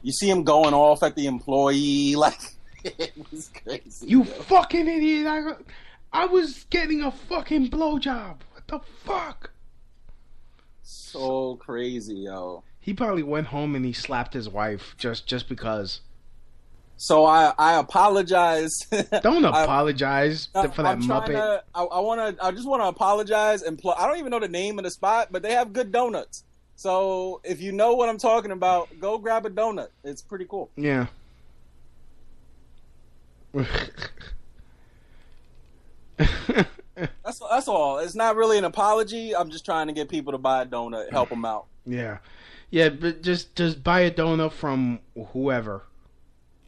You 0.01 0.11
see 0.11 0.29
him 0.29 0.43
going 0.43 0.73
off 0.73 1.03
at 1.03 1.15
the 1.15 1.27
employee, 1.27 2.15
like 2.17 2.39
it 2.83 3.13
was 3.31 3.51
crazy. 3.63 4.07
You 4.07 4.23
yo. 4.23 4.25
fucking 4.25 4.87
idiot! 4.87 5.27
I, 5.27 5.53
I 6.11 6.25
was 6.25 6.65
getting 6.71 7.03
a 7.03 7.11
fucking 7.11 7.69
blowjob. 7.69 8.37
What 8.53 8.67
the 8.67 8.79
fuck? 9.03 9.51
so 11.15 11.55
crazy, 11.57 12.15
yo. 12.15 12.63
He 12.79 12.93
probably 12.93 13.23
went 13.23 13.47
home 13.47 13.75
and 13.75 13.85
he 13.85 13.93
slapped 13.93 14.33
his 14.33 14.49
wife 14.49 14.95
just 14.97 15.27
just 15.27 15.47
because. 15.47 16.01
So 16.97 17.25
I 17.25 17.53
I 17.57 17.75
apologize. 17.79 18.71
Don't 19.21 19.43
apologize 19.45 20.47
No, 20.55 20.69
for 20.69 20.83
that 20.83 20.99
muppet. 20.99 21.25
to. 21.27 21.63
I, 21.73 21.83
I 21.83 21.99
want 21.99 22.37
to. 22.37 22.43
I 22.45 22.51
just 22.51 22.67
want 22.67 22.81
to 22.81 22.87
apologize 22.87 23.61
and 23.63 23.77
pl- 23.77 23.95
I 23.97 24.07
don't 24.07 24.17
even 24.17 24.31
know 24.31 24.39
the 24.39 24.47
name 24.47 24.79
of 24.79 24.85
the 24.85 24.91
spot, 24.91 25.27
but 25.31 25.43
they 25.43 25.51
have 25.53 25.73
good 25.73 25.91
donuts. 25.91 26.43
So 26.77 27.41
if 27.43 27.61
you 27.61 27.71
know 27.73 27.95
what 27.95 28.07
I'm 28.09 28.17
talking 28.17 28.51
about, 28.51 28.89
go 28.99 29.17
grab 29.17 29.45
a 29.45 29.49
donut. 29.49 29.89
It's 30.03 30.21
pretty 30.21 30.45
cool. 30.49 30.69
Yeah. 30.75 31.07
That's 36.17 37.39
that's 37.49 37.67
all. 37.67 37.97
It's 37.99 38.15
not 38.15 38.35
really 38.37 38.57
an 38.57 38.63
apology. 38.63 39.35
I'm 39.35 39.49
just 39.49 39.65
trying 39.65 39.87
to 39.87 39.93
get 39.93 40.07
people 40.07 40.31
to 40.31 40.37
buy 40.37 40.61
a 40.61 40.65
donut, 40.65 41.11
help 41.11 41.29
them 41.29 41.43
out. 41.43 41.65
yeah, 41.85 42.19
yeah, 42.69 42.87
but 42.89 43.21
just 43.21 43.53
just 43.55 43.83
buy 43.83 44.01
a 44.01 44.11
donut 44.11 44.53
from 44.53 44.99
whoever. 45.33 45.83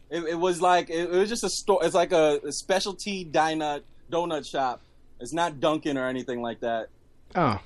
It, 0.10 0.24
it 0.24 0.40
was 0.40 0.62
like 0.62 0.90
it, 0.90 1.10
it 1.10 1.12
was 1.12 1.30
just 1.30 1.44
a 1.44 1.50
store. 1.50 1.80
It's 1.84 1.96
like 1.96 2.12
a, 2.12 2.40
a 2.46 2.52
specialty 2.52 3.26
donut 3.26 3.82
donut 4.12 4.50
shop. 4.50 4.82
It's 5.20 5.34
not 5.34 5.60
Dunkin' 5.60 5.98
or 5.98 6.08
anything 6.08 6.42
like 6.42 6.60
that. 6.62 6.88
Oh. 7.36 7.60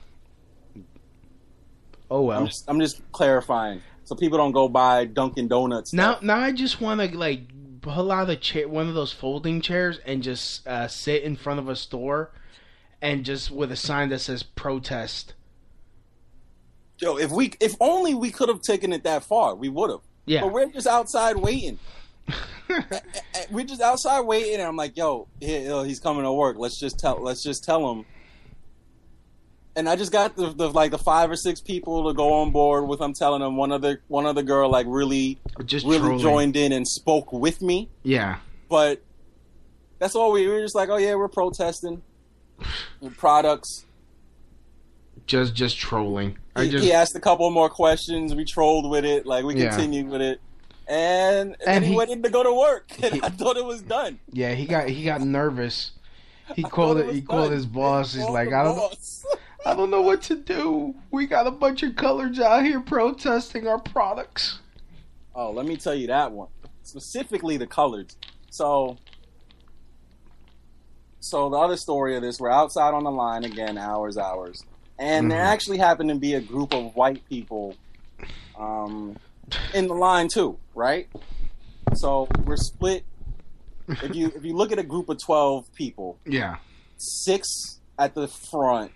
Oh 2.09 2.21
well. 2.21 2.39
I'm 2.39 2.47
just 2.47 2.65
I'm 2.67 2.79
just 2.79 3.01
clarifying 3.11 3.81
so 4.11 4.15
people 4.15 4.37
don't 4.37 4.51
go 4.51 4.67
buy 4.67 5.05
Dunkin' 5.05 5.47
Donuts. 5.47 5.93
Now, 5.93 6.19
now 6.21 6.37
I 6.37 6.51
just 6.51 6.81
want 6.81 6.99
to 6.99 7.17
like 7.17 7.43
pull 7.79 8.11
out 8.11 8.29
a 8.29 8.35
chair, 8.35 8.67
one 8.67 8.89
of 8.89 8.93
those 8.93 9.13
folding 9.13 9.61
chairs, 9.61 9.99
and 10.05 10.21
just 10.21 10.67
uh, 10.67 10.89
sit 10.89 11.23
in 11.23 11.37
front 11.37 11.61
of 11.61 11.69
a 11.69 11.77
store, 11.77 12.31
and 13.01 13.23
just 13.23 13.51
with 13.51 13.71
a 13.71 13.77
sign 13.77 14.09
that 14.09 14.19
says 14.19 14.43
"protest." 14.43 15.33
Yo, 16.97 17.17
if 17.17 17.31
we, 17.31 17.53
if 17.61 17.73
only 17.79 18.13
we 18.13 18.31
could 18.31 18.49
have 18.49 18.61
taken 18.61 18.91
it 18.91 19.03
that 19.03 19.23
far, 19.23 19.55
we 19.55 19.69
would 19.69 19.89
have. 19.89 20.01
Yeah. 20.25 20.41
But 20.41 20.51
we're 20.51 20.69
just 20.69 20.87
outside 20.87 21.37
waiting. 21.37 21.79
we're 23.51 23.65
just 23.65 23.81
outside 23.81 24.21
waiting, 24.21 24.55
and 24.55 24.63
I'm 24.63 24.75
like, 24.75 24.95
yo, 24.97 25.27
he- 25.39 25.65
he's 25.85 25.99
coming 25.99 26.23
to 26.23 26.31
work. 26.33 26.57
Let's 26.57 26.79
just 26.79 26.99
tell, 26.99 27.21
let's 27.21 27.43
just 27.43 27.63
tell 27.63 27.91
him. 27.91 28.05
And 29.75 29.87
I 29.87 29.95
just 29.95 30.11
got 30.11 30.35
the, 30.35 30.49
the 30.49 30.69
like 30.69 30.91
the 30.91 30.97
five 30.97 31.31
or 31.31 31.37
six 31.37 31.61
people 31.61 32.09
to 32.09 32.13
go 32.13 32.33
on 32.41 32.51
board 32.51 32.87
with. 32.87 33.01
I'm 33.01 33.13
telling 33.13 33.39
them 33.41 33.55
one 33.55 33.71
other 33.71 34.01
one 34.09 34.25
other 34.25 34.43
girl 34.43 34.69
like 34.69 34.85
really 34.89 35.39
Just 35.65 35.85
really 35.85 35.99
trolling. 35.99 36.19
joined 36.19 36.55
in 36.57 36.73
and 36.73 36.85
spoke 36.85 37.31
with 37.31 37.61
me. 37.61 37.89
Yeah. 38.03 38.39
But 38.67 39.01
that's 39.97 40.13
all 40.13 40.33
we, 40.33 40.45
we 40.45 40.51
were 40.53 40.61
just 40.61 40.75
like, 40.75 40.89
oh 40.89 40.97
yeah, 40.97 41.15
we're 41.15 41.29
protesting 41.29 42.01
products. 43.17 43.85
Just 45.25 45.55
just 45.55 45.77
trolling. 45.77 46.37
I 46.55 46.65
He, 46.65 46.69
just 46.71 46.83
he 46.83 46.91
asked 46.91 47.15
a 47.15 47.19
couple 47.21 47.49
more 47.51 47.69
questions. 47.69 48.35
We 48.35 48.43
trolled 48.43 48.89
with 48.89 49.05
it, 49.05 49.25
like 49.25 49.45
we 49.45 49.55
Yeah. 49.55 49.69
continued 49.69 50.09
with 50.09 50.21
it, 50.21 50.41
and, 50.91 51.49
and, 51.49 51.57
And 51.67 51.83
he, 51.85 51.91
he- 51.91 51.97
went 51.97 52.09
in 52.11 52.21
to 52.23 52.29
go 52.29 52.43
to 52.43 52.53
work. 52.53 52.91
And 53.03 53.23
I 53.23 53.29
thought 53.29 53.57
it 53.57 53.65
was 53.65 53.81
done. 53.81 54.19
yeah, 54.31 54.53
he 54.53 54.65
got 54.65 54.89
he 54.89 55.03
got 55.05 55.21
nervous. 55.21 55.91
He 56.55 56.63
called 56.63 56.97
it. 56.97 57.13
He 57.15 57.21
called 57.21 57.51
his 57.53 57.65
boss. 57.65 58.13
He's 58.13 58.27
like, 58.27 58.51
I 58.51 58.63
don't 58.65 58.75
know. 58.75 58.91
I 59.65 59.73
don't 59.73 59.89
know 59.89 60.01
what 60.01 60.21
to 60.23 60.35
do. 60.35 60.93
We 61.11 61.25
got 61.27 61.47
a 61.47 61.51
bunch 61.51 61.81
of 61.83 61.95
colors 61.95 62.39
out 62.41 62.65
here 62.65 62.81
protesting 62.81 63.67
our 63.67 63.79
products. 63.79 64.59
Oh, 65.33 65.51
let 65.51 65.65
me 65.65 65.77
tell 65.77 65.95
you 65.95 66.07
that 66.07 66.31
one 66.33 66.49
specifically 66.83 67.55
the 67.55 67.67
colors. 67.67 68.17
So, 68.49 68.97
so 71.21 71.49
the 71.49 71.57
other 71.57 71.77
story 71.77 72.15
of 72.17 72.21
this, 72.21 72.39
we're 72.39 72.49
outside 72.51 72.93
on 72.93 73.03
the 73.03 73.11
line 73.11 73.43
again, 73.45 73.77
hours, 73.77 74.17
hours, 74.17 74.61
and 74.99 75.31
there 75.31 75.39
Mhm. 75.39 75.45
actually 75.53 75.77
happened 75.77 76.09
to 76.09 76.15
be 76.15 76.33
a 76.33 76.41
group 76.41 76.73
of 76.73 76.95
white 76.95 77.23
people, 77.29 77.75
um, 78.59 79.15
in 79.73 79.87
the 79.87 79.93
line 79.93 80.27
too, 80.27 80.57
right? 80.75 81.07
So 81.93 82.27
we're 82.45 82.57
split. 82.57 83.03
If 83.87 84.15
you 84.15 84.27
if 84.35 84.43
you 84.43 84.55
look 84.55 84.71
at 84.71 84.79
a 84.79 84.83
group 84.83 85.09
of 85.09 85.21
twelve 85.21 85.73
people, 85.73 86.19
Yeah. 86.25 86.57
six 86.97 87.79
at 87.97 88.15
the 88.15 88.27
front 88.27 88.91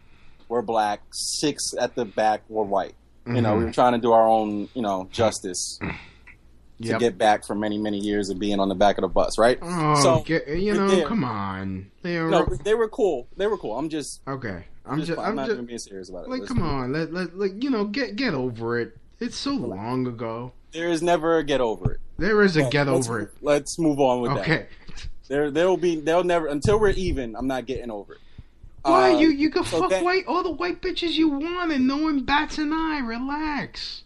were 0.48 0.62
black, 0.62 1.02
six 1.12 1.74
at 1.80 1.96
the 1.96 2.06
back 2.06 2.42
were 2.50 2.64
white. 2.64 2.96
You 3.28 3.42
know, 3.42 3.54
we 3.54 3.60
were 3.60 3.64
mm-hmm. 3.66 3.72
trying 3.72 3.94
to 3.94 3.98
do 3.98 4.12
our 4.12 4.28
own, 4.28 4.70
you 4.76 4.84
know, 4.84 5.08
justice 5.12 5.80
mm. 5.82 5.90
to 5.90 5.98
Yep. 6.78 7.00
get 7.00 7.18
back 7.18 7.46
for 7.46 7.56
many, 7.56 7.80
many 7.80 7.98
years 7.98 8.30
of 8.30 8.38
being 8.38 8.60
on 8.60 8.70
the 8.70 8.76
back 8.76 9.00
of 9.00 9.02
the 9.02 9.08
bus, 9.08 9.40
right? 9.40 9.58
Oh, 9.64 9.96
so 9.96 10.20
get, 10.22 10.48
you 10.48 10.76
know, 10.76 11.08
come 11.08 11.24
on. 11.24 11.90
They 12.04 12.18
are 12.18 12.30
No, 12.30 12.46
they 12.64 12.76
were 12.76 12.88
cool. 12.88 13.28
They 13.36 13.48
were 13.48 13.58
cool. 13.58 13.78
I'm 13.80 13.90
just 13.90 14.22
okay. 14.28 14.66
I'm 14.86 15.00
just, 15.00 15.14
I'm, 15.14 15.20
I'm 15.20 15.36
not 15.36 15.48
just 15.48 15.66
being 15.66 15.80
serious 15.80 16.10
about 16.10 16.26
it. 16.26 16.30
like, 16.30 16.42
Let's 16.42 16.52
come 16.52 16.62
on. 16.62 16.94
Let, 16.94 17.12
let, 17.12 17.36
like, 17.36 17.64
you 17.64 17.72
know, 17.72 17.86
get 17.86 18.16
get 18.16 18.36
over 18.36 18.80
it. 18.80 18.96
It's 19.20 19.38
so 19.38 19.54
long 19.54 20.06
ago. 20.06 20.52
There 20.76 20.90
is 20.90 21.02
never 21.02 21.38
a 21.38 21.44
get 21.44 21.62
over 21.62 21.94
it. 21.94 22.00
There 22.18 22.42
is 22.44 22.58
a 22.58 22.64
But 22.64 22.72
get 22.72 22.88
over 22.90 23.22
it. 23.22 23.32
Let's 23.42 23.80
move 23.80 24.00
on 24.00 24.20
with 24.22 24.32
Okay. 24.32 24.42
that. 24.42 24.52
Okay. 24.52 24.68
There, 25.30 25.50
there 25.50 25.68
will 25.70 25.78
be. 25.78 25.96
They'll 26.02 26.24
never 26.26 26.48
until 26.48 26.80
we're 26.80 26.90
even. 26.90 27.36
I'm 27.36 27.48
not 27.48 27.66
getting 27.66 27.90
over 27.90 28.14
it. 28.16 28.20
Why 28.84 29.14
Uh, 29.14 29.20
you 29.20 29.30
you 29.30 29.50
can 29.50 29.64
so 29.64 29.80
fuck 29.80 29.90
then- 29.90 30.04
white 30.04 30.26
all 30.28 30.44
the 30.44 30.52
white 30.52 30.82
bitches 30.82 31.14
you 31.14 31.30
want 31.30 31.72
and 31.72 31.88
no 31.88 31.98
one 31.98 32.24
bats 32.26 32.58
an 32.58 32.74
eye. 32.74 33.00
Relax. 33.00 34.04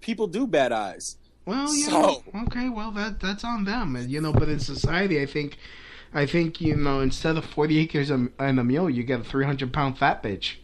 People 0.00 0.26
do 0.26 0.46
bad 0.46 0.72
eyes. 0.72 1.16
Well, 1.44 1.72
you 1.76 1.84
So- 1.84 2.00
know, 2.00 2.22
okay, 2.46 2.68
well 2.70 2.90
that 2.92 3.20
that's 3.20 3.44
on 3.44 3.64
them, 3.64 3.94
and, 3.94 4.10
you 4.10 4.20
know. 4.20 4.32
But 4.32 4.48
in 4.48 4.58
society, 4.60 5.20
I 5.20 5.26
think, 5.26 5.58
I 6.14 6.24
think 6.26 6.60
you 6.60 6.74
know, 6.74 7.00
instead 7.00 7.36
of 7.36 7.44
forty 7.44 7.78
acres 7.78 8.10
and 8.10 8.30
and 8.38 8.58
a 8.58 8.64
mule, 8.64 8.88
you 8.90 9.02
get 9.04 9.20
a 9.20 9.24
three 9.24 9.44
hundred 9.44 9.72
pound 9.74 9.98
fat 9.98 10.22
bitch. 10.22 10.54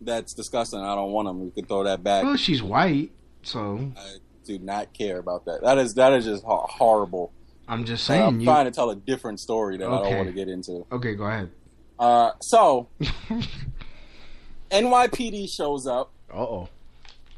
That's 0.00 0.32
disgusting. 0.34 0.80
I 0.80 0.94
don't 0.94 1.12
want 1.12 1.28
them. 1.28 1.44
You 1.44 1.50
can 1.52 1.64
throw 1.66 1.84
that 1.84 2.02
back. 2.02 2.24
Well, 2.24 2.36
she's 2.36 2.62
white, 2.62 3.10
so 3.42 3.92
I 3.96 4.16
do 4.44 4.58
not 4.58 4.92
care 4.92 5.18
about 5.18 5.44
that. 5.46 5.62
That 5.62 5.78
is 5.78 5.94
that 5.94 6.12
is 6.12 6.24
just 6.24 6.42
horrible. 6.44 7.32
I'm 7.68 7.84
just 7.84 8.08
And 8.10 8.16
saying. 8.16 8.22
I'm 8.26 8.40
you, 8.40 8.46
trying 8.46 8.64
to 8.64 8.70
tell 8.72 8.90
a 8.90 8.96
different 8.96 9.38
story 9.40 9.76
that 9.78 9.86
I 9.86 10.02
don't 10.02 10.16
want 10.16 10.28
to 10.28 10.34
get 10.34 10.48
into. 10.48 10.84
okay, 10.90 11.14
go 11.14 11.24
ahead. 11.24 11.50
Uh, 11.98 12.32
so 12.40 12.88
NYPD 14.70 15.48
shows 15.50 15.86
up 15.86 16.10
Uh 16.32 16.38
oh. 16.40 16.68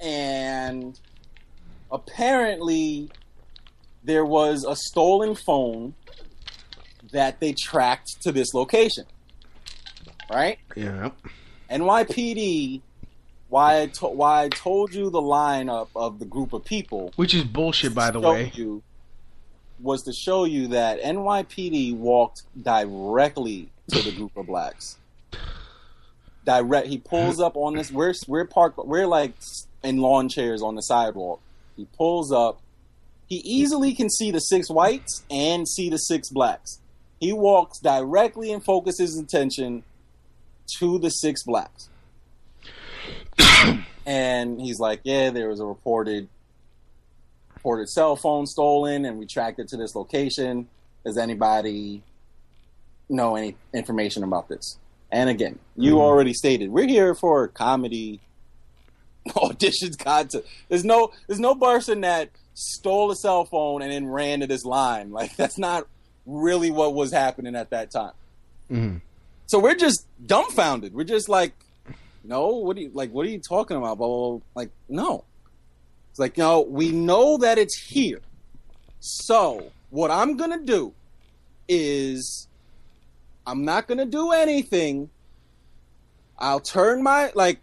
and 0.00 0.98
apparently 1.90 3.10
there 4.04 4.24
was 4.24 4.64
a 4.64 4.74
stolen 4.76 5.34
phone 5.34 5.94
that 7.12 7.40
they 7.40 7.52
tracked 7.52 8.22
to 8.22 8.32
this 8.32 8.54
location. 8.54 9.04
Right? 10.30 10.58
Yeah. 10.76 11.10
NYPD. 11.70 12.80
Why 13.52 13.82
I, 13.82 13.86
to- 13.88 14.06
why 14.06 14.44
I 14.44 14.48
told 14.48 14.94
you 14.94 15.10
the 15.10 15.20
lineup 15.20 15.88
of 15.94 16.18
the 16.18 16.24
group 16.24 16.54
of 16.54 16.64
people 16.64 17.12
Which 17.16 17.34
is 17.34 17.44
bullshit, 17.44 17.94
by 17.94 18.10
the 18.10 18.18
way. 18.18 18.50
you 18.54 18.82
was 19.78 20.02
to 20.04 20.12
show 20.14 20.44
you 20.44 20.68
that 20.68 21.02
NYPD 21.02 21.94
walked 21.96 22.44
directly 22.62 23.70
to 23.90 24.00
the 24.00 24.12
group 24.12 24.34
of 24.38 24.46
blacks. 24.46 24.96
Direct. 26.46 26.86
He 26.86 26.96
pulls 26.96 27.40
up 27.40 27.54
on 27.56 27.74
this. 27.74 27.92
We're 27.92 28.14
we're 28.26 28.46
parked. 28.46 28.78
We're 28.78 29.06
like 29.06 29.34
in 29.84 29.98
lawn 29.98 30.30
chairs 30.30 30.62
on 30.62 30.74
the 30.74 30.80
sidewalk. 30.80 31.42
He 31.76 31.84
pulls 31.96 32.32
up. 32.32 32.58
He 33.26 33.36
easily 33.36 33.92
can 33.92 34.08
see 34.08 34.30
the 34.30 34.40
six 34.40 34.70
whites 34.70 35.24
and 35.30 35.68
see 35.68 35.90
the 35.90 35.98
six 35.98 36.30
blacks. 36.30 36.80
He 37.20 37.34
walks 37.34 37.78
directly 37.80 38.50
and 38.50 38.64
focuses 38.64 39.18
attention 39.18 39.84
to 40.78 40.98
the 40.98 41.10
six 41.10 41.42
blacks. 41.42 41.90
and 44.06 44.60
he's 44.60 44.78
like, 44.80 45.00
"Yeah, 45.04 45.30
there 45.30 45.48
was 45.48 45.60
a 45.60 45.66
reported 45.66 46.28
reported 47.54 47.88
cell 47.88 48.16
phone 48.16 48.46
stolen, 48.46 49.04
and 49.04 49.18
we 49.18 49.26
tracked 49.26 49.58
it 49.58 49.68
to 49.68 49.76
this 49.76 49.94
location. 49.94 50.68
Does 51.04 51.16
anybody 51.16 52.02
know 53.08 53.36
any 53.36 53.56
information 53.72 54.22
about 54.24 54.48
this?" 54.48 54.78
And 55.10 55.28
again, 55.28 55.58
you 55.76 55.94
Mhm. 55.96 56.00
already 56.00 56.32
stated 56.34 56.70
we're 56.70 56.86
here 56.88 57.14
for 57.14 57.48
comedy 57.48 58.20
auditions 59.28 59.98
content. 59.98 60.44
There's 60.68 60.84
no 60.84 61.12
there's 61.26 61.40
no 61.40 61.54
person 61.54 62.00
that 62.02 62.30
stole 62.54 63.10
a 63.10 63.16
cell 63.16 63.44
phone 63.44 63.82
and 63.82 63.90
then 63.92 64.06
ran 64.06 64.40
to 64.40 64.46
this 64.46 64.64
line. 64.64 65.10
Like 65.12 65.36
that's 65.36 65.58
not 65.58 65.86
really 66.26 66.70
what 66.70 66.94
was 66.94 67.12
happening 67.12 67.56
at 67.56 67.70
that 67.70 67.90
time. 67.90 68.12
Mm-hmm. 68.70 68.98
So 69.46 69.58
we're 69.58 69.74
just 69.74 70.06
dumbfounded. 70.24 70.94
We're 70.94 71.04
just 71.04 71.28
like, 71.28 71.52
no, 72.24 72.48
what 72.48 72.76
are 72.76 72.80
you 72.80 72.90
like? 72.94 73.10
What 73.10 73.26
are 73.26 73.30
you 73.30 73.38
talking 73.40 73.76
about? 73.76 73.98
Blah, 73.98 74.06
blah, 74.06 74.30
blah. 74.30 74.40
Like, 74.54 74.70
no. 74.88 75.24
It's 76.10 76.18
like, 76.18 76.36
no, 76.36 76.60
we 76.60 76.92
know 76.92 77.38
that 77.38 77.58
it's 77.58 77.78
here. 77.78 78.20
So 79.00 79.70
what 79.90 80.10
I'm 80.10 80.36
gonna 80.36 80.60
do 80.60 80.92
is, 81.68 82.48
I'm 83.46 83.64
not 83.64 83.88
gonna 83.88 84.06
do 84.06 84.32
anything. 84.32 85.10
I'll 86.38 86.60
turn 86.60 87.02
my 87.02 87.32
like, 87.34 87.60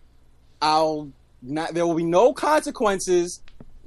I'll 0.61 1.11
not. 1.41 1.73
There 1.73 1.86
will 1.86 1.95
be 1.95 2.03
no 2.03 2.34
consequences. 2.34 3.41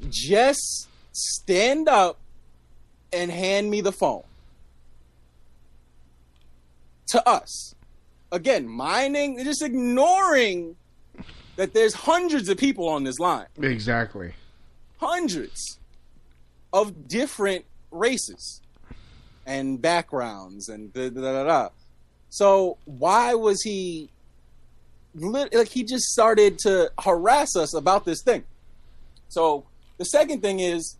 Just 0.08 0.88
stand 1.12 1.88
up 1.88 2.18
and 3.12 3.30
hand 3.30 3.70
me 3.70 3.80
the 3.80 3.92
phone 3.92 4.22
to 7.08 7.28
us. 7.28 7.74
Again, 8.32 8.66
minding, 8.66 9.38
just 9.44 9.62
ignoring 9.62 10.74
that 11.56 11.74
there's 11.74 11.92
hundreds 11.94 12.48
of 12.48 12.56
people 12.56 12.88
on 12.88 13.04
this 13.04 13.18
line, 13.18 13.46
Exactly. 13.60 14.32
hundreds 14.98 15.78
of 16.72 17.06
different 17.08 17.64
races 17.90 18.62
and 19.44 19.80
backgrounds 19.82 20.68
and 20.70 20.92
da 20.94 21.10
da 21.10 21.20
da 21.20 21.44
da. 21.44 21.68
So 22.30 22.78
why 22.86 23.34
was 23.34 23.60
he 23.62 24.08
lit- 25.14 25.54
like 25.54 25.68
he 25.68 25.84
just 25.84 26.06
started 26.06 26.58
to 26.60 26.90
harass 26.98 27.54
us 27.54 27.74
about 27.74 28.06
this 28.06 28.22
thing? 28.22 28.44
So 29.28 29.66
the 29.98 30.04
second 30.06 30.40
thing 30.40 30.60
is 30.60 30.96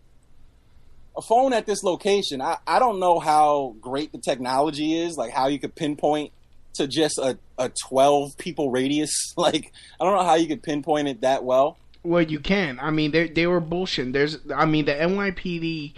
a 1.17 1.21
phone 1.23 1.51
at 1.53 1.65
this 1.65 1.81
location. 1.83 2.41
I, 2.41 2.57
I 2.67 2.77
don't 2.77 2.99
know 2.99 3.17
how 3.19 3.75
great 3.81 4.11
the 4.11 4.19
technology 4.19 4.99
is, 4.99 5.17
like 5.17 5.31
how 5.31 5.47
you 5.47 5.57
could 5.57 5.73
pinpoint 5.73 6.31
to 6.73 6.87
just 6.87 7.17
a, 7.17 7.37
a 7.57 7.69
12 7.69 8.37
people 8.37 8.71
radius. 8.71 9.33
Like, 9.37 9.73
I 9.99 10.05
don't 10.05 10.15
know 10.15 10.23
how 10.23 10.35
you 10.35 10.47
could 10.47 10.63
pinpoint 10.63 11.07
it 11.07 11.21
that 11.21 11.43
well. 11.43 11.77
Well, 12.03 12.21
you 12.21 12.39
can. 12.39 12.79
I 12.79 12.91
mean, 12.91 13.11
they 13.11 13.27
they 13.27 13.47
were 13.47 13.61
bullshitting. 13.61 14.13
There's, 14.13 14.37
I 14.53 14.65
mean, 14.65 14.85
the 14.85 14.93
NYPD 14.93 15.93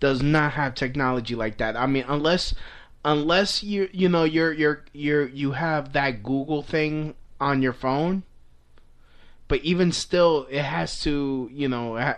does 0.00 0.22
not 0.22 0.52
have 0.52 0.74
technology 0.74 1.34
like 1.34 1.58
that. 1.58 1.76
I 1.76 1.86
mean, 1.86 2.04
unless 2.06 2.54
unless 3.04 3.62
you 3.62 3.88
you 3.92 4.08
know 4.08 4.24
you're 4.24 4.52
you're 4.52 4.84
you're 4.92 5.28
you 5.28 5.52
have 5.52 5.92
that 5.94 6.22
Google 6.22 6.62
thing 6.62 7.14
on 7.40 7.62
your 7.62 7.72
phone. 7.72 8.22
But 9.48 9.62
even 9.62 9.92
still, 9.92 10.46
it 10.50 10.62
has 10.62 11.00
to 11.02 11.48
you 11.52 11.68
know 11.68 12.14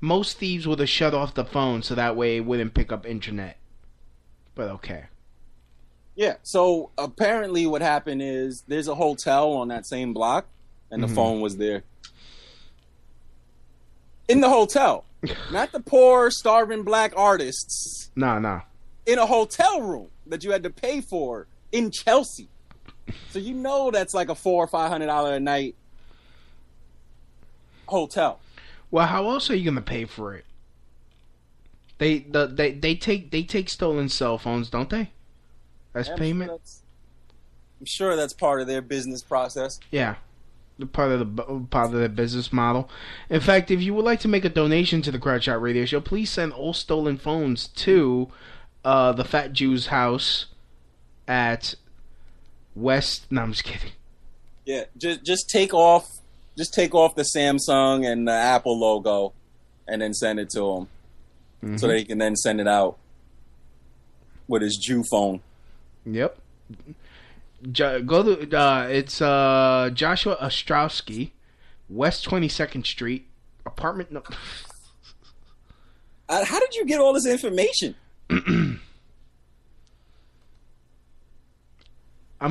most 0.00 0.38
thieves 0.38 0.66
would 0.66 0.78
have 0.78 0.88
shut 0.88 1.14
off 1.14 1.34
the 1.34 1.44
phone 1.44 1.82
so 1.82 1.94
that 1.94 2.16
way 2.16 2.36
it 2.36 2.44
wouldn't 2.44 2.74
pick 2.74 2.92
up 2.92 3.06
internet. 3.06 3.58
But 4.54 4.68
okay. 4.70 5.04
Yeah. 6.18 6.34
So 6.42 6.90
apparently, 6.98 7.64
what 7.68 7.80
happened 7.80 8.22
is 8.22 8.64
there's 8.66 8.88
a 8.88 8.94
hotel 8.96 9.52
on 9.52 9.68
that 9.68 9.86
same 9.86 10.12
block, 10.12 10.46
and 10.90 11.00
the 11.00 11.06
Mhm. 11.06 11.14
phone 11.14 11.40
was 11.40 11.58
there 11.58 11.84
in 14.26 14.40
the 14.40 14.48
hotel, 14.48 15.04
not 15.52 15.70
the 15.70 15.78
poor, 15.78 16.28
starving 16.32 16.82
black 16.82 17.12
artists 17.16 18.10
Nah, 18.16 18.40
nah. 18.40 18.62
in 19.06 19.18
a 19.20 19.26
hotel 19.26 19.80
room 19.80 20.08
that 20.26 20.42
you 20.42 20.50
had 20.50 20.64
to 20.64 20.70
pay 20.70 21.00
for 21.00 21.46
in 21.70 21.92
Chelsea. 21.92 22.48
So 23.30 23.38
you 23.38 23.54
know 23.54 23.92
that's 23.92 24.12
like 24.12 24.28
a 24.28 24.34
four 24.34 24.64
or 24.64 24.66
five 24.66 24.90
hundred 24.90 25.06
dollar 25.06 25.34
a 25.36 25.40
night 25.40 25.76
hotel. 27.86 28.40
Well, 28.90 29.06
how 29.06 29.30
else 29.30 29.48
are 29.50 29.54
you 29.54 29.64
gonna 29.70 29.82
pay 29.82 30.04
for 30.04 30.34
it? 30.34 30.44
They 31.98 32.18
the 32.18 32.46
they 32.48 32.72
they 32.72 32.96
take 32.96 33.30
they 33.30 33.44
take 33.44 33.68
stolen 33.68 34.08
cell 34.08 34.36
phones, 34.36 34.68
don't 34.68 34.90
they? 34.90 35.10
As 35.94 36.08
I'm 36.08 36.12
sure 36.12 36.18
payment. 36.18 36.50
that's- 36.50 36.82
I'm 37.80 37.86
sure 37.86 38.16
that's 38.16 38.32
part 38.32 38.60
of 38.60 38.66
their 38.66 38.82
business 38.82 39.22
process. 39.22 39.78
Yeah, 39.90 40.16
the 40.78 40.86
part 40.86 41.12
of 41.12 41.36
the 41.36 41.42
part 41.70 41.92
of 41.94 42.00
the 42.00 42.08
business 42.08 42.52
model. 42.52 42.88
In 43.30 43.40
fact, 43.40 43.70
if 43.70 43.80
you 43.80 43.94
would 43.94 44.04
like 44.04 44.20
to 44.20 44.28
make 44.28 44.44
a 44.44 44.48
donation 44.48 45.00
to 45.02 45.10
the 45.12 45.18
Crotch 45.18 45.44
Shot 45.44 45.62
Radio 45.62 45.84
Show, 45.84 46.00
please 46.00 46.30
send 46.30 46.52
all 46.52 46.72
stolen 46.72 47.16
phones 47.18 47.68
to 47.68 48.28
uh, 48.84 49.12
the 49.12 49.24
Fat 49.24 49.52
Jew's 49.52 49.86
house 49.88 50.46
at 51.28 51.74
West. 52.74 53.26
No, 53.30 53.42
I'm 53.42 53.52
just 53.52 53.64
kidding. 53.64 53.92
Yeah, 54.64 54.84
just 54.96 55.22
just 55.24 55.48
take 55.48 55.72
off, 55.72 56.08
just 56.56 56.74
take 56.74 56.94
off 56.94 57.14
the 57.14 57.22
Samsung 57.22 58.04
and 58.10 58.26
the 58.26 58.32
Apple 58.32 58.78
logo, 58.78 59.32
and 59.86 60.02
then 60.02 60.12
send 60.14 60.40
it 60.40 60.50
to 60.50 60.60
him, 60.76 60.88
so 61.78 61.86
Mhm. 61.86 61.90
that 61.90 61.98
he 61.98 62.04
can 62.04 62.18
then 62.18 62.34
send 62.34 62.60
it 62.60 62.66
out 62.68 62.98
with 64.48 64.62
his 64.62 64.76
Jew 64.76 65.04
phone. 65.10 65.40
Yep. 66.14 66.38
Jo- 67.72 68.02
go 68.02 68.22
to 68.22 68.56
uh, 68.58 68.86
it's 68.88 69.20
uh, 69.20 69.90
Joshua 69.92 70.36
Ostrovsky, 70.40 71.32
West 71.88 72.24
Twenty 72.24 72.48
Second 72.48 72.86
Street, 72.86 73.26
apartment. 73.66 74.12
No- 74.12 74.22
Uh, 76.28 76.44
how 76.44 76.60
did 76.60 76.74
you 76.74 76.84
get 76.84 77.00
all 77.00 77.12
this 77.14 77.26
information? 77.26 77.94
I'm 78.30 78.80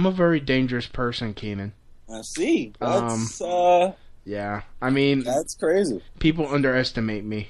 a 0.05 0.11
very 0.11 0.39
dangerous 0.39 0.87
person, 0.87 1.33
Kenan. 1.33 1.73
I 2.11 2.21
see. 2.21 2.73
That's 2.79 3.41
Um, 3.41 3.47
uh, 3.49 3.91
Yeah, 4.25 4.63
I 4.81 4.89
mean 4.89 5.23
that's 5.23 5.55
crazy. 5.55 6.01
People 6.19 6.47
underestimate 6.53 7.23
me. 7.23 7.49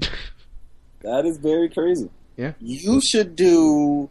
That 1.02 1.26
is 1.26 1.36
very 1.36 1.68
crazy. 1.68 2.08
Yeah. 2.36 2.52
You 2.60 3.00
should 3.00 3.34
do 3.34 4.08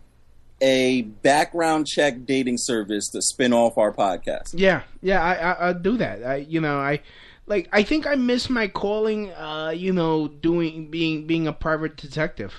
a 0.62 1.02
background 1.02 1.88
check 1.88 2.26
dating 2.26 2.58
service 2.58 3.08
to 3.10 3.22
spin 3.22 3.52
off 3.54 3.78
our 3.78 3.92
podcast. 3.92 4.54
Yeah, 4.54 4.84
yeah, 5.02 5.22
I, 5.22 5.34
I 5.36 5.70
I 5.70 5.74
do 5.74 5.98
that. 5.98 6.24
I 6.24 6.36
you 6.38 6.62
know 6.62 6.78
I 6.78 7.02
like 7.48 7.68
I 7.72 7.84
think 7.84 8.06
I 8.08 8.16
miss 8.16 8.50
my 8.50 8.68
calling. 8.68 9.32
Uh, 9.34 9.70
you 9.76 9.92
know, 9.94 10.28
doing 10.28 10.90
being 10.92 11.26
being 11.28 11.48
a 11.48 11.54
private 11.54 11.98
detective. 11.98 12.54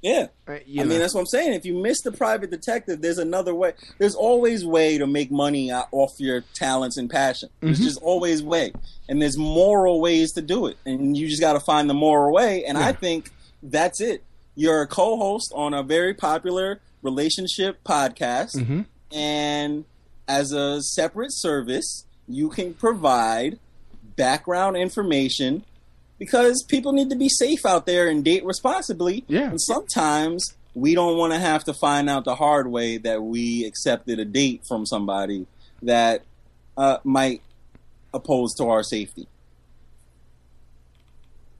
Yeah. 0.00 0.28
Uh, 0.46 0.58
you 0.64 0.82
I 0.82 0.84
mean, 0.84 1.00
that's 1.00 1.12
what 1.12 1.22
I'm 1.22 1.26
saying. 1.26 1.54
If 1.54 1.64
you 1.64 1.74
miss 1.74 2.02
the 2.02 2.12
private 2.12 2.52
detective, 2.52 3.02
there's 3.02 3.18
another 3.18 3.52
way. 3.52 3.72
There's 3.98 4.14
always 4.14 4.64
way 4.64 4.96
to 4.96 5.08
make 5.08 5.32
money 5.32 5.72
off 5.72 6.12
your 6.18 6.42
talents 6.54 6.96
and 6.96 7.10
passion. 7.10 7.48
There's 7.60 7.80
Mhm. 7.80 7.82
just 7.82 8.00
always 8.00 8.40
way, 8.40 8.72
and 9.08 9.20
there's 9.20 9.36
moral 9.36 10.00
ways 10.00 10.32
to 10.34 10.40
do 10.40 10.66
it, 10.68 10.76
and 10.86 11.16
you 11.16 11.26
just 11.28 11.40
got 11.40 11.54
to 11.54 11.60
find 11.60 11.90
the 11.90 11.94
moral 11.94 12.32
way. 12.32 12.64
And 12.64 12.78
I 12.78 12.92
think 12.92 13.30
that's 13.60 14.00
it. 14.00 14.22
You're 14.58 14.82
a 14.82 14.86
co-host 14.88 15.52
on 15.54 15.72
a 15.72 15.84
very 15.84 16.14
popular 16.14 16.80
relationship 17.02 17.78
podcast, 17.84 18.56
Mhm. 18.56 18.86
and 19.12 19.84
as 20.26 20.50
a 20.50 20.82
separate 20.82 21.32
service, 21.32 22.04
you 22.26 22.48
can 22.48 22.74
provide 22.74 23.60
background 24.16 24.76
information 24.76 25.62
because 26.18 26.64
people 26.66 26.92
need 26.92 27.08
to 27.10 27.14
be 27.14 27.28
safe 27.28 27.64
out 27.64 27.86
there 27.86 28.08
and 28.08 28.24
date 28.24 28.44
responsibly. 28.44 29.24
Yeah. 29.28 29.50
And 29.50 29.60
sometimes 29.60 30.44
we 30.74 30.96
don't 30.96 31.16
want 31.16 31.32
to 31.34 31.38
have 31.38 31.62
to 31.64 31.72
find 31.72 32.10
out 32.10 32.24
the 32.24 32.34
hard 32.34 32.68
way 32.68 32.98
that 32.98 33.22
we 33.22 33.64
accepted 33.64 34.18
a 34.18 34.24
date 34.24 34.62
from 34.66 34.84
somebody 34.86 35.46
that 35.82 36.22
uh, 36.76 36.98
might 37.04 37.42
oppose 38.12 38.54
to 38.56 38.64
our 38.64 38.82
safety. 38.82 39.28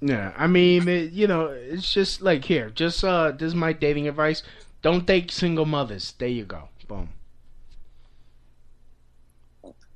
Yeah, 0.00 0.32
I 0.36 0.46
mean, 0.46 0.86
it, 0.88 1.12
you 1.12 1.26
know, 1.26 1.46
it's 1.46 1.92
just 1.92 2.22
like 2.22 2.44
here. 2.44 2.70
Just 2.70 3.02
uh, 3.02 3.32
this 3.32 3.48
is 3.48 3.54
my 3.54 3.72
dating 3.72 4.06
advice. 4.06 4.42
Don't 4.82 5.04
date 5.04 5.30
single 5.30 5.64
mothers. 5.64 6.14
There 6.18 6.28
you 6.28 6.44
go. 6.44 6.68
Boom. 6.86 7.08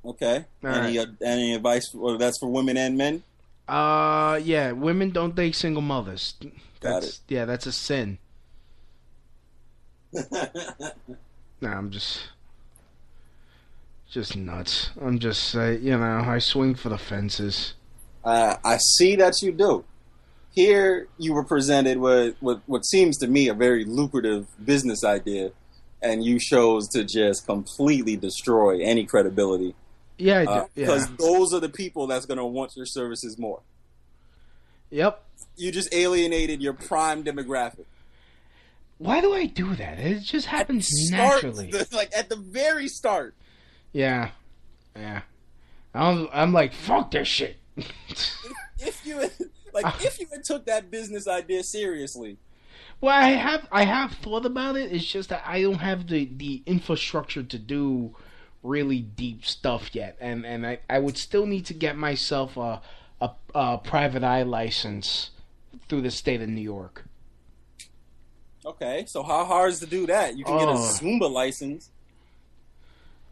Okay. 0.05 0.45
All 0.63 0.69
any 0.69 0.99
uh, 0.99 1.05
any 1.23 1.55
advice? 1.55 1.89
For, 1.89 2.17
that's 2.17 2.37
for 2.37 2.47
women 2.47 2.75
and 2.75 2.97
men. 2.97 3.23
Uh, 3.67 4.41
yeah, 4.43 4.73
women 4.73 5.11
don't 5.11 5.35
date 5.35 5.55
single 5.55 5.81
mothers. 5.81 6.35
That's. 6.81 7.21
Yeah, 7.29 7.45
that's 7.45 7.65
a 7.65 7.71
sin. 7.71 8.17
Nah, 11.63 11.77
I'm 11.77 11.91
just, 11.91 12.25
just 14.11 14.35
nuts. 14.35 14.89
I'm 15.01 15.17
just, 15.17 15.55
uh, 15.55 15.69
you 15.69 15.97
know, 15.97 16.25
I 16.27 16.39
swing 16.39 16.75
for 16.75 16.89
the 16.89 16.97
fences. 16.97 17.73
Uh, 18.21 18.57
I 18.65 18.75
see 18.79 19.15
that 19.15 19.41
you 19.41 19.53
do. 19.53 19.85
Here, 20.53 21.07
you 21.17 21.33
were 21.33 21.43
presented 21.43 21.97
with, 21.97 22.35
with 22.39 22.61
what 22.67 22.85
seems 22.85 23.17
to 23.17 23.27
me 23.27 23.47
a 23.47 23.55
very 23.55 23.85
lucrative 23.85 24.47
business 24.63 25.03
idea, 25.03 25.51
and 26.01 26.23
you 26.23 26.39
chose 26.39 26.87
to 26.89 27.03
just 27.03 27.47
completely 27.47 28.15
destroy 28.15 28.81
any 28.83 29.05
credibility. 29.05 29.73
Yeah, 30.19 30.41
I 30.41 30.45
do. 30.45 30.51
Uh, 30.51 30.65
because 30.75 31.09
yeah. 31.09 31.15
those 31.17 31.53
are 31.55 31.59
the 31.59 31.69
people 31.69 32.05
that's 32.05 32.27
going 32.27 32.37
to 32.37 32.45
want 32.45 32.75
your 32.75 32.85
services 32.85 33.37
more. 33.39 33.61
Yep. 34.91 35.23
You 35.57 35.71
just 35.71 35.91
alienated 35.91 36.61
your 36.61 36.73
prime 36.73 37.23
demographic. 37.23 37.85
Why 38.99 39.21
do 39.21 39.33
I 39.33 39.47
do 39.47 39.75
that? 39.75 39.99
It 39.99 40.21
just 40.21 40.45
happens 40.45 40.87
Start 40.87 41.43
naturally. 41.43 41.71
the- 41.71 41.87
like 41.93 42.15
at 42.15 42.29
the 42.29 42.35
very 42.35 42.87
start. 42.87 43.33
Yeah, 43.91 44.29
yeah. 44.95 45.21
I'm, 45.95 46.27
I'm 46.31 46.53
like, 46.53 46.73
fuck 46.73 47.09
this 47.09 47.27
shit. 47.27 47.57
If 47.75 49.01
you 49.03 49.29
like, 49.73 49.85
if 50.05 50.19
you 50.19 50.27
had 50.31 50.43
took 50.43 50.65
that 50.65 50.89
business 50.91 51.27
idea 51.27 51.63
seriously, 51.63 52.37
Well, 53.01 53.15
I 53.15 53.29
have 53.31 53.67
I 53.71 53.83
have 53.85 54.13
thought 54.13 54.45
about 54.45 54.75
it. 54.77 54.91
It's 54.91 55.05
just 55.05 55.29
that 55.29 55.43
I 55.45 55.61
don't 55.61 55.75
have 55.79 56.07
the, 56.07 56.25
the 56.25 56.63
infrastructure 56.65 57.43
to 57.43 57.59
do 57.59 58.15
really 58.63 58.99
deep 59.01 59.45
stuff 59.45 59.93
yet, 59.95 60.17
and 60.21 60.45
and 60.45 60.65
I, 60.65 60.79
I 60.89 60.99
would 60.99 61.17
still 61.17 61.45
need 61.45 61.65
to 61.67 61.73
get 61.73 61.97
myself 61.97 62.55
a, 62.57 62.81
a 63.21 63.31
a 63.55 63.77
private 63.79 64.23
eye 64.23 64.43
license 64.43 65.31
through 65.89 66.01
the 66.01 66.11
state 66.11 66.41
of 66.41 66.49
New 66.49 66.61
York. 66.61 67.05
okay. 68.65 69.05
So 69.07 69.23
how 69.23 69.45
hard 69.45 69.71
is 69.71 69.79
to 69.79 69.85
do 69.87 70.05
that? 70.07 70.37
You 70.37 70.45
can 70.45 70.57
get 70.57 70.67
a 70.69 70.71
Oh. 70.71 70.77
Zumba 70.77 71.29
license. 71.31 71.89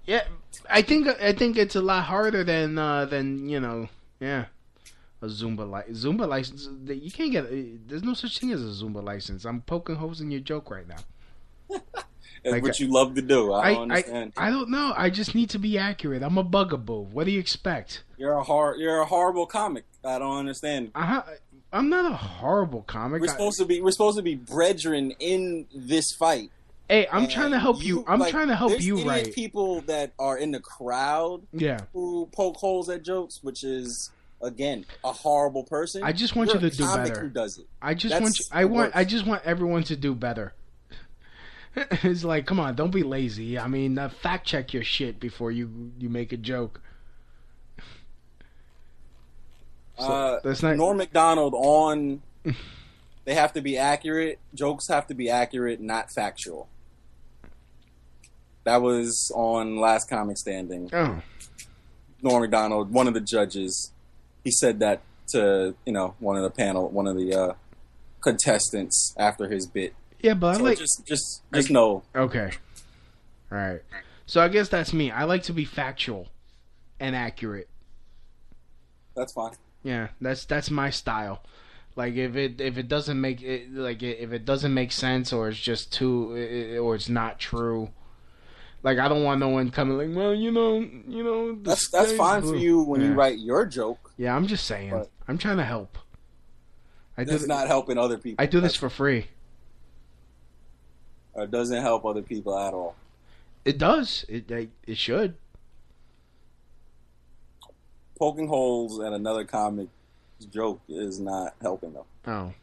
Yeah, 0.05 0.23
I 0.69 0.81
think 0.81 1.07
I 1.07 1.33
think 1.33 1.57
it's 1.57 1.75
a 1.75 1.81
lot 1.81 2.05
harder 2.05 2.43
than 2.43 2.77
uh, 2.77 3.05
than 3.05 3.47
you 3.49 3.59
know. 3.59 3.87
Yeah, 4.19 4.45
a 5.21 5.27
Zumba 5.27 5.69
li- 5.71 5.93
Zumba 5.93 6.27
license. 6.27 6.67
You 6.87 7.11
can't 7.11 7.31
get. 7.31 7.87
There's 7.87 8.03
no 8.03 8.13
such 8.13 8.39
thing 8.39 8.51
as 8.51 8.61
a 8.61 8.83
Zumba 8.83 9.03
license. 9.03 9.45
I'm 9.45 9.61
poking 9.61 9.95
holes 9.95 10.21
in 10.21 10.31
your 10.31 10.41
joke 10.41 10.71
right 10.71 10.87
now. 10.87 10.97
That's 12.43 12.53
Like, 12.53 12.63
what 12.63 12.79
you 12.79 12.87
love 12.91 13.13
to 13.15 13.21
do. 13.21 13.51
I, 13.53 13.59
I, 13.69 13.73
don't 13.73 13.91
I, 13.91 13.95
understand. 13.95 14.33
I 14.35 14.49
don't 14.49 14.69
know. 14.71 14.93
I 14.97 15.11
just 15.11 15.35
need 15.35 15.51
to 15.51 15.59
be 15.59 15.77
accurate. 15.77 16.23
I'm 16.23 16.39
a 16.39 16.43
bugaboo. 16.43 17.01
What 17.11 17.25
do 17.25 17.31
you 17.31 17.39
expect? 17.39 18.03
you're 18.17 18.33
a 18.33 18.43
hard. 18.43 18.79
You're 18.79 19.01
a 19.01 19.05
horrible 19.05 19.45
comic. 19.45 19.83
I 20.03 20.17
don't 20.19 20.37
understand. 20.37 20.91
Uh, 20.95 21.21
I'm 21.71 21.89
not 21.89 22.11
a 22.11 22.15
horrible 22.15 22.81
comic. 22.81 23.21
We're 23.21 23.29
I- 23.29 23.31
supposed 23.33 23.59
to 23.59 23.65
be. 23.65 23.79
We're 23.81 23.91
supposed 23.91 24.17
to 24.17 24.23
be 24.23 24.35
brethren 24.35 25.13
in 25.19 25.67
this 25.73 26.13
fight. 26.13 26.49
hey, 26.89 27.07
I'm 27.11 27.23
And 27.23 27.31
trying 27.31 27.51
to 27.51 27.59
help 27.59 27.83
you. 27.85 28.03
I'm 28.07 28.19
like, 28.19 28.31
trying 28.31 28.47
to 28.47 28.55
help 28.55 28.81
you 28.81 29.03
right. 29.07 29.31
people 29.33 29.81
that 29.81 30.13
are 30.17 30.35
in 30.37 30.51
the 30.51 30.59
crowd 30.59 31.43
Yeah. 31.53 31.81
who 31.93 32.27
poke 32.33 32.57
holes 32.57 32.89
at 32.89 33.03
jokes, 33.03 33.39
which 33.43 33.63
is 33.63 34.09
again 34.41 34.85
a 35.03 35.11
horrible 35.11 35.63
person. 35.63 36.03
I 36.03 36.11
just 36.11 36.35
want 36.35 36.51
You're 36.53 36.61
you 36.61 36.69
to 36.69 36.77
do 36.77 36.85
better. 36.85 37.21
Who 37.21 37.29
does 37.29 37.57
it? 37.57 37.67
I 37.81 37.93
just 37.93 38.13
That's 38.13 38.21
want 38.21 38.39
you. 38.39 38.45
I 38.51 38.65
want. 38.65 38.87
worst. 38.87 38.95
I 38.97 39.03
just 39.05 39.25
want 39.25 39.43
everyone 39.45 39.83
to 39.83 39.95
do 39.95 40.13
better. 40.15 40.53
it's 41.75 42.23
like, 42.23 42.45
come 42.45 42.59
on, 42.59 42.75
don't 42.75 42.91
be 42.91 43.03
lazy. 43.03 43.57
I 43.57 43.67
mean, 43.67 43.97
uh, 43.97 44.09
fact 44.09 44.45
check 44.47 44.73
your 44.73 44.83
shit 44.83 45.19
before 45.19 45.51
you 45.51 45.91
you 45.99 46.09
make 46.09 46.33
a 46.33 46.37
joke. 46.37 46.81
So, 49.97 50.05
uh, 50.05 50.39
that's 50.43 50.63
not- 50.63 50.77
Norm 50.77 50.97
Macdonald 50.97 51.53
on. 51.55 52.21
they 53.25 53.35
have 53.35 53.53
to 53.53 53.61
be 53.61 53.77
accurate. 53.77 54.39
Jokes 54.53 54.87
have 54.87 55.07
to 55.07 55.13
be 55.13 55.29
accurate, 55.29 55.79
not 55.79 56.11
factual. 56.11 56.67
That 58.63 58.81
was 58.81 59.31
on 59.35 59.79
Last 59.79 60.09
Comic 60.09 60.37
Standing. 60.37 60.89
Oh, 60.93 61.21
Norm 62.21 62.41
Macdonald, 62.41 62.91
one 62.91 63.07
of 63.07 63.13
the 63.13 63.21
judges, 63.21 63.91
he 64.43 64.51
said 64.51 64.79
that 64.79 65.01
to 65.29 65.75
you 65.85 65.93
know 65.93 66.15
one 66.19 66.37
of 66.37 66.43
the 66.43 66.49
panel, 66.49 66.89
one 66.89 67.07
of 67.07 67.17
the 67.17 67.33
uh, 67.33 67.53
contestants 68.21 69.13
after 69.17 69.47
his 69.49 69.67
bit. 69.67 69.93
Yeah, 70.19 70.35
but 70.35 70.55
So 70.55 70.59
I 70.59 70.63
like 70.63 70.77
just 70.77 71.03
just 71.05 71.41
just 71.53 71.71
know. 71.71 72.03
Okay. 72.15 72.51
All 73.51 73.57
right. 73.57 73.81
So 74.25 74.41
I 74.41 74.47
guess 74.47 74.69
that's 74.69 74.93
me. 74.93 75.11
I 75.11 75.23
like 75.23 75.43
to 75.43 75.53
be 75.53 75.65
factual 75.65 76.27
and 76.99 77.15
accurate. 77.15 77.69
That's 79.15 79.33
fine. 79.33 79.53
Yeah, 79.83 80.09
that's 80.21 80.45
that's 80.45 80.71
my 80.71 80.89
style. 80.89 81.43
Like 81.95 82.15
if 82.15 82.35
it 82.35 82.61
if 82.61 82.77
it 82.77 82.87
doesn't 82.87 83.19
make 83.19 83.41
it 83.41 83.73
like 83.73 84.01
if 84.01 84.31
it 84.31 84.45
doesn't 84.45 84.73
make 84.73 84.91
sense 84.91 85.33
or 85.33 85.49
it's 85.49 85.59
just 85.59 85.91
too 85.91 86.79
or 86.81 86.95
it's 86.95 87.09
not 87.09 87.39
true. 87.39 87.89
Like 88.83 88.97
I 88.97 89.07
don't 89.07 89.23
want 89.23 89.39
no 89.39 89.49
one 89.49 89.69
coming 89.69 89.97
like, 89.97 90.15
well, 90.15 90.33
you 90.33 90.51
know, 90.51 90.79
you 90.79 91.23
know. 91.23 91.55
That's 91.61 91.89
that's 91.89 92.13
fine 92.13 92.41
for 92.41 92.55
you 92.55 92.81
when 92.81 93.01
you 93.01 93.13
write 93.13 93.39
your 93.39 93.65
joke. 93.65 94.11
Yeah, 94.17 94.35
I'm 94.35 94.47
just 94.47 94.65
saying. 94.65 95.05
I'm 95.27 95.37
trying 95.37 95.57
to 95.57 95.65
help. 95.65 95.97
I 97.17 97.23
do 97.23 97.37
not 97.45 97.67
helping 97.67 97.97
other 97.97 98.17
people. 98.17 98.41
I 98.41 98.47
do 98.47 98.59
this 98.59 98.75
for 98.75 98.89
free. 98.89 99.27
It 101.35 101.51
doesn't 101.51 101.81
help 101.81 102.05
other 102.05 102.21
people 102.21 102.57
at 102.57 102.73
all. 102.73 102.95
It 103.63 103.77
does. 103.77 104.25
It 104.27 104.49
it, 104.49 104.69
it 104.87 104.97
should. 104.97 105.35
Poking 108.17 108.47
holes 108.47 108.99
at 108.99 109.13
another 109.13 109.45
comic 109.45 109.87
joke 110.51 110.81
is 110.87 111.19
not 111.19 111.53
helping 111.61 111.93
them. 111.93 112.03
Oh. 112.25 112.53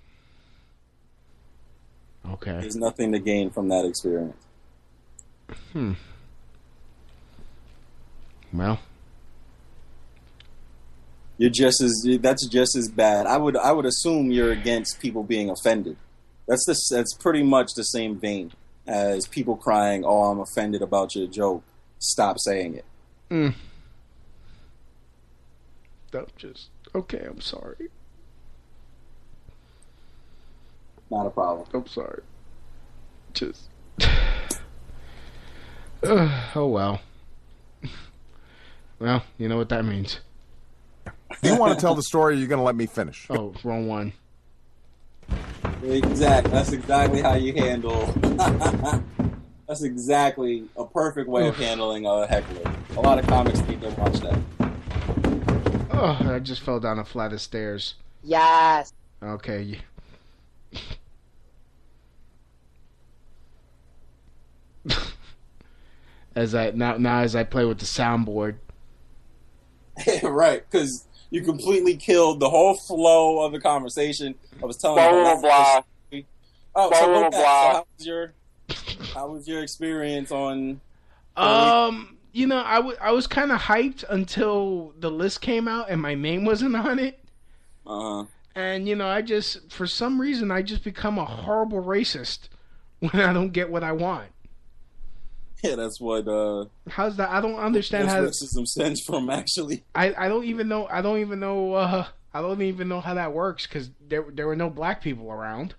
Okay. 2.33 2.61
There's 2.61 2.77
nothing 2.77 3.13
to 3.13 3.19
gain 3.19 3.51
from 3.51 3.69
that 3.69 3.85
experience. 3.85 4.37
Hmm. 5.73 5.93
Well, 8.53 8.81
You're 11.37 11.51
just 11.51 11.81
as 11.83 12.07
that's 12.21 12.47
just 12.49 12.77
as 12.77 12.89
bad. 12.89 13.27
I 13.27 13.37
would 13.37 13.57
I 13.57 13.73
would 13.73 13.87
assume 13.87 14.31
you're 14.31 14.53
against 14.53 15.01
people 15.01 15.23
being 15.23 15.51
offended. 15.51 15.97
That's 16.47 16.65
the 16.65 16.77
that's 16.95 17.15
pretty 17.15 17.43
much 17.43 17.75
the 17.75 17.85
same 17.85 18.19
vein 18.19 18.53
as 18.87 19.27
people 19.27 19.57
crying, 19.57 20.05
"Oh, 20.05 20.23
I'm 20.25 20.41
offended 20.41 20.83
about 20.83 21.15
your 21.15 21.27
joke." 21.27 21.63
Stop 22.01 22.39
saying 22.39 22.75
it. 22.77 22.85
mm. 23.31 23.55
I'm 26.15 26.27
just 26.37 26.69
okay. 26.95 27.25
I'm 27.29 27.41
sorry. 27.41 27.89
Not 31.11 31.27
a 31.27 31.31
problem. 31.31 31.67
I'm 31.75 31.87
sorry. 31.87 32.23
Just. 33.35 33.69
Ugh, 36.03 36.31
oh 36.57 36.67
well. 36.67 37.01
Well, 38.99 39.23
you 39.37 39.49
know 39.49 39.57
what 39.57 39.69
that 39.69 39.85
means. 39.85 40.21
Do 41.43 41.49
you 41.51 41.57
want 41.57 41.79
to 41.79 41.81
tell 41.81 41.95
the 41.95 42.03
story? 42.03 42.35
Or 42.35 42.37
you're 42.37 42.49
going 42.49 42.59
to 42.59 42.65
let 42.65 42.75
me 42.75 42.87
finish. 42.87 43.27
Oh, 43.31 43.55
wrong 43.63 43.87
one. 43.87 44.13
Exactly. 45.85 46.51
That's 46.51 46.73
exactly 46.73 47.23
how 47.23 47.35
you 47.35 47.53
handle. 47.53 48.07
that's 49.69 49.83
exactly 49.83 50.65
a 50.77 50.85
perfect 50.85 51.29
way 51.29 51.47
of 51.47 51.57
handling 51.57 52.07
a 52.07 52.27
heckler. 52.27 52.73
A 52.97 53.01
lot 53.01 53.19
of 53.19 53.27
comics 53.27 53.61
need 53.63 53.81
to 53.83 53.91
watch 53.91 54.21
that. 54.21 54.39
Oh, 55.93 56.19
I 56.21 56.39
just 56.41 56.63
fell 56.63 56.81
down 56.81 56.99
a 56.99 57.05
flight 57.05 57.33
of 57.33 57.41
stairs. 57.41 57.95
Yes. 58.25 58.93
Okay. 59.23 59.79
as 66.35 66.55
I 66.55 66.71
now 66.71 66.97
now 66.97 67.21
as 67.21 67.37
I 67.37 67.45
play 67.45 67.65
with 67.65 67.79
the 67.79 67.85
soundboard. 67.85 68.57
right, 70.23 70.63
because 70.71 71.07
you 71.31 71.43
completely 71.43 71.97
killed 71.97 72.41
the 72.41 72.49
whole 72.49 72.75
flow 72.75 73.45
of 73.45 73.53
the 73.53 73.61
conversation. 73.61 74.35
I 74.63 74.67
was 74.67 74.77
telling 74.77 74.97
Blah, 74.97 75.11
you. 75.11 75.41
blah, 75.41 75.41
blah. 75.41 75.81
Oh, 76.75 76.91
so, 76.93 77.07
Blah, 77.07 77.31
blah, 77.31 77.31
so 77.31 77.45
how 77.45 77.85
was 77.97 78.07
your 78.07 78.33
how 79.15 79.29
was 79.29 79.49
your 79.49 79.63
experience 79.63 80.31
on? 80.31 80.81
Um, 81.37 82.17
you 82.33 82.47
know, 82.47 82.59
I 82.59 82.79
wa- 82.79 82.95
I 83.01 83.11
was 83.13 83.27
kind 83.27 83.51
of 83.51 83.61
hyped 83.61 84.05
until 84.09 84.93
the 84.99 85.11
list 85.11 85.41
came 85.41 85.67
out 85.67 85.91
and 85.91 86.01
my 86.01 86.15
name 86.15 86.45
wasn't 86.45 86.77
on 86.87 86.99
it. 86.99 87.19
Uh, 87.87 88.01
huh. 88.01 88.25
And 88.55 88.89
you 88.89 88.95
know, 88.97 89.09
I 89.09 89.23
just 89.23 89.73
for 89.73 89.87
some 89.87 90.21
reason 90.21 90.51
I 90.51 90.63
just 90.63 90.85
become 90.85 91.19
a 91.19 91.25
horrible 91.25 91.83
racist 91.83 92.49
when 93.01 93.17
I 93.21 93.33
don't 93.33 93.53
get 93.53 93.71
what 93.71 93.83
I 93.83 93.93
want. 93.93 94.29
yeah, 95.63 95.75
that's 95.75 96.01
what 96.01 96.29
uh, 96.29 96.67
How's 96.89 97.17
that? 97.17 97.31
I 97.31 97.41
don't 97.41 97.59
understand 97.59 98.09
how. 98.09 98.23
racism 98.23 98.67
stems 98.67 99.01
from. 99.01 99.31
Actually, 99.31 99.85
I, 99.95 100.15
I 100.17 100.29
don't 100.29 100.45
even 100.45 100.69
know 100.69 100.87
I 100.91 101.03
don't 101.03 101.19
even 101.19 101.41
know 101.41 101.75
uh 101.75 102.07
I 102.33 102.41
don't 102.41 102.63
even 102.63 102.89
know 102.89 103.01
how 103.01 103.15
that 103.15 103.33
works 103.33 103.67
because 103.67 103.91
there 104.07 104.25
there 104.33 104.47
were 104.47 104.57
no 104.57 104.71
black 104.71 105.03
people 105.03 105.31
around. 105.31 105.75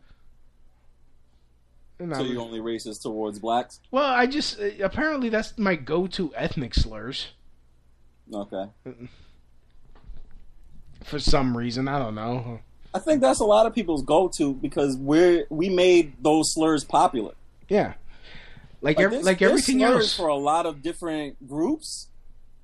And 1.99 2.15
so 2.15 2.23
you're 2.23 2.41
only 2.41 2.59
racist 2.59 3.01
towards 3.03 3.39
blacks. 3.39 3.81
well, 3.91 4.05
I 4.05 4.25
just 4.25 4.59
uh, 4.59 4.69
apparently 4.81 5.27
that's 5.29 5.57
my 5.57 5.75
go-to 5.75 6.33
ethnic 6.33 6.73
slurs 6.73 7.27
Okay, 8.33 8.65
for 11.03 11.19
some 11.19 11.57
reason. 11.57 11.87
I 11.87 11.99
don't 11.99 12.15
know. 12.15 12.59
I 12.93 12.99
think 12.99 13.21
that's 13.21 13.39
a 13.39 13.45
lot 13.45 13.65
of 13.65 13.73
people's 13.73 14.03
go-to 14.03 14.53
because 14.53 14.95
we're 14.97 15.45
we 15.49 15.69
made 15.69 16.13
those 16.21 16.53
slurs 16.53 16.83
popular. 16.83 17.33
Yeah, 17.67 17.93
like 18.81 18.99
ev- 18.99 19.11
there's- 19.11 19.25
like 19.25 19.39
there's 19.39 19.51
everything 19.51 19.83
else. 19.83 20.15
for 20.15 20.27
a 20.27 20.35
lot 20.35 20.65
of 20.65 20.81
different 20.81 21.47
groups, 21.47 22.07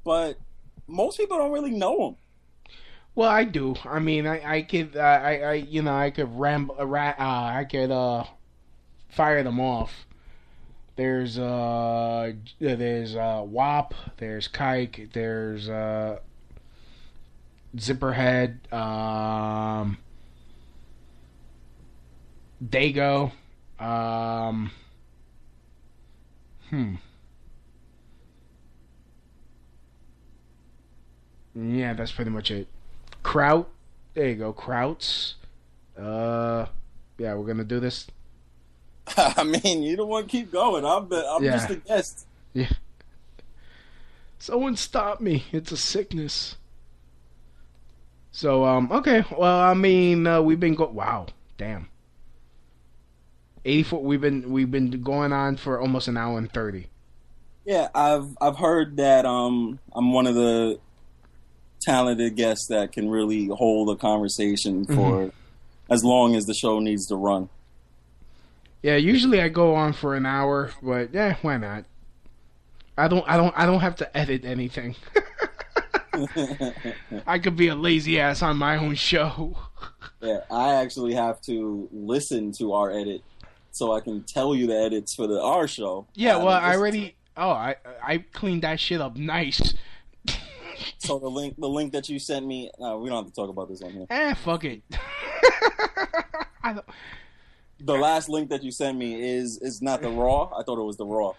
but 0.03 0.37
most 0.87 1.17
people 1.17 1.37
don't 1.37 1.51
really 1.51 1.71
know 1.71 1.97
them. 1.97 2.15
Well, 3.15 3.29
I 3.29 3.45
do. 3.45 3.75
I 3.85 3.99
mean, 3.99 4.27
I 4.27 4.57
I 4.57 4.61
could 4.63 4.95
uh, 4.97 4.99
I 4.99 5.37
I 5.39 5.53
you 5.53 5.81
know 5.81 5.95
I 5.95 6.09
could 6.11 6.37
ram 6.37 6.69
uh, 6.71 6.83
uh 6.83 7.13
I 7.17 7.65
could 7.69 7.89
uh 7.91 8.25
fire 9.09 9.41
them 9.43 9.59
off. 9.59 10.05
There's 10.97 11.37
uh 11.39 12.33
there's 12.59 13.15
uh 13.15 13.43
WAP, 13.45 13.93
there's 14.17 14.47
Kike, 14.49 15.11
there's 15.13 15.69
uh 15.69 16.19
Zipperhead, 17.75 18.71
um 18.73 19.97
Dago, 22.63 23.31
um 23.79 24.71
hmm. 26.69 26.95
Yeah, 31.55 31.93
that's 31.93 32.11
pretty 32.11 32.31
much 32.31 32.51
it. 32.51 32.67
Kraut. 33.23 33.69
There 34.13 34.29
you 34.29 34.35
go, 34.35 34.53
Krauts. 34.53 35.33
Uh, 35.97 36.65
yeah, 37.17 37.33
we're 37.35 37.45
gonna 37.47 37.63
do 37.63 37.79
this. 37.79 38.07
I 39.17 39.43
mean, 39.43 39.83
you 39.83 39.95
don't 39.95 40.07
want 40.09 40.27
to 40.27 40.31
keep 40.31 40.51
going. 40.51 40.85
I'm 40.85 41.11
I'm 41.11 41.43
Yeah. 41.43 41.51
just 41.51 41.69
a 41.69 41.75
guest. 41.77 42.27
Yeah. 42.53 42.69
Someone 44.39 44.75
stop 44.75 45.21
me! 45.21 45.45
It's 45.51 45.71
a 45.71 45.77
sickness. 45.77 46.57
So, 48.31 48.65
um, 48.65 48.91
okay. 48.91 49.23
Well, 49.35 49.59
I 49.61 49.73
mean, 49.73 50.27
uh, 50.27 50.41
we've 50.41 50.59
been 50.59 50.75
go. 50.75 50.87
Wow, 50.87 51.27
damn. 51.57 51.87
Eighty-four. 53.65 54.01
We've 54.01 54.21
been 54.21 54.51
we've 54.51 54.71
been 54.71 55.01
going 55.01 55.33
on 55.33 55.57
for 55.57 55.81
almost 55.81 56.07
an 56.07 56.17
hour 56.17 56.37
and 56.37 56.51
thirty. 56.51 56.87
Yeah, 57.65 57.89
I've 57.93 58.27
I've 58.39 58.57
heard 58.57 58.97
that 58.97 59.25
um 59.25 59.79
I'm 59.93 60.13
one 60.13 60.27
of 60.27 60.35
the 60.35 60.79
talented 61.81 62.35
guests 62.35 62.67
that 62.69 62.91
can 62.91 63.09
really 63.09 63.47
hold 63.47 63.89
a 63.89 63.95
conversation 63.95 64.85
for 64.85 65.31
as 65.89 66.03
long 66.03 66.35
as 66.35 66.45
the 66.45 66.53
show 66.53 66.79
needs 66.79 67.07
to 67.07 67.15
run. 67.15 67.49
Yeah, 68.81 68.97
usually 68.97 69.41
I 69.41 69.49
go 69.49 69.73
on 69.73 69.93
for 69.93 70.15
an 70.15 70.25
hour, 70.27 70.71
but 70.81 71.13
yeah, 71.13 71.37
why 71.41 71.57
not? 71.57 71.85
I 72.97 73.07
don't, 73.07 73.27
I 73.27 73.35
don't, 73.35 73.53
I 73.57 73.65
don't 73.65 73.81
have 73.81 73.95
to 73.97 74.17
edit 74.17 74.45
anything. 74.45 74.95
I 77.27 77.39
could 77.39 77.57
be 77.57 77.67
a 77.67 77.75
lazy 77.75 78.19
ass 78.19 78.41
on 78.41 78.57
my 78.57 78.77
own 78.77 78.95
show. 78.95 79.57
Yeah, 80.21 80.39
I 80.49 80.75
actually 80.75 81.13
have 81.13 81.41
to 81.41 81.89
listen 81.91 82.51
to 82.59 82.73
our 82.73 82.91
edit 82.91 83.21
so 83.75 83.91
I 83.91 83.99
can 83.99 84.23
tell 84.23 84.55
you 84.55 84.67
the 84.67 84.77
edits 84.77 85.13
for 85.13 85.27
the 85.27 85.41
our 85.41 85.67
show. 85.67 86.07
Yeah, 86.13 86.37
well, 86.37 86.47
I 86.47 86.75
already. 86.75 87.15
Oh, 87.35 87.49
I 87.49 87.75
I 88.01 88.19
cleaned 88.19 88.61
that 88.61 88.79
shit 88.79 89.01
up 89.01 89.17
nice. 89.17 89.73
So 90.97 91.19
the 91.19 91.27
link 91.27 91.55
the 91.57 91.67
link 91.67 91.91
that 91.91 92.07
you 92.07 92.17
sent 92.17 92.45
me, 92.47 92.71
uh, 92.81 92.97
we 92.97 93.09
don't 93.09 93.23
have 93.23 93.33
to 93.33 93.35
talk 93.35 93.49
about 93.49 93.67
this 93.67 93.81
on 93.81 93.91
here. 93.91 94.05
Eh, 94.09 94.33
fuck 94.35 94.63
it. 94.63 94.81
The 97.81 97.93
last 97.93 98.29
link 98.29 98.49
that 98.49 98.63
you 98.63 98.71
sent 98.71 98.97
me 98.97 99.21
is 99.21 99.57
is 99.57 99.81
not 99.81 100.01
the 100.01 100.09
raw. 100.09 100.49
I 100.57 100.63
thought 100.63 100.79
it 100.79 100.85
was 100.85 100.95
the 100.95 101.05
raw. 101.05 101.33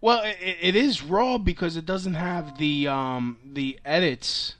Well, 0.00 0.22
it, 0.24 0.56
it 0.60 0.76
is 0.76 1.02
raw 1.02 1.36
because 1.36 1.76
it 1.76 1.84
doesn't 1.84 2.14
have 2.14 2.56
the 2.58 2.88
um 2.88 3.36
the 3.44 3.78
edits. 3.84 4.56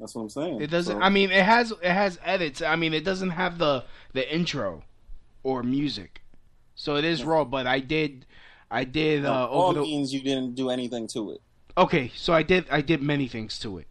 That's 0.00 0.14
what 0.14 0.22
I'm 0.22 0.30
saying. 0.30 0.60
It 0.60 0.68
doesn't. 0.68 0.96
So- 0.96 1.02
I 1.02 1.08
mean, 1.08 1.30
it 1.30 1.44
has 1.44 1.70
it 1.72 1.90
has 1.92 2.18
edits. 2.24 2.62
I 2.62 2.76
mean, 2.76 2.94
it 2.94 3.04
doesn't 3.04 3.30
have 3.30 3.58
the 3.58 3.84
the 4.12 4.34
intro 4.34 4.82
or 5.42 5.62
music, 5.62 6.22
so 6.74 6.96
it 6.96 7.04
is 7.04 7.24
raw. 7.24 7.44
But 7.44 7.66
I 7.66 7.80
did, 7.80 8.26
I 8.70 8.84
did 8.84 9.24
uh, 9.24 9.48
over 9.50 9.74
the. 9.80 9.82
means 9.82 10.12
you 10.12 10.20
didn't 10.20 10.54
do 10.56 10.70
anything 10.70 11.06
to 11.08 11.30
it. 11.32 11.40
Okay, 11.76 12.10
so 12.16 12.32
I 12.32 12.42
did 12.42 12.66
I 12.70 12.80
did 12.80 13.02
many 13.02 13.28
things 13.28 13.58
to 13.60 13.78
it. 13.78 13.86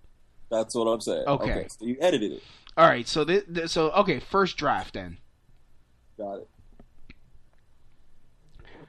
That's 0.49 0.75
what 0.75 0.85
I'm 0.85 1.01
saying. 1.01 1.25
Okay. 1.25 1.67
so 1.69 1.85
you 1.85 1.97
edited 1.99 2.33
it. 2.33 2.43
All 2.77 2.87
right, 2.87 3.07
so 3.07 3.23
this, 3.23 3.43
this, 3.47 3.71
so 3.71 3.91
okay, 3.91 4.19
first 4.19 4.57
draft 4.57 4.93
then. 4.95 5.17
Got 6.17 6.39
it. 6.39 6.47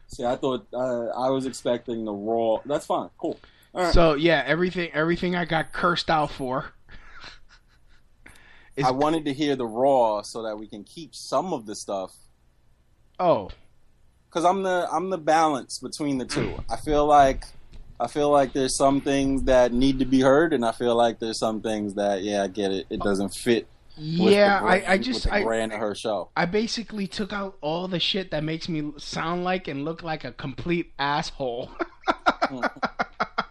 See, 0.09 0.25
I 0.25 0.37
thought 0.37 0.67
uh, 0.73 1.07
I 1.09 1.31
was 1.31 1.47
expecting 1.47 2.05
the 2.05 2.13
raw. 2.13 2.59
That's 2.65 2.87
fine. 2.87 3.11
Cool. 3.19 3.39
All 3.75 3.83
right. 3.85 3.93
So 3.95 4.15
yeah, 4.15 4.43
everything 4.47 4.91
everything 4.93 5.35
I 5.35 5.45
got 5.45 5.73
cursed 5.73 6.11
out 6.11 6.31
for. 6.31 6.74
I 8.83 8.91
wanted 8.91 9.25
to 9.27 9.33
hear 9.33 9.55
the 9.57 9.67
raw 9.67 10.23
so 10.23 10.43
that 10.43 10.59
we 10.59 10.67
can 10.67 10.85
keep 10.85 11.15
some 11.15 11.53
of 11.53 11.67
the 11.67 11.75
stuff. 11.77 12.13
Oh, 13.21 13.51
because 14.29 14.45
I'm 14.45 14.63
the 14.63 14.89
I'm 14.91 15.11
the 15.11 15.19
balance 15.19 15.79
between 15.79 16.19
the 16.19 16.25
two. 16.25 16.55
I 16.69 16.77
feel 16.77 17.07
like 17.07 17.45
I 18.01 18.09
feel 18.09 18.31
like 18.31 18.53
there's 18.53 18.77
some 18.77 19.01
things 19.01 19.45
that 19.45 19.73
need 19.73 20.01
to 20.01 20.05
be 20.05 20.21
heard, 20.21 20.53
and 20.53 20.65
I 20.65 20.73
feel 20.73 20.97
like 20.97 21.21
there's 21.21 21.39
some 21.39 21.61
things 21.61 21.95
that 21.95 22.23
yeah, 22.23 22.43
I 22.43 22.49
get 22.49 22.73
it. 22.73 22.87
It 22.91 23.01
doesn't 23.01 23.31
fit. 23.35 23.69
Yeah, 23.97 24.61
the 24.61 24.67
I- 24.67 24.93
I 24.95 24.99
just- 24.99 25.31
I- 25.31 25.39
of 25.39 25.71
her 25.71 25.95
show. 25.95 26.31
I 26.37 26.47
basically 26.47 27.07
took 27.07 27.33
out 27.33 27.57
all 27.61 27.87
the 27.87 28.01
shit 28.01 28.33
that 28.33 28.43
makes 28.43 28.69
me 28.69 28.93
sound 28.97 29.45
like 29.45 29.69
and 29.69 29.85
look 29.85 30.03
like 30.03 30.25
a 30.25 30.33
complete 30.33 30.93
asshole. 30.99 31.71
Mm. 32.09 32.69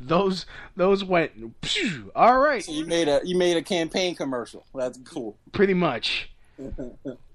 those 0.00 0.46
those 0.76 1.04
went. 1.04 1.32
phew, 1.62 2.10
all 2.14 2.38
right, 2.38 2.64
So 2.64 2.72
you 2.72 2.86
made 2.86 3.08
a 3.08 3.20
you 3.24 3.36
made 3.36 3.56
a 3.56 3.62
campaign 3.62 4.14
commercial. 4.14 4.64
That's 4.74 4.98
cool. 5.04 5.36
pretty 5.52 5.74
much. 5.74 6.30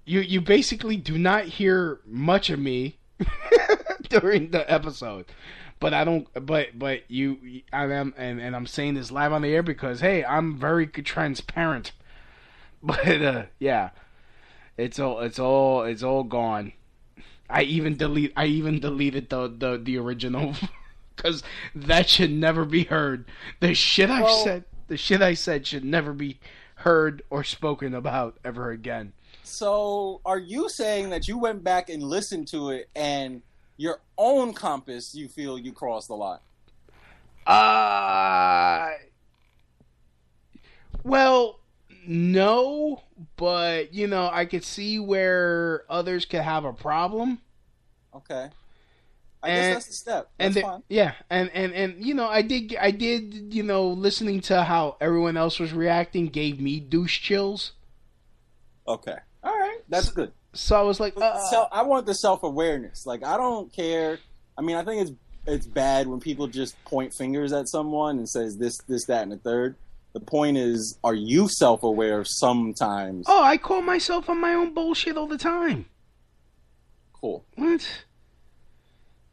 You 0.07 0.19
you 0.19 0.39
basically 0.39 0.97
do 0.97 1.17
not 1.17 1.45
hear 1.45 1.99
much 2.05 2.51
of 2.51 2.59
me 2.59 2.99
during 4.09 4.51
the 4.51 4.71
episode. 4.71 5.25
But 5.79 5.95
I 5.95 6.03
don't. 6.03 6.27
But 6.45 6.77
but 6.77 7.09
you, 7.09 7.63
I 7.73 7.85
am, 7.85 8.13
and, 8.15 8.39
and 8.39 8.55
I'm 8.55 8.67
saying 8.67 8.93
this 8.93 9.11
live 9.11 9.33
on 9.33 9.41
the 9.41 9.49
air 9.53 9.63
because 9.63 10.01
hey, 10.01 10.23
I'm 10.23 10.57
very 10.59 10.85
transparent. 10.85 11.91
But 12.83 13.19
uh, 13.19 13.43
yeah, 13.57 13.89
it's 14.77 14.99
all 14.99 15.21
it's 15.21 15.39
all 15.39 15.81
it's 15.83 16.03
all 16.03 16.23
gone. 16.23 16.73
I 17.49 17.63
even 17.63 17.97
delete 17.97 18.31
I 18.37 18.45
even 18.45 18.79
deleted 18.79 19.29
the 19.29 19.47
the 19.47 19.77
the 19.83 19.97
original 19.97 20.53
because 21.15 21.43
that 21.75 22.09
should 22.09 22.31
never 22.31 22.65
be 22.65 22.83
heard. 22.83 23.25
The 23.59 23.73
shit 23.73 24.09
I 24.09 24.21
Well- 24.21 24.43
said, 24.43 24.65
the 24.87 24.97
shit 24.97 25.21
I 25.21 25.33
said 25.33 25.65
should 25.65 25.85
never 25.85 26.13
be 26.13 26.39
heard 26.75 27.23
or 27.29 27.43
spoken 27.43 27.93
about 27.93 28.37
ever 28.43 28.71
again. 28.71 29.13
So 29.43 30.21
are 30.25 30.39
you 30.39 30.69
saying 30.69 31.09
that 31.09 31.27
you 31.27 31.37
went 31.37 31.63
back 31.63 31.89
and 31.89 32.03
listened 32.03 32.47
to 32.49 32.69
it 32.71 32.89
and 32.95 33.41
your 33.77 34.01
own 34.17 34.53
compass 34.53 35.13
you 35.15 35.27
feel 35.27 35.57
you 35.57 35.71
crossed 35.71 36.07
the 36.07 36.15
line? 36.15 36.39
Uh 37.45 38.89
well, 41.03 41.59
no, 42.07 43.03
but 43.37 43.93
you 43.93 44.07
know, 44.07 44.29
I 44.31 44.45
could 44.45 44.63
see 44.63 44.97
where 44.99 45.83
others 45.89 46.25
could 46.25 46.41
have 46.41 46.65
a 46.65 46.73
problem. 46.73 47.39
Okay. 48.15 48.49
I 49.45 49.49
And- 49.49 49.57
guess 49.61 49.73
that's 49.75 49.87
the 49.87 49.93
step. 49.93 50.29
and 50.39 50.53
That's 50.53 50.63
the- 50.65 50.69
fine. 50.71 50.83
yeah, 50.89 51.13
and, 51.29 51.49
and 51.53 51.73
and 51.73 52.05
you 52.05 52.13
know, 52.13 52.27
I 52.27 52.41
did 52.41 52.75
I 52.79 52.91
did 52.91 53.53
you 53.53 53.63
know 53.63 53.87
listening 53.87 54.41
to 54.41 54.63
how 54.63 54.97
everyone 54.99 55.37
else 55.37 55.59
was 55.59 55.71
reacting 55.73 56.27
gave 56.27 56.59
me 56.59 56.79
douche 56.79 57.21
chills. 57.21 57.73
Okay. 58.87 59.17
All 59.43 59.57
right. 59.57 59.79
That's 59.89 60.09
good. 60.11 60.31
So 60.53 60.75
I 60.77 60.81
was 60.83 60.99
like, 60.99 61.13
uh, 61.17 61.39
so 61.49 61.67
I 61.71 61.81
want 61.83 62.05
the 62.05 62.13
self 62.15 62.43
awareness. 62.43 63.05
Like 63.05 63.23
I 63.23 63.37
don't 63.37 63.71
care. 63.73 64.19
I 64.57 64.61
mean, 64.61 64.75
I 64.77 64.83
think 64.83 65.01
it's 65.01 65.11
it's 65.47 65.67
bad 65.67 66.07
when 66.07 66.19
people 66.19 66.47
just 66.47 66.81
point 66.85 67.13
fingers 67.13 67.53
at 67.53 67.67
someone 67.69 68.17
and 68.17 68.27
says 68.27 68.57
this, 68.57 68.77
this, 68.87 69.05
that, 69.05 69.21
and 69.23 69.31
the 69.31 69.37
third. 69.37 69.75
The 70.13 70.19
point 70.21 70.57
is, 70.57 70.97
are 71.03 71.13
you 71.13 71.47
self 71.49 71.83
aware 71.83 72.23
sometimes? 72.25 73.25
oh, 73.27 73.43
I 73.43 73.57
call 73.57 73.81
myself 73.81 74.29
on 74.29 74.39
my 74.39 74.53
own 74.53 74.73
bullshit 74.73 75.17
all 75.17 75.27
the 75.27 75.37
time. 75.37 75.85
Cool. 77.13 77.43
What? 77.55 77.85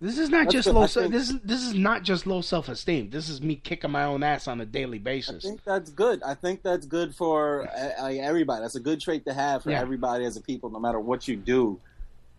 This 0.03 0.19
is 0.19 0.31
not 0.31 0.47
That's 0.47 0.55
just 0.55 0.69
low. 0.69 0.85
Think- 0.89 1.12
This 1.12 1.31
is 1.31 1.39
this 1.43 1.62
is 1.62 1.74
not 1.74 2.03
just 2.03 2.27
low 2.27 2.41
self 2.41 2.69
esteem. 2.69 3.11
This 3.11 3.29
is 3.29 3.41
me 3.41 3.55
kicking 3.55 3.93
my 3.93 4.03
own 4.03 4.24
ass 4.24 4.49
on 4.49 4.61
a 4.61 4.66
daily 4.66 4.99
basis. 4.99 5.45
I 5.45 5.49
think 5.49 5.62
that's 5.65 5.91
good. 5.91 6.20
I 6.24 6.35
think 6.35 6.65
that's 6.65 6.87
good 6.87 7.15
for 7.15 7.69
uh, 7.69 8.09
everybody. 8.09 8.62
That's 8.62 8.74
a 8.74 8.81
good 8.81 9.01
trait 9.01 9.24
to 9.27 9.33
have 9.33 9.62
for 9.62 9.70
Yeah. 9.70 9.81
everybody 9.81 10.24
as 10.24 10.37
a 10.37 10.41
people, 10.41 10.70
no 10.70 10.81
matter 10.81 10.99
what 10.99 11.29
you 11.29 11.37
do. 11.37 11.79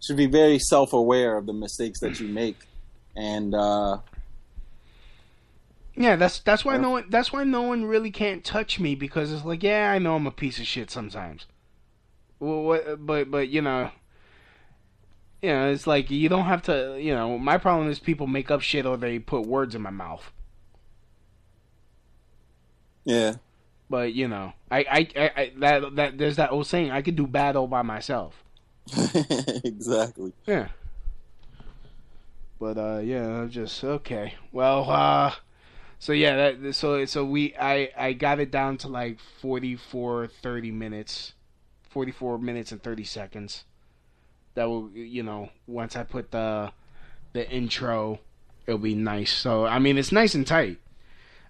Should 0.01 0.17
be 0.17 0.25
very 0.25 0.59
self 0.59 0.91
aware 0.91 1.37
of 1.37 1.45
the 1.45 1.53
mistakes 1.53 2.01
that 2.01 2.19
you 2.19 2.27
make, 2.27 2.57
and 3.15 3.55
uh, 3.55 3.99
Yeah, 5.95 6.17
that's 6.17 6.39
that's 6.39 6.65
why 6.65 6.75
no 6.75 6.89
one 6.89 7.05
that's 7.09 7.31
why 7.31 7.45
no 7.45 7.61
one 7.61 7.85
really 7.85 8.11
can't 8.11 8.43
touch 8.43 8.77
me 8.77 8.93
because 8.93 9.31
it's 9.31 9.45
like, 9.45 9.63
yeah, 9.63 9.89
I 9.89 9.99
know 9.99 10.17
I'm 10.17 10.27
a 10.27 10.31
piece 10.31 10.59
of 10.59 10.67
shit 10.67 10.91
sometimes. 10.91 11.45
Well, 12.41 12.63
what, 12.63 13.05
but 13.05 13.31
but 13.31 13.47
you 13.47 13.61
know, 13.61 13.91
you 15.43 15.49
know, 15.49 15.71
it's 15.71 15.87
like 15.87 16.09
you 16.11 16.29
don't 16.29 16.45
have 16.45 16.63
to. 16.63 16.97
You 16.99 17.13
know, 17.15 17.37
my 17.39 17.59
problem 17.59 17.89
is 17.89 17.99
people 17.99 18.27
make 18.27 18.51
up 18.51 18.61
shit 18.61 18.87
or 18.87 18.97
they 18.97 19.19
put 19.19 19.45
words 19.47 19.75
in 19.75 19.83
my 19.83 19.91
mouth. 19.91 20.31
yeah, 23.05 23.35
But 23.89 24.13
you 24.13 24.27
know, 24.27 24.53
I 24.71 24.79
I, 24.79 25.09
I, 25.15 25.31
I 25.41 25.53
that 25.57 25.95
that 25.95 26.17
there's 26.17 26.35
that 26.37 26.51
old 26.51 26.67
saying, 26.67 26.91
I 26.91 27.01
could 27.01 27.15
do 27.15 27.27
bad 27.27 27.55
all 27.55 27.67
by 27.67 27.81
myself. 27.81 28.43
exactly. 29.65 30.33
Yeah. 30.47 30.69
But 32.59 32.77
uh 32.79 32.99
yeah, 33.03 33.27
I'm 33.41 33.49
just 33.51 33.83
okay. 33.83 34.35
Well, 34.51 34.89
uh 34.89 35.35
so 35.99 36.13
yeah, 36.13 36.51
that 36.51 36.73
so 36.75 37.05
so 37.05 37.25
we 37.25 37.55
I 37.57 37.91
I 37.97 38.13
got 38.13 38.39
it 38.39 38.51
down 38.51 38.77
to 38.79 38.87
like 38.89 39.19
44 39.19 40.27
30 40.27 40.71
minutes. 40.71 41.33
44 41.89 42.39
minutes 42.39 42.71
and 42.71 42.81
30 42.83 43.03
seconds. 43.05 43.65
That 44.55 44.65
will 44.65 44.89
you 44.91 45.23
know, 45.23 45.49
once 45.67 45.95
I 45.95 46.03
put 46.03 46.31
the 46.31 46.71
the 47.33 47.49
intro, 47.49 48.19
it'll 48.65 48.77
be 48.77 48.95
nice. 48.95 49.31
So 49.31 49.65
I 49.65 49.79
mean, 49.79 49.97
it's 49.97 50.11
nice 50.11 50.35
and 50.35 50.45
tight. 50.45 50.79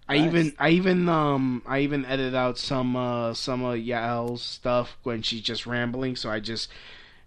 I 0.07 0.17
even 0.17 0.53
I 0.59 0.69
even 0.69 1.07
um 1.07 1.61
I 1.65 1.79
even 1.79 2.05
edited 2.05 2.35
out 2.35 2.57
some 2.57 2.95
uh 2.95 3.33
some 3.33 3.63
of 3.63 3.75
Yael's 3.77 4.41
stuff 4.41 4.97
when 5.03 5.21
she's 5.21 5.41
just 5.41 5.65
rambling, 5.65 6.15
so 6.15 6.29
I 6.29 6.39
just 6.39 6.69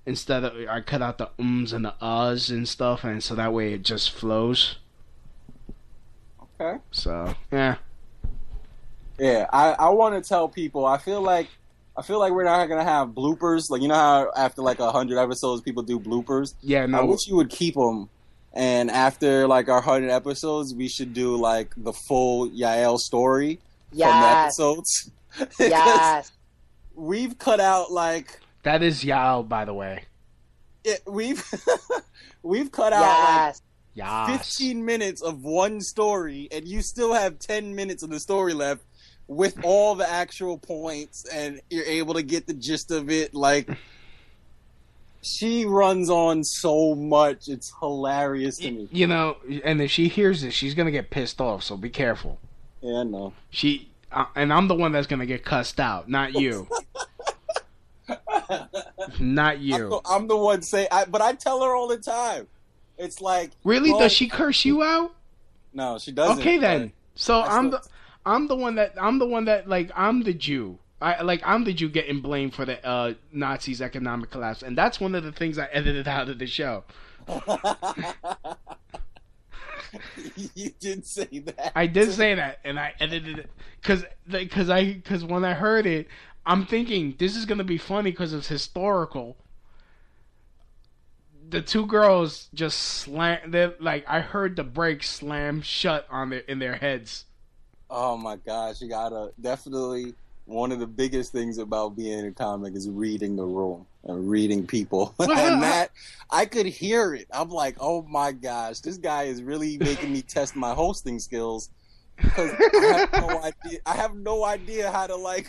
instead 0.04 0.44
of 0.44 0.54
I 0.68 0.80
cut 0.82 1.02
out 1.02 1.18
the 1.18 1.30
ums 1.38 1.72
and 1.72 1.84
the 1.84 1.94
uhs 2.00 2.50
and 2.50 2.68
stuff, 2.68 3.02
and 3.02 3.22
so 3.22 3.34
that 3.34 3.52
way 3.52 3.72
it 3.72 3.82
just 3.82 4.10
flows. 4.10 4.76
Okay. 6.60 6.78
So 6.90 7.34
yeah, 7.50 7.76
Yeah, 9.18 9.46
I, 9.52 9.72
I 9.72 9.88
want 9.90 10.22
to 10.22 10.26
tell 10.26 10.48
people. 10.48 10.84
I 10.84 10.98
feel 10.98 11.22
like 11.22 11.48
I 11.98 12.02
feel 12.02 12.18
like 12.18 12.32
we're 12.32 12.44
not 12.44 12.66
gonna 12.66 12.84
have 12.84 13.08
bloopers. 13.08 13.70
Like 13.70 13.82
you 13.82 13.88
know 13.88 13.94
how 13.94 14.30
after 14.36 14.62
like 14.62 14.78
a 14.80 14.90
hundred 14.92 15.18
episodes, 15.18 15.62
people 15.62 15.82
do 15.82 15.98
bloopers. 15.98 16.54
Yeah, 16.62 16.86
no. 16.86 16.98
I 17.00 17.04
wish 17.04 17.26
you 17.26 17.36
would 17.36 17.50
keep 17.50 17.74
them. 17.74 18.08
And 18.52 18.90
after 18.90 19.46
like 19.46 19.68
our 19.68 19.80
hundred 19.80 20.10
episodes, 20.10 20.74
we 20.74 20.88
should 20.88 21.12
do 21.14 21.36
like 21.36 21.72
the 21.76 21.92
full 21.92 22.48
Yael 22.50 22.98
story 22.98 23.60
from 23.90 23.98
the 23.98 24.06
episodes. 24.06 25.10
Yes. 25.60 26.32
we've 26.94 27.38
cut 27.38 27.60
out 27.60 27.90
like 27.92 28.40
that 28.62 28.82
is 28.82 29.04
Yael, 29.04 29.46
by 29.46 29.64
the 29.66 29.74
way. 29.74 30.04
it, 30.84 31.02
we've 31.06 31.44
we've 32.42 32.72
cut 32.72 32.92
out 32.94 33.02
like 33.46 33.54
Yes. 33.94 34.30
15 34.58 34.84
minutes 34.84 35.22
of 35.22 35.42
one 35.42 35.80
story 35.80 36.48
and 36.52 36.66
you 36.68 36.82
still 36.82 37.12
have 37.14 37.38
10 37.38 37.74
minutes 37.74 38.02
of 38.02 38.10
the 38.10 38.20
story 38.20 38.52
left 38.54 38.82
with 39.28 39.58
all 39.64 39.94
the 39.94 40.08
actual 40.08 40.56
points 40.58 41.24
and 41.32 41.60
you're 41.70 41.84
able 41.84 42.14
to 42.14 42.22
get 42.22 42.46
the 42.46 42.54
gist 42.54 42.90
of 42.92 43.10
it 43.10 43.34
like 43.34 43.68
she 45.22 45.64
runs 45.66 46.08
on 46.08 46.44
so 46.44 46.94
much 46.94 47.48
it's 47.48 47.72
hilarious 47.80 48.58
to 48.58 48.70
me 48.70 48.88
You 48.92 49.08
know, 49.08 49.36
and 49.64 49.80
if 49.82 49.90
she 49.90 50.06
hears 50.08 50.42
this, 50.42 50.54
she's 50.54 50.74
gonna 50.74 50.92
get 50.92 51.10
pissed 51.10 51.40
off. 51.40 51.64
So 51.64 51.76
be 51.76 51.90
careful. 51.90 52.38
yeah 52.80 53.02
no 53.02 53.32
She 53.50 53.90
uh, 54.12 54.26
and 54.36 54.52
I'm 54.52 54.68
the 54.68 54.74
one 54.76 54.92
that's 54.92 55.08
gonna 55.08 55.26
get 55.26 55.44
cussed 55.44 55.80
out, 55.80 56.08
not 56.08 56.34
you. 56.34 56.68
not 59.18 59.56
I'm 59.56 59.60
you. 59.62 59.88
the, 59.88 60.00
I'm 60.04 60.26
the 60.28 60.36
one 60.36 60.62
say 60.62 60.86
I, 60.90 61.04
but 61.06 61.20
I 61.20 61.32
tell 61.32 61.62
her 61.64 61.74
all 61.74 61.88
the 61.88 61.98
time 61.98 62.46
it's 62.98 63.20
like 63.20 63.50
Really? 63.64 63.90
oh, 63.92 63.98
Does 63.98 64.12
she 64.12 64.28
curse 64.28 64.64
you 64.64 64.82
out? 64.84 65.12
no 65.74 65.98
she 65.98 66.12
doesn't 66.12 66.38
Okay 66.38 66.58
then. 66.58 66.92
So 67.16 67.40
I 67.40 67.56
I'm 67.56 67.68
still- 67.68 67.80
the 67.80 67.88
I'm 68.26 68.48
the 68.48 68.56
one 68.56 68.74
that 68.74 68.92
I'm 69.00 69.18
the 69.20 69.26
one 69.26 69.44
that 69.44 69.68
like 69.68 69.90
I'm 69.94 70.24
the 70.24 70.34
Jew. 70.34 70.80
I 71.00 71.22
like 71.22 71.42
I'm 71.44 71.62
the 71.64 71.72
Jew 71.72 71.88
getting 71.88 72.20
blamed 72.20 72.54
for 72.54 72.64
the 72.64 72.84
uh, 72.84 73.14
Nazis' 73.32 73.80
economic 73.80 74.30
collapse, 74.30 74.62
and 74.62 74.76
that's 74.76 75.00
one 75.00 75.14
of 75.14 75.22
the 75.22 75.30
things 75.30 75.58
I 75.58 75.66
edited 75.66 76.08
out 76.08 76.28
of 76.28 76.40
the 76.40 76.46
show. 76.46 76.82
you 80.54 80.70
did 80.80 81.06
say 81.06 81.38
that 81.38 81.72
I 81.76 81.86
did 81.86 82.10
say 82.12 82.34
that, 82.34 82.58
and 82.64 82.80
I 82.80 82.94
edited 82.98 83.38
it 83.38 83.50
because 83.80 84.04
because 84.28 84.70
I 84.70 84.94
because 84.94 85.24
when 85.24 85.44
I 85.44 85.54
heard 85.54 85.86
it, 85.86 86.08
I'm 86.44 86.66
thinking 86.66 87.14
this 87.18 87.36
is 87.36 87.44
gonna 87.46 87.62
be 87.62 87.78
funny 87.78 88.10
because 88.10 88.32
it's 88.32 88.48
historical. 88.48 89.36
The 91.48 91.62
two 91.62 91.86
girls 91.86 92.48
just 92.54 92.78
slam. 92.78 93.54
Like 93.78 94.04
I 94.08 94.18
heard 94.18 94.56
the 94.56 94.64
brakes 94.64 95.08
slam 95.08 95.62
shut 95.62 96.08
on 96.10 96.30
their 96.30 96.40
in 96.40 96.58
their 96.58 96.74
heads. 96.76 97.26
Oh 97.88 98.16
my 98.16 98.36
gosh, 98.36 98.80
you 98.80 98.88
gotta 98.88 99.32
definitely 99.40 100.14
one 100.46 100.70
of 100.70 100.78
the 100.78 100.86
biggest 100.86 101.32
things 101.32 101.58
about 101.58 101.96
being 101.96 102.24
a 102.24 102.32
comic 102.32 102.74
is 102.74 102.88
reading 102.88 103.34
the 103.36 103.44
room 103.44 103.84
and 104.04 104.30
reading 104.30 104.66
people. 104.66 105.14
and 105.18 105.28
that 105.62 105.90
I 106.30 106.46
could 106.46 106.66
hear 106.66 107.14
it. 107.14 107.26
I'm 107.32 107.50
like, 107.50 107.76
oh 107.80 108.02
my 108.02 108.32
gosh, 108.32 108.80
this 108.80 108.96
guy 108.96 109.24
is 109.24 109.42
really 109.42 109.76
making 109.78 110.12
me 110.12 110.22
test 110.22 110.56
my 110.56 110.72
hosting 110.72 111.18
skills 111.18 111.68
because 112.16 112.52
I 112.52 113.06
have 113.10 113.12
no 113.12 113.42
idea. 113.64 113.78
I 113.84 113.94
have 113.94 114.14
no 114.14 114.44
idea 114.44 114.90
how 114.90 115.06
to 115.06 115.16
like. 115.16 115.48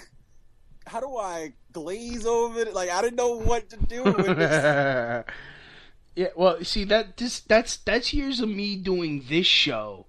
How 0.85 1.01
do 1.01 1.17
I 1.17 1.53
glaze 1.73 2.25
over 2.25 2.61
it? 2.61 2.73
Like 2.73 2.89
I 2.89 3.01
didn't 3.01 3.17
know 3.17 3.37
what 3.39 3.69
to 3.69 3.77
do 3.77 4.03
with 4.03 4.25
this. 4.25 5.25
yeah, 6.15 6.27
well, 6.35 6.63
see 6.63 6.85
that 6.85 7.17
this 7.17 7.41
that's 7.41 7.77
that's 7.77 8.13
years 8.13 8.39
of 8.39 8.49
me 8.49 8.77
doing 8.77 9.25
this 9.27 9.45
show. 9.45 10.06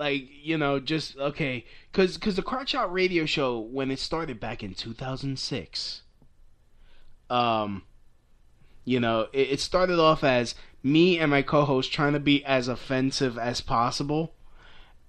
Like 0.00 0.30
you 0.42 0.56
know, 0.56 0.80
just 0.80 1.18
okay, 1.18 1.66
because 1.92 2.16
because 2.16 2.34
the 2.34 2.42
Crotch 2.42 2.70
Shot 2.70 2.90
Radio 2.90 3.26
Show 3.26 3.58
when 3.58 3.90
it 3.90 3.98
started 3.98 4.40
back 4.40 4.62
in 4.62 4.72
2006, 4.72 6.00
um, 7.28 7.82
you 8.86 8.98
know, 8.98 9.28
it, 9.34 9.50
it 9.50 9.60
started 9.60 9.98
off 9.98 10.24
as 10.24 10.54
me 10.82 11.18
and 11.18 11.30
my 11.30 11.42
co-host 11.42 11.92
trying 11.92 12.14
to 12.14 12.18
be 12.18 12.42
as 12.46 12.66
offensive 12.66 13.36
as 13.36 13.60
possible, 13.60 14.32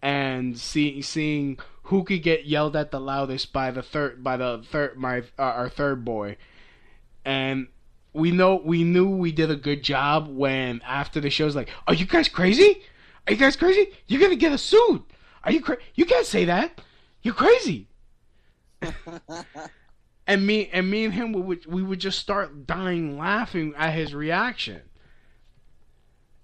and 0.01 0.59
see, 0.59 1.01
seeing 1.01 1.57
who 1.83 2.03
could 2.03 2.21
get 2.21 2.45
yelled 2.45 2.75
at 2.75 2.91
the 2.91 2.99
loudest 2.99 3.53
by 3.53 3.71
the 3.71 3.81
third 3.81 4.21
by 4.21 4.35
the 4.35 4.61
third 4.69 4.97
my 4.97 5.19
uh, 5.39 5.43
our 5.43 5.69
third 5.69 6.03
boy, 6.03 6.35
and 7.23 7.69
we 8.11 8.31
know 8.31 8.61
we 8.61 8.83
knew 8.83 9.07
we 9.07 9.31
did 9.31 9.49
a 9.49 9.55
good 9.55 9.83
job 9.83 10.27
when 10.27 10.81
after 10.85 11.21
the 11.21 11.29
show's 11.29 11.55
like, 11.55 11.69
are 11.87 11.93
you 11.93 12.05
guys 12.05 12.27
crazy? 12.27 12.83
Are 13.27 13.33
you 13.33 13.39
guys 13.39 13.55
crazy? 13.55 13.91
You're 14.07 14.21
gonna 14.21 14.35
get 14.35 14.51
us 14.51 14.61
sued. 14.61 15.03
Are 15.43 15.51
you 15.51 15.61
crazy? 15.61 15.81
You 15.95 16.05
can't 16.05 16.25
say 16.25 16.45
that. 16.45 16.81
You're 17.21 17.33
crazy. 17.33 17.87
and 20.27 20.45
me 20.45 20.69
and 20.71 20.89
me 20.89 21.05
and 21.05 21.13
him 21.13 21.33
we 21.33 21.41
would 21.41 21.65
we 21.65 21.83
would 21.83 21.99
just 21.99 22.19
start 22.19 22.65
dying 22.65 23.17
laughing 23.17 23.73
at 23.77 23.93
his 23.93 24.13
reaction. 24.13 24.81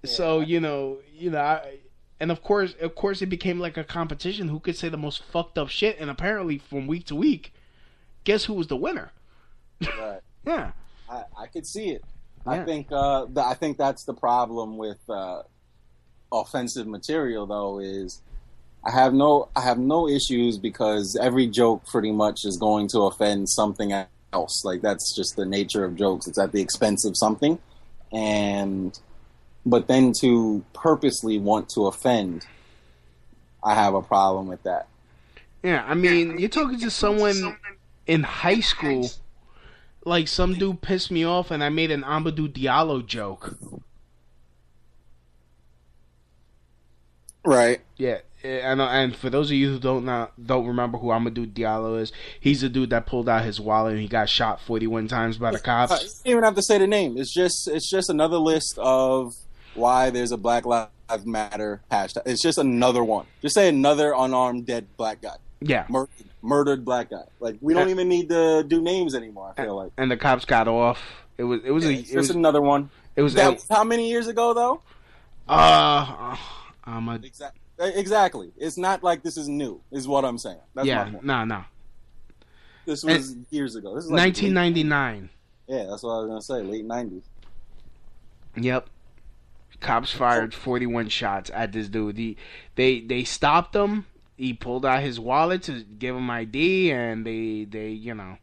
Yeah. 0.03 0.11
So 0.11 0.39
you 0.39 0.59
know 0.59 0.99
you 1.11 1.31
know 1.31 1.39
I, 1.39 1.79
and 2.19 2.31
of 2.31 2.43
course 2.43 2.75
of 2.79 2.95
course 2.95 3.21
it 3.21 3.27
became 3.27 3.59
like 3.59 3.77
a 3.77 3.83
competition 3.83 4.49
who 4.49 4.59
could 4.59 4.77
say 4.77 4.89
the 4.89 4.97
most 4.97 5.23
fucked 5.23 5.57
up 5.57 5.69
shit 5.69 5.97
and 5.99 6.09
apparently 6.09 6.57
from 6.57 6.85
week 6.87 7.05
to 7.07 7.15
week, 7.15 7.53
guess 8.23 8.45
who 8.45 8.53
was 8.53 8.67
the 8.67 8.77
winner? 8.77 9.11
Right. 9.81 10.19
yeah. 10.45 10.71
I, 11.09 11.23
I 11.37 11.47
could 11.47 11.65
see 11.65 11.89
it. 11.89 12.03
Yeah. 12.45 12.53
I 12.53 12.65
think 12.65 12.87
uh, 12.91 13.25
th- 13.25 13.37
I 13.37 13.53
think 13.53 13.77
that's 13.77 14.03
the 14.03 14.13
problem 14.13 14.77
with 14.77 14.99
uh, 15.09 15.43
offensive 16.31 16.87
material 16.87 17.45
though 17.45 17.79
is 17.79 18.21
I 18.83 18.91
have 18.91 19.13
no 19.13 19.49
I 19.55 19.61
have 19.61 19.77
no 19.77 20.07
issues 20.07 20.57
because 20.57 21.17
every 21.21 21.47
joke 21.47 21.85
pretty 21.85 22.11
much 22.11 22.45
is 22.45 22.57
going 22.57 22.87
to 22.89 23.01
offend 23.01 23.49
something 23.49 23.91
else. 24.33 24.63
Like 24.63 24.81
that's 24.81 25.15
just 25.15 25.35
the 25.35 25.45
nature 25.45 25.83
of 25.83 25.95
jokes. 25.95 26.27
It's 26.27 26.39
at 26.39 26.51
the 26.51 26.61
expense 26.61 27.05
of 27.05 27.17
something. 27.17 27.59
And 28.11 28.97
but 29.65 29.87
then 29.87 30.13
to 30.21 30.63
purposely 30.73 31.37
want 31.37 31.69
to 31.69 31.87
offend, 31.87 32.45
I 33.63 33.73
have 33.73 33.93
a 33.93 34.01
problem 34.01 34.47
with 34.47 34.63
that. 34.63 34.87
Yeah, 35.63 35.83
I 35.85 35.95
mean, 35.95 36.37
you're 36.37 36.47
talking 36.47 36.79
to 36.79 36.89
someone 36.89 37.57
in 38.05 38.23
high 38.23 38.61
school. 38.61 39.09
Like 40.05 40.29
some 40.29 40.53
dude 40.53 40.81
pissed 40.81 41.11
me 41.11 41.25
off, 41.25 41.51
and 41.51 41.61
I 41.61 41.67
made 41.67 41.91
an 41.91 42.03
Amadou 42.03 42.47
Diallo 42.47 43.05
joke. 43.05 43.57
Right. 47.47 47.79
Yeah, 47.95 48.17
and 48.43 48.81
and 48.81 49.15
for 49.15 49.29
those 49.29 49.49
of 49.49 49.55
you 49.55 49.71
who 49.71 49.79
don't 49.79 50.03
not 50.03 50.33
don't 50.43 50.67
remember 50.67 50.97
who 50.97 51.07
Amadou 51.07 51.53
Diallo 51.53 51.97
is, 52.01 52.11
he's 52.41 52.59
the 52.59 52.67
dude 52.67 52.89
that 52.89 53.05
pulled 53.05 53.29
out 53.29 53.45
his 53.45 53.57
wallet 53.57 53.93
and 53.93 54.01
he 54.01 54.09
got 54.09 54.27
shot 54.27 54.59
forty 54.59 54.85
one 54.85 55.07
times 55.07 55.37
by 55.37 55.51
the 55.51 55.59
cops. 55.59 56.21
You 56.25 56.31
don't 56.31 56.39
even 56.39 56.43
have 56.43 56.55
to 56.55 56.61
say 56.61 56.77
the 56.77 56.87
name. 56.87 57.17
It's 57.17 57.33
just 57.33 57.69
it's 57.69 57.89
just 57.89 58.09
another 58.09 58.35
list 58.35 58.77
of 58.79 59.33
why 59.75 60.09
there's 60.09 60.33
a 60.33 60.37
Black 60.37 60.65
Lives 60.65 60.91
Matter 61.25 61.81
hashtag. 61.89 62.23
It's 62.25 62.41
just 62.41 62.57
another 62.57 63.01
one. 63.01 63.27
Just 63.41 63.55
say 63.55 63.69
another 63.69 64.13
unarmed 64.13 64.65
dead 64.65 64.87
black 64.97 65.21
guy. 65.21 65.37
Yeah, 65.61 65.85
murdered, 65.87 66.09
murdered 66.41 66.83
black 66.83 67.11
guy. 67.11 67.23
Like 67.39 67.55
we 67.61 67.73
don't 67.73 67.87
even 67.89 68.09
need 68.09 68.27
to 68.27 68.65
do 68.67 68.81
names 68.81 69.15
anymore. 69.15 69.53
I 69.57 69.63
feel 69.63 69.77
like. 69.77 69.93
And 69.97 70.11
the 70.11 70.17
cops 70.17 70.43
got 70.43 70.67
off. 70.67 71.01
It 71.37 71.45
was 71.45 71.61
it 71.63 71.71
was 71.71 71.85
yeah, 71.85 71.91
a 71.91 72.01
it 72.11 72.17
was 72.17 72.29
another 72.29 72.61
one. 72.61 72.89
It 73.15 73.21
was 73.21 73.35
that, 73.35 73.63
how 73.71 73.85
many 73.85 74.09
years 74.09 74.27
ago 74.27 74.53
though? 74.53 74.81
Uh, 75.47 76.35
Um, 76.87 77.09
I'm 77.09 77.09
a 77.09 77.25
exactly. 77.25 77.61
Exactly. 77.79 78.51
It's 78.57 78.77
not 78.77 79.03
like 79.03 79.21
this 79.21 79.37
is 79.37 79.47
new. 79.47 79.81
Is 79.91 80.07
what 80.07 80.25
I'm 80.25 80.37
saying. 80.37 80.57
That's 80.73 80.87
yeah. 80.87 81.11
No, 81.21 81.43
no. 81.43 81.63
This 82.85 83.03
was 83.03 83.31
and 83.31 83.45
years 83.51 83.75
ago. 83.75 83.93
This 83.95 84.05
is 84.05 84.11
like 84.11 84.33
1999. 84.33 85.21
Late, 85.21 85.29
yeah, 85.67 85.85
that's 85.89 86.01
what 86.01 86.11
I 86.11 86.21
was 86.21 86.27
gonna 86.27 86.41
say. 86.41 86.67
Late 86.67 86.87
90s. 86.87 87.23
Yep. 88.55 88.89
Cops 89.79 90.11
fired 90.11 90.55
41 90.55 91.09
shots 91.09 91.51
at 91.53 91.71
this 91.71 91.87
dude. 91.87 92.17
He, 92.17 92.37
they 92.75 93.01
they 93.01 93.23
stopped 93.23 93.75
him. 93.75 94.07
He 94.37 94.53
pulled 94.53 94.85
out 94.85 95.03
his 95.03 95.19
wallet 95.19 95.63
to 95.63 95.83
give 95.83 96.15
him 96.15 96.29
ID, 96.31 96.91
and 96.91 97.25
they 97.25 97.65
they 97.69 97.89
you 97.89 98.15
know 98.15 98.37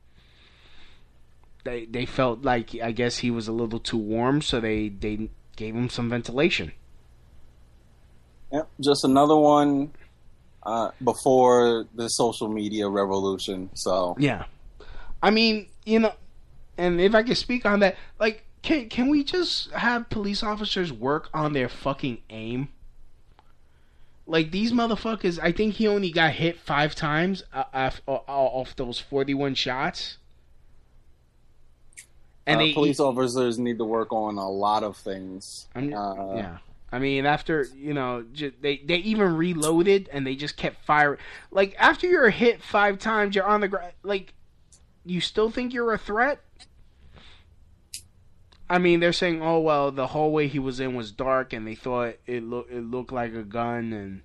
they 1.64 1.86
they 1.86 2.06
felt 2.06 2.42
like 2.42 2.76
I 2.80 2.92
guess 2.92 3.18
he 3.18 3.30
was 3.32 3.48
a 3.48 3.52
little 3.52 3.80
too 3.80 3.98
warm, 3.98 4.42
so 4.42 4.60
they 4.60 4.90
they 4.90 5.30
gave 5.56 5.74
him 5.74 5.88
some 5.88 6.08
ventilation. 6.08 6.72
Yep, 8.55 8.68
just 8.78 9.05
another 9.05 9.36
one 9.36 9.90
uh, 10.62 10.93
before 11.02 11.86
the 11.93 12.09
social 12.09 12.48
media 12.48 12.89
revolution. 12.89 13.68
So 13.74 14.14
yeah, 14.16 14.44
I 15.20 15.31
mean, 15.31 15.66
you 15.85 15.98
know, 15.98 16.12
and 16.78 17.01
if 17.01 17.16
I 17.16 17.24
could 17.24 17.36
speak 17.36 17.66
on 17.66 17.81
that, 17.81 17.97
like, 18.20 18.44
can 18.62 18.89
can 18.89 19.10
we 19.10 19.24
just 19.24 19.72
have 19.72 20.09
police 20.09 20.44
officers 20.44 20.93
work 20.93 21.31
on 21.35 21.52
their 21.52 21.68
fucking 21.68 22.18
aim? 22.31 22.68
Like 24.26 24.52
these 24.52 24.72
motherfuckers, 24.72 25.40
I 25.43 25.51
think 25.51 25.74
he 25.74 25.89
only 25.89 26.12
got 26.12 26.35
hit 26.35 26.60
five 26.60 26.94
times 26.94 27.43
uh, 27.52 27.64
off, 27.74 28.01
off 28.06 28.76
those 28.76 29.01
forty-one 29.01 29.56
shots. 29.56 30.18
And 32.47 32.60
uh, 32.60 32.64
they, 32.64 32.72
police 32.72 33.01
officers 33.01 33.59
need 33.59 33.78
to 33.78 33.85
work 33.85 34.12
on 34.12 34.39
a 34.39 34.48
lot 34.48 34.85
of 34.85 34.97
things. 34.97 35.66
Uh, 35.74 35.81
yeah. 35.81 36.59
I 36.94 37.00
mean, 37.00 37.26
after 37.26 37.66
you 37.74 37.92
know, 37.92 38.24
just, 38.32 38.62
they 38.62 38.76
they 38.76 38.98
even 38.98 39.36
reloaded 39.36 40.08
and 40.12 40.24
they 40.24 40.36
just 40.36 40.56
kept 40.56 40.84
firing. 40.84 41.18
Like 41.50 41.74
after 41.76 42.06
you're 42.06 42.30
hit 42.30 42.62
five 42.62 43.00
times, 43.00 43.34
you're 43.34 43.44
on 43.44 43.62
the 43.62 43.66
ground. 43.66 43.94
Like, 44.04 44.32
you 45.04 45.20
still 45.20 45.50
think 45.50 45.74
you're 45.74 45.92
a 45.92 45.98
threat? 45.98 46.38
I 48.70 48.78
mean, 48.78 49.00
they're 49.00 49.12
saying, 49.12 49.42
"Oh 49.42 49.58
well, 49.58 49.90
the 49.90 50.06
hallway 50.06 50.46
he 50.46 50.60
was 50.60 50.78
in 50.78 50.94
was 50.94 51.10
dark, 51.10 51.52
and 51.52 51.66
they 51.66 51.74
thought 51.74 52.14
it 52.28 52.44
looked 52.44 52.70
it 52.70 52.84
looked 52.84 53.10
like 53.10 53.34
a 53.34 53.42
gun." 53.42 53.92
And 53.92 54.22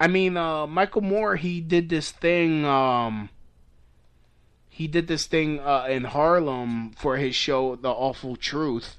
I 0.00 0.08
mean, 0.08 0.36
uh, 0.36 0.66
Michael 0.66 1.02
Moore, 1.02 1.36
he 1.36 1.60
did 1.60 1.90
this 1.90 2.10
thing. 2.10 2.64
Um, 2.64 3.28
he 4.68 4.88
did 4.88 5.06
this 5.06 5.26
thing 5.26 5.60
uh, 5.60 5.86
in 5.88 6.02
Harlem 6.02 6.90
for 6.90 7.18
his 7.18 7.36
show, 7.36 7.76
The 7.76 7.90
Awful 7.90 8.34
Truth 8.34 8.96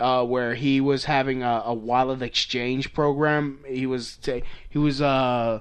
uh, 0.00 0.24
where 0.24 0.54
he 0.54 0.80
was 0.80 1.04
having 1.04 1.42
a, 1.42 1.62
a 1.66 1.74
wallet 1.74 2.22
exchange 2.22 2.92
program. 2.92 3.60
He 3.66 3.86
was 3.86 4.16
t- 4.16 4.42
he 4.68 4.78
was 4.78 5.00
uh, 5.00 5.60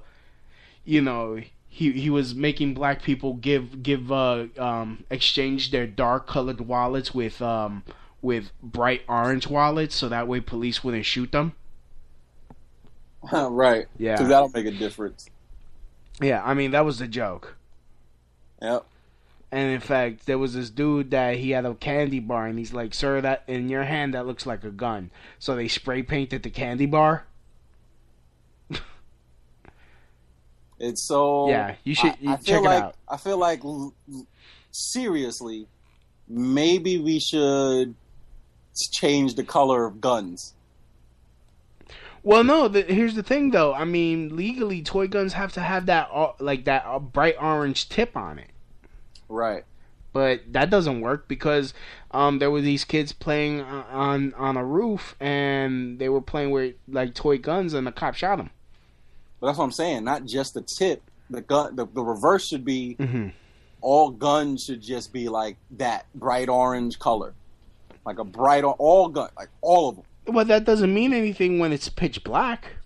you 0.85 1.01
know 1.01 1.41
he 1.67 1.91
he 1.91 2.09
was 2.09 2.35
making 2.35 2.73
black 2.73 3.01
people 3.01 3.33
give 3.35 3.83
give 3.83 4.11
uh, 4.11 4.45
um, 4.57 5.05
exchange 5.09 5.71
their 5.71 5.87
dark 5.87 6.27
colored 6.27 6.61
wallets 6.61 7.13
with 7.13 7.41
um, 7.41 7.83
with 8.21 8.51
bright 8.61 9.01
orange 9.07 9.47
wallets, 9.47 9.95
so 9.95 10.09
that 10.09 10.27
way 10.27 10.39
police 10.39 10.83
wouldn't 10.83 11.05
shoot 11.05 11.31
them. 11.31 11.53
right. 13.31 13.87
Yeah. 13.97 14.13
Because 14.13 14.29
that'll 14.29 14.49
make 14.49 14.65
a 14.65 14.71
difference. 14.71 15.29
Yeah, 16.21 16.41
I 16.43 16.53
mean 16.53 16.71
that 16.71 16.85
was 16.85 16.99
the 16.99 17.07
joke. 17.07 17.55
Yep. 18.61 18.85
And 19.53 19.69
in 19.69 19.81
fact, 19.81 20.25
there 20.25 20.39
was 20.39 20.55
this 20.55 20.71
dude 20.71 21.11
that 21.11 21.35
he 21.35 21.51
had 21.51 21.63
a 21.63 21.75
candy 21.75 22.19
bar, 22.19 22.47
and 22.47 22.57
he's 22.57 22.73
like, 22.73 22.95
"Sir, 22.95 23.21
that 23.21 23.43
in 23.45 23.69
your 23.69 23.83
hand 23.83 24.15
that 24.15 24.25
looks 24.25 24.47
like 24.47 24.63
a 24.63 24.71
gun." 24.71 25.11
So 25.37 25.55
they 25.55 25.67
spray 25.67 26.01
painted 26.01 26.41
the 26.41 26.49
candy 26.49 26.87
bar. 26.87 27.27
it's 30.79 31.07
so 31.07 31.49
yeah. 31.49 31.75
You 31.83 31.93
should 31.93 32.15
you 32.19 32.31
I, 32.31 32.33
I 32.33 32.37
check 32.37 32.45
feel 32.45 32.57
it 32.57 32.63
like, 32.63 32.83
out. 32.83 32.95
I 33.07 33.17
feel 33.17 33.37
like 33.37 33.61
seriously, 34.71 35.67
maybe 36.27 36.97
we 36.97 37.19
should 37.19 37.93
change 38.91 39.35
the 39.35 39.43
color 39.43 39.85
of 39.85 40.01
guns. 40.01 40.55
Well, 42.23 42.43
no. 42.43 42.67
The, 42.69 42.81
here's 42.81 43.13
the 43.13 43.21
thing, 43.21 43.51
though. 43.51 43.71
I 43.75 43.85
mean, 43.85 44.35
legally, 44.35 44.81
toy 44.81 45.07
guns 45.07 45.33
have 45.33 45.53
to 45.53 45.61
have 45.61 45.85
that 45.85 46.09
uh, 46.11 46.31
like 46.39 46.65
that 46.65 46.85
uh, 46.87 46.97
bright 46.97 47.35
orange 47.39 47.87
tip 47.87 48.17
on 48.17 48.39
it. 48.39 48.49
Right. 49.33 49.63
But 50.13 50.41
that 50.53 50.69
doesn't 50.69 51.01
work 51.01 51.27
because 51.27 51.73
um, 52.11 52.37
there 52.37 52.51
were 52.51 52.61
these 52.61 52.85
kids 52.85 53.13
playing 53.13 53.61
on 53.61 54.33
on 54.35 54.57
a 54.57 54.63
roof 54.63 55.15
and 55.19 55.97
they 55.97 56.07
were 56.07 56.21
playing 56.21 56.51
with 56.51 56.75
like 56.87 57.15
toy 57.15 57.39
guns 57.39 57.73
and 57.73 57.87
the 57.87 57.91
cop 57.91 58.13
shot 58.13 58.37
them. 58.37 58.51
But 59.39 59.47
that's 59.47 59.57
what 59.57 59.65
I'm 59.65 59.71
saying. 59.71 60.03
Not 60.03 60.25
just 60.25 60.53
the 60.53 60.61
tip. 60.61 61.01
The 61.31 61.41
gun. 61.41 61.75
The, 61.75 61.87
the 61.87 62.03
reverse 62.03 62.47
should 62.47 62.63
be 62.63 62.93
hmm 62.93 63.29
all 63.83 64.09
guns 64.11 64.63
should 64.63 64.81
just 64.81 65.11
be 65.13 65.29
like 65.29 65.57
that 65.71 66.05
bright 66.15 66.49
orange 66.49 66.97
color, 66.97 67.33
like 68.05 68.17
a 68.17 68.23
bright 68.23 68.63
all 68.63 69.09
gun, 69.09 69.29
like 69.37 69.49
all 69.61 69.89
of 69.89 69.95
them. 69.97 70.05
Well, 70.25 70.45
that 70.45 70.63
doesn't 70.63 70.93
mean 70.93 71.13
anything 71.13 71.59
when 71.59 71.73
it's 71.73 71.89
pitch 71.89 72.23
black. 72.23 72.77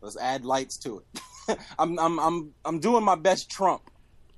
Let's 0.00 0.16
add 0.16 0.46
lights 0.46 0.78
to 0.78 1.02
it. 1.02 1.58
I'm 1.78 1.98
I'm 1.98 2.18
I'm 2.18 2.54
I'm 2.64 2.80
doing 2.80 3.04
my 3.04 3.14
best 3.14 3.50
Trump. 3.50 3.89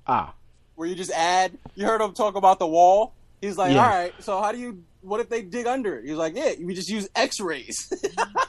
Ah. 0.07 0.33
Where 0.75 0.87
you 0.87 0.95
just 0.95 1.11
add. 1.11 1.57
You 1.75 1.85
heard 1.85 2.01
him 2.01 2.13
talk 2.13 2.35
about 2.35 2.59
the 2.59 2.67
wall. 2.67 3.13
He's 3.41 3.57
like, 3.57 3.73
Yeah. 3.73 3.83
all 3.83 3.89
right. 3.89 4.13
So 4.23 4.41
how 4.41 4.51
do 4.51 4.57
you? 4.57 4.83
What 5.01 5.19
if 5.19 5.29
they 5.29 5.41
dig 5.41 5.67
under 5.67 5.97
it? 5.99 6.05
He's 6.05 6.15
like, 6.15 6.35
yeah, 6.35 6.53
we 6.61 6.73
just 6.73 6.89
use 6.89 7.09
X-rays, 7.13 7.91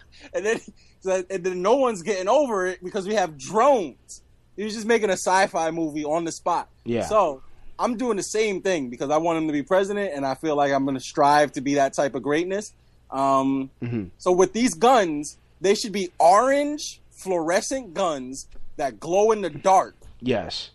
and 0.34 0.46
then 0.46 0.60
and 1.04 1.44
then 1.44 1.62
no 1.62 1.74
one's 1.76 2.02
getting 2.02 2.28
over 2.28 2.66
it 2.66 2.82
because 2.82 3.06
we 3.08 3.14
have 3.14 3.36
drones. 3.36 4.22
He 4.56 4.62
was 4.62 4.72
just 4.72 4.86
making 4.86 5.10
a 5.10 5.14
sci-fi 5.14 5.72
movie 5.72 6.04
on 6.04 6.24
the 6.24 6.30
spot. 6.30 6.68
Yeah. 6.84 7.06
So 7.06 7.42
I'm 7.76 7.96
doing 7.96 8.16
the 8.16 8.22
same 8.22 8.62
thing 8.62 8.88
because 8.88 9.10
I 9.10 9.16
want 9.16 9.38
him 9.38 9.48
to 9.48 9.52
be 9.52 9.64
president, 9.64 10.12
and 10.14 10.24
I 10.24 10.34
feel 10.36 10.54
like 10.54 10.72
I'm 10.72 10.84
going 10.84 10.96
to 10.96 11.02
strive 11.02 11.50
to 11.52 11.60
be 11.60 11.74
that 11.74 11.92
type 11.92 12.14
of 12.14 12.22
greatness. 12.22 12.72
Um, 13.10 13.70
hmm 13.80 14.04
so 14.18 14.30
with 14.32 14.52
these 14.52 14.74
guns, 14.74 15.36
they 15.60 15.74
should 15.74 15.92
be 15.92 16.10
orange 16.20 17.00
fluorescent 17.10 17.94
guns 17.94 18.46
that 18.76 19.00
glow 19.00 19.32
in 19.32 19.40
the 19.40 19.50
dark 19.50 19.96
Yes. 20.20 20.70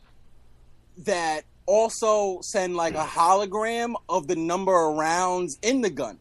That 1.00 1.46
also 1.66 2.42
send 2.42 2.76
like 2.76 2.96
a 2.96 3.06
hologram 3.06 3.94
of 4.08 4.28
the 4.28 4.36
number 4.36 4.76
of 4.76 4.98
rounds 4.98 5.60
in 5.62 5.82
the 5.82 5.90
gun. 5.90 6.20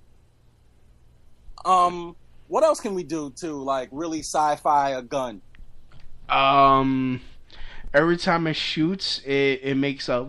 Um, 1.65 2.17
what 2.49 2.65
else 2.65 2.81
can 2.81 2.95
we 2.95 3.03
do 3.03 3.31
to 3.37 3.53
like 3.53 3.89
really 3.93 4.21
sci-fi 4.21 4.91
a 4.91 5.03
gun? 5.03 5.41
Um, 6.29 7.21
every 7.95 8.17
time 8.17 8.47
it 8.47 8.57
shoots, 8.57 9.21
it, 9.25 9.61
it 9.63 9.77
makes 9.77 10.09
a. 10.09 10.29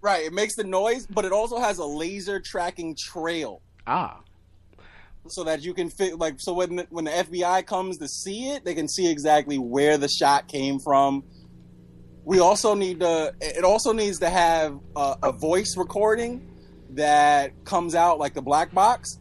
Right, 0.00 0.24
it 0.24 0.32
makes 0.32 0.54
the 0.54 0.64
noise, 0.64 1.06
but 1.06 1.24
it 1.24 1.32
also 1.32 1.58
has 1.58 1.78
a 1.78 1.84
laser 1.84 2.40
tracking 2.40 2.94
trail. 2.94 3.60
Ah. 3.86 4.20
so 5.28 5.44
that 5.44 5.62
you 5.62 5.72
can 5.72 5.88
fit 5.88 6.18
like 6.18 6.38
so 6.38 6.52
when 6.52 6.76
the, 6.76 6.86
when 6.90 7.04
the 7.04 7.10
FBI 7.10 7.66
comes 7.66 7.98
to 7.98 8.08
see 8.08 8.50
it, 8.50 8.64
they 8.64 8.74
can 8.74 8.86
see 8.86 9.10
exactly 9.10 9.58
where 9.58 9.98
the 9.98 10.08
shot 10.08 10.46
came 10.46 10.78
from. 10.78 11.24
We 12.28 12.40
also 12.40 12.74
need 12.74 13.00
to. 13.00 13.34
It 13.40 13.64
also 13.64 13.94
needs 13.94 14.18
to 14.18 14.28
have 14.28 14.78
a, 14.94 15.16
a 15.22 15.32
voice 15.32 15.78
recording 15.78 16.46
that 16.90 17.64
comes 17.64 17.94
out 17.94 18.18
like 18.18 18.34
the 18.34 18.42
black 18.42 18.74
box. 18.74 19.18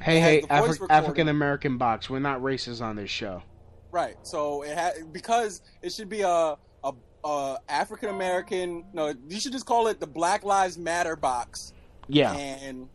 Hey, 0.00 0.18
hey, 0.18 0.40
Afri- 0.48 0.86
African 0.88 1.28
American 1.28 1.76
box. 1.76 2.08
We're 2.08 2.20
not 2.20 2.40
racist 2.40 2.80
on 2.80 2.96
this 2.96 3.10
show. 3.10 3.42
Right. 3.90 4.16
So 4.22 4.62
it 4.62 4.78
ha- 4.78 4.94
because 5.12 5.60
it 5.82 5.92
should 5.92 6.08
be 6.08 6.22
a 6.22 6.56
a, 6.84 6.92
a 7.22 7.58
African 7.68 8.08
American. 8.08 8.82
No, 8.94 9.12
you 9.28 9.38
should 9.38 9.52
just 9.52 9.66
call 9.66 9.88
it 9.88 10.00
the 10.00 10.06
Black 10.06 10.42
Lives 10.42 10.78
Matter 10.78 11.16
box. 11.16 11.74
Yeah. 12.08 12.32
And 12.32 12.88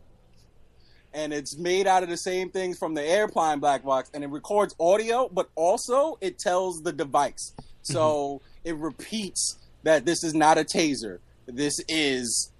and 1.12 1.32
it's 1.32 1.56
made 1.56 1.86
out 1.86 2.02
of 2.02 2.08
the 2.08 2.16
same 2.16 2.50
things 2.50 2.76
from 2.76 2.94
the 2.94 3.04
airplane 3.04 3.60
black 3.60 3.84
box, 3.84 4.10
and 4.14 4.24
it 4.24 4.30
records 4.30 4.74
audio, 4.80 5.28
but 5.32 5.48
also 5.54 6.18
it 6.20 6.40
tells 6.40 6.82
the 6.82 6.92
device. 6.92 7.54
So 7.82 8.00
mm-hmm. 8.00 8.53
It 8.64 8.76
repeats 8.76 9.58
that 9.82 10.04
this 10.06 10.24
is 10.24 10.34
not 10.34 10.58
a 10.58 10.64
taser. 10.64 11.18
This 11.46 11.80
is 11.88 12.50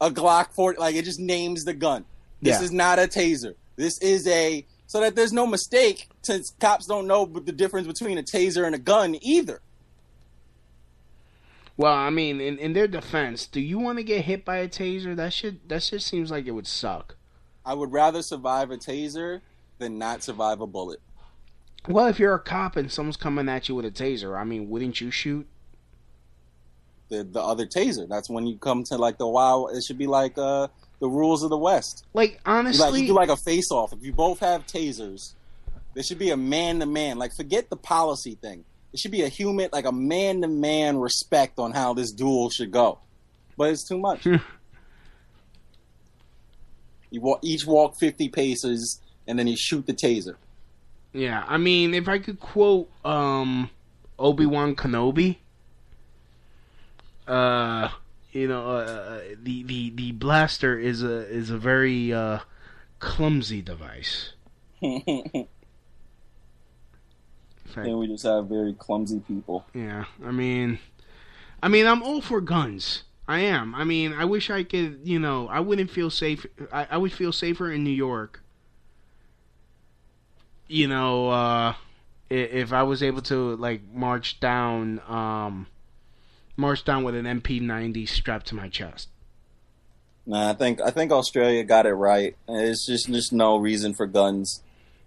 a 0.00 0.10
Glock 0.10 0.52
40. 0.52 0.78
Like 0.78 0.94
it 0.94 1.04
just 1.04 1.20
names 1.20 1.64
the 1.64 1.74
gun. 1.74 2.04
This 2.40 2.58
Yeah. 2.58 2.64
is 2.64 2.72
not 2.72 2.98
a 2.98 3.02
taser. 3.02 3.54
This 3.76 3.98
is 4.00 4.26
a 4.26 4.66
so 4.86 5.00
that 5.00 5.14
there's 5.16 5.32
no 5.32 5.46
mistake 5.46 6.08
since 6.20 6.50
cops 6.60 6.86
don't 6.86 7.06
know 7.06 7.24
the 7.24 7.52
difference 7.52 7.86
between 7.86 8.18
a 8.18 8.22
taser 8.22 8.66
and 8.66 8.74
a 8.74 8.78
gun 8.78 9.16
either. 9.22 9.60
Well, 11.76 11.94
I 11.94 12.10
mean, 12.10 12.40
in, 12.40 12.58
in 12.58 12.74
their 12.74 12.86
defense, 12.86 13.46
do 13.46 13.58
you 13.60 13.78
want 13.78 13.96
to 13.98 14.04
get 14.04 14.26
hit 14.26 14.44
by 14.44 14.58
a 14.58 14.68
taser? 14.68 15.16
That 15.16 15.32
shit, 15.32 15.66
that 15.70 15.82
shit 15.82 16.02
seems 16.02 16.30
like 16.30 16.46
it 16.46 16.50
would 16.50 16.66
suck. 16.66 17.16
I 17.64 17.72
would 17.74 17.92
rather 17.92 18.20
survive 18.22 18.70
a 18.70 18.76
taser 18.76 19.40
than 19.78 19.98
not 19.98 20.22
survive 20.22 20.60
a 20.60 20.66
bullet. 20.66 21.00
Well, 21.88 22.06
if 22.06 22.18
you're 22.18 22.34
a 22.34 22.40
cop 22.40 22.76
and 22.76 22.92
someone's 22.92 23.16
coming 23.16 23.48
at 23.48 23.68
you 23.68 23.74
with 23.74 23.84
a 23.84 23.90
taser, 23.90 24.38
I 24.38 24.44
mean, 24.44 24.70
wouldn't 24.70 25.00
you 25.00 25.10
shoot? 25.10 25.48
The 27.08 27.24
the 27.24 27.42
other 27.42 27.66
taser. 27.66 28.08
That's 28.08 28.30
when 28.30 28.46
you 28.46 28.56
come 28.56 28.84
to 28.84 28.96
like 28.96 29.18
the 29.18 29.26
wild. 29.26 29.76
It 29.76 29.82
should 29.82 29.98
be 29.98 30.06
like 30.06 30.38
uh 30.38 30.68
the 31.00 31.08
rules 31.08 31.42
of 31.42 31.50
the 31.50 31.58
West. 31.58 32.06
Like 32.14 32.34
You 32.34 32.38
honestly, 32.46 32.90
like 32.90 33.00
you 33.00 33.08
do 33.08 33.14
like 33.14 33.28
a 33.28 33.36
face 33.36 33.72
off. 33.72 33.92
If 33.92 34.04
you 34.04 34.12
both 34.12 34.38
have 34.40 34.64
tasers, 34.66 35.34
there 35.94 36.04
should 36.04 36.18
be 36.18 36.30
a 36.30 36.36
man 36.36 36.80
to 36.80 36.86
man. 36.86 37.18
Like 37.18 37.32
forget 37.36 37.68
the 37.68 37.76
policy 37.76 38.38
thing. 38.40 38.64
It 38.92 39.00
should 39.00 39.10
be 39.10 39.22
a 39.22 39.28
human, 39.28 39.70
like 39.72 39.86
a 39.86 39.92
man 39.92 40.42
to 40.42 40.48
man 40.48 40.98
respect 40.98 41.58
on 41.58 41.72
how 41.72 41.94
this 41.94 42.12
duel 42.12 42.50
should 42.50 42.70
go. 42.70 43.00
But 43.56 43.70
it's 43.70 43.88
too 43.88 43.98
much. 43.98 44.26
you 44.26 44.40
walk, 47.20 47.40
each 47.42 47.66
walk 47.66 47.96
fifty 47.98 48.28
paces, 48.28 49.00
and 49.26 49.36
then 49.38 49.48
you 49.48 49.56
shoot 49.56 49.86
the 49.86 49.94
taser. 49.94 50.36
Yeah. 51.12 51.44
I 51.46 51.56
mean, 51.58 51.94
if 51.94 52.08
I 52.08 52.18
could 52.18 52.40
quote 52.40 52.90
um, 53.04 53.70
Obi 54.18 54.46
Wan 54.46 54.74
Kenobi, 54.74 55.36
uh, 57.26 57.88
you 58.32 58.48
know, 58.48 58.70
uh, 58.70 59.20
the 59.42 59.62
the 59.62 59.90
the 59.90 60.12
blaster 60.12 60.78
is 60.78 61.02
a 61.02 61.28
is 61.28 61.50
a 61.50 61.58
very 61.58 62.12
uh, 62.12 62.40
clumsy 62.98 63.62
device. 63.62 64.32
and 64.82 65.46
we 67.76 68.06
just 68.06 68.24
have 68.24 68.46
very 68.46 68.72
clumsy 68.74 69.20
people. 69.20 69.64
Yeah, 69.74 70.04
I 70.24 70.30
mean, 70.30 70.78
I 71.62 71.68
mean, 71.68 71.86
I'm 71.86 72.02
all 72.02 72.20
for 72.20 72.40
guns. 72.40 73.04
I 73.28 73.40
am. 73.40 73.74
I 73.74 73.84
mean, 73.84 74.12
I 74.12 74.24
wish 74.24 74.50
I 74.50 74.64
could. 74.64 75.00
You 75.04 75.18
know, 75.18 75.48
I 75.48 75.60
wouldn't 75.60 75.90
feel 75.90 76.10
safe. 76.10 76.46
I, 76.72 76.86
I 76.90 76.96
would 76.96 77.12
feel 77.12 77.32
safer 77.32 77.70
in 77.70 77.84
New 77.84 77.90
York. 77.90 78.41
You 80.72 80.88
know, 80.88 81.28
uh, 81.28 81.74
if 82.30 82.72
I 82.72 82.82
was 82.84 83.02
able 83.02 83.20
to 83.22 83.56
like 83.56 83.82
march 83.92 84.40
down, 84.40 85.02
um, 85.06 85.66
march 86.56 86.82
down 86.82 87.04
with 87.04 87.14
an 87.14 87.26
MP90 87.26 88.08
strapped 88.08 88.46
to 88.46 88.54
my 88.54 88.70
chest. 88.70 89.10
Nah, 90.24 90.48
I 90.48 90.54
think 90.54 90.80
I 90.80 90.90
think 90.90 91.12
Australia 91.12 91.62
got 91.62 91.84
it 91.84 91.92
right. 91.92 92.36
It's 92.48 92.86
just 92.86 93.08
just 93.08 93.34
no 93.34 93.58
reason 93.58 93.92
for 93.92 94.06
guns 94.06 94.62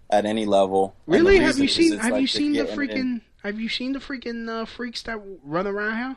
at 0.08 0.24
any 0.24 0.46
level. 0.46 0.94
Really? 1.08 1.38
Have 1.38 1.58
you 1.58 1.66
seen? 1.66 1.98
Have 1.98 2.12
like 2.12 2.20
you 2.20 2.28
seen 2.28 2.52
the 2.52 2.66
freaking? 2.66 2.90
in- 2.96 3.22
Have 3.42 3.58
you 3.58 3.68
seen 3.68 3.92
the 3.92 3.98
freaking 3.98 4.48
uh, 4.48 4.66
freaks 4.66 5.02
that 5.02 5.18
run 5.42 5.66
around 5.66 5.96
here? 5.96 6.16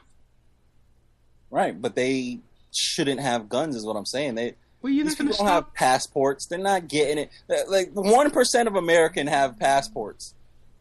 Right, 1.50 1.82
but 1.82 1.96
they 1.96 2.38
shouldn't 2.72 3.20
have 3.20 3.50
guns, 3.50 3.76
is 3.76 3.84
what 3.84 3.96
I'm 3.96 4.06
saying. 4.06 4.36
They 4.36 4.54
well, 4.82 4.92
you're 4.94 5.06
these 5.06 5.20
not 5.20 5.28
people 5.30 5.46
don't 5.46 5.54
have 5.54 5.74
passports. 5.74 6.46
They're 6.46 6.60
not 6.60 6.88
getting 6.88 7.18
it. 7.18 7.30
Like 7.70 7.90
one 7.94 8.32
percent 8.32 8.68
of 8.68 8.76
American 8.76 9.28
have 9.28 9.60
passports. 9.60 10.34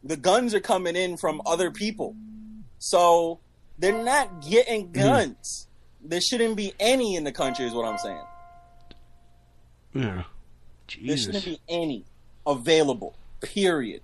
The 0.04 0.16
guns 0.16 0.54
are 0.54 0.60
coming 0.60 0.94
in 0.96 1.16
from 1.16 1.42
other 1.44 1.70
people, 1.70 2.14
so 2.78 3.40
they're 3.78 3.92
not 4.04 4.42
getting 4.48 4.88
Mm-hmm. 4.88 5.00
guns. 5.02 5.66
There 6.00 6.20
shouldn't 6.20 6.56
be 6.56 6.72
any 6.78 7.16
in 7.16 7.24
the 7.24 7.32
country, 7.32 7.66
is 7.66 7.74
what 7.74 7.84
I'm 7.84 7.98
saying. 7.98 8.22
Yeah. 9.94 10.22
There 11.04 11.16
shouldn't 11.16 11.44
be 11.44 11.60
any 11.68 12.04
available. 12.46 13.16
Period. 13.40 14.02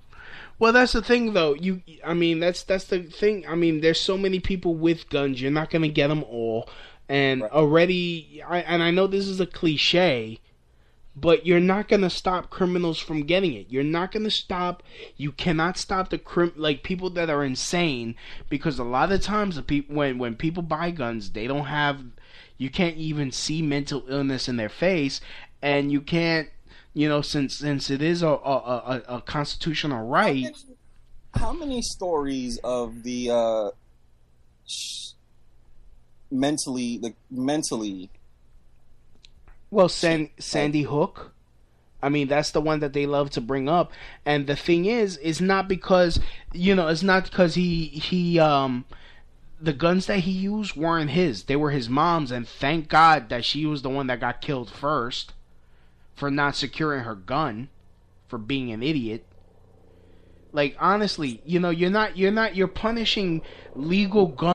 Well, 0.59 0.73
that's 0.73 0.93
the 0.93 1.03
thing, 1.03 1.33
though. 1.33 1.55
You, 1.55 1.83
I 2.05 2.15
mean, 2.15 2.41
that's 2.41 2.62
that's 2.62 2.85
the 2.85 3.03
thing. 3.03 3.45
I 3.49 3.55
mean, 3.55 3.81
there's 3.81 4.01
so 4.01 4.16
many 4.16 4.39
people 4.41 4.75
with 4.75 5.09
guns. 5.09 5.41
You're 5.41 5.51
not 5.51 5.71
gonna 5.71 5.89
get 5.89 6.09
them 6.09 6.23
all, 6.25 6.69
and 7.09 7.43
already, 7.43 8.43
I, 8.47 8.61
and 8.61 8.83
I 8.83 8.91
know 8.91 9.07
this 9.07 9.27
is 9.27 9.41
a 9.41 9.47
cliche, 9.47 10.41
but 11.17 11.47
you're 11.47 11.61
not 11.61 11.89
gonna 11.89 12.11
stop 12.11 12.51
criminals 12.51 12.99
from 12.99 13.25
getting 13.25 13.55
it. 13.55 13.67
You're 13.69 13.85
not 13.85 14.11
gonna 14.11 14.31
stop. 14.31 14.83
You 15.17 15.33
cannot 15.33 15.79
stop 15.79 16.11
the 16.11 16.19
crim 16.19 16.53
like 16.57 16.83
people 16.83 17.11
that 17.11 17.31
are 17.31 17.45
insane 17.45 18.17
because 18.49 18.79
a 18.79 18.85
lot 18.85 19.13
of 19.13 19.21
times 19.21 19.57
the 19.57 19.63
people 19.63 19.95
when 19.97 20.19
when 20.19 20.35
people 20.35 20.63
buy 20.63 20.91
guns, 20.91 21.31
they 21.31 21.47
don't 21.47 21.67
have. 21.67 22.01
You 22.57 22.71
can't 22.71 22.97
even 22.97 23.33
see 23.33 23.63
mental 23.63 24.05
illness 24.09 24.49
in 24.49 24.57
their 24.57 24.69
face, 24.69 25.21
and 25.63 25.93
you 25.93 26.01
can't. 26.01 26.49
You 26.97 27.09
know, 27.09 27.23
since 27.23 27.57
since 27.57 27.91
it 27.91 28.03
is 28.03 28.23
a 28.23 28.29
a, 28.29 28.33
a, 29.09 29.17
a 29.17 29.21
constitutional 29.21 30.07
right. 30.07 30.57
How 31.35 31.53
many 31.53 31.83
stories 31.83 32.59
of 32.63 33.03
the 33.03 33.31
uh, 33.31 33.71
mentally, 36.35 36.98
like 36.98 37.16
mentally, 37.31 38.11
Well, 39.70 39.89
San, 39.89 40.31
Sandy 40.39 40.82
Hook. 40.82 41.32
I 42.02 42.11
mean, 42.11 42.28
that's 42.28 42.51
the 42.51 42.61
one 42.61 42.81
that 42.81 42.93
they 42.93 43.06
love 43.06 43.31
to 43.31 43.40
bring 43.40 43.69
up. 43.69 43.90
And 44.27 44.47
the 44.47 44.56
thing 44.56 44.85
is, 44.85 45.16
is 45.19 45.40
not 45.40 45.69
because 45.69 46.20
you 46.52 46.74
know, 46.74 46.89
it's 46.89 47.02
not 47.02 47.24
because 47.24 47.55
he 47.55 47.86
he 47.86 48.39
um 48.39 48.85
the 49.61 49.73
guns 49.73 50.06
that 50.06 50.20
he 50.20 50.31
used 50.31 50.77
weren't 50.77 51.11
his. 51.11 51.44
They 51.44 51.56
were 51.56 51.70
his 51.70 51.89
mom's, 51.89 52.31
and 52.31 52.47
thank 52.47 52.89
God 52.89 53.31
that 53.31 53.44
she 53.44 53.65
was 53.65 53.82
the 53.82 53.89
one 53.89 54.09
that 54.09 54.20
got 54.20 54.43
killed 54.43 54.70
first 54.70 55.32
for 56.15 56.31
not 56.31 56.56
securing 56.56 57.05
her 57.05 57.15
gun, 57.15 57.69
for 58.28 58.39
being 58.39 58.70
an 58.70 58.82
idiot. 58.82 59.24
Like 60.52 60.77
honestly, 60.78 61.40
you 61.47 61.59
know, 61.59 61.70
you're 61.70 61.90
not 61.90 62.16
you're 62.16 62.31
not 62.31 62.55
you're 62.55 62.69
punishing 62.69 63.43
legal 63.74 64.27
gun. 64.27 64.54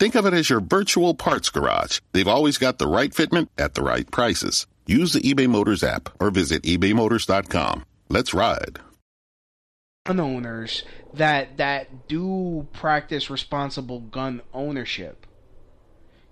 Think 0.00 0.14
of 0.14 0.24
it 0.24 0.32
as 0.32 0.48
your 0.48 0.62
virtual 0.62 1.12
parts 1.12 1.50
garage. 1.50 2.00
They've 2.12 2.26
always 2.26 2.56
got 2.56 2.78
the 2.78 2.86
right 2.86 3.10
fitment 3.12 3.48
at 3.58 3.74
the 3.74 3.82
right 3.82 4.10
prices. 4.10 4.66
Use 4.86 5.12
the 5.12 5.20
eBay 5.20 5.46
Motors 5.46 5.84
app 5.84 6.08
or 6.18 6.30
visit 6.30 6.62
ebaymotors.com. 6.62 7.84
Let's 8.08 8.32
ride. 8.32 8.78
gun 10.06 10.18
owners 10.18 10.84
that 11.12 11.58
that 11.58 12.08
do 12.08 12.66
practice 12.72 13.28
responsible 13.28 14.00
gun 14.00 14.40
ownership. 14.54 15.26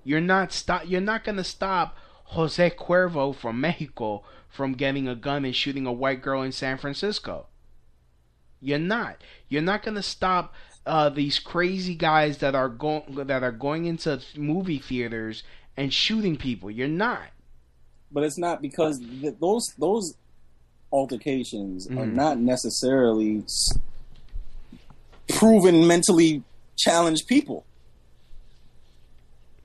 You're 0.02 0.22
not 0.22 0.50
stop. 0.50 0.84
You're 0.86 1.02
not 1.02 1.22
gonna 1.22 1.44
stop 1.44 1.98
Jose 2.28 2.70
Cuervo 2.70 3.34
from 3.36 3.60
Mexico 3.60 4.24
from 4.48 4.72
getting 4.72 5.06
a 5.06 5.14
gun 5.14 5.44
and 5.44 5.54
shooting 5.54 5.84
a 5.84 5.92
white 5.92 6.22
girl 6.22 6.40
in 6.40 6.52
San 6.52 6.78
Francisco. 6.78 7.48
You're 8.62 8.78
not. 8.78 9.22
You're 9.50 9.60
not 9.60 9.82
gonna 9.82 10.02
stop 10.02 10.54
uh, 10.88 11.08
these 11.10 11.38
crazy 11.38 11.94
guys 11.94 12.38
that 12.38 12.54
are 12.54 12.68
going 12.68 13.02
that 13.26 13.42
are 13.42 13.52
going 13.52 13.84
into 13.86 14.20
movie 14.36 14.78
theaters 14.78 15.42
and 15.76 15.92
shooting 15.92 16.36
people. 16.36 16.70
You're 16.70 16.88
not. 16.88 17.28
But 18.10 18.24
it's 18.24 18.38
not 18.38 18.60
because 18.62 18.98
th- 18.98 19.34
those 19.40 19.72
those 19.78 20.14
altercations 20.90 21.86
are 21.88 22.06
Mhm. 22.06 22.14
not 22.14 22.38
necessarily 22.38 23.44
proven 25.28 25.86
mentally 25.86 26.42
challenged 26.76 27.26
people 27.26 27.64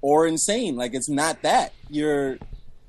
or 0.01 0.27
insane. 0.27 0.75
Like 0.75 0.93
it's 0.93 1.09
not 1.09 1.41
that 1.43 1.73
you're 1.89 2.37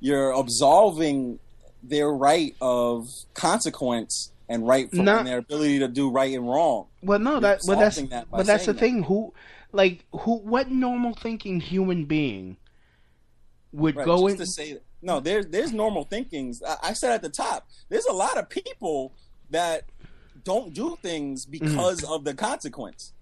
you're 0.00 0.30
absolving 0.32 1.38
their 1.82 2.10
right 2.10 2.54
of 2.60 3.08
consequence 3.34 4.30
and 4.48 4.66
right 4.66 4.90
from 4.90 5.04
Not- 5.04 5.18
and 5.20 5.28
their 5.28 5.38
ability 5.38 5.78
to 5.80 5.88
do 5.88 6.10
right 6.10 6.34
and 6.34 6.48
wrong. 6.48 6.86
Well, 7.02 7.18
no, 7.18 7.32
You're 7.32 7.40
that 7.40 7.60
but 7.66 7.78
that's 7.78 7.96
that 7.96 8.30
but 8.30 8.46
that's 8.46 8.66
the 8.66 8.72
saying 8.76 8.94
thing. 8.94 9.02
Who, 9.04 9.32
like, 9.72 10.04
who? 10.12 10.36
What 10.38 10.70
normal 10.70 11.14
thinking 11.14 11.60
human 11.60 12.04
being 12.04 12.56
would 13.72 13.96
Right, 13.96 14.04
go 14.06 14.26
in? 14.26 14.36
to 14.38 14.46
say 14.46 14.74
that. 14.74 14.82
No, 15.02 15.20
there's 15.20 15.46
there's 15.48 15.72
normal 15.72 16.04
thinkings. 16.04 16.62
I, 16.62 16.76
I 16.82 16.92
said 16.94 17.12
at 17.12 17.22
the 17.22 17.28
top, 17.28 17.68
there's 17.88 18.06
a 18.06 18.12
lot 18.12 18.38
of 18.38 18.48
people 18.48 19.12
that 19.50 19.84
don't 20.44 20.72
do 20.74 20.96
things 21.02 21.46
Mm-hmm. 21.46 21.66
because 21.68 22.04
of 22.04 22.24
the 22.24 22.34
consequence. 22.34 23.12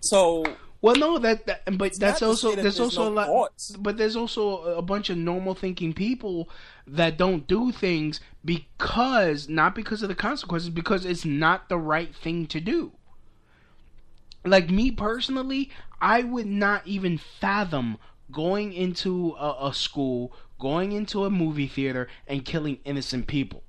So 0.00 0.44
Well, 0.82 0.96
no, 0.96 1.18
that, 1.18 1.46
that 1.46 1.76
but 1.76 1.94
that's 1.94 2.22
also 2.22 2.52
there's, 2.52 2.62
there's 2.62 2.80
also 2.80 3.04
no 3.04 3.08
a 3.10 3.14
lot, 3.14 3.26
thoughts. 3.26 3.76
but 3.78 3.98
there's 3.98 4.16
also 4.16 4.62
a 4.76 4.82
bunch 4.82 5.10
of 5.10 5.18
normal 5.18 5.54
thinking 5.54 5.92
people 5.92 6.48
that 6.86 7.18
don't 7.18 7.46
do 7.46 7.70
things 7.70 8.20
because 8.44 9.48
not 9.48 9.74
because 9.74 10.02
of 10.02 10.08
the 10.08 10.14
consequences, 10.14 10.70
because 10.70 11.04
it's 11.04 11.24
not 11.24 11.68
the 11.68 11.76
right 11.76 12.14
thing 12.14 12.46
to 12.46 12.60
do. 12.60 12.92
Like 14.44 14.70
me 14.70 14.90
personally, 14.90 15.70
I 16.00 16.22
would 16.22 16.46
not 16.46 16.86
even 16.86 17.18
fathom 17.18 17.98
going 18.32 18.72
into 18.72 19.34
a, 19.38 19.68
a 19.68 19.74
school, 19.74 20.32
going 20.58 20.92
into 20.92 21.26
a 21.26 21.30
movie 21.30 21.66
theater, 21.66 22.08
and 22.26 22.44
killing 22.44 22.78
innocent 22.86 23.26
people. 23.26 23.64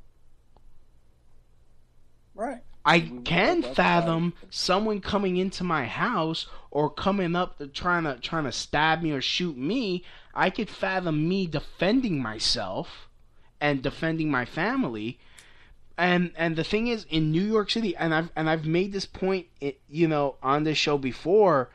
right. 2.33 2.61
I 2.83 2.99
can 2.99 3.61
fathom 3.61 4.33
someone 4.49 5.01
coming 5.01 5.37
into 5.37 5.63
my 5.63 5.85
house 5.85 6.47
or 6.71 6.89
coming 6.89 7.35
up 7.35 7.57
to 7.59 7.67
trying 7.67 8.03
to 8.05 8.17
trying 8.19 8.45
to 8.45 8.51
stab 8.51 9.01
me 9.01 9.11
or 9.11 9.21
shoot 9.21 9.57
me. 9.57 10.03
I 10.33 10.49
could 10.49 10.69
fathom 10.69 11.27
me 11.27 11.45
defending 11.45 12.21
myself 12.21 13.07
and 13.59 13.83
defending 13.83 14.31
my 14.31 14.45
family. 14.45 15.19
And 15.97 16.31
and 16.35 16.55
the 16.55 16.63
thing 16.63 16.87
is, 16.87 17.05
in 17.09 17.31
New 17.31 17.43
York 17.43 17.69
City, 17.69 17.95
and 17.95 18.13
I've 18.13 18.31
and 18.35 18.49
I've 18.49 18.65
made 18.65 18.93
this 18.93 19.05
point, 19.05 19.47
you 19.87 20.07
know, 20.07 20.35
on 20.41 20.63
this 20.63 20.77
show 20.77 20.97
before. 20.97 21.69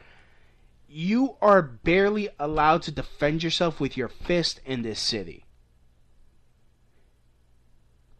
You 0.89 1.37
are 1.43 1.61
barely 1.63 2.29
allowed 2.39 2.83
to 2.83 2.93
defend 2.93 3.43
yourself 3.43 3.81
with 3.81 3.97
your 3.97 4.09
fist 4.09 4.61
in 4.65 4.83
this 4.83 5.01
city 5.01 5.47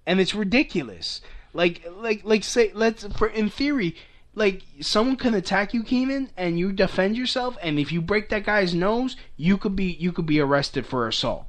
and 0.07 0.21
it's 0.21 0.35
ridiculous. 0.35 1.21
Like, 1.57 1.87
like, 1.97 2.21
like, 2.25 2.45
say, 2.45 2.71
let's 2.75 3.07
for 3.17 3.29
in 3.29 3.49
theory, 3.49 3.97
like 4.35 4.63
someone 4.81 5.17
can 5.17 5.33
attack 5.33 5.73
you, 5.73 5.83
Kenan, 5.83 6.31
and 6.37 6.59
you 6.59 6.71
defend 6.71 7.17
yourself, 7.17 7.57
and 7.63 7.79
if 7.79 7.91
you 7.91 8.03
break 8.03 8.29
that 8.29 8.45
guy's 8.45 8.75
nose, 8.75 9.17
you 9.39 9.57
could 9.57 9.75
be 9.75 9.87
you 9.87 10.13
could 10.13 10.27
be 10.27 10.39
arrested 10.39 10.87
for 10.87 11.09
assault 11.09 11.47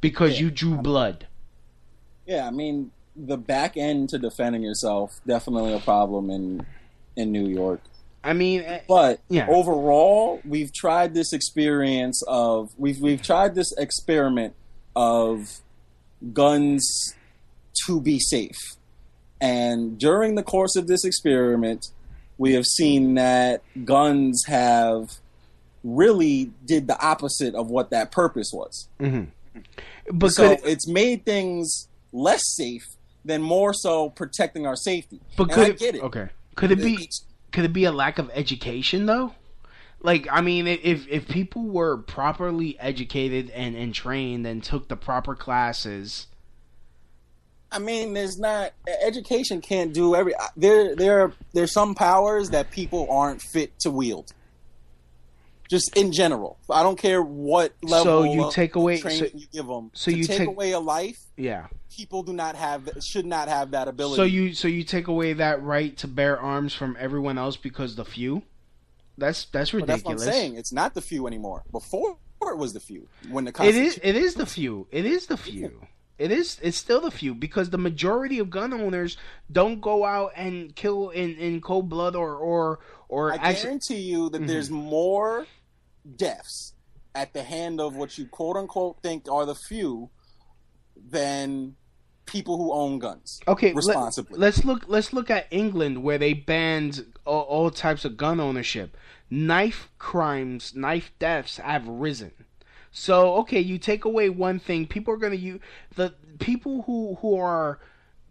because 0.00 0.38
you 0.38 0.52
drew 0.52 0.76
blood. 0.76 1.26
Yeah, 2.24 2.46
I 2.46 2.50
mean 2.50 2.92
the 3.16 3.36
back 3.36 3.76
end 3.76 4.10
to 4.10 4.18
defending 4.18 4.62
yourself 4.62 5.20
definitely 5.26 5.74
a 5.74 5.80
problem 5.80 6.30
in 6.30 6.64
in 7.16 7.32
New 7.32 7.48
York. 7.48 7.80
I 8.22 8.32
mean, 8.32 8.60
eh, 8.60 8.80
but 8.86 9.20
yeah. 9.28 9.48
overall, 9.48 10.40
we've 10.44 10.72
tried 10.72 11.14
this 11.14 11.32
experience 11.32 12.22
of 12.28 12.70
we've 12.78 13.00
we've 13.00 13.22
tried 13.22 13.56
this 13.56 13.72
experiment 13.76 14.54
of 14.94 15.60
guns 16.32 17.15
to 17.86 18.00
be 18.00 18.18
safe. 18.18 18.58
And 19.40 19.98
during 19.98 20.34
the 20.34 20.42
course 20.42 20.76
of 20.76 20.86
this 20.86 21.04
experiment, 21.04 21.88
we 22.38 22.54
have 22.54 22.64
seen 22.64 23.14
that 23.14 23.62
guns 23.84 24.44
have 24.46 25.10
really 25.84 26.50
did 26.64 26.88
the 26.88 27.00
opposite 27.00 27.54
of 27.54 27.70
what 27.70 27.90
that 27.90 28.10
purpose 28.10 28.50
was. 28.52 28.88
Mm-hmm. 29.00 29.24
But 30.12 30.30
so 30.30 30.52
it, 30.52 30.60
it's 30.64 30.88
made 30.88 31.24
things 31.24 31.88
less 32.12 32.42
safe 32.54 32.84
than 33.24 33.42
more 33.42 33.72
so 33.72 34.10
protecting 34.10 34.66
our 34.66 34.76
safety. 34.76 35.20
but 35.36 35.50
could 35.50 35.64
I 35.64 35.68
it, 35.68 35.78
get 35.78 35.94
it. 35.94 36.02
okay? 36.02 36.28
Could 36.54 36.72
it 36.72 36.76
be 36.76 37.08
could 37.52 37.64
it 37.64 37.72
be 37.72 37.84
a 37.84 37.92
lack 37.92 38.18
of 38.18 38.30
education 38.34 39.06
though? 39.06 39.34
Like 40.00 40.26
I 40.30 40.40
mean, 40.40 40.66
if 40.66 41.06
if 41.08 41.28
people 41.28 41.64
were 41.64 41.96
properly 41.96 42.78
educated 42.78 43.50
and 43.50 43.74
and 43.76 43.94
trained 43.94 44.46
and 44.46 44.62
took 44.62 44.88
the 44.88 44.96
proper 44.96 45.34
classes. 45.34 46.26
I 47.70 47.78
mean, 47.78 48.14
there's 48.14 48.38
not 48.38 48.72
education 49.02 49.60
can't 49.60 49.92
do 49.92 50.14
every 50.14 50.34
there 50.56 50.94
there 50.94 51.32
there's 51.52 51.72
some 51.72 51.94
powers 51.94 52.50
that 52.50 52.70
people 52.70 53.08
aren't 53.10 53.42
fit 53.42 53.78
to 53.80 53.90
wield. 53.90 54.32
Just 55.68 55.96
in 55.96 56.12
general, 56.12 56.58
I 56.70 56.84
don't 56.84 56.98
care 56.98 57.20
what 57.20 57.72
level. 57.82 58.04
So 58.04 58.22
you 58.22 58.44
of 58.44 58.52
take 58.54 58.76
away- 58.76 59.00
training 59.00 59.30
so- 59.30 59.36
you 59.36 59.46
give 59.52 59.66
them. 59.66 59.90
so 59.94 60.12
to 60.12 60.16
you 60.16 60.24
take, 60.24 60.38
take- 60.38 60.48
away 60.48 60.70
a 60.72 60.78
life. 60.80 61.18
Yeah. 61.36 61.66
People 61.90 62.22
do 62.22 62.32
not 62.32 62.54
have 62.56 62.88
should 63.04 63.26
not 63.26 63.48
have 63.48 63.72
that 63.72 63.88
ability. 63.88 64.16
So 64.16 64.22
you 64.22 64.54
so 64.54 64.68
you 64.68 64.84
take 64.84 65.08
away 65.08 65.32
that 65.32 65.62
right 65.62 65.96
to 65.98 66.06
bear 66.06 66.38
arms 66.38 66.72
from 66.72 66.96
everyone 67.00 67.36
else 67.36 67.56
because 67.56 67.96
the 67.96 68.04
few. 68.04 68.42
That's 69.18 69.46
that's 69.46 69.72
But 69.72 69.86
that's 69.86 70.02
ridiculous. 70.02 70.20
what 70.20 70.28
I'm 70.28 70.32
saying. 70.32 70.56
It's 70.56 70.72
not 70.72 70.94
the 70.94 71.00
few 71.00 71.26
anymore. 71.26 71.64
Before 71.72 72.16
it 72.42 72.58
was 72.58 72.74
the 72.74 72.80
few. 72.80 73.08
When 73.28 73.44
the 73.46 73.50
It 73.64 73.74
is 73.74 73.98
it 74.04 74.14
is 74.14 74.34
the 74.34 74.46
few. 74.46 74.86
It 74.92 75.04
is 75.04 75.26
the 75.26 75.36
few. 75.36 75.86
It 76.18 76.30
is 76.30 76.58
it's 76.62 76.78
still 76.78 77.02
the 77.02 77.10
few 77.10 77.34
because 77.34 77.70
the 77.70 77.78
majority 77.78 78.38
of 78.38 78.48
gun 78.48 78.72
owners 78.72 79.16
don't 79.52 79.80
go 79.80 80.04
out 80.04 80.32
and 80.34 80.74
kill 80.74 81.10
in, 81.10 81.34
in 81.36 81.60
cold 81.60 81.88
blood 81.90 82.16
or 82.16 82.34
or 82.36 82.78
or 83.08 83.32
I 83.32 83.38
acci- 83.38 83.62
guarantee 83.64 84.00
you 84.00 84.30
that 84.30 84.42
Mhm. 84.42 84.46
there's 84.46 84.70
more 84.70 85.46
deaths 86.16 86.72
at 87.14 87.32
the 87.34 87.42
hand 87.42 87.80
of 87.80 87.96
what 87.96 88.16
you 88.16 88.26
quote 88.26 88.56
unquote 88.56 89.02
think 89.02 89.30
are 89.30 89.44
the 89.44 89.54
few 89.54 90.08
than 91.10 91.76
people 92.24 92.56
who 92.56 92.72
own 92.72 92.98
guns. 92.98 93.40
Okay, 93.46 93.68
let- 93.68 93.76
responsibly. 93.76 94.38
let's 94.38 94.64
look. 94.64 94.84
Let's 94.88 95.12
look 95.12 95.30
at 95.30 95.46
England, 95.50 96.02
where 96.02 96.18
they 96.18 96.32
banned 96.32 97.12
all, 97.24 97.42
all 97.42 97.70
types 97.70 98.04
of 98.04 98.16
gun 98.16 98.40
ownership. 98.40 98.96
Knife 99.30 99.90
crimes, 99.98 100.74
knife 100.74 101.12
deaths 101.18 101.58
have 101.58 101.86
risen. 101.86 102.32
So 102.98 103.34
okay, 103.36 103.60
you 103.60 103.76
take 103.76 104.06
away 104.06 104.30
one 104.30 104.58
thing, 104.58 104.86
people 104.86 105.12
are 105.12 105.18
going 105.18 105.32
to 105.32 105.38
use 105.38 105.60
the 105.96 106.14
people 106.38 106.82
who 106.82 107.16
who 107.20 107.36
are 107.36 107.78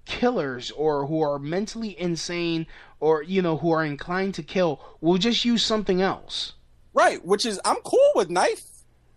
killers 0.06 0.72
or 0.72 1.06
who 1.06 1.22
are 1.22 1.38
mentally 1.38 2.00
insane 2.00 2.66
or 3.00 3.22
you 3.22 3.44
know 3.44 3.58
who 3.58 3.70
are 3.70 3.86
inclined 3.86 4.34
to 4.34 4.42
kill 4.44 4.82
will 5.02 5.20
just 5.20 5.46
use 5.46 5.64
something 5.64 6.02
else. 6.02 6.54
Right, 6.96 7.24
which 7.24 7.46
is 7.46 7.62
I'm 7.64 7.78
cool 7.84 8.12
with 8.16 8.32
knife 8.32 8.64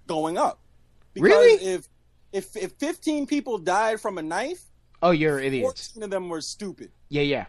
going 0.07 0.37
up. 0.37 0.59
Because 1.15 1.31
Really? 1.31 1.65
if 1.65 1.89
if 2.31 2.55
if 2.55 2.73
15 2.73 3.27
people 3.27 3.57
died 3.57 4.03
from 4.03 4.19
a 4.19 4.23
knife, 4.23 4.65
Oh, 5.03 5.13
you're 5.13 5.41
idiots. 5.41 5.89
14 5.89 6.03
of 6.03 6.11
them 6.11 6.29
were 6.29 6.43
stupid. 6.43 6.91
Yeah, 7.09 7.23
yeah. 7.23 7.47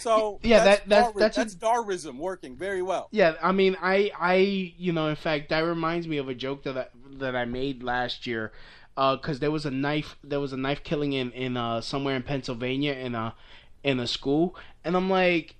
So 0.00 0.38
Yeah, 0.42 0.64
that's 0.64 0.80
that- 0.80 0.88
that's- 0.88 1.12
Darwi- 1.12 1.18
that's 1.18 1.36
that's 1.36 1.54
Darwinism 1.54 2.18
working 2.18 2.56
very 2.56 2.82
well. 2.82 3.08
Yeah, 3.12 3.34
I 3.42 3.52
mean, 3.52 3.76
I, 3.80 4.10
I, 4.18 4.34
you 4.76 4.92
know, 4.92 5.08
in 5.08 5.16
fact, 5.16 5.48
that 5.50 5.60
reminds 5.60 6.06
me 6.08 6.16
of 6.18 6.28
a 6.28 6.34
joke 6.34 6.62
that 6.64 6.76
I, 6.76 6.86
that 7.18 7.36
I 7.36 7.44
made 7.44 7.82
last 7.82 8.26
year, 8.26 8.52
because 8.96 9.38
there 9.40 9.50
was 9.50 9.64
a 9.66 9.70
knife, 9.70 10.16
there 10.24 10.40
was 10.40 10.52
a 10.52 10.56
knife 10.56 10.82
killing 10.82 11.12
in 11.12 11.30
in 11.32 11.56
uh, 11.56 11.80
somewhere 11.80 12.16
in 12.16 12.22
Pennsylvania 12.22 12.92
in 12.92 13.14
a 13.14 13.34
in 13.82 13.98
a 14.00 14.06
school, 14.06 14.54
and 14.84 14.96
I'm 14.96 15.08
like, 15.08 15.56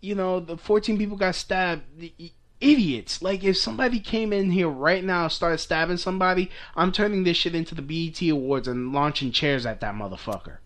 you 0.00 0.14
know, 0.14 0.40
the 0.40 0.56
14 0.56 0.98
people 0.98 1.16
got 1.16 1.34
stabbed. 1.34 1.82
The, 1.98 2.12
Idiots! 2.60 3.20
Like, 3.20 3.44
if 3.44 3.58
somebody 3.58 4.00
came 4.00 4.32
in 4.32 4.50
here 4.52 4.68
right 4.70 5.04
now, 5.04 5.24
and 5.24 5.32
started 5.32 5.58
stabbing 5.58 5.98
somebody, 5.98 6.50
I'm 6.76 6.92
turning 6.92 7.24
this 7.24 7.36
shit 7.36 7.54
into 7.54 7.74
the 7.74 7.82
BET 7.82 8.22
Awards 8.30 8.66
and 8.68 8.90
launching 8.92 9.32
chairs 9.32 9.66
at 9.66 9.80
that 9.80 9.94
motherfucker. 9.94 10.58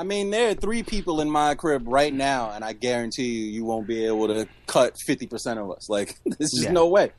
I 0.00 0.02
mean, 0.02 0.30
there 0.30 0.48
are 0.48 0.54
three 0.54 0.82
people 0.82 1.20
in 1.20 1.30
my 1.30 1.54
crib 1.54 1.82
right 1.86 2.12
now, 2.14 2.52
and 2.52 2.64
I 2.64 2.72
guarantee 2.72 3.24
you, 3.28 3.44
you 3.52 3.64
won't 3.66 3.86
be 3.86 4.06
able 4.06 4.28
to 4.28 4.48
cut 4.66 4.96
50% 5.06 5.58
of 5.58 5.70
us. 5.70 5.90
Like, 5.90 6.16
there's 6.24 6.52
just 6.52 6.62
Yeah. 6.62 6.72
no 6.72 6.88
way. 6.88 7.12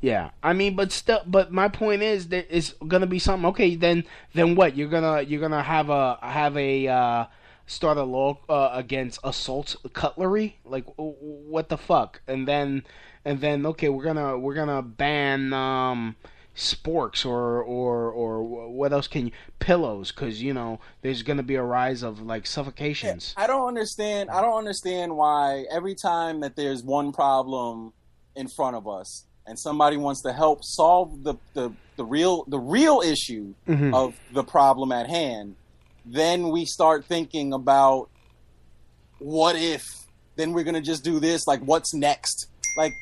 Yeah, 0.00 0.30
I 0.40 0.52
mean, 0.52 0.76
but 0.76 0.92
still, 0.92 1.22
but 1.26 1.50
my 1.50 1.66
point 1.66 2.02
is 2.02 2.28
that 2.28 2.46
it's 2.48 2.74
gonna 2.86 3.06
be 3.08 3.18
something. 3.18 3.48
Okay, 3.48 3.74
then, 3.74 4.04
then 4.34 4.54
what? 4.54 4.76
You're 4.76 4.88
gonna 4.90 5.22
you're 5.22 5.40
gonna 5.40 5.62
have 5.62 5.90
a 5.90 6.16
have 6.22 6.56
a 6.56 6.86
uh, 6.86 7.24
start 7.66 7.96
a 7.98 8.04
law 8.04 8.38
uh, 8.48 8.70
against 8.74 9.18
assault 9.24 9.74
cutlery? 9.94 10.58
Like, 10.64 10.84
w- 10.86 11.14
w- 11.14 11.50
what 11.50 11.70
the 11.70 11.78
fuck? 11.78 12.20
And 12.28 12.46
then 12.46 12.84
and 13.24 13.40
then 13.40 13.64
okay, 13.66 13.88
we're 13.88 14.04
gonna 14.04 14.38
we're 14.38 14.54
gonna 14.54 14.82
ban 14.82 15.52
um 15.54 16.16
sporks 16.56 17.26
or 17.26 17.62
or 17.62 18.10
or 18.10 18.42
what 18.70 18.92
else 18.92 19.08
can 19.08 19.26
you 19.26 19.32
pillows? 19.58 20.12
Because 20.12 20.42
you 20.42 20.52
know 20.54 20.78
there's 21.02 21.22
gonna 21.22 21.42
be 21.42 21.56
a 21.56 21.62
rise 21.62 22.02
of 22.02 22.20
like 22.22 22.46
suffocations. 22.46 23.34
I 23.36 23.46
don't 23.46 23.66
understand. 23.66 24.30
I 24.30 24.40
don't 24.40 24.56
understand 24.58 25.16
why 25.16 25.64
every 25.70 25.94
time 25.94 26.40
that 26.40 26.56
there's 26.56 26.82
one 26.82 27.12
problem 27.12 27.92
in 28.36 28.48
front 28.48 28.76
of 28.76 28.86
us 28.88 29.24
and 29.46 29.58
somebody 29.58 29.96
wants 29.96 30.22
to 30.22 30.32
help 30.32 30.64
solve 30.64 31.22
the 31.24 31.34
the, 31.54 31.72
the 31.96 32.04
real 32.04 32.44
the 32.48 32.58
real 32.58 33.00
issue 33.00 33.54
Mhm. 33.68 33.94
of 33.94 34.14
the 34.32 34.44
problem 34.44 34.92
at 34.92 35.08
hand, 35.08 35.56
then 36.04 36.50
we 36.50 36.64
start 36.64 37.04
thinking 37.04 37.52
about 37.52 38.08
what 39.18 39.56
if 39.56 39.84
then 40.36 40.52
we're 40.52 40.64
gonna 40.64 40.80
just 40.80 41.04
do 41.04 41.20
this 41.20 41.46
like 41.46 41.60
what's 41.60 41.94
next 41.94 42.48
like 42.76 42.92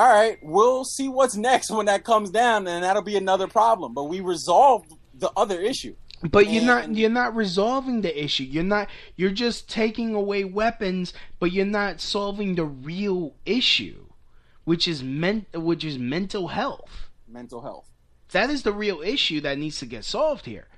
all 0.00 0.08
right 0.08 0.38
we'll 0.42 0.84
see 0.84 1.08
what's 1.08 1.36
next 1.36 1.70
when 1.70 1.86
that 1.86 2.04
comes 2.04 2.30
down 2.30 2.66
and 2.66 2.84
that'll 2.84 3.02
be 3.02 3.16
another 3.16 3.46
problem 3.46 3.92
but 3.92 4.04
we 4.04 4.20
resolved 4.20 4.92
the 5.14 5.30
other 5.36 5.60
issue 5.60 5.94
But 6.22 6.48
you're 6.50 6.64
not 6.64 6.94
you're 6.94 7.10
not 7.10 7.34
resolving 7.34 8.02
the 8.02 8.12
issue. 8.24 8.44
You're 8.44 8.62
not 8.76 8.88
you're 9.16 9.30
just 9.46 9.68
taking 9.70 10.14
away 10.14 10.44
weapons, 10.44 11.14
but 11.38 11.52
you're 11.52 11.64
not 11.80 12.00
solving 12.00 12.56
the 12.56 12.64
real 12.66 13.34
issue, 13.46 14.04
which 14.64 14.86
is 14.86 15.02
men, 15.02 15.46
which 15.54 15.82
is 15.84 15.98
mental 15.98 16.48
health. 16.48 17.08
mental 17.26 17.62
health 17.62 17.88
That 18.32 18.50
is 18.50 18.62
the 18.64 18.72
real 18.72 19.00
issue 19.00 19.40
that 19.40 19.58
needs 19.58 19.78
to 19.80 19.86
get 19.86 20.04
solved 20.04 20.44
here. 20.46 20.68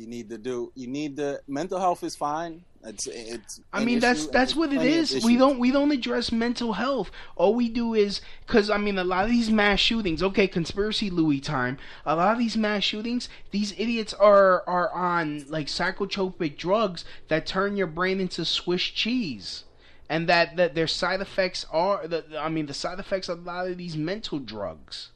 You 0.00 0.06
need 0.06 0.28
to 0.30 0.38
do 0.38 0.72
you 0.74 0.86
need 0.86 1.16
the 1.16 1.40
mental 1.46 1.78
health 1.78 2.02
is 2.02 2.16
fine 2.16 2.64
it's 2.82 3.06
it's 3.06 3.60
I 3.72 3.84
mean 3.84 4.00
that's 4.00 4.22
issue, 4.22 4.30
that's 4.32 4.56
what 4.56 4.72
it 4.72 4.80
is. 4.82 5.22
We 5.22 5.36
don't 5.36 5.58
we 5.58 5.70
don't 5.70 5.92
address 5.92 6.32
mental 6.32 6.72
health. 6.72 7.10
All 7.36 7.54
we 7.54 7.68
do 7.68 7.92
is 7.92 8.22
because 8.46 8.70
I 8.70 8.78
mean 8.78 8.96
a 8.96 9.04
lot 9.04 9.24
of 9.24 9.30
these 9.30 9.50
mass 9.50 9.80
shootings. 9.80 10.22
Okay, 10.22 10.48
conspiracy 10.48 11.10
Louis 11.10 11.40
time. 11.40 11.76
A 12.06 12.16
lot 12.16 12.32
of 12.32 12.38
these 12.38 12.56
mass 12.56 12.82
shootings, 12.82 13.28
these 13.50 13.72
idiots 13.72 14.14
are 14.14 14.66
are 14.66 14.90
on 14.92 15.44
like 15.48 15.66
psychotropic 15.66 16.56
drugs 16.56 17.04
that 17.28 17.44
turn 17.44 17.76
your 17.76 17.86
brain 17.86 18.18
into 18.18 18.46
Swiss 18.46 18.84
cheese, 18.84 19.64
and 20.08 20.26
that 20.28 20.56
that 20.56 20.74
their 20.74 20.86
side 20.86 21.20
effects 21.20 21.66
are 21.70 22.08
the 22.08 22.24
I 22.38 22.48
mean 22.48 22.64
the 22.64 22.74
side 22.74 22.98
effects 22.98 23.28
of 23.28 23.40
a 23.40 23.42
lot 23.42 23.66
of 23.66 23.76
these 23.76 23.96
mental 23.96 24.38
drugs. 24.38 25.10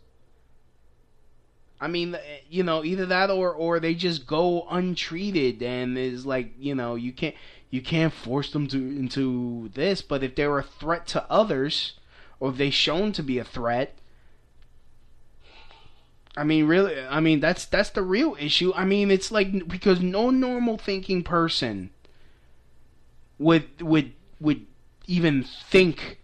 I 1.85 1.87
mean, 1.87 2.15
eh, 2.15 2.19
you 2.49 2.63
know, 2.63 2.83
either 2.83 3.05
that 3.05 3.31
or 3.31 3.53
or 3.53 3.79
they 3.79 3.95
just 3.95 4.27
go 4.27 4.67
untreated 4.71 5.63
and 5.63 5.99
is 5.99 6.25
like, 6.25 6.55
you 6.59 6.75
know, 6.75 6.95
you 6.95 7.13
can't 7.13 7.35
you 7.69 7.83
can't 7.83 8.13
force 8.13 8.51
them 8.53 8.67
to 8.69 8.79
into 8.79 9.69
this, 9.75 10.01
but 10.01 10.25
if 10.25 10.35
they're 10.35 10.59
a 10.59 10.63
threat 10.63 11.07
to 11.09 11.31
others 11.31 11.93
or 12.41 12.49
if 12.49 12.57
they 12.57 12.71
shown 12.71 13.13
to 13.13 13.23
be 13.23 13.39
a 13.39 13.45
threat, 13.45 13.99
I 16.35 16.45
mean, 16.45 16.67
really, 16.67 16.99
I 17.05 17.21
mean 17.21 17.41
that's 17.41 17.67
that's 17.67 17.91
the 17.91 18.03
real 18.03 18.35
issue. 18.41 18.73
I 18.75 18.87
mean, 18.87 19.11
it's 19.11 19.31
like 19.31 19.69
because 19.69 20.01
no 20.01 20.31
normal 20.31 20.79
thinking 20.79 21.23
person 21.23 21.91
would 23.39 23.83
would 23.83 24.15
would 24.41 24.65
even 25.07 25.45
think 25.45 26.19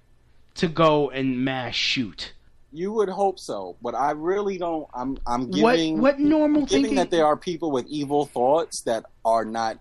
to 0.55 0.69
go 0.69 1.11
and 1.11 1.45
mass 1.45 1.75
shoot. 1.75 2.33
You 2.73 2.93
would 2.93 3.09
hope 3.09 3.39
so 3.39 3.77
but 3.83 3.95
i 3.95 4.11
really 4.13 4.57
don't 4.59 4.87
i'm 4.95 5.19
i'm 5.27 5.51
What- 5.51 5.77
giving 5.77 6.01
what 6.01 6.19
normal 6.21 6.63
giving 6.67 6.83
thinking- 6.85 6.97
that 6.97 7.11
there 7.11 7.27
are 7.27 7.37
people 7.37 7.71
with 7.71 7.87
evil 7.89 8.27
thoughts 8.27 8.83
that 8.83 9.05
are 9.25 9.45
not 9.45 9.79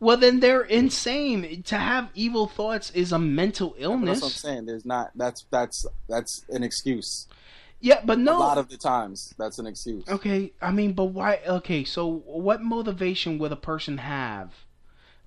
Well, 0.00 0.16
then 0.16 0.38
they're 0.38 0.62
insane. 0.62 1.62
To 1.64 1.76
have 1.76 2.10
evil 2.14 2.46
thoughts 2.46 2.90
is 2.92 3.10
a 3.12 3.18
mental 3.18 3.74
illness. 3.78 4.20
that's 4.20 4.22
what 4.22 4.28
i'm 4.28 4.54
saying 4.54 4.66
there's 4.66 4.84
not 4.84 5.10
that's 5.16 5.44
that's 5.50 5.84
that's 6.08 6.44
an 6.50 6.62
excuse 6.62 7.26
Yeah, 7.80 8.00
but 8.04 8.18
no. 8.18 8.36
a 8.38 8.38
lot 8.38 8.58
of 8.58 8.68
the 8.68 8.76
times 8.76 9.34
that's 9.38 9.58
an 9.58 9.66
excuse 9.66 10.04
Okay, 10.08 10.52
I 10.60 10.70
mean, 10.70 10.92
but 10.94 11.06
why? 11.06 11.40
Okay, 11.46 11.82
so 11.84 12.06
what 12.26 12.60
motivation 12.62 13.38
would 13.38 13.52
a 13.52 13.56
person 13.56 13.98
have? 13.98 14.52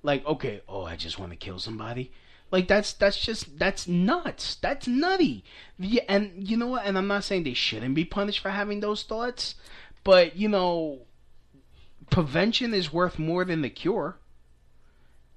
Like, 0.02 0.24
okay, 0.26 0.60
oh, 0.68 0.84
I 0.84 0.96
just 0.96 1.18
want 1.18 1.30
to 1.32 1.36
kill 1.36 1.58
somebody. 1.58 2.10
Like 2.52 2.68
that's 2.68 2.92
that's 2.92 3.18
just 3.18 3.58
that's 3.58 3.88
nuts. 3.88 4.56
That's 4.56 4.86
nutty. 4.86 5.42
Yeah, 5.78 6.02
and 6.08 6.46
you 6.48 6.56
know 6.56 6.66
what? 6.68 6.84
And 6.84 6.96
I'm 6.98 7.08
not 7.08 7.24
saying 7.24 7.42
they 7.44 7.54
shouldn't 7.54 7.94
be 7.94 8.04
punished 8.04 8.40
for 8.40 8.50
having 8.50 8.80
those 8.80 9.02
thoughts, 9.02 9.54
but 10.04 10.36
you 10.36 10.48
know, 10.48 10.98
prevention 12.10 12.74
is 12.74 12.92
worth 12.92 13.18
more 13.18 13.44
than 13.46 13.62
the 13.62 13.70
cure. 13.70 14.18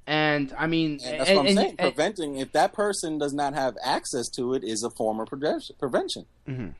And 0.06 0.54
I 0.60 0.68
mean, 0.68 1.00
and 1.04 1.20
that's 1.22 1.30
and- 1.30 1.38
what 1.38 1.42
i'm 1.44 1.48
and- 1.48 1.58
saying 1.58 1.78
preventing 1.78 2.38
if 2.38 2.52
that 2.52 2.74
person 2.74 3.18
does 3.18 3.34
not 3.34 3.54
have 3.54 3.76
access 3.84 4.28
to 4.32 4.54
it 4.54 4.64
is 4.64 4.84
a 4.84 4.90
form 4.92 5.20
of 5.20 5.30
prevention 5.30 6.26
Mhm. 6.48 6.76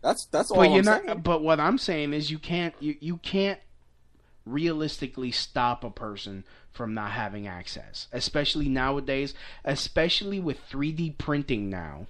that's 0.00 0.24
that's 0.26 0.50
all 0.50 0.58
but 0.58 0.68
i'm 0.68 0.72
you're 0.74 0.84
saying 0.84 1.06
not. 1.06 1.22
But 1.22 1.42
what 1.42 1.60
I'm 1.60 1.76
saying 1.78 2.12
is, 2.14 2.30
you 2.30 2.38
can't. 2.38 2.74
You 2.80 2.96
you 3.00 3.16
can't 3.18 3.58
realistically 4.46 5.30
stop 5.30 5.84
a 5.84 5.90
person 5.90 6.44
from 6.70 6.94
not 6.94 7.12
having 7.12 7.46
access, 7.46 8.08
especially 8.12 8.68
nowadays. 8.68 9.34
Especially 9.64 10.40
with 10.40 10.58
3D 10.70 11.16
printing 11.18 11.70
now, 11.70 12.06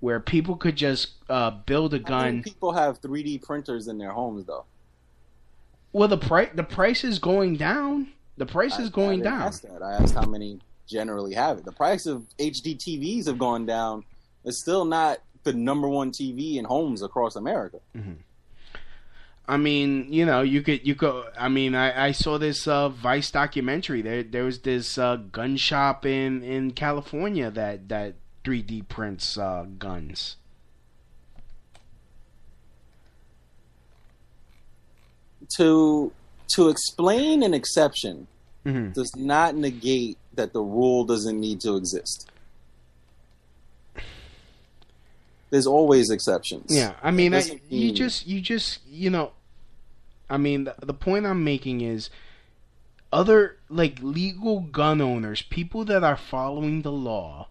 where 0.00 0.20
people 0.20 0.56
could 0.56 0.76
just 0.76 1.12
uh, 1.28 1.50
build 1.50 1.94
a 1.94 1.98
gun. 1.98 2.42
people 2.42 2.72
have 2.72 3.00
3d 3.00 3.42
printers 3.42 3.88
in 3.88 3.98
their 3.98 4.10
homes 4.12 4.44
though 4.46 4.64
Well, 5.92 6.08
the 6.08 6.18
price 6.18 6.50
the 6.54 6.64
price 6.64 7.04
is 7.04 7.18
going 7.18 7.56
down. 7.56 8.08
The 8.38 8.46
price 8.46 8.78
is 8.78 8.88
going 8.88 9.20
I 9.20 9.24
down. 9.24 9.42
ask 9.42 9.62
that. 9.62 9.82
I 9.82 9.92
asked 9.94 10.14
how 10.14 10.24
many 10.26 10.58
generally 10.88 11.34
have 11.34 11.58
it. 11.58 11.64
The 11.64 11.72
price 11.72 12.06
of 12.06 12.24
HD 12.38 12.76
TVs 12.76 13.26
have 13.26 13.38
gone 13.38 13.66
down. 13.66 14.04
It's 14.44 14.58
still 14.58 14.84
not 14.84 15.18
the 15.44 15.52
number 15.52 15.88
one 15.88 16.10
TV 16.10 16.56
in 16.56 16.64
homes 16.64 17.02
across 17.02 17.36
America. 17.36 17.78
I 19.48 19.56
mean, 19.56 20.12
you 20.12 20.24
know, 20.24 20.42
you 20.42 20.62
could 20.62 20.86
you 20.86 20.94
could. 20.94 21.26
I 21.38 21.48
mean, 21.48 21.74
I, 21.74 22.08
I 22.08 22.12
saw 22.12 22.38
this 22.38 22.66
uh, 22.68 22.88
Vice 22.88 23.30
documentary. 23.30 24.00
There 24.00 24.22
there 24.22 24.44
was 24.44 24.60
this 24.60 24.96
uh, 24.98 25.16
gun 25.16 25.56
shop 25.56 26.06
in 26.06 26.42
in 26.42 26.70
California 26.72 27.50
that 27.50 27.88
that 27.88 28.14
3D 28.44 28.88
prints 28.88 29.36
uh, 29.36 29.66
guns. 29.78 30.36
To 35.56 36.12
to 36.54 36.68
explain 36.68 37.42
an 37.42 37.54
exception 37.54 38.26
Mhm. 38.64 38.94
does 38.94 39.10
not 39.16 39.56
negate 39.56 40.18
that 40.34 40.52
the 40.52 40.60
rule 40.62 41.04
doesn't 41.04 41.38
need 41.40 41.60
to 41.62 41.76
exist. 41.76 42.30
There's 45.52 45.66
always 45.66 46.08
exceptions. 46.08 46.74
Yeah, 46.74 46.94
I 47.02 47.10
mean, 47.10 47.34
I, 47.34 47.42
you 47.68 47.92
just 47.92 48.26
you 48.26 48.40
just 48.40 48.80
you 48.88 49.10
know, 49.10 49.32
I 50.30 50.38
mean, 50.38 50.64
the, 50.64 50.74
the 50.82 50.94
point 50.94 51.26
I'm 51.26 51.44
making 51.44 51.82
is 51.82 52.08
other 53.12 53.58
like 53.68 53.98
legal 54.00 54.60
gun 54.60 55.02
owners, 55.02 55.42
people 55.42 55.84
that 55.84 56.02
are 56.02 56.16
following 56.16 56.80
the 56.80 56.90
law, 56.90 57.48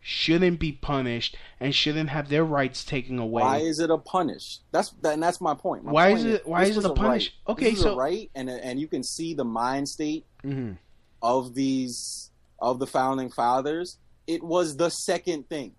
shouldn't 0.00 0.60
be 0.60 0.70
punished 0.70 1.36
and 1.58 1.74
shouldn't 1.74 2.10
have 2.10 2.28
their 2.28 2.44
rights 2.44 2.84
taken 2.84 3.18
away. 3.18 3.42
Why 3.42 3.56
is 3.58 3.80
it 3.80 3.90
a 3.90 3.98
punish? 3.98 4.58
That's 4.70 4.90
that, 5.02 5.14
and 5.14 5.22
that's 5.22 5.40
my 5.40 5.54
point. 5.54 5.84
My 5.84 5.90
Why 5.92 6.08
point 6.12 6.26
is 6.26 6.34
it- 6.34 6.46
why 6.46 6.64
this 6.66 6.76
is 6.76 6.84
it 6.84 6.90
a 6.92 6.94
punish? 6.94 7.32
right. 7.48 7.52
Okay, 7.54 7.72
is 7.72 7.80
so- 7.80 7.94
a 7.94 7.96
right, 7.96 8.30
and 8.36 8.48
and 8.48 8.78
you 8.78 8.86
can 8.86 9.02
see 9.02 9.34
the 9.34 9.44
mind 9.44 9.88
state 9.88 10.24
Mhm. 10.44 10.78
of 11.20 11.54
these 11.54 12.30
of 12.60 12.78
the 12.78 12.86
founding 12.86 13.30
fathers. 13.30 13.98
It 14.28 14.44
was 14.44 14.76
the 14.76 14.90
second 14.90 15.48
thing, 15.48 15.72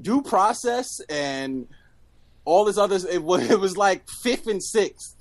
due 0.00 0.22
process 0.22 1.00
and 1.08 1.66
all 2.44 2.64
this 2.64 2.78
others. 2.78 3.04
It 3.04 3.22
was 3.22 3.50
it 3.50 3.58
was 3.60 3.76
like 3.76 4.08
fifth 4.22 4.46
and 4.46 4.62
sixth. 4.62 5.14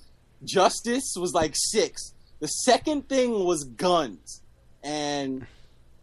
Justice 0.43 1.15
was 1.17 1.33
like 1.33 1.53
six. 1.55 2.13
The 2.39 2.47
second 2.47 3.07
thing 3.09 3.45
was 3.45 3.63
guns. 3.63 4.41
And 4.83 5.47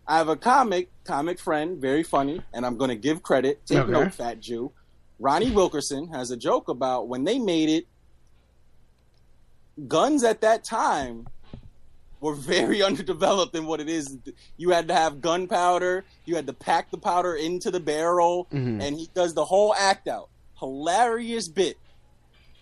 I 0.09 0.17
have 0.19 0.29
a 0.29 0.37
comic, 0.37 0.91
comic 1.05 1.39
friend, 1.39 1.79
very 1.81 2.03
funny, 2.03 2.43
and 2.53 2.67
I'm 2.67 2.77
going 2.77 2.89
to 2.89 2.97
give 2.97 3.23
credit. 3.23 3.65
Take 3.67 3.79
Okay. 3.79 3.93
note, 3.93 4.15
Fat 4.15 4.41
Jew. 4.41 4.73
Ronnie 5.21 5.53
Wilkerson 5.53 6.09
has 6.09 6.33
a 6.33 6.37
joke 6.37 6.69
about 6.69 7.07
when 7.07 7.23
they 7.23 7.39
made 7.39 7.69
it, 7.69 7.87
guns 9.87 10.25
at 10.25 10.41
that 10.41 10.65
time 10.65 11.27
were 12.23 12.35
very 12.35 12.83
underdeveloped 12.89 13.55
in 13.55 13.67
what 13.67 13.81
it 13.81 13.89
is. 13.91 14.17
You 14.57 14.71
had 14.71 14.89
to 14.89 14.95
have 14.95 15.21
gunpowder, 15.21 16.05
you 16.25 16.37
had 16.37 16.47
to 16.47 16.55
pack 16.55 16.91
the 16.91 16.97
powder 16.97 17.35
into 17.35 17.71
the 17.71 17.81
barrel, 17.81 18.47
Mhm. 18.51 18.81
and 18.83 18.97
he 18.97 19.11
does 19.13 19.35
the 19.35 19.45
whole 19.45 19.75
act 19.75 20.09
out. 20.09 20.31
Hilarious 20.59 21.49
bit 21.49 21.77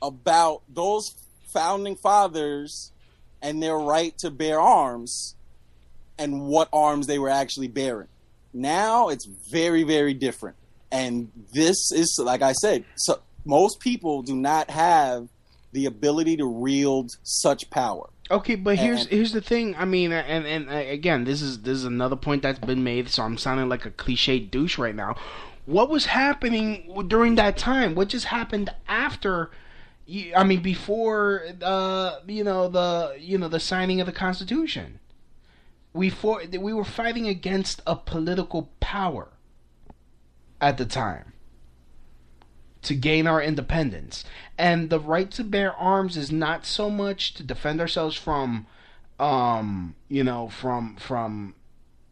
about 0.03 0.62
those 0.69 1.15
founding 1.53 1.95
fathers 1.97 2.91
and 3.43 3.62
their 3.62 3.77
right 3.77 4.16
to 4.19 4.31
bear 4.31 4.61
arms 4.61 5.35
and 6.19 6.47
what 6.47 6.69
arms 6.73 7.07
they 7.07 7.19
were 7.19 7.28
actually 7.28 7.69
bearing. 7.69 8.09
Now 8.53 9.09
it's 9.09 9.27
very, 9.27 9.82
very 9.85 10.15
different. 10.15 10.57
And 10.93 11.31
this 11.53 11.93
is, 11.93 12.19
like 12.23 12.43
I 12.43 12.53
said, 12.53 12.85
so 12.97 13.20
most 13.45 13.81
people 13.81 14.23
do 14.23 14.35
not 14.35 14.70
have 14.70 15.28
the 15.73 15.87
ability 15.87 16.37
to 16.39 16.47
wield 16.47 17.11
such 17.23 17.70
power. 17.70 18.10
Okay, 18.31 18.55
but 18.55 18.78
here's 18.78 19.02
And- 19.02 19.11
here's 19.11 19.32
the 19.32 19.40
thing. 19.40 19.74
I 19.77 19.85
mean, 19.85 20.12
and 20.12 20.47
and 20.47 20.69
uh, 20.70 20.74
again, 20.74 21.24
this 21.24 21.43
is 21.43 21.62
this 21.62 21.78
is 21.78 21.85
another 21.85 22.16
point 22.16 22.43
that's 22.43 22.59
been 22.61 22.85
made. 22.85 23.09
So 23.09 23.23
I'm 23.24 23.36
sounding 23.39 23.69
like 23.69 23.85
a 23.86 23.90
cliche 23.90 24.39
douche 24.39 24.78
right 24.78 24.94
now. 24.94 25.16
What 25.66 25.90
was 25.90 26.07
happening 26.07 27.05
during 27.09 27.35
that 27.36 27.57
time? 27.57 27.94
What 27.94 28.09
just 28.09 28.27
happened 28.27 28.70
after? 28.89 29.51
you- 30.07 30.32
I 30.35 30.44
mean, 30.44 30.61
before 30.62 31.43
uh, 31.62 32.20
you 32.27 32.44
know 32.44 32.69
the 32.69 33.16
you 33.19 33.36
know 33.39 33.48
the 33.48 33.61
signing 33.61 34.01
of 34.01 34.07
the 34.07 34.12
Constitution. 34.12 35.01
We 35.93 36.09
for 36.09 36.40
we 36.59 36.73
were 36.73 36.85
fighting 36.85 37.27
against 37.27 37.82
a 37.85 37.97
political 37.97 38.70
power 38.78 39.28
at 40.61 40.78
the 40.78 40.85
time 40.86 41.32
to 42.82 42.94
gain 42.94 43.27
our 43.27 43.43
independence. 43.43 44.24
And 44.59 44.90
the 44.90 45.01
right 45.01 45.31
to 45.32 45.44
bear 45.44 45.74
arms 45.74 46.16
is 46.16 46.32
not 46.32 46.66
so 46.66 46.90
much 46.90 47.35
to 47.35 47.43
defend 47.43 47.81
ourselves 47.81 48.16
from 48.16 48.66
um, 49.20 49.94
you 50.09 50.24
know, 50.24 50.48
from 50.48 50.97
from 50.97 51.55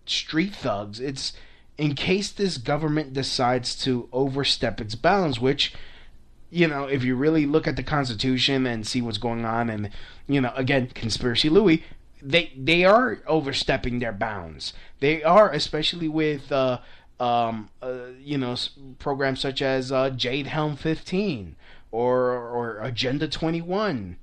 street 0.06 0.54
thugs. 0.54 1.00
It's 1.00 1.32
in 1.78 1.94
case 1.94 2.30
this 2.30 2.58
government 2.58 3.14
decides 3.14 3.74
to 3.84 4.08
overstep 4.12 4.80
its 4.80 4.94
bounds, 4.94 5.40
which 5.40 5.74
you 6.50 6.66
know, 6.66 6.84
if 6.84 7.04
you 7.04 7.14
really 7.14 7.46
look 7.46 7.66
at 7.66 7.76
the 7.76 7.82
Constitution 7.82 8.66
and 8.66 8.86
see 8.86 9.02
what's 9.02 9.18
going 9.18 9.44
on, 9.44 9.70
and 9.70 9.90
you 10.26 10.40
know, 10.40 10.52
again, 10.54 10.88
conspiracy 10.94 11.48
Louis, 11.48 11.82
they 12.20 12.52
they 12.56 12.84
are 12.84 13.20
overstepping 13.26 13.98
their 13.98 14.12
bounds. 14.12 14.74
They 15.00 15.22
are, 15.22 15.50
especially 15.50 16.08
with 16.08 16.52
uh, 16.52 16.80
um, 17.20 17.68
uh, 17.82 18.10
you 18.20 18.38
know, 18.38 18.54
programs 18.98 19.40
such 19.40 19.60
as 19.62 19.90
uh, 19.92 20.10
Jade 20.10 20.46
Helm 20.46 20.76
15 20.76 21.56
or 21.90 22.30
or 22.32 22.78
Agenda 22.80 23.28
21. 23.28 24.16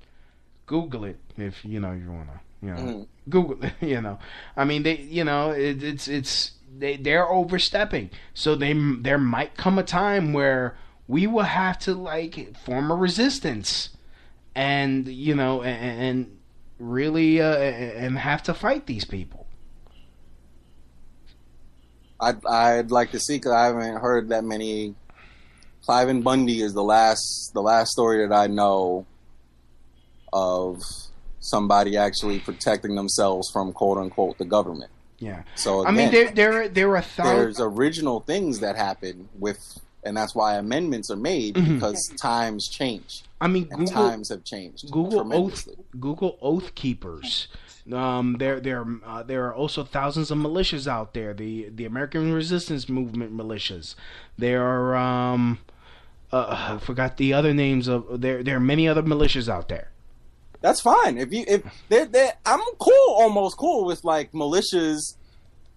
Google 0.66 1.04
it 1.04 1.18
if 1.36 1.64
you 1.64 1.78
know 1.80 1.92
you 1.92 2.10
wanna. 2.10 2.40
You 2.62 2.68
know, 2.70 2.76
Mhm. 2.76 3.06
Google 3.28 3.64
it. 3.64 3.72
You 3.80 4.00
know, 4.00 4.18
I 4.56 4.64
mean, 4.64 4.82
they 4.82 4.98
you 5.00 5.24
know, 5.24 5.50
it, 5.50 5.82
it's 5.82 6.08
it's 6.08 6.52
they 6.78 6.96
they're 6.96 7.28
overstepping. 7.28 8.10
So 8.34 8.54
they 8.54 8.72
there 9.00 9.18
might 9.18 9.56
come 9.56 9.78
a 9.78 9.82
time 9.82 10.32
where 10.32 10.76
we 11.08 11.26
will 11.26 11.42
have 11.44 11.78
to 11.80 11.94
like 11.94 12.56
form 12.56 12.90
a 12.90 12.96
resistance, 12.96 13.90
and 14.54 15.06
you 15.06 15.34
know, 15.34 15.62
and, 15.62 16.00
and 16.02 16.36
really 16.78 17.40
uh, 17.40 17.54
and 17.56 18.18
have 18.18 18.42
to 18.44 18.54
fight 18.54 18.86
these 18.86 19.04
people. 19.04 19.45
I'd, 22.20 22.44
I'd 22.46 22.90
like 22.90 23.10
to 23.12 23.20
see 23.20 23.36
because 23.36 23.52
I 23.52 23.66
haven't 23.66 23.96
heard 24.00 24.28
that 24.30 24.44
many. 24.44 24.94
Cliven 25.86 26.22
Bundy 26.24 26.62
is 26.62 26.72
the 26.74 26.82
last 26.82 27.50
the 27.54 27.62
last 27.62 27.92
story 27.92 28.26
that 28.26 28.34
I 28.34 28.46
know 28.48 29.06
of 30.32 30.82
somebody 31.40 31.96
actually 31.96 32.40
protecting 32.40 32.94
themselves 32.96 33.48
from 33.52 33.72
quote 33.72 33.98
unquote 33.98 34.38
the 34.38 34.44
government. 34.44 34.90
Yeah. 35.18 35.42
So 35.54 35.86
I 35.86 35.90
mean, 35.92 36.08
again, 36.08 36.34
there 36.34 36.50
there 36.52 36.68
there 36.68 36.96
are 36.96 37.02
thousands. 37.02 37.56
there's 37.56 37.60
original 37.60 38.20
things 38.20 38.60
that 38.60 38.76
happen 38.76 39.28
with, 39.38 39.58
and 40.04 40.16
that's 40.16 40.34
why 40.34 40.56
amendments 40.56 41.10
are 41.10 41.16
made 41.16 41.54
Mhm. 41.54 41.74
because 41.74 42.10
times 42.20 42.68
change. 42.68 43.22
I 43.40 43.48
mean, 43.48 43.64
Google- 43.68 43.86
times 43.86 44.30
have 44.30 44.44
changed. 44.44 44.90
Google 44.90 45.32
oath. 45.32 45.68
Google 46.00 46.36
oath 46.42 46.74
keepers. 46.74 47.48
Um, 47.92 48.36
there 48.38 48.58
there 48.58 48.84
uh, 49.04 49.22
there 49.22 49.46
are 49.46 49.54
also 49.54 49.84
thousands 49.84 50.30
of 50.30 50.38
militias 50.38 50.88
out 50.88 51.14
there. 51.14 51.32
The 51.32 51.68
the 51.68 51.84
American 51.84 52.32
Resistance 52.32 52.88
Movement 52.88 53.36
militias. 53.36 53.94
There 54.36 54.62
are 54.62 54.96
um, 54.96 55.58
uh, 56.32 56.78
I 56.80 56.84
forgot 56.84 57.16
the 57.16 57.32
other 57.32 57.54
names 57.54 57.86
of 57.86 58.20
there. 58.20 58.42
There 58.42 58.56
are 58.56 58.60
many 58.60 58.88
other 58.88 59.02
militias 59.02 59.48
out 59.48 59.68
there. 59.68 59.90
That's 60.60 60.80
fine. 60.80 61.18
If 61.18 61.32
you 61.32 61.44
if 61.46 61.62
they're, 61.88 62.06
they're 62.06 62.32
I'm 62.44 62.60
cool, 62.78 63.14
almost 63.16 63.56
cool 63.56 63.84
with 63.84 64.02
like 64.04 64.32
militias 64.32 65.16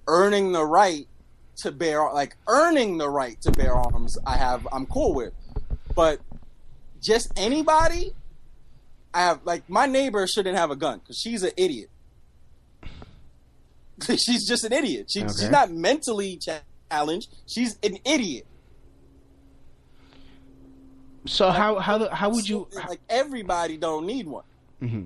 earning 0.08 0.52
the 0.52 0.66
right 0.66 1.08
to 1.58 1.72
bear 1.72 2.12
like 2.12 2.36
earning 2.48 2.98
the 2.98 3.10
right 3.10 3.40
to 3.42 3.52
bear 3.52 3.76
arms. 3.76 4.18
I 4.26 4.38
have 4.38 4.68
I'm 4.72 4.88
cool 4.88 5.14
with, 5.14 5.34
but 5.96 6.20
just 7.02 7.32
anybody. 7.38 8.16
I 9.14 9.22
have 9.22 9.42
like 9.44 9.70
my 9.70 9.86
neighbor 9.86 10.26
shouldn't 10.28 10.58
have 10.58 10.72
a 10.72 10.76
gun 10.76 11.00
because 11.00 11.18
she's 11.18 11.44
an 11.44 11.52
idiot. 11.58 11.90
she's 14.18 14.48
just 14.48 14.64
an 14.64 14.74
idiot. 14.74 15.10
She, 15.12 15.22
She's 15.22 15.50
not 15.50 15.72
mentally 15.72 16.40
challenged. 16.90 17.30
She's 17.46 17.78
an 17.84 17.98
idiot. 18.06 18.46
So 21.26 21.50
how 21.52 21.80
how 21.80 22.10
how 22.10 22.30
would 22.30 22.48
you? 22.48 22.68
Like 22.74 23.02
everybody 23.10 23.78
don't 23.78 24.06
need 24.06 24.28
one. 24.28 24.44
hmm 24.80 25.06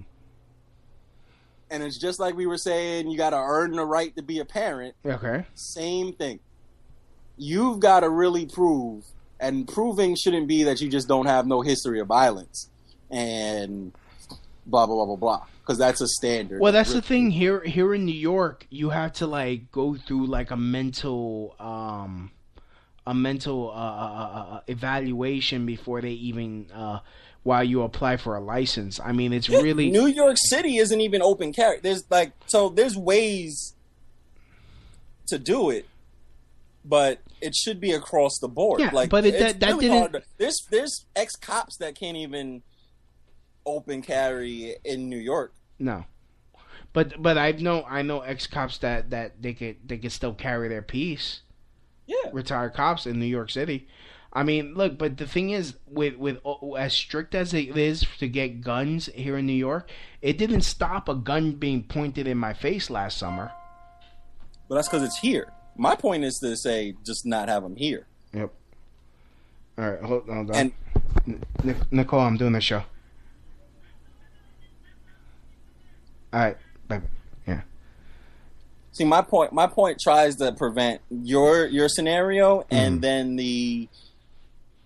And 1.69 1.83
it's 1.83 1.97
just 1.97 2.19
like 2.19 2.35
we 2.35 2.45
were 2.45 2.57
saying, 2.57 3.09
you 3.09 3.17
got 3.17 3.31
to 3.31 3.37
earn 3.37 3.71
the 3.71 3.85
right 3.85 4.15
to 4.15 4.21
be 4.21 4.39
a 4.39 4.45
parent. 4.45 4.95
Okay. 5.05 5.45
Same 5.55 6.13
thing. 6.13 6.39
You've 7.35 7.79
got 7.79 8.01
to 8.01 8.09
really 8.09 8.45
prove, 8.45 9.05
and 9.39 9.67
proving 9.67 10.15
shouldn't 10.15 10.47
be 10.47 10.63
that 10.63 10.81
you 10.81 10.89
just 10.89 11.07
don't 11.07 11.25
have 11.25 11.47
no 11.47 11.61
history 11.61 11.99
of 11.99 12.07
violence 12.07 12.69
and 13.09 13.91
blah 14.65 14.85
blah 14.85 14.95
blah 14.95 15.05
blah 15.05 15.15
blah. 15.15 15.45
Because 15.61 15.77
that's 15.77 16.01
a 16.01 16.07
standard. 16.07 16.59
Well, 16.59 16.73
that's 16.73 16.91
the 16.91 17.01
thing 17.01 17.31
here. 17.31 17.63
Here 17.63 17.93
in 17.93 18.05
New 18.05 18.11
York, 18.11 18.67
you 18.69 18.89
have 18.89 19.13
to 19.13 19.27
like 19.27 19.71
go 19.71 19.95
through 19.95 20.25
like 20.27 20.51
a 20.51 20.57
mental, 20.57 21.55
um, 21.59 22.31
a 23.07 23.13
mental 23.13 23.69
uh, 23.69 23.73
uh, 23.73 24.45
uh, 24.55 24.59
evaluation 24.67 25.65
before 25.65 26.01
they 26.01 26.11
even 26.11 26.67
uh, 26.73 26.99
while 27.43 27.63
you 27.63 27.81
apply 27.83 28.17
for 28.17 28.35
a 28.35 28.41
license. 28.41 28.99
I 28.99 29.13
mean, 29.13 29.31
it's 29.31 29.49
really 29.49 29.89
New 29.89 30.07
York 30.07 30.35
City 30.37 30.77
isn't 30.77 30.99
even 30.99 31.21
open 31.21 31.53
carry. 31.53 31.79
There's 31.81 32.03
like 32.11 32.33
so 32.47 32.67
there's 32.69 32.97
ways 32.97 33.73
to 35.27 35.39
do 35.39 35.69
it, 35.69 35.85
but 36.83 37.19
it 37.41 37.55
should 37.55 37.79
be 37.79 37.91
across 37.91 38.37
the 38.39 38.47
board. 38.49 38.81
Yeah, 38.81 38.89
like, 38.91 39.09
but 39.09 39.25
it- 39.25 39.39
that- 39.39 39.59
that 39.61 39.67
really 39.69 39.87
didn't- 39.87 40.11
hard 40.11 40.23
there's 40.37 40.61
there's 40.71 41.05
ex 41.15 41.35
cops 41.37 41.77
that 41.77 41.95
can't 41.95 42.17
even 42.17 42.63
open 43.65 44.01
carry 44.01 44.75
in 44.83 45.09
New 45.09 45.17
York. 45.19 45.53
no. 45.79 46.05
But 46.91 47.19
but 47.23 47.39
I 47.39 47.51
know 47.53 47.83
I 47.89 48.03
know 48.03 48.21
ex 48.21 48.45
cops 48.45 48.77
that 48.79 49.09
that 49.09 49.41
they 49.41 49.53
could 49.53 49.77
they 49.83 49.97
could 49.97 50.11
still 50.11 50.33
carry 50.35 50.67
their 50.69 50.83
piece. 50.83 51.41
Yeah. 52.05 52.29
Retired 52.31 52.75
cops 52.75 53.07
in 53.07 53.19
New 53.19 53.25
York 53.25 53.49
City. 53.49 53.87
I 54.31 54.43
mean, 54.43 54.75
look, 54.75 54.99
but 54.99 55.17
the 55.17 55.25
thing 55.25 55.49
is, 55.49 55.75
with 55.87 56.17
with 56.17 56.37
as 56.77 56.93
strict 56.93 57.33
as 57.33 57.51
it 57.53 57.75
is 57.75 58.05
to 58.19 58.27
get 58.27 58.61
guns 58.61 59.07
here 59.15 59.37
in 59.37 59.47
New 59.47 59.53
York, 59.53 59.89
it 60.21 60.37
didn't 60.37 60.61
stop 60.61 61.09
a 61.09 61.15
gun 61.15 61.53
being 61.53 61.81
pointed 61.83 62.27
in 62.27 62.37
my 62.37 62.53
face 62.53 62.91
last 62.91 63.17
summer. 63.17 63.51
But 64.69 64.75
that's 64.75 64.87
because 64.87 65.01
it's 65.01 65.17
here. 65.17 65.51
My 65.75 65.95
point 65.95 66.23
is 66.23 66.37
to 66.39 66.55
say 66.55 66.93
just 67.03 67.25
not 67.25 67.49
have 67.49 67.63
them 67.63 67.75
here. 67.75 68.05
Yep. 68.33 68.53
All 69.79 69.89
right, 69.89 70.01
hold, 70.01 70.29
hold 70.29 70.51
on. 70.51 70.55
And- 70.55 70.73
Nic- 71.63 71.91
Nicole, 71.91 72.19
I'm 72.19 72.37
doing 72.37 72.53
the 72.53 72.61
show. 72.61 72.83
All 76.33 76.39
right, 76.39 76.57
bye. 76.87 77.01
Yeah. 77.47 77.61
See, 78.91 79.05
my 79.05 79.21
point. 79.21 79.53
My 79.53 79.67
point 79.67 79.99
tries 79.99 80.35
to 80.37 80.51
prevent 80.51 81.01
your 81.09 81.67
your 81.67 81.87
scenario 81.87 82.65
and 82.71 83.01
then 83.01 83.35
the 83.35 83.87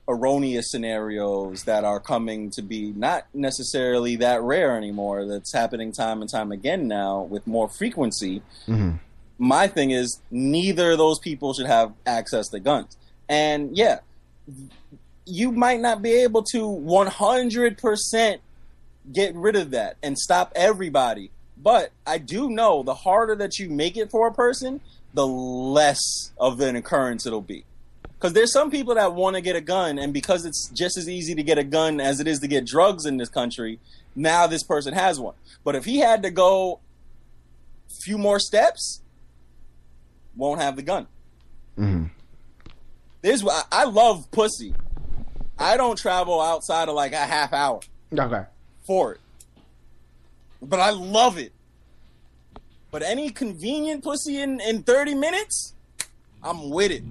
erroneous 0.10 0.72
scenarios 0.72 1.64
that 1.64 1.84
are 1.84 2.00
coming 2.00 2.50
to 2.50 2.62
be 2.62 2.94
not 2.96 3.28
necessarily 3.34 4.16
that 4.18 4.42
rare 4.42 4.78
anymore. 4.78 5.26
That's 5.26 5.54
happening 5.54 5.92
time 5.92 6.22
and 6.22 6.30
time 6.30 6.52
again 6.52 6.88
now 6.88 7.22
with 7.24 7.46
more 7.46 7.70
frequency. 7.70 8.42
Mm-hmm. 8.68 8.98
My 9.38 9.68
thing 9.68 9.92
is, 9.92 10.20
neither 10.32 10.92
of 10.92 10.98
those 10.98 11.20
people 11.20 11.54
should 11.54 11.68
have 11.68 11.94
access 12.06 12.48
to 12.50 12.60
guns. 12.60 12.98
And 13.30 13.78
yeah, 13.78 14.00
you 15.26 15.52
might 15.52 15.80
not 15.80 16.02
be 16.02 16.14
able 16.14 16.44
to 16.44 16.62
100% 16.62 18.38
get 19.14 19.36
rid 19.36 19.56
of 19.56 19.72
that 19.72 19.98
and 20.02 20.18
stop 20.18 20.52
everybody. 20.56 21.32
But 21.62 21.92
I 22.06 22.18
do 22.18 22.50
know 22.50 22.84
the 22.84 22.94
harder 22.94 23.36
that 23.36 23.58
you 23.60 23.70
make 23.70 23.98
it 23.98 24.12
for 24.12 24.28
a 24.28 24.34
person, 24.34 24.80
the 25.14 25.26
less 25.28 26.32
of 26.40 26.60
an 26.62 26.76
occurrence 26.76 27.26
it'll 27.26 27.42
be. 27.42 27.66
Because 28.14 28.34
there's 28.34 28.52
some 28.52 28.72
people 28.72 28.96
that 28.96 29.14
want 29.14 29.36
to 29.36 29.42
get 29.42 29.56
a 29.56 29.62
gun, 29.62 30.00
and 30.00 30.14
because 30.14 30.46
it's 30.46 30.70
just 30.70 30.98
as 30.98 31.08
easy 31.10 31.36
to 31.36 31.44
get 31.44 31.58
a 31.58 31.64
gun 31.64 32.00
as 32.00 32.20
it 32.20 32.28
is 32.28 32.40
to 32.40 32.48
get 32.48 32.66
drugs 32.66 33.06
in 33.06 33.18
this 33.18 33.30
country, 33.30 33.80
now 34.16 34.48
this 34.48 34.64
person 34.64 34.94
has 34.94 35.20
one. 35.20 35.36
But 35.64 35.76
if 35.76 35.86
he 35.86 35.98
had 36.00 36.24
to 36.24 36.32
go 36.32 36.80
a 37.90 37.94
few 38.04 38.18
more 38.18 38.40
steps, 38.40 39.02
won't 40.36 40.62
have 40.62 40.76
the 40.76 40.82
gun. 40.82 41.08
Mm-hmm. 41.78 42.06
This 43.22 43.44
I, 43.48 43.64
I 43.72 43.84
love 43.86 44.30
pussy. 44.32 44.74
I 45.60 45.78
don't 45.78 45.98
travel 45.98 46.40
outside 46.42 46.88
of 46.90 46.96
like 46.96 47.14
a 47.14 47.18
half 47.18 47.52
hour 47.54 47.80
Okay. 48.18 48.44
for 48.86 49.14
it, 49.14 49.20
but 50.62 50.80
I 50.80 50.92
love 50.92 51.38
it. 51.38 51.52
But 52.92 53.04
any 53.04 53.30
convenient 53.30 54.04
pussy 54.04 54.40
in 54.40 54.60
in 54.62 54.84
thirty 54.84 55.14
minutes, 55.14 55.74
I'm 56.44 56.70
with 56.70 56.92
it. 56.92 57.04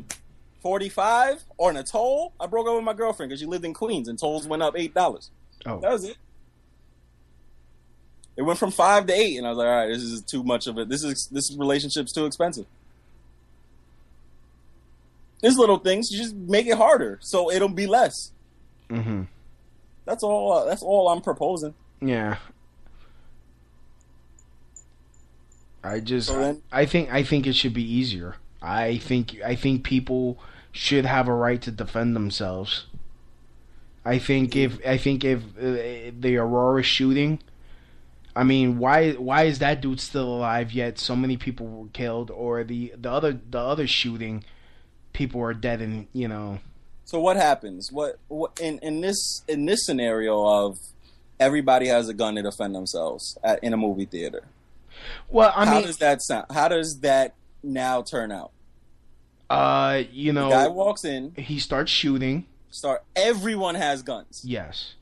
Forty 0.63 0.89
five 0.89 1.45
or 1.59 1.71
in 1.71 1.77
a 1.77 1.83
toll. 1.85 2.33
I 2.41 2.47
broke 2.47 2.67
up 2.67 2.75
with 2.75 2.85
my 2.85 2.95
girlfriend 2.95 3.31
because 3.31 3.41
she 3.41 3.47
lived 3.47 3.65
in 3.65 3.75
Queens 3.75 4.09
and 4.09 4.19
tolls 4.19 4.47
went 4.47 4.63
up 4.63 4.75
eight 4.77 4.95
dollars. 4.95 5.31
Oh. 5.65 5.81
That 5.81 5.93
was 5.93 6.05
it. 6.05 6.17
It 8.37 8.43
went 8.43 8.59
from 8.59 8.71
five 8.71 9.07
to 9.07 9.15
eight, 9.15 9.39
and 9.39 9.47
I 9.47 9.51
was 9.51 9.59
like, 9.59 9.67
all 9.67 9.75
right, 9.75 9.89
this 9.89 10.03
is 10.03 10.21
too 10.23 10.45
much 10.45 10.67
of 10.67 10.79
it. 10.79 10.89
This 10.89 11.03
is 11.03 11.29
this 11.33 11.55
relationship's 11.57 12.13
too 12.13 12.27
expensive. 12.27 12.67
There's 15.41 15.57
little 15.57 15.79
things. 15.79 16.11
You 16.11 16.19
just 16.19 16.35
make 16.35 16.67
it 16.67 16.77
harder, 16.77 17.19
so 17.23 17.51
it'll 17.51 17.69
be 17.69 17.87
less. 17.87 18.33
Mm-hmm. 18.91 19.23
That's 20.05 20.23
all. 20.23 20.65
That's 20.67 20.83
all 20.83 21.09
I'm 21.09 21.21
proposing. 21.21 21.75
Yeah. 22.01 22.37
I 25.87 26.01
just 26.01 26.29
So 26.29 26.39
then- 26.39 26.63
I 26.73 26.87
think 26.87 27.13
I 27.13 27.23
think 27.23 27.47
it 27.47 27.55
should 27.55 27.75
be 27.75 27.85
easier. 27.85 28.37
I 28.63 28.99
think 28.99 29.37
I 29.45 29.55
think 29.55 29.85
people 29.85 30.39
should 30.73 31.07
have 31.07 31.29
a 31.29 31.33
right 31.33 31.61
to 31.63 31.71
defend 31.71 32.15
themselves. 32.17 32.87
I 34.05 34.19
think 34.19 34.55
if 34.57 34.79
I 34.87 34.97
think 34.99 35.25
if 35.25 35.41
uh, 35.59 36.13
the 36.19 36.37
Aurora 36.37 36.83
shooting, 36.83 37.41
I 38.35 38.45
mean, 38.45 38.79
why 38.79 39.13
why 39.13 39.45
is 39.45 39.59
that 39.61 39.81
dude 39.81 40.01
still 40.01 40.29
alive 40.37 40.73
yet 40.73 40.99
so 40.99 41.17
many 41.17 41.37
people 41.37 41.67
were 41.67 41.89
killed 41.89 42.31
or 42.31 42.65
the 42.65 42.93
the 42.97 43.11
other 43.11 43.33
the 43.51 43.59
other 43.59 43.87
shooting 43.87 44.45
people 45.13 45.41
are 45.41 45.55
dead 45.55 45.81
and 45.81 46.07
you 46.13 46.29
know 46.29 46.59
So 47.05 47.19
what 47.21 47.37
happens? 47.37 47.91
What, 47.91 48.19
what 48.29 48.59
in 48.61 48.79
in 48.81 49.01
this 49.01 49.43
in 49.49 49.65
this 49.67 49.87
scenario 49.87 50.45
of 50.47 50.79
everybody 51.41 51.87
has 51.89 52.09
a 52.09 52.15
gun 52.15 52.35
to 52.37 52.43
defend 52.43 52.75
themselves 52.75 53.37
at, 53.43 53.63
in 53.63 53.73
a 53.73 53.77
movie 53.77 54.07
theater? 54.07 54.45
Well, 55.29 55.53
I 55.55 55.65
how 55.67 55.75
mean- 55.77 55.87
does 55.87 55.99
that 55.99 56.23
sound? 56.23 56.47
How 56.51 56.69
does 56.69 57.01
that 57.01 57.35
now 57.63 58.03
turn 58.03 58.33
out? 58.33 58.53
uh 59.49 60.03
you 60.11 60.33
know 60.33 60.49
the 60.49 60.55
guy 60.57 60.69
walks 60.69 61.05
in, 61.05 61.33
he 61.37 61.59
starts 61.61 61.91
shooting. 61.91 62.47
start. 62.71 63.05
Everyone 63.15 63.77
has 63.77 64.03
guns. 64.03 64.43
Yes. 64.45 64.95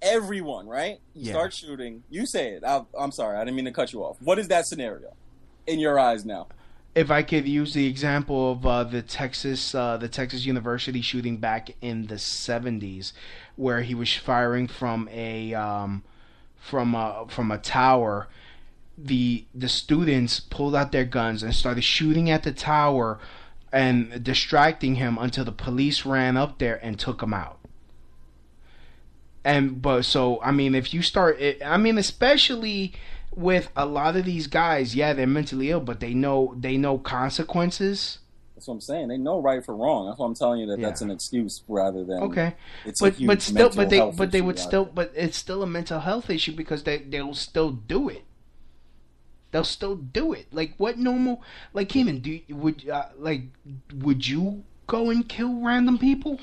Everyone, 0.00 0.66
right? 0.66 0.98
You 1.14 1.26
start 1.26 1.54
shooting. 1.54 2.02
You 2.10 2.26
say 2.26 2.54
it. 2.54 2.64
I, 2.64 2.82
I'm 2.98 3.12
sorry. 3.12 3.36
I 3.36 3.44
didn't 3.44 3.54
mean 3.54 3.66
to 3.66 3.70
cut 3.70 3.92
you 3.92 4.02
off. 4.02 4.16
What 4.20 4.40
is 4.40 4.48
that 4.48 4.66
scenario 4.66 5.14
in 5.68 5.78
your 5.78 5.98
eyes 6.00 6.24
now? 6.24 6.48
if 6.94 7.10
I 7.10 7.22
could 7.22 7.48
use 7.48 7.72
the 7.72 7.86
example 7.86 8.52
of 8.52 8.66
uh, 8.66 8.84
the 8.84 9.02
Texas 9.02 9.74
uh, 9.74 9.96
the 9.96 10.08
Texas 10.08 10.44
University 10.44 11.00
shooting 11.00 11.38
back 11.38 11.70
in 11.80 12.06
the 12.08 12.16
70s 12.16 13.12
where 13.56 13.82
he 13.82 13.94
was 13.94 14.14
firing 14.14 14.68
from 14.68 15.08
a 15.12 15.54
um, 15.54 16.02
from 16.58 16.94
a 16.94 17.26
from 17.28 17.50
a 17.50 17.58
tower 17.58 18.28
the 18.98 19.44
the 19.54 19.68
students 19.68 20.40
pulled 20.40 20.74
out 20.76 20.92
their 20.92 21.04
guns 21.04 21.42
and 21.42 21.54
started 21.54 21.82
shooting 21.82 22.30
at 22.30 22.42
the 22.42 22.52
tower 22.52 23.18
and 23.72 24.22
distracting 24.22 24.96
him 24.96 25.16
until 25.18 25.44
the 25.44 25.52
police 25.52 26.04
ran 26.04 26.36
up 26.36 26.58
there 26.58 26.78
and 26.84 26.98
took 26.98 27.22
him 27.22 27.32
out 27.32 27.58
and 29.44 29.80
but 29.82 30.04
so 30.04 30.40
I 30.42 30.50
mean 30.52 30.74
if 30.74 30.92
you 30.94 31.02
start 31.02 31.40
it, 31.40 31.62
I 31.64 31.76
mean 31.76 31.98
especially 31.98 32.92
with 33.34 33.70
a 33.74 33.86
lot 33.86 34.14
of 34.16 34.24
these 34.24 34.46
guys 34.46 34.94
yeah 34.94 35.12
they're 35.14 35.26
mentally 35.26 35.70
ill 35.70 35.80
but 35.80 36.00
they 36.00 36.12
know 36.14 36.54
they 36.58 36.76
know 36.76 36.98
consequences 36.98 38.18
That's 38.54 38.68
what 38.68 38.74
I'm 38.74 38.80
saying. 38.82 39.08
They 39.08 39.16
know 39.18 39.40
right 39.40 39.64
from 39.64 39.78
wrong. 39.80 40.06
That's 40.06 40.18
why 40.18 40.26
I'm 40.26 40.34
telling 40.34 40.60
you 40.60 40.66
that 40.66 40.78
Yeah. 40.78 40.88
that's 40.88 41.00
an 41.00 41.10
excuse 41.10 41.62
rather 41.66 42.04
than 42.04 42.22
okay 42.24 42.54
It's 42.84 43.00
but 43.00 43.14
but 43.26 43.40
still 43.42 43.70
but 43.70 43.88
they 43.88 44.10
but 44.10 44.32
they 44.32 44.42
would 44.42 44.58
still 44.58 44.84
but 44.84 45.12
it's 45.16 45.38
still 45.38 45.62
a 45.62 45.66
mental 45.66 46.00
health 46.00 46.28
issue 46.28 46.52
because 46.54 46.82
they 46.84 46.98
they'll 46.98 47.34
still 47.34 47.70
do 47.70 48.08
it 48.10 48.24
they'll 49.52 49.62
still 49.64 49.94
do 49.94 50.32
it. 50.32 50.46
Like 50.52 50.74
what 50.78 50.98
normal 50.98 51.42
like 51.72 51.88
Kenan 51.88 52.18
do 52.18 52.40
you, 52.46 52.56
would 52.56 52.88
uh, 52.88 53.06
like 53.16 53.42
would 53.94 54.26
you 54.26 54.64
go 54.88 55.10
and 55.10 55.28
kill 55.28 55.60
random 55.60 55.98
people? 55.98 56.40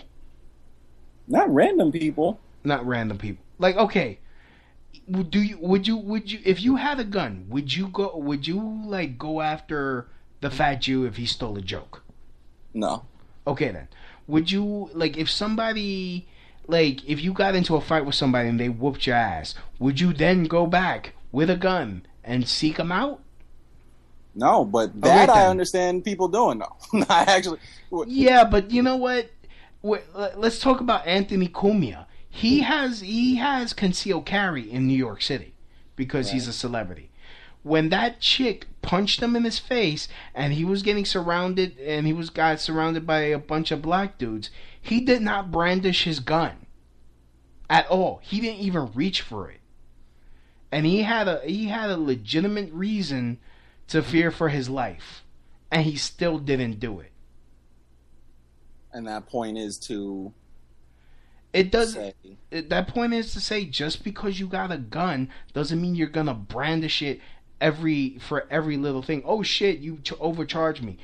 Not 1.27 1.53
random 1.53 1.91
people. 1.91 2.39
Not 2.63 2.85
random 2.87 3.17
people. 3.17 3.43
Like 3.57 3.75
okay 3.75 4.19
would- 5.07 5.31
do 5.31 5.41
you 5.41 5.57
would 5.59 5.87
you 5.87 5.97
would 5.97 6.31
you 6.31 6.39
if 6.45 6.61
you 6.61 6.77
had 6.77 6.99
a 6.99 7.03
gun 7.03 7.45
would 7.49 7.75
you 7.75 7.87
go 7.87 8.15
would 8.17 8.47
you 8.47 8.81
like 8.85 9.17
go 9.17 9.41
after 9.41 10.07
the 10.41 10.49
fat 10.49 10.81
Jew 10.81 11.05
if 11.05 11.17
he 11.17 11.25
stole 11.25 11.57
a 11.57 11.61
joke? 11.61 12.03
No. 12.73 13.05
okay 13.47 13.71
then. 13.71 13.87
Would 14.27 14.51
you 14.51 14.89
like 14.93 15.17
if 15.17 15.29
somebody 15.29 16.27
like 16.67 17.03
if 17.09 17.21
you 17.23 17.33
got 17.33 17.55
into 17.55 17.75
a 17.75 17.81
fight 17.81 18.05
with 18.05 18.13
somebody 18.15 18.47
and 18.49 18.59
they 18.59 18.69
whooped 18.69 19.07
your 19.07 19.15
ass 19.15 19.55
would 19.79 19.99
you 19.99 20.13
then 20.13 20.43
go 20.43 20.67
back 20.67 21.13
with 21.31 21.49
a 21.49 21.55
gun 21.57 22.03
and 22.23 22.47
seek 22.47 22.77
them 22.77 22.91
out 22.91 23.21
No, 24.35 24.65
but 24.65 24.91
oh, 24.95 24.99
that 24.99 25.29
I 25.29 25.47
understand 25.47 26.03
people 26.03 26.27
doing 26.27 26.59
though. 26.59 27.03
I 27.09 27.23
actually 27.27 27.59
Yeah, 28.07 28.43
but 28.43 28.71
you 28.71 28.81
know 28.81 28.95
what? 28.95 29.29
Let- 29.81 30.39
Let's 30.39 30.59
talk 30.59 30.79
about 30.79 31.07
Anthony 31.07 31.47
Cumia. 31.47 32.05
He 32.29 32.61
mm-hmm. 32.61 32.71
has 32.71 33.01
he 33.01 33.35
has 33.37 33.73
concealed 33.73 34.25
carry 34.25 34.69
in 34.69 34.87
New 34.87 34.97
York 34.97 35.21
City 35.21 35.53
because 35.95 36.31
he's 36.31 36.47
a 36.47 36.53
celebrity. 36.53 37.09
When 37.63 37.89
that 37.89 38.21
chick 38.21 38.67
punched 38.81 39.21
him 39.21 39.35
in 39.35 39.43
his 39.43 39.59
face 39.59 40.07
and 40.33 40.53
he 40.53 40.63
was 40.63 40.81
getting 40.81 41.03
surrounded 41.05 41.77
and 41.79 42.07
he 42.07 42.13
was 42.13 42.29
got 42.29 42.61
surrounded 42.61 43.05
by 43.05 43.19
a 43.21 43.37
bunch 43.37 43.71
of 43.71 43.81
black 43.81 44.17
dudes, 44.17 44.49
he 44.81 45.01
did 45.01 45.21
not 45.21 45.51
brandish 45.51 46.05
his 46.05 46.21
gun 46.21 46.65
at 47.69 47.87
all. 47.87 48.21
He 48.23 48.39
didn't 48.39 48.61
even 48.61 48.91
reach 48.93 49.21
for 49.21 49.49
it. 49.49 49.58
And 50.71 50.85
he 50.85 51.03
had 51.03 51.27
a 51.27 51.41
he 51.45 51.65
had 51.67 51.89
a 51.89 51.97
legitimate 51.97 52.71
reason 52.73 53.39
to 53.87 54.01
fear 54.03 54.31
for 54.31 54.49
his 54.49 54.69
life. 54.69 55.23
And 55.71 55.83
he 55.83 55.95
still 55.95 56.37
didn't 56.39 56.79
do 56.79 56.99
it. 56.99 57.11
and 58.91 59.07
that 59.07 59.27
point 59.27 59.57
is 59.57 59.77
to 59.77 60.33
It 61.53 61.71
doesn't. 61.71 62.15
That 62.51 62.87
point 62.87 63.13
is 63.13 63.33
to 63.33 63.39
say, 63.41 63.65
just 63.65 64.03
because 64.03 64.39
you 64.39 64.47
got 64.47 64.71
a 64.71 64.77
gun 64.77 65.29
doesn't 65.53 65.81
mean 65.81 65.95
you're 65.95 66.07
gonna 66.07 66.33
brandish 66.33 67.01
it 67.01 67.19
every 67.59 68.17
for 68.19 68.47
every 68.51 68.77
little 68.77 69.01
thing. 69.01 69.23
Oh 69.25 69.41
shit, 69.43 69.79
you 69.79 69.99
ch- 70.03 70.13
overcharged 70.19 70.83
me. 70.83 70.97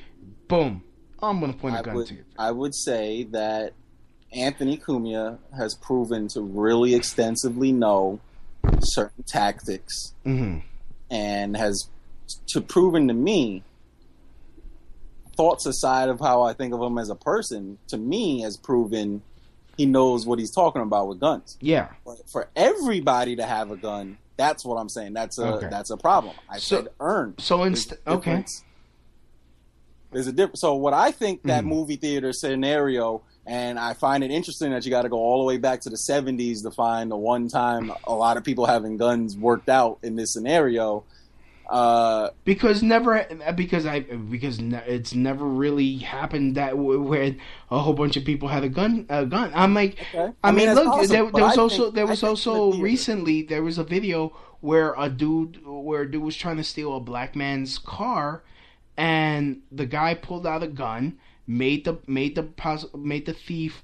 Boom. 0.48 0.82
I'm 1.20 1.40
gonna 1.40 1.52
point 1.54 1.76
a 1.76 1.78
I 1.78 1.82
gun 1.82 1.94
would, 1.96 2.06
to 2.08 2.14
you. 2.14 2.24
I 2.38 2.50
would 2.52 2.74
say 2.74 3.24
that 3.32 3.72
Anthony 4.32 4.76
Cumia 4.78 5.38
has 5.56 5.74
proven 5.74 6.28
to 6.28 6.40
really 6.42 6.94
extensively 6.94 7.72
know 7.72 8.20
certain 8.82 9.24
tactics 9.24 10.14
Mm-hmm. 10.24 10.58
and 11.10 11.56
has 11.56 11.88
to 12.48 12.60
proven 12.60 13.06
to 13.08 13.14
me 13.14 13.62
thoughts 15.36 15.66
aside 15.66 16.08
of 16.08 16.18
how 16.18 16.42
I 16.42 16.52
think 16.54 16.72
of 16.74 16.80
him 16.80 16.98
as 16.98 17.08
a 17.10 17.14
person 17.14 17.78
to 17.88 17.96
me 17.98 18.40
has 18.40 18.56
proven 18.56 19.22
he 19.76 19.84
knows 19.86 20.26
what 20.26 20.38
he's 20.38 20.50
talking 20.50 20.80
about 20.82 21.06
with 21.08 21.20
guns 21.20 21.56
Yeah. 21.60 21.88
but 22.04 22.16
for 22.30 22.48
everybody 22.56 23.36
to 23.36 23.44
have 23.44 23.70
a 23.70 23.76
gun 23.76 24.18
that's 24.36 24.64
what 24.64 24.76
I'm 24.76 24.88
saying 24.88 25.12
that's 25.12 25.38
a 25.38 25.54
Okay. 25.54 25.68
that's 25.70 25.90
a 25.90 25.96
problem 25.96 26.34
I 26.48 26.58
So- 26.58 26.76
said 26.76 26.88
earn 27.00 27.34
so 27.38 27.58
There's 27.58 27.68
inst- 27.68 27.92
a 28.06 28.10
okay. 28.14 28.44
There's 30.12 30.28
a 30.28 30.32
difference. 30.32 30.60
So 30.60 30.74
what 30.76 30.94
I 30.94 31.10
think 31.10 31.42
that 31.42 31.64
Mhm. 31.64 31.68
movie 31.68 31.96
theater 31.96 32.32
scenario, 32.32 33.22
and 33.46 33.78
I 33.78 33.94
find 33.94 34.24
it 34.24 34.30
interesting 34.30 34.70
that 34.72 34.84
you 34.84 34.90
got 34.90 35.02
to 35.02 35.08
go 35.08 35.18
all 35.18 35.38
the 35.40 35.46
way 35.46 35.56
back 35.58 35.80
to 35.82 35.90
the 35.90 35.96
'70s 35.96 36.62
to 36.64 36.70
find 36.70 37.10
the 37.10 37.16
one 37.16 37.48
time 37.48 37.92
a 38.04 38.14
lot 38.14 38.36
of 38.36 38.44
people 38.44 38.66
having 38.66 38.96
guns 38.96 39.36
worked 39.36 39.68
out 39.68 39.98
in 40.02 40.16
this 40.16 40.32
scenario. 40.32 41.04
Uh, 41.68 42.30
Because 42.44 42.80
never, 42.82 43.26
because 43.56 43.86
I, 43.86 44.00
because 44.00 44.58
it's 44.60 45.14
never 45.14 45.44
really 45.44 45.96
happened 45.96 46.54
that 46.56 46.70
w- 46.70 47.02
where 47.02 47.34
a 47.72 47.78
whole 47.80 47.92
bunch 47.92 48.16
of 48.16 48.24
people 48.24 48.46
had 48.48 48.62
a 48.62 48.68
gun. 48.68 49.04
A 49.08 49.26
gun. 49.26 49.50
I'm 49.52 49.74
like, 49.74 49.96
I, 50.14 50.32
I 50.44 50.52
mean, 50.52 50.66
mean, 50.66 50.74
look, 50.76 50.84
possible, 50.86 51.08
there, 51.08 51.32
there 51.32 51.44
was 51.44 51.58
also 51.58 51.82
think- 51.84 51.94
there 51.96 52.06
was 52.06 52.22
also 52.22 52.72
recently 52.74 53.42
there 53.42 53.64
was 53.64 53.78
a 53.78 53.84
video 53.84 54.32
where 54.60 54.94
a 54.96 55.08
dude 55.08 55.60
where 55.66 56.02
a 56.02 56.10
dude 56.10 56.22
was 56.22 56.36
trying 56.36 56.56
to 56.58 56.64
steal 56.64 56.96
a 56.96 57.00
black 57.00 57.34
man's 57.34 57.78
car, 57.78 58.44
and 58.96 59.62
the 59.72 59.86
guy 59.86 60.14
pulled 60.14 60.46
out 60.46 60.62
a 60.62 60.68
gun, 60.68 61.18
made 61.46 61.84
the 61.84 61.98
made 62.06 62.34
the 62.34 62.48
made 62.96 63.26
the 63.26 63.32
thief 63.32 63.82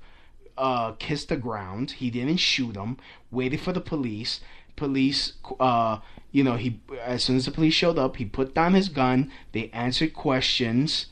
uh, 0.59 0.93
kiss 0.93 1.25
the 1.25 1.37
ground. 1.37 1.93
He 1.93 2.11
didn't 2.11 2.39
shoot 2.39 2.77
him. 2.77 2.99
Waited 3.31 3.61
for 3.61 3.73
the 3.73 3.81
police. 3.81 4.41
Police, 4.75 5.35
uh, 5.61 5.99
you 6.31 6.43
know, 6.43 6.57
he 6.57 6.81
as 7.03 7.25
soon 7.25 7.37
as 7.37 7.45
the 7.45 7.51
police 7.51 7.75
showed 7.75 7.99
up, 7.99 8.17
he 8.17 8.25
put 8.25 8.55
down 8.55 8.75
his 8.75 8.89
gun. 8.89 9.31
They 9.53 9.71
answered 9.71 10.15
questions, 10.15 11.07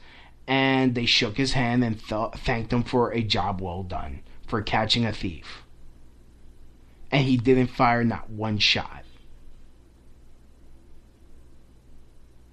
and 0.46 0.94
they 0.94 1.06
shook 1.06 1.36
his 1.36 1.52
hand 1.52 1.84
and 1.84 1.98
th- 1.98 2.32
thanked 2.36 2.72
him 2.72 2.82
for 2.82 3.12
a 3.12 3.22
job 3.22 3.60
well 3.60 3.82
done 3.82 4.20
for 4.46 4.62
catching 4.62 5.04
a 5.04 5.12
thief. 5.12 5.62
And 7.10 7.24
he 7.26 7.36
didn't 7.36 7.68
fire 7.68 8.04
not 8.04 8.30
one 8.30 8.58
shot. 8.58 8.99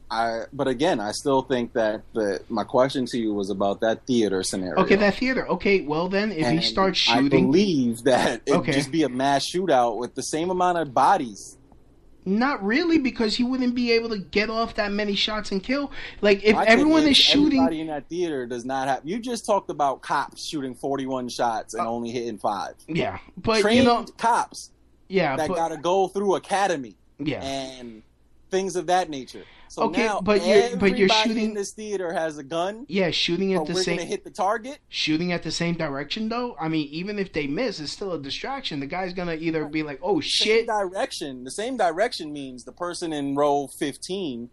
I, 0.09 0.43
but 0.53 0.67
again, 0.69 0.99
I 1.01 1.11
still 1.11 1.41
think 1.41 1.73
that 1.73 2.01
the 2.13 2.41
my 2.47 2.63
question 2.63 3.05
to 3.07 3.17
you 3.17 3.33
was 3.33 3.49
about 3.49 3.81
that 3.81 4.05
theater 4.07 4.41
scenario. 4.41 4.81
Okay, 4.83 4.95
that 4.95 5.15
theater. 5.15 5.47
Okay, 5.49 5.81
well 5.81 6.07
then, 6.07 6.31
if 6.31 6.45
And 6.45 6.57
he 6.59 6.65
starts 6.65 6.97
shooting, 6.99 7.25
I 7.25 7.29
believe 7.29 8.03
that 8.03 8.41
it 8.45 8.51
Okay. 8.53 8.71
would 8.71 8.73
just 8.73 8.91
be 8.91 9.03
a 9.03 9.09
mass 9.09 9.45
shootout 9.53 9.97
with 9.97 10.15
the 10.15 10.21
same 10.23 10.49
amount 10.49 10.77
of 10.77 10.93
bodies. 10.93 11.57
not 12.23 12.61
really, 12.61 12.97
because 12.97 13.37
he 13.37 13.43
wouldn't 13.43 13.73
be 13.73 13.91
able 13.93 14.09
to 14.09 14.17
get 14.17 14.49
off 14.49 14.75
that 14.75 14.91
many 14.91 15.15
shots 15.15 15.51
and 15.51 15.63
kill. 15.63 15.91
Like 16.21 16.43
if 16.43 16.55
My 16.55 16.65
everyone 16.65 17.03
is 17.07 17.15
shooting, 17.17 17.59
everybody 17.59 17.79
in 17.81 17.87
that 17.87 18.09
theater 18.09 18.45
does 18.45 18.65
not 18.65 18.87
have. 18.89 19.01
You 19.05 19.17
just 19.19 19.45
talked 19.45 19.69
about 19.69 20.01
cops 20.01 20.45
shooting 20.47 20.75
forty-one 20.75 21.29
shots 21.29 21.73
Uh, 21.75 21.79
and 21.79 21.87
only 21.87 22.11
hitting 22.11 22.37
five. 22.37 22.75
yeah, 22.87 23.19
but 23.37 23.61
Trained 23.61 23.77
you 23.79 23.83
know, 23.85 24.05
cops 24.17 24.71
yeah, 25.09 25.35
that 25.37 25.47
got 25.49 25.69
to 25.69 25.77
go 25.77 26.07
through 26.09 26.35
academy 26.35 26.95
yeah. 27.17 27.41
and 27.43 28.03
things 28.51 28.75
of 28.75 28.87
that 28.87 29.09
nature. 29.09 29.43
So 29.69 29.83
Okay, 29.83 30.09
but 30.23 30.45
you're- 30.45 30.75
but 30.77 30.97
you're 30.97 31.09
shooting- 31.09 31.43
in 31.45 31.53
this 31.53 31.73
theater 31.73 32.13
has 32.13 32.37
a 32.37 32.43
gun. 32.43 32.85
Yeah, 32.87 33.11
shooting 33.11 33.53
at 33.53 33.65
the 33.65 33.75
same 33.75 33.99
hit 33.99 34.23
the 34.23 34.29
target. 34.29 34.79
shooting 34.89 35.31
at 35.31 35.43
the 35.43 35.51
same 35.51 35.75
direction 35.75 36.29
though. 36.29 36.55
I 36.59 36.67
mean, 36.69 36.87
even 36.89 37.19
if 37.19 37.33
they 37.33 37.47
miss, 37.47 37.79
it's 37.79 37.91
still 37.91 38.13
a 38.13 38.19
distraction. 38.19 38.79
The 38.79 38.85
guy's 38.87 39.13
gonna 39.13 39.35
either 39.35 39.65
be 39.65 39.83
like, 39.83 39.99
"Oh 40.01 40.19
shit," 40.21 40.65
Same 40.67 40.89
direction. 40.89 41.43
The 41.43 41.51
same 41.51 41.77
direction 41.77 42.31
means 42.31 42.63
the 42.63 42.71
person 42.71 43.11
in 43.13 43.35
row 43.35 43.67
15 43.79 44.49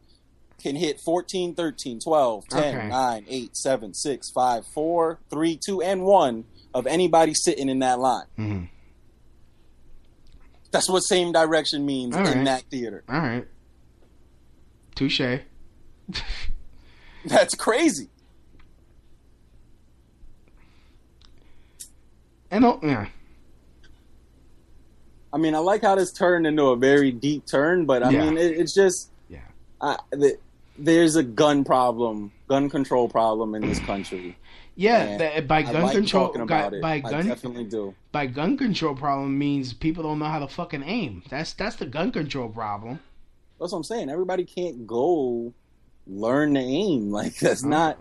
can 0.62 0.76
hit 0.76 1.00
14, 1.04 1.54
13, 1.54 2.00
12, 2.00 2.46
10, 2.48 2.76
Okay. 2.76 2.88
9, 2.88 3.24
8, 3.28 3.56
7, 3.56 3.92
6, 3.94 4.30
5, 4.30 4.64
4, 4.74 5.18
3, 5.30 5.58
2, 5.64 5.82
and 5.82 6.04
1 6.04 6.44
of 6.72 6.86
anybody 6.86 7.34
sitting 7.34 7.68
in 7.68 7.78
that 7.80 7.98
line. 8.00 8.26
Mhm. 8.38 8.68
That's 10.70 10.88
what 10.88 11.00
same 11.00 11.32
direction 11.32 11.86
means 11.86 12.16
All 12.16 12.26
in 12.26 12.38
right. 12.38 12.44
that 12.46 12.62
theater. 12.70 13.04
All 13.08 13.18
right, 13.20 13.46
touche. 14.94 15.20
That's 17.24 17.54
crazy. 17.54 18.08
And 22.50 22.64
oh, 22.64 22.78
yeah, 22.82 23.06
I 25.32 25.38
mean, 25.38 25.54
I 25.56 25.58
like 25.58 25.82
how 25.82 25.96
this 25.96 26.12
turned 26.12 26.46
into 26.46 26.66
a 26.66 26.76
very 26.76 27.10
deep 27.10 27.46
turn, 27.46 27.84
but 27.86 28.04
I 28.04 28.10
Yeah. 28.10 28.24
mean, 28.24 28.38
it, 28.38 28.52
it's 28.58 28.72
just 28.72 29.10
Yeah. 29.28 29.40
I, 29.80 29.98
the, 30.12 30.38
there's 30.78 31.16
a 31.16 31.24
gun 31.24 31.64
problem, 31.64 32.30
gun 32.46 32.70
control 32.70 33.08
problem 33.08 33.56
in 33.56 33.62
this 33.62 33.80
country. 33.80 34.36
yeah. 34.76 35.16
That- 35.16 35.48
by 35.48 35.62
gun 35.62 35.82
like 35.82 35.96
control, 35.96 36.28
talking 36.28 36.46
guy- 36.46 36.58
about 36.60 36.74
it. 36.74 36.82
by 36.82 36.94
I 36.94 37.00
gun, 37.00 37.26
definitely 37.26 37.64
do. 37.64 37.94
by 38.12 38.26
gun 38.26 38.56
control 38.56 38.94
problem 38.94 39.36
means 39.36 39.72
people 39.72 40.04
don't 40.04 40.20
know 40.20 40.26
how 40.26 40.38
to 40.38 40.46
fucking 40.48 40.84
aim. 40.84 41.24
That's 41.28 41.52
that's 41.54 41.76
the 41.76 41.86
gun 41.86 42.12
control 42.12 42.48
problem. 42.48 43.00
That's 43.58 43.72
what 43.72 43.78
I'm 43.78 43.84
saying. 43.84 44.10
Everybody 44.10 44.44
can't 44.44 44.86
go 44.86 45.52
learn 46.06 46.54
to 46.54 46.60
aim. 46.60 47.10
Like 47.14 47.38
that's 47.38 47.64
not 47.64 47.98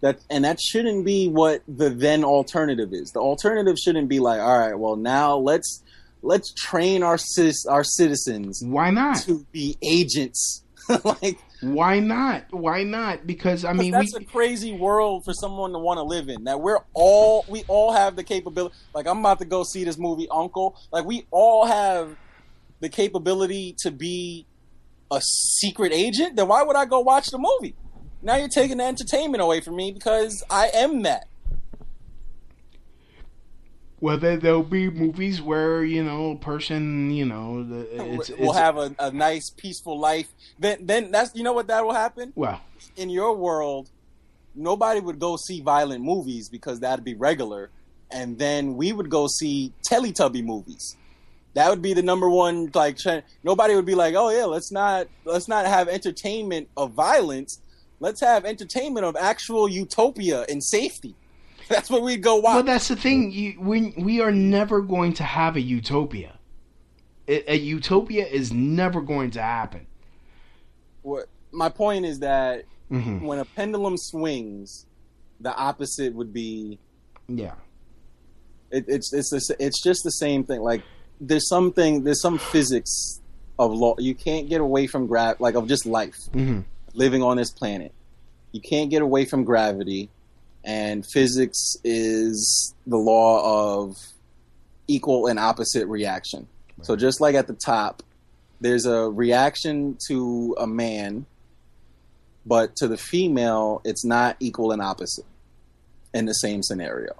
that, 0.00 0.20
and 0.28 0.44
that 0.44 0.60
shouldn't 0.60 1.04
be 1.04 1.28
what 1.28 1.62
the 1.68 1.90
then 1.90 2.24
alternative 2.24 2.92
is. 2.92 3.12
The 3.12 3.20
alternative 3.20 3.78
shouldn't 3.78 4.08
be 4.08 4.20
like, 4.20 4.40
all 4.40 4.58
right, 4.58 4.78
well 4.78 4.96
now 4.96 5.36
let's 5.36 5.82
let's 6.22 6.52
train 6.52 7.02
our 7.02 7.18
cis, 7.18 7.66
our 7.66 7.84
citizens. 7.84 8.62
Why 8.64 8.90
not? 8.90 9.18
to 9.22 9.46
be 9.52 9.76
agents? 9.82 10.62
like 11.04 11.38
Why 11.62 12.00
not? 12.00 12.52
Why 12.52 12.82
not? 12.82 13.24
Because 13.24 13.64
I 13.64 13.72
mean, 13.72 13.92
that's 13.92 14.18
we 14.18 14.24
a 14.24 14.26
crazy 14.26 14.72
world 14.72 15.24
for 15.24 15.32
someone 15.32 15.72
to 15.72 15.78
want 15.78 15.98
to 15.98 16.02
live 16.02 16.28
in. 16.28 16.44
That 16.44 16.60
we're 16.60 16.80
all 16.92 17.44
we 17.48 17.62
all 17.68 17.92
have 17.92 18.16
the 18.16 18.24
capability. 18.24 18.74
Like 18.92 19.06
I'm 19.06 19.20
about 19.20 19.38
to 19.38 19.44
go 19.44 19.62
see 19.62 19.84
this 19.84 19.96
movie 19.96 20.26
Uncle. 20.30 20.76
Like 20.90 21.04
we 21.04 21.26
all 21.30 21.66
have 21.66 22.16
the 22.80 22.88
capability 22.88 23.76
to 23.78 23.92
be 23.92 24.44
a 25.12 25.20
secret 25.20 25.92
agent. 25.92 26.36
Then 26.36 26.48
why 26.48 26.62
would 26.62 26.76
I 26.76 26.84
go 26.84 27.00
watch 27.00 27.28
the 27.28 27.38
movie? 27.38 27.74
Now 28.22 28.36
you're 28.36 28.48
taking 28.48 28.78
the 28.78 28.84
entertainment 28.84 29.42
away 29.42 29.60
from 29.60 29.76
me 29.76 29.92
because 29.92 30.42
I 30.48 30.70
am 30.74 31.02
that. 31.02 31.26
well, 34.02 34.18
there, 34.18 34.36
there'll 34.36 34.64
be 34.64 34.90
movies 34.90 35.40
where 35.40 35.84
you 35.84 36.02
know, 36.02 36.32
a 36.32 36.36
person, 36.36 37.12
you 37.12 37.24
know, 37.24 37.64
it's, 37.92 38.30
we'll 38.30 38.50
it's 38.50 38.58
have 38.58 38.76
a, 38.76 38.92
a 38.98 39.12
nice 39.12 39.48
peaceful 39.50 39.98
life. 39.98 40.26
Then 40.58 40.84
then 40.84 41.12
that's 41.12 41.32
you 41.36 41.44
know 41.44 41.52
what 41.52 41.68
that 41.68 41.84
will 41.84 41.94
happen. 41.94 42.32
well, 42.34 42.60
in 42.96 43.10
your 43.10 43.36
world, 43.36 43.90
nobody 44.56 44.98
would 44.98 45.20
go 45.20 45.36
see 45.36 45.60
violent 45.60 46.02
movies 46.02 46.48
because 46.48 46.80
that'd 46.80 47.04
be 47.04 47.14
regular, 47.14 47.70
and 48.10 48.36
then 48.40 48.74
we 48.76 48.92
would 48.92 49.08
go 49.08 49.28
see 49.28 49.72
Teletubby 49.88 50.44
movies. 50.44 50.96
That 51.54 51.68
would 51.68 51.82
be 51.82 51.92
the 51.94 52.02
number 52.02 52.28
one. 52.30 52.70
Like 52.74 52.96
trend. 52.96 53.24
nobody 53.44 53.74
would 53.74 53.84
be 53.86 53.94
like, 53.94 54.14
"Oh 54.14 54.30
yeah, 54.30 54.44
let's 54.44 54.72
not 54.72 55.06
let's 55.24 55.48
not 55.48 55.66
have 55.66 55.88
entertainment 55.88 56.68
of 56.76 56.92
violence. 56.92 57.60
Let's 58.00 58.20
have 58.20 58.44
entertainment 58.44 59.04
of 59.06 59.16
actual 59.16 59.68
utopia 59.68 60.44
and 60.48 60.62
safety." 60.64 61.14
That's 61.68 61.90
what 61.90 62.02
we'd 62.02 62.22
go 62.22 62.36
watch. 62.36 62.54
Well, 62.54 62.62
that's 62.64 62.88
the 62.88 62.96
thing. 62.96 63.30
You, 63.30 63.60
we 63.60 63.94
we 63.96 64.20
are 64.20 64.32
never 64.32 64.80
going 64.80 65.12
to 65.14 65.22
have 65.24 65.56
a 65.56 65.60
utopia. 65.60 66.38
A, 67.28 67.52
a 67.52 67.56
utopia 67.56 68.26
is 68.26 68.52
never 68.52 69.00
going 69.00 69.30
to 69.32 69.42
happen. 69.42 69.86
what 71.02 71.26
my 71.52 71.68
point 71.68 72.04
is 72.06 72.18
that 72.20 72.64
Mhm. 72.90 73.22
when 73.22 73.38
a 73.38 73.44
pendulum 73.44 73.96
swings, 73.96 74.86
the 75.40 75.54
opposite 75.54 76.14
would 76.14 76.32
be 76.32 76.78
Yeah. 77.28 77.54
it, 78.70 78.84
it's 78.88 79.12
it's 79.12 79.30
the, 79.30 79.56
it's 79.58 79.82
just 79.82 80.02
the 80.04 80.10
same 80.10 80.44
thing. 80.44 80.60
Like 80.62 80.82
there's 81.26 81.48
something 81.48 82.02
there's 82.04 82.20
some 82.20 82.38
physics 82.38 83.20
of 83.58 83.72
law. 83.72 83.94
You 83.98 84.14
can't 84.14 84.48
get 84.48 84.60
away 84.60 84.86
from 84.86 85.06
gra- 85.06 85.36
like 85.38 85.54
of 85.54 85.68
just 85.68 85.86
life 85.86 86.16
Mhm. 86.32 86.64
living 86.94 87.22
on 87.22 87.36
this 87.36 87.50
planet. 87.50 87.92
You 88.50 88.60
can't 88.60 88.90
get 88.90 89.02
away 89.02 89.24
from 89.24 89.44
gravity, 89.44 90.10
and 90.64 91.06
physics 91.06 91.76
is 91.84 92.74
the 92.86 92.96
law 92.96 93.78
of 93.80 93.96
equal 94.88 95.26
and 95.26 95.38
opposite 95.38 95.86
reaction. 95.86 96.48
So 96.82 96.96
just 96.96 97.20
like 97.20 97.34
at 97.34 97.46
the 97.46 97.54
top, 97.54 98.02
there's 98.60 98.84
a 98.84 99.08
reaction 99.08 99.96
to 100.08 100.56
a 100.58 100.66
man, 100.66 101.26
but 102.44 102.74
to 102.76 102.88
the 102.88 102.96
female, 102.96 103.80
it's 103.84 104.04
not 104.04 104.36
equal 104.40 104.72
and 104.72 104.82
opposite 104.82 105.24
in 106.12 106.26
the 106.26 106.34
same 106.34 106.62
scenario. 106.62 107.14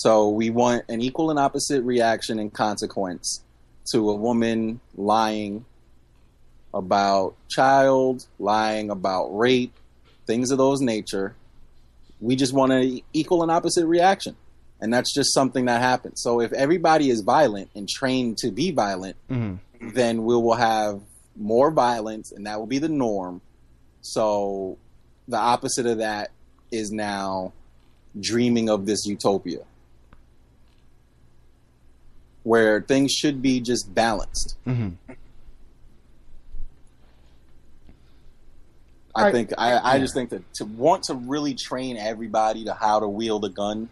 So 0.00 0.30
we 0.30 0.48
want 0.48 0.84
an 0.88 1.02
equal 1.02 1.28
and 1.28 1.38
opposite 1.38 1.82
reaction 1.82 2.38
and 2.38 2.50
consequence 2.50 3.42
to 3.92 4.08
a 4.08 4.14
woman 4.14 4.80
lying 4.96 5.66
about 6.72 7.34
child, 7.50 8.26
lying 8.38 8.88
about 8.88 9.28
rape, 9.36 9.74
things 10.26 10.50
of 10.52 10.56
those 10.56 10.80
nature. 10.80 11.36
We 12.18 12.34
just 12.34 12.54
want 12.54 12.72
an 12.72 13.02
equal 13.12 13.42
and 13.42 13.52
opposite 13.52 13.84
reaction. 13.86 14.36
And 14.80 14.90
that's 14.90 15.12
just 15.12 15.34
something 15.34 15.66
that 15.66 15.82
happens. 15.82 16.22
So 16.22 16.40
if 16.40 16.50
everybody 16.54 17.10
is 17.10 17.20
violent 17.20 17.68
and 17.74 17.86
trained 17.86 18.38
to 18.38 18.50
be 18.50 18.70
violent, 18.70 19.16
Mhm. 19.28 19.58
then 19.92 20.24
we 20.24 20.34
will 20.34 20.54
have 20.54 21.02
more 21.36 21.70
violence 21.70 22.32
and 22.32 22.46
that 22.46 22.58
will 22.58 22.66
be 22.66 22.78
the 22.78 22.88
norm. 22.88 23.42
So 24.00 24.78
the 25.28 25.36
opposite 25.36 25.84
of 25.84 25.98
that 25.98 26.30
is 26.70 26.90
now 26.90 27.52
dreaming 28.18 28.70
of 28.70 28.86
this 28.86 29.04
utopia 29.04 29.60
where 32.42 32.80
things 32.80 33.12
should 33.12 33.42
be 33.42 33.60
just 33.60 33.94
balanced. 33.94 34.56
Mhm. 34.66 34.94
I 39.14 39.22
Right. 39.24 39.32
think 39.34 39.52
I, 39.58 39.72
I 39.76 39.94
Yeah. 39.94 39.98
just 40.00 40.14
think 40.14 40.30
that 40.30 40.42
to 40.54 40.64
want 40.64 41.02
to 41.04 41.14
really 41.14 41.54
train 41.54 41.96
everybody 41.96 42.64
to 42.64 42.74
how 42.74 43.00
to 43.00 43.08
wield 43.08 43.44
a 43.44 43.48
gun 43.48 43.88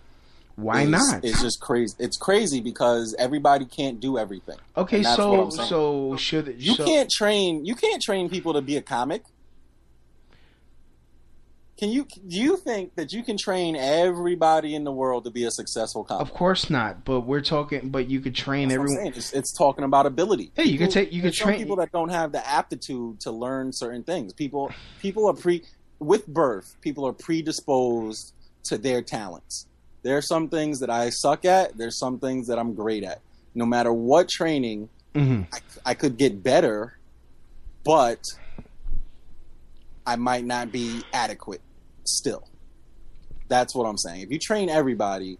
Why 0.56 0.82
is, 0.82 0.90
not? 0.90 1.24
It's 1.24 1.40
just 1.42 1.60
crazy. 1.60 1.94
It's 1.98 2.16
crazy 2.16 2.60
because 2.60 3.14
everybody 3.18 3.64
can't 3.64 4.00
do 4.00 4.16
everything. 4.18 4.58
Okay, 4.76 4.96
And 4.98 5.04
that's 5.04 5.18
what 5.18 5.52
so 5.52 5.64
so 5.64 6.16
should 6.16 6.54
you 6.58 6.74
so, 6.74 6.84
can't 6.84 7.10
train 7.10 7.64
you 7.64 7.74
can't 7.74 8.00
train 8.00 8.28
people 8.28 8.52
to 8.54 8.62
be 8.62 8.76
a 8.76 8.82
comic. 8.82 9.22
Can 11.78 11.90
you 11.90 12.04
do 12.04 12.36
you 12.36 12.56
think 12.56 12.96
that 12.96 13.12
you 13.12 13.22
can 13.22 13.36
train 13.38 13.76
everybody 13.76 14.74
in 14.74 14.82
the 14.82 14.90
world 14.90 15.24
to 15.24 15.30
be 15.30 15.44
a 15.44 15.50
successful 15.50 16.02
cop? 16.02 16.20
Of 16.20 16.34
course 16.34 16.68
not. 16.70 17.04
But 17.04 17.20
we're 17.20 17.40
talking. 17.40 17.90
But 17.90 18.08
you 18.10 18.20
could 18.20 18.34
train 18.34 18.68
That's 18.68 18.80
everyone. 18.80 19.06
It's, 19.14 19.32
it's 19.32 19.56
talking 19.56 19.84
about 19.84 20.04
ability. 20.04 20.50
Yeah, 20.56 20.64
you 20.64 20.78
could 20.78 20.88
People- 20.88 20.92
take- 20.92 21.12
you 21.12 21.22
could 21.22 21.34
train- 21.34 21.58
people 21.58 21.76
that 21.76 21.92
don't 21.92 22.08
have 22.08 22.32
the 22.32 22.46
aptitude 22.46 23.20
to 23.20 23.30
learn 23.30 23.72
certain 23.72 24.02
things. 24.02 24.32
People 24.32 24.72
people 25.00 25.26
are 25.28 25.34
pre 25.34 25.62
with 26.00 26.26
birth. 26.26 26.74
People 26.80 27.06
are 27.06 27.12
predisposed 27.12 28.32
to 28.64 28.76
their 28.76 29.00
talents. 29.00 29.66
There 30.02 30.16
are 30.16 30.22
some 30.22 30.48
things 30.48 30.80
that 30.80 30.90
I 30.90 31.10
suck 31.10 31.44
at. 31.44 31.76
There's 31.78 31.98
some 31.98 32.18
things 32.18 32.48
that 32.48 32.58
I'm 32.58 32.74
great 32.74 33.04
at. 33.04 33.20
No 33.54 33.64
matter 33.66 33.92
what 33.92 34.28
training 34.28 34.88
Mm-hmm. 35.14 35.42
I, 35.52 35.90
I 35.90 35.94
could 35.94 36.16
get 36.18 36.42
better, 36.42 36.96
but 37.82 38.20
I 40.06 40.16
might 40.16 40.44
not 40.44 40.70
be 40.70 41.02
adequate 41.12 41.60
still. 42.16 42.46
That's 43.48 43.74
what 43.74 43.84
I'm 43.84 43.96
saying. 43.98 44.20
If 44.22 44.30
you 44.30 44.38
train 44.38 44.68
everybody, 44.68 45.38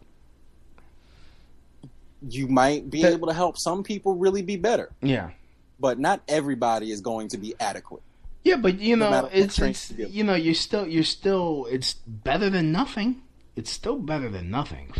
you 2.29 2.49
might 2.49 2.91
be 2.91 3.03
That- 3.03 3.13
able 3.13 3.29
to 3.29 3.35
help 3.35 3.59
some 3.59 3.83
people 3.83 4.15
really 4.15 4.43
be 4.43 4.57
better, 4.57 4.91
Yeah. 5.03 5.31
but 5.79 5.99
not 5.99 6.21
everybody 6.29 6.91
is 6.91 7.01
going 7.01 7.29
to 7.29 7.39
be 7.39 7.55
adequate. 7.61 8.03
Yeah, 8.45 8.57
but 8.57 8.79
you 8.81 8.97
No 8.97 9.11
know, 9.11 9.29
it's 9.33 9.59
it's 9.59 9.91
you 9.91 10.07
you 10.07 10.25
know, 10.25 10.35
you're 10.35 10.55
still 10.55 10.87
you're 10.87 11.05
still 11.05 11.67
it's 11.71 11.95
better 12.07 12.49
than 12.49 12.73
nothing. 12.73 13.23
It's 13.57 13.71
still 13.71 13.99
better 13.99 14.29
than 14.31 14.51
nothing. 14.51 14.93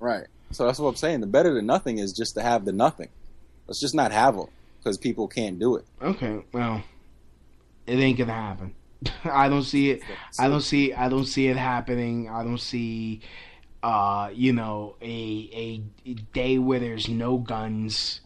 Right. 0.00 0.26
So 0.50 0.66
that's 0.66 0.78
what 0.78 0.88
I'm 0.88 0.96
saying. 0.96 1.20
The 1.20 1.26
better 1.28 1.54
than 1.54 1.66
nothing 1.66 1.98
is 1.98 2.12
just 2.12 2.34
to 2.34 2.42
have 2.42 2.64
the 2.64 2.72
nothing. 2.72 3.08
Let's 3.68 3.80
just 3.80 3.94
not 3.94 4.10
have 4.12 4.34
them 4.36 4.48
because 4.78 4.98
people 4.98 5.28
can't 5.28 5.58
do 5.58 5.76
it. 5.76 5.84
Okay, 6.02 6.42
well, 6.52 6.82
it 7.86 7.98
ain't 7.98 8.18
gonna 8.18 8.32
happen. 8.32 8.74
I 9.24 9.48
don't 9.48 9.62
see 9.62 9.90
it. 9.90 10.02
I 10.38 10.48
don't 10.48 10.60
see. 10.60 10.92
I 10.92 11.08
don't 11.08 11.24
see 11.24 11.48
it 11.48 11.56
happening. 11.56 12.28
I 12.28 12.42
don't 12.44 12.60
see, 12.60 13.20
uh, 13.82 14.30
you 14.32 14.52
know, 14.52 14.96
a 15.00 15.82
a 16.06 16.12
day 16.34 16.58
where 16.58 16.78
there's 16.80 17.08
no 17.08 17.38
guns. 17.38 18.20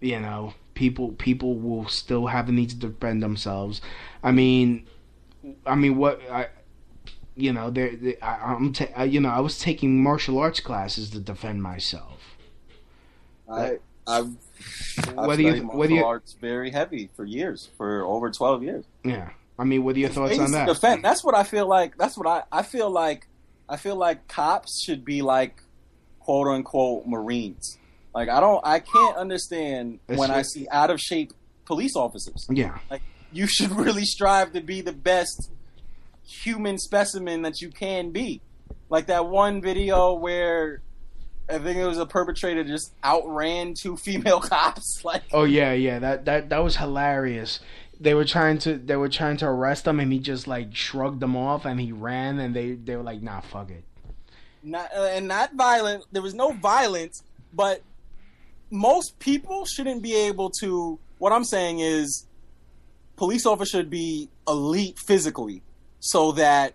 You 0.00 0.20
know, 0.20 0.54
people 0.74 1.12
people 1.12 1.56
will 1.56 1.88
still 1.88 2.26
have 2.26 2.46
the 2.46 2.52
need 2.52 2.70
to 2.70 2.76
defend 2.76 3.22
themselves. 3.22 3.80
I 4.22 4.30
mean, 4.32 4.86
I 5.66 5.74
mean, 5.74 5.96
what 5.96 6.20
I, 6.30 6.48
you 7.34 7.52
know, 7.52 7.70
there. 7.70 7.92
I, 8.22 8.54
I'm, 8.54 8.72
ta- 8.72 9.02
you 9.02 9.20
know, 9.20 9.30
I 9.30 9.40
was 9.40 9.58
taking 9.58 10.02
martial 10.02 10.38
arts 10.38 10.60
classes 10.60 11.10
to 11.10 11.18
defend 11.18 11.62
myself. 11.62 12.20
I 13.48 13.78
I've, 14.06 14.30
I've 15.16 15.40
you- 15.40 15.48
studied 15.48 15.62
martial 15.64 15.78
whether 15.78 15.94
you- 15.94 16.04
arts 16.04 16.34
very 16.40 16.70
heavy 16.70 17.10
for 17.14 17.24
years, 17.24 17.68
for 17.76 18.04
over 18.04 18.30
twelve 18.30 18.62
years. 18.62 18.84
Yeah. 19.04 19.30
I 19.58 19.64
mean, 19.64 19.84
what 19.84 19.96
are 19.96 19.98
your 19.98 20.08
thoughts 20.08 20.38
on 20.38 20.52
that? 20.52 20.66
Defend. 20.66 21.04
That's 21.04 21.22
what 21.22 21.34
I 21.34 21.44
feel 21.44 21.66
like. 21.66 21.96
That's 21.96 22.16
what 22.16 22.26
I 22.26 22.42
I 22.50 22.62
feel 22.62 22.90
like. 22.90 23.26
I 23.68 23.76
feel 23.76 23.96
like 23.96 24.28
cops 24.28 24.82
should 24.84 25.04
be 25.04 25.22
like 25.22 25.62
quote 26.20 26.48
unquote 26.48 27.06
Marines. 27.06 27.78
Like 28.14 28.28
I 28.28 28.40
don't. 28.40 28.60
I 28.64 28.80
can't 28.80 29.16
understand 29.16 30.00
That's 30.06 30.18
when 30.18 30.30
I 30.30 30.42
see 30.42 30.66
out 30.70 30.90
of 30.90 31.00
shape 31.00 31.32
police 31.64 31.96
officers. 31.96 32.46
Yeah. 32.50 32.78
Like 32.90 33.02
you 33.32 33.46
should 33.46 33.70
really 33.76 34.04
strive 34.04 34.52
to 34.52 34.60
be 34.60 34.80
the 34.80 34.92
best 34.92 35.50
human 36.26 36.78
specimen 36.78 37.42
that 37.42 37.60
you 37.60 37.70
can 37.70 38.10
be. 38.10 38.40
Like 38.88 39.06
that 39.06 39.26
one 39.26 39.62
video 39.62 40.14
where 40.14 40.82
I 41.48 41.58
think 41.58 41.78
it 41.78 41.86
was 41.86 41.98
a 41.98 42.06
perpetrator 42.06 42.64
just 42.64 42.92
outran 43.02 43.74
two 43.74 43.96
female 44.04 44.40
cops. 44.40 45.02
Like 45.04 45.22
Oh 45.32 45.44
yeah, 45.44 45.72
yeah. 45.72 45.98
That 45.98 46.24
that 46.26 46.48
that 46.50 46.58
was 46.58 46.76
hilarious. 46.76 47.60
They 48.02 48.14
were 48.14 48.24
trying 48.24 48.58
to 48.58 48.76
they 48.76 48.96
were 48.96 49.08
trying 49.08 49.36
to 49.38 49.46
arrest 49.46 49.86
him, 49.86 50.00
and 50.00 50.12
he 50.12 50.18
just 50.18 50.46
like 50.46 50.74
shrugged 50.74 51.20
them 51.20 51.36
off, 51.36 51.64
and 51.64 51.80
he 51.80 51.92
ran, 51.92 52.38
and 52.38 52.54
they 52.54 52.72
they 52.72 52.96
were 52.96 53.02
like, 53.02 53.22
"Nah, 53.22 53.40
fuck 53.40 53.70
it." 53.70 53.84
not 54.62 54.90
uh, 54.96 55.04
and 55.12 55.28
not 55.28 55.54
violent. 55.54 56.04
There 56.12 56.22
was 56.22 56.34
no 56.34 56.52
violence, 56.52 57.22
but 57.52 57.82
most 58.70 59.18
people 59.18 59.64
shouldn't 59.66 60.02
be 60.02 60.14
able 60.14 60.50
to. 60.60 60.98
What 61.18 61.32
I'm 61.32 61.44
saying 61.44 61.80
is, 61.80 62.26
police 63.16 63.46
officers 63.46 63.70
should 63.70 63.90
be 63.90 64.28
elite 64.48 64.98
physically, 64.98 65.62
so 66.00 66.32
that 66.32 66.74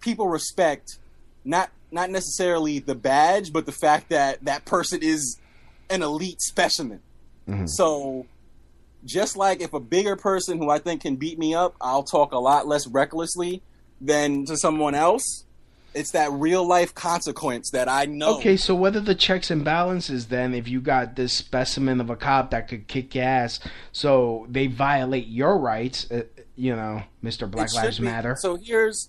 people 0.00 0.28
respect 0.28 0.98
not 1.44 1.70
not 1.90 2.10
necessarily 2.10 2.78
the 2.78 2.94
badge, 2.94 3.52
but 3.52 3.66
the 3.66 3.72
fact 3.72 4.10
that 4.10 4.44
that 4.44 4.64
person 4.64 5.00
is 5.02 5.38
an 5.90 6.02
elite 6.02 6.40
specimen. 6.40 7.00
So, 7.66 8.26
just 9.04 9.36
like 9.36 9.60
if 9.60 9.72
a 9.72 9.80
bigger 9.80 10.16
person 10.16 10.58
who 10.58 10.70
I 10.70 10.78
think 10.78 11.02
can 11.02 11.16
beat 11.16 11.38
me 11.38 11.54
up, 11.54 11.74
I'll 11.80 12.02
talk 12.02 12.32
a 12.32 12.38
lot 12.38 12.66
less 12.66 12.86
recklessly 12.86 13.62
than 14.00 14.44
to 14.46 14.56
someone 14.56 14.94
else. 14.94 15.44
It's 15.94 16.10
that 16.12 16.30
real 16.32 16.66
life 16.66 16.94
consequence 16.94 17.70
that 17.70 17.88
I 17.88 18.04
know. 18.04 18.36
Okay, 18.38 18.56
so 18.56 18.74
whether 18.74 19.00
the 19.00 19.14
checks 19.14 19.50
and 19.50 19.64
balances 19.64 20.26
then? 20.26 20.54
If 20.54 20.68
you 20.68 20.80
got 20.80 21.16
this 21.16 21.32
specimen 21.32 22.00
of 22.00 22.10
a 22.10 22.16
cop 22.16 22.50
that 22.50 22.68
could 22.68 22.86
kick 22.86 23.16
ass, 23.16 23.58
so 23.90 24.46
they 24.50 24.66
violate 24.66 25.26
your 25.26 25.58
rights, 25.58 26.08
uh, 26.10 26.24
you 26.56 26.76
know, 26.76 27.02
Mister 27.22 27.46
Black 27.46 27.72
Lives 27.72 27.98
be- 27.98 28.04
Matter. 28.04 28.36
So 28.38 28.56
here's 28.56 29.08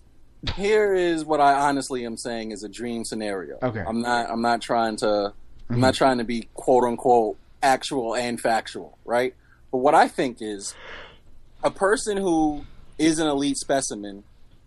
here 0.55 0.93
is 0.95 1.25
what 1.25 1.41
I 1.41 1.53
honestly 1.67 2.05
am 2.05 2.15
saying 2.15 2.51
is 2.51 2.63
a 2.63 2.69
dream 2.69 3.03
scenario. 3.03 3.57
Okay. 3.61 3.83
I'm 3.85 4.01
not 4.01 4.31
I'm 4.31 4.41
not 4.41 4.61
trying 4.61 4.95
to 4.97 5.33
I'm 5.69 5.75
Mhm. 5.75 5.79
not 5.79 5.95
trying 5.95 6.17
to 6.19 6.23
be 6.23 6.47
quote 6.53 6.85
unquote 6.85 7.37
actual 7.61 8.15
and 8.15 8.39
factual, 8.39 8.97
right? 9.03 9.35
But 9.71 9.79
what 9.79 9.95
I 9.95 10.07
think 10.07 10.37
is 10.41 10.75
a 11.63 11.71
person 11.71 12.17
who 12.17 12.65
is 12.97 13.19
an 13.19 13.27
elite 13.27 13.57
specimen 13.57 14.23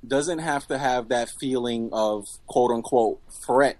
doesn't 0.06 0.40
have 0.40 0.66
to 0.66 0.78
have 0.78 1.08
that 1.08 1.30
feeling 1.40 1.90
of 1.92 2.26
quote 2.46 2.70
unquote 2.70 3.20
threat 3.46 3.78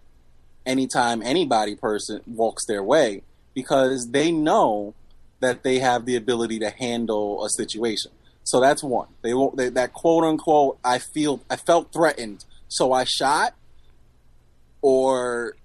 anytime 0.64 1.22
anybody 1.22 1.74
person 1.74 2.20
walks 2.26 2.64
their 2.66 2.82
way 2.82 3.22
because 3.54 4.10
they 4.10 4.30
know 4.30 4.94
that 5.40 5.62
they 5.64 5.80
have 5.80 6.06
the 6.06 6.16
ability 6.16 6.58
to 6.60 6.70
handle 6.70 7.44
a 7.44 7.50
situation. 7.50 8.12
So 8.44 8.60
that's 8.60 8.82
one. 8.82 9.08
They 9.22 9.34
won't 9.34 9.56
they, 9.56 9.68
that 9.70 9.92
quote 9.92 10.24
unquote 10.24 10.78
I 10.84 10.98
feel 10.98 11.40
I 11.50 11.56
felt 11.56 11.92
threatened, 11.92 12.44
so 12.68 12.92
I 12.92 13.04
shot 13.04 13.54
or 14.80 15.56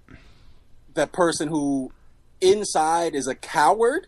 that 0.94 1.12
person 1.12 1.48
who 1.48 1.92
inside 2.40 3.14
is 3.14 3.26
a 3.26 3.34
coward. 3.34 4.06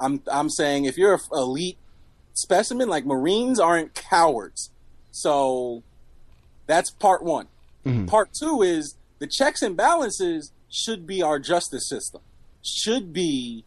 I'm 0.00 0.22
I'm 0.30 0.50
saying 0.50 0.84
if 0.84 0.96
you're 0.96 1.14
an 1.14 1.20
elite 1.32 1.78
specimen 2.38 2.88
like 2.88 3.04
Marines 3.04 3.58
aren't 3.58 3.94
cowards. 3.94 4.70
So 5.10 5.82
that's 6.66 6.90
part 6.90 7.22
1. 7.22 7.46
Mm-hmm. 7.84 8.06
Part 8.06 8.30
2 8.38 8.62
is 8.62 8.96
the 9.18 9.26
checks 9.26 9.62
and 9.62 9.76
balances 9.76 10.52
should 10.70 11.06
be 11.06 11.22
our 11.22 11.38
justice 11.38 11.88
system. 11.88 12.20
Should 12.62 13.12
be 13.12 13.64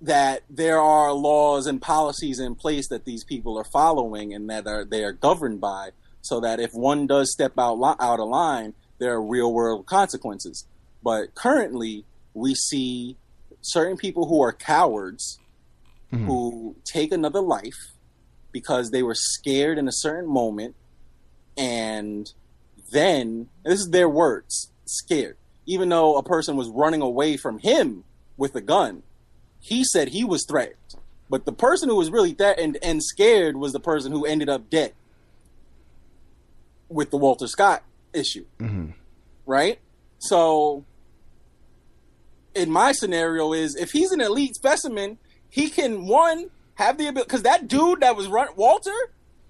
that 0.00 0.42
there 0.50 0.80
are 0.80 1.12
laws 1.12 1.66
and 1.66 1.80
policies 1.80 2.40
in 2.40 2.54
place 2.54 2.88
that 2.88 3.04
these 3.04 3.24
people 3.24 3.58
are 3.58 3.64
following 3.64 4.34
and 4.34 4.50
that 4.50 4.66
are 4.66 4.84
they 4.84 5.04
are 5.04 5.12
governed 5.12 5.60
by 5.60 5.90
so 6.20 6.40
that 6.40 6.58
if 6.58 6.72
one 6.72 7.06
does 7.06 7.32
step 7.32 7.52
out 7.56 7.80
out 8.00 8.18
of 8.18 8.28
line 8.28 8.74
there 8.98 9.12
are 9.12 9.22
real 9.22 9.52
world 9.52 9.86
consequences 9.86 10.66
but 11.04 11.32
currently 11.36 12.04
we 12.34 12.52
see 12.52 13.16
certain 13.62 13.96
people 13.96 14.26
who 14.26 14.42
are 14.42 14.52
cowards 14.52 15.38
mm-hmm. 16.12 16.26
who 16.26 16.76
take 16.84 17.12
another 17.12 17.40
life 17.40 17.92
because 18.52 18.90
they 18.90 19.02
were 19.02 19.14
scared 19.14 19.78
in 19.78 19.88
a 19.88 19.92
certain 19.92 20.28
moment 20.28 20.74
and 21.56 22.32
then 22.92 23.48
this 23.64 23.80
is 23.80 23.90
their 23.90 24.08
words 24.08 24.70
scared. 24.84 25.36
Even 25.64 25.88
though 25.88 26.18
a 26.18 26.22
person 26.22 26.56
was 26.56 26.68
running 26.68 27.00
away 27.00 27.36
from 27.36 27.58
him 27.60 28.04
with 28.36 28.54
a 28.54 28.60
gun 28.60 29.02
he 29.62 29.84
said 29.84 30.08
he 30.08 30.24
was 30.24 30.44
threatened. 30.44 30.76
But 31.30 31.46
the 31.46 31.52
person 31.52 31.88
who 31.88 31.96
was 31.96 32.10
really 32.10 32.34
threatened 32.34 32.76
and 32.82 33.02
scared 33.02 33.56
was 33.56 33.72
the 33.72 33.80
person 33.80 34.12
who 34.12 34.26
ended 34.26 34.48
up 34.48 34.68
dead 34.68 34.92
with 36.88 37.10
the 37.10 37.16
walter 37.16 37.46
scott 37.46 37.84
issue. 38.12 38.44
Mm-hmm. 38.58 38.90
Right? 39.46 39.78
So 40.18 40.84
in 42.54 42.70
my 42.70 42.92
scenario 42.92 43.52
is 43.52 43.76
if 43.76 43.92
he's 43.92 44.12
an 44.12 44.20
elite 44.20 44.54
specimen 44.54 45.18
he 45.48 45.68
can 45.68 46.06
one 46.06 46.50
have 46.74 46.98
the 46.98 47.06
ability 47.06 47.28
because 47.28 47.42
that 47.42 47.68
dude 47.68 48.00
that 48.00 48.16
was 48.16 48.26
run 48.26 48.48
walter 48.56 48.94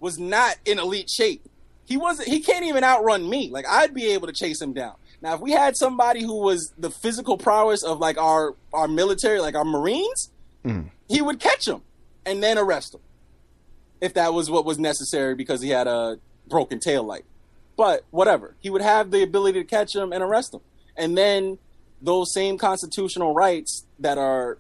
was 0.02 0.18
not 0.18 0.56
in 0.64 0.80
elite 0.80 1.08
shape. 1.08 1.48
He 1.84 1.96
wasn't 1.96 2.28
he 2.28 2.40
can't 2.40 2.64
even 2.64 2.84
outrun 2.84 3.28
me. 3.28 3.50
Like 3.50 3.64
i'd 3.68 3.94
be 3.94 4.08
able 4.08 4.26
to 4.26 4.32
chase 4.32 4.60
him 4.60 4.72
down. 4.72 4.94
Now 5.22 5.34
if 5.34 5.40
we 5.40 5.52
had 5.52 5.76
somebody 5.76 6.22
who 6.22 6.42
was 6.42 6.72
the 6.76 6.90
physical 6.90 7.38
prowess 7.38 7.82
of 7.84 7.98
like 7.98 8.18
our 8.18 8.56
our 8.72 8.88
military 8.88 9.40
like 9.40 9.54
our 9.54 9.64
marines 9.64 10.30
mm. 10.64 10.90
he 11.08 11.22
would 11.22 11.38
catch 11.38 11.66
him 11.66 11.82
and 12.26 12.42
then 12.42 12.58
arrest 12.58 12.94
him 12.94 13.00
if 14.00 14.14
that 14.14 14.34
was 14.34 14.50
what 14.50 14.64
was 14.64 14.78
necessary 14.78 15.36
because 15.36 15.62
he 15.62 15.70
had 15.70 15.86
a 15.86 16.18
broken 16.48 16.80
tail 16.80 17.04
light. 17.04 17.24
But 17.76 18.04
whatever. 18.10 18.56
He 18.58 18.68
would 18.68 18.82
have 18.82 19.10
the 19.10 19.22
ability 19.22 19.60
to 19.60 19.64
catch 19.64 19.94
him 19.94 20.12
and 20.12 20.22
arrest 20.22 20.52
him 20.52 20.60
and 20.96 21.16
then 21.16 21.58
those 22.02 22.32
same 22.32 22.58
constitutional 22.58 23.32
rights 23.34 23.86
that 23.98 24.18
are 24.18 24.58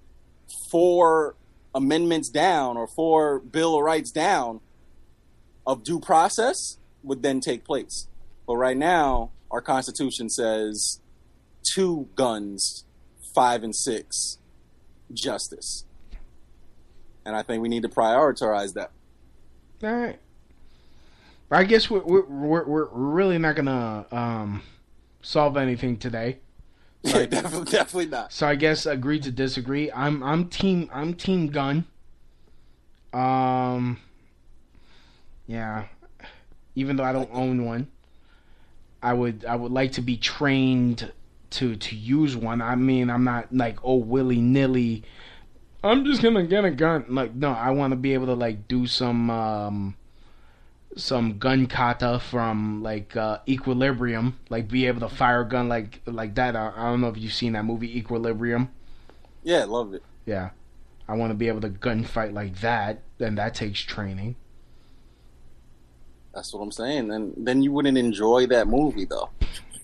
four 0.70 1.34
amendments 1.74 2.28
down 2.28 2.76
or 2.76 2.86
four 2.86 3.40
bill 3.40 3.76
of 3.76 3.82
rights 3.82 4.10
down 4.10 4.60
of 5.66 5.82
due 5.82 6.00
process 6.00 6.78
would 7.02 7.22
then 7.22 7.40
take 7.40 7.64
place 7.64 8.06
but 8.46 8.56
right 8.56 8.76
now 8.76 9.30
our 9.50 9.60
constitution 9.60 10.28
says 10.28 11.00
two 11.74 12.08
guns 12.14 12.84
five 13.34 13.62
and 13.62 13.74
six 13.74 14.38
justice 15.12 15.84
and 17.24 17.34
i 17.34 17.42
think 17.42 17.62
we 17.62 17.68
need 17.68 17.82
to 17.82 17.88
prioritize 17.88 18.74
that 18.74 18.90
All 19.82 19.92
right. 19.92 20.18
I 21.50 21.64
guess 21.64 21.90
we're 21.90 22.00
we're 22.00 22.64
we're, 22.64 22.88
really 22.92 23.36
not 23.36 23.56
gonna 23.56 24.06
um, 24.10 24.62
solve 25.20 25.56
anything 25.56 25.98
today. 25.98 26.38
Yeah, 27.04 27.26
definitely, 27.26 27.72
definitely 27.72 28.06
not. 28.06 28.32
So 28.32 28.46
I 28.46 28.54
guess 28.54 28.86
agree 28.86 29.18
to 29.20 29.32
disagree. 29.32 29.90
I'm 29.90 30.22
I'm 30.22 30.48
team 30.48 30.88
I'm 30.92 31.14
team 31.14 31.48
gun. 31.48 31.84
Um 33.12 33.98
yeah. 35.46 35.86
Even 36.76 36.96
though 36.96 37.04
I 37.04 37.12
don't 37.12 37.28
own 37.32 37.64
one, 37.64 37.88
I 39.02 39.14
would 39.14 39.44
I 39.44 39.56
would 39.56 39.72
like 39.72 39.92
to 39.92 40.00
be 40.00 40.16
trained 40.16 41.12
to 41.50 41.74
to 41.74 41.96
use 41.96 42.36
one. 42.36 42.62
I 42.62 42.76
mean, 42.76 43.10
I'm 43.10 43.24
not 43.24 43.52
like 43.52 43.78
oh 43.82 43.96
willy 43.96 44.40
nilly. 44.40 45.02
I'm 45.82 46.04
just 46.04 46.22
gonna 46.22 46.46
get 46.46 46.64
a 46.64 46.70
gun. 46.70 47.06
Like 47.08 47.34
no, 47.34 47.50
I 47.50 47.70
want 47.70 47.90
to 47.90 47.96
be 47.96 48.14
able 48.14 48.26
to 48.26 48.34
like 48.34 48.68
do 48.68 48.86
some 48.86 49.28
um 49.28 49.96
some 50.96 51.38
gun 51.38 51.66
kata 51.66 52.20
from 52.20 52.82
like 52.82 53.16
uh, 53.16 53.38
Equilibrium, 53.48 54.38
like 54.50 54.68
be 54.68 54.86
able 54.86 55.00
to 55.00 55.08
fire 55.08 55.42
a 55.42 55.48
gun 55.48 55.68
like 55.68 56.00
like 56.06 56.34
that. 56.34 56.56
I, 56.56 56.72
I 56.76 56.90
don't 56.90 57.00
know 57.00 57.08
if 57.08 57.18
you've 57.18 57.32
seen 57.32 57.52
that 57.52 57.64
movie 57.64 57.98
Equilibrium. 57.98 58.70
Yeah, 59.42 59.64
love 59.64 59.94
it. 59.94 60.02
Yeah, 60.26 60.50
I 61.08 61.16
want 61.16 61.30
to 61.30 61.34
be 61.34 61.48
able 61.48 61.60
to 61.62 61.70
gunfight 61.70 62.32
like 62.32 62.60
that, 62.60 63.02
and 63.18 63.38
that 63.38 63.54
takes 63.54 63.80
training. 63.80 64.36
That's 66.34 66.52
what 66.54 66.60
I'm 66.60 66.72
saying. 66.72 67.10
And 67.10 67.34
then 67.36 67.62
you 67.62 67.72
wouldn't 67.72 67.98
enjoy 67.98 68.46
that 68.46 68.66
movie 68.66 69.04
though. 69.04 69.30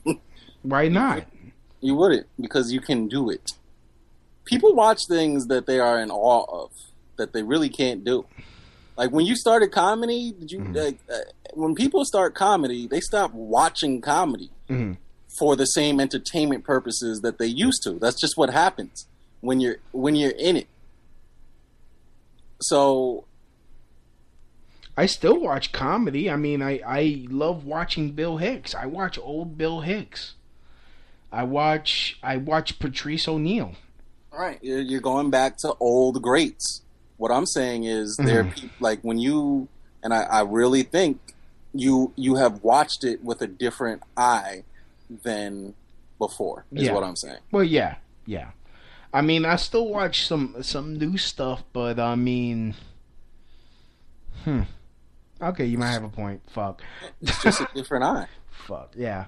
Why 0.62 0.88
not? 0.88 1.26
You 1.80 1.94
wouldn't 1.94 2.26
because 2.40 2.72
you 2.72 2.80
can 2.80 3.08
do 3.08 3.30
it. 3.30 3.52
People 4.44 4.74
watch 4.74 5.06
things 5.06 5.48
that 5.48 5.66
they 5.66 5.78
are 5.78 6.00
in 6.00 6.10
awe 6.10 6.64
of 6.64 6.70
that 7.16 7.32
they 7.32 7.42
really 7.42 7.68
can't 7.68 8.02
do. 8.04 8.24
Like 8.98 9.10
when 9.12 9.24
you 9.24 9.34
started 9.36 9.72
comedy, 9.72 10.32
did 10.38 10.50
you 10.52 10.62
like 10.74 10.98
uh, 11.10 11.18
when 11.54 11.74
people 11.74 12.04
start 12.04 12.34
comedy, 12.34 12.86
they 12.86 13.00
stop 13.00 13.32
watching 13.32 14.00
comedy 14.02 14.50
Mm-hmm. 14.68 14.94
for 15.38 15.56
the 15.56 15.64
same 15.64 15.98
entertainment 15.98 16.62
purposes 16.64 17.20
that 17.22 17.38
they 17.38 17.46
used 17.46 17.82
to. 17.84 17.92
That's 17.92 18.20
just 18.20 18.36
what 18.36 18.50
happens 18.50 19.06
when 19.40 19.60
you're 19.60 19.76
when 19.92 20.14
you're 20.14 20.32
in 20.32 20.56
it. 20.56 20.66
So 22.60 23.24
I 24.96 25.06
still 25.06 25.38
watch 25.40 25.72
comedy. 25.72 26.28
I 26.30 26.36
mean, 26.36 26.60
I 26.60 26.80
I 26.86 27.26
love 27.30 27.64
watching 27.64 28.10
Bill 28.12 28.36
Hicks. 28.38 28.74
I 28.74 28.86
watch 28.86 29.18
old 29.18 29.56
Bill 29.56 29.80
Hicks. 29.80 30.34
I 31.32 31.44
watch 31.44 32.18
I 32.22 32.36
watch 32.36 32.78
Patrice 32.78 33.28
O'Neal. 33.28 33.74
All 34.32 34.40
right, 34.40 34.58
you're 34.62 35.00
going 35.00 35.30
back 35.30 35.56
to 35.58 35.74
old 35.80 36.20
greats. 36.22 36.82
What 37.18 37.30
I'm 37.30 37.46
saying 37.46 37.84
is, 37.84 38.16
there 38.16 38.40
are 38.40 38.44
Mhm. 38.44 38.54
people 38.54 38.76
like 38.80 39.00
when 39.02 39.18
you 39.18 39.68
and 40.02 40.14
I, 40.14 40.22
I 40.22 40.40
really 40.42 40.82
think 40.84 41.34
you 41.74 42.12
you 42.16 42.36
have 42.36 42.62
watched 42.64 43.04
it 43.04 43.22
with 43.22 43.42
a 43.42 43.46
different 43.46 44.02
eye 44.16 44.64
than 45.24 45.74
before. 46.18 46.64
Is 46.72 46.84
Yeah. 46.86 46.94
what 46.94 47.04
I'm 47.04 47.16
saying. 47.16 47.38
Well, 47.52 47.64
yeah, 47.64 47.96
yeah. 48.26 48.52
I 49.12 49.20
mean, 49.22 49.44
I 49.44 49.56
still 49.56 49.88
watch 49.88 50.26
some 50.26 50.62
some 50.62 50.96
new 50.96 51.16
stuff, 51.18 51.64
but 51.72 51.98
I 52.00 52.14
mean, 52.14 52.74
hmm. 54.44 54.62
Okay, 55.40 55.66
you 55.66 55.78
might 55.78 55.90
have 55.90 56.02
a 56.04 56.08
point. 56.08 56.40
Fuck. 56.48 56.82
It's 57.20 57.42
just 57.42 57.60
a 57.60 57.68
different 57.74 58.04
eye. 58.04 58.26
Fuck. 58.50 58.92
Yeah. 58.96 59.26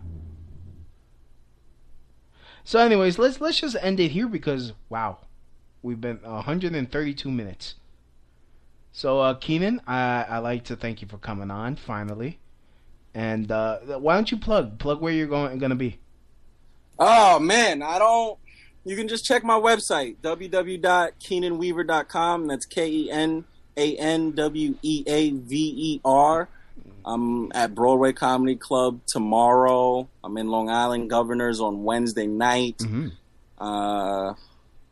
So, 2.64 2.78
anyways, 2.78 3.18
let's 3.18 3.40
let's 3.40 3.60
just 3.60 3.76
end 3.80 4.00
it 4.00 4.10
here 4.10 4.28
because 4.28 4.72
wow, 4.88 5.18
we've 5.82 6.00
been 6.00 6.18
132 6.22 7.30
minutes. 7.30 7.74
So, 8.92 9.20
uh, 9.20 9.34
Kenan, 9.34 9.80
I 9.86 10.24
I 10.28 10.38
like 10.38 10.64
to 10.64 10.74
thank 10.76 11.02
you 11.02 11.08
for 11.08 11.18
coming 11.18 11.50
on 11.50 11.76
finally, 11.76 12.38
and 13.14 13.50
uh, 13.50 13.78
why 13.98 14.14
don't 14.14 14.30
you 14.30 14.36
plug 14.36 14.78
plug 14.78 15.00
where 15.00 15.12
you're 15.12 15.26
going 15.26 15.58
going 15.58 15.70
to 15.70 15.76
be? 15.76 15.98
Oh 16.98 17.38
man, 17.38 17.82
I 17.82 17.98
don't. 17.98 18.38
You 18.84 18.96
can 18.96 19.08
just 19.08 19.24
check 19.24 19.42
my 19.44 19.58
website 19.58 20.16
www.kenanweaver.com. 20.22 22.46
That's 22.46 22.66
K 22.66 22.90
E 22.90 23.10
N 23.10 23.44
A 23.76 23.96
N 23.96 24.32
W 24.32 24.74
E 24.82 25.04
A 25.06 25.30
V 25.30 25.74
E 25.76 26.00
R. 26.04 26.48
I'm 27.04 27.52
at 27.52 27.74
Broadway 27.74 28.12
Comedy 28.12 28.56
Club 28.56 29.00
tomorrow. 29.06 30.08
I'm 30.22 30.36
in 30.36 30.48
Long 30.48 30.68
Island 30.68 31.08
Governors 31.08 31.60
on 31.60 31.84
Wednesday 31.84 32.26
night. 32.26 32.76
Mm-hmm. 32.78 33.08
Uh, 33.58 34.34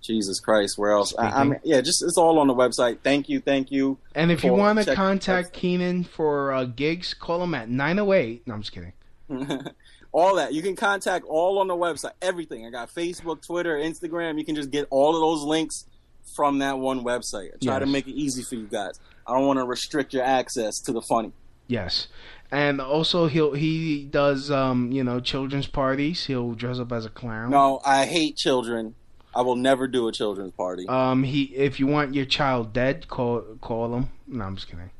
Jesus 0.08 0.40
Christ, 0.40 0.76
where 0.76 0.90
else? 0.90 1.14
I, 1.16 1.28
I 1.28 1.44
mean, 1.44 1.60
yeah, 1.62 1.80
just 1.80 2.02
it's 2.02 2.18
all 2.18 2.40
on 2.40 2.48
the 2.48 2.54
website. 2.54 2.98
Thank 3.04 3.28
you, 3.28 3.40
thank 3.40 3.70
you. 3.70 3.98
And 4.14 4.32
if 4.32 4.42
you 4.42 4.52
want 4.52 4.82
to 4.82 4.94
contact 4.94 5.52
Kenan 5.52 6.04
for 6.04 6.52
uh, 6.52 6.64
gigs, 6.64 7.14
call 7.14 7.44
him 7.44 7.54
at 7.54 7.68
908. 7.68 8.46
No, 8.46 8.54
I'm 8.54 8.62
just 8.62 8.72
kidding. 8.72 8.92
all 10.12 10.36
that. 10.36 10.52
You 10.52 10.62
can 10.62 10.74
contact 10.74 11.24
all 11.26 11.58
on 11.58 11.68
the 11.68 11.76
website. 11.76 12.12
Everything. 12.22 12.66
I 12.66 12.70
got 12.70 12.90
Facebook, 12.92 13.46
Twitter, 13.46 13.76
Instagram. 13.76 14.38
You 14.38 14.44
can 14.44 14.56
just 14.56 14.70
get 14.70 14.86
all 14.90 15.14
of 15.14 15.20
those 15.20 15.44
links 15.44 15.86
from 16.34 16.58
that 16.58 16.78
one 16.78 17.04
website. 17.04 17.50
I 17.54 17.64
try 17.64 17.78
to 17.78 17.86
make 17.86 18.06
it 18.06 18.14
easy 18.14 18.42
for 18.42 18.54
you 18.54 18.66
guys. 18.66 18.98
I 19.26 19.34
don't 19.34 19.46
want 19.46 19.58
to 19.58 19.64
restrict 19.64 20.14
your 20.14 20.24
access 20.24 20.80
to 20.80 20.92
the 20.92 21.02
funny. 21.02 21.32
Yes. 21.66 22.08
And 22.50 22.80
also 22.80 23.26
he'll 23.26 23.52
he 23.52 24.04
does 24.04 24.50
um, 24.50 24.90
you 24.90 25.04
know, 25.04 25.20
children's 25.20 25.66
parties. 25.66 26.24
He'll 26.26 26.54
dress 26.54 26.78
up 26.78 26.92
as 26.92 27.04
a 27.04 27.10
clown. 27.10 27.50
No, 27.50 27.80
I 27.84 28.06
hate 28.06 28.36
children. 28.36 28.94
I 29.38 29.42
will 29.42 29.54
never 29.54 29.86
do 29.86 30.08
a 30.08 30.12
children's 30.12 30.52
party. 30.52 30.84
Um 30.88 31.22
he 31.22 31.42
if 31.54 31.78
you 31.78 31.86
want 31.86 32.12
your 32.12 32.24
child 32.24 32.72
dead, 32.72 33.06
call 33.06 33.42
call 33.60 33.94
him. 33.94 34.08
No, 34.26 34.44
I'm 34.44 34.56
just 34.56 34.66
kidding. 34.66 34.90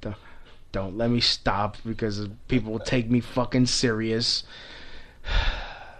Don't, 0.00 0.16
don't 0.72 0.96
let 0.96 1.08
me 1.08 1.20
stop 1.20 1.76
because 1.86 2.26
people 2.48 2.72
will 2.72 2.80
take 2.80 3.08
me 3.08 3.20
fucking 3.20 3.66
serious. 3.66 4.42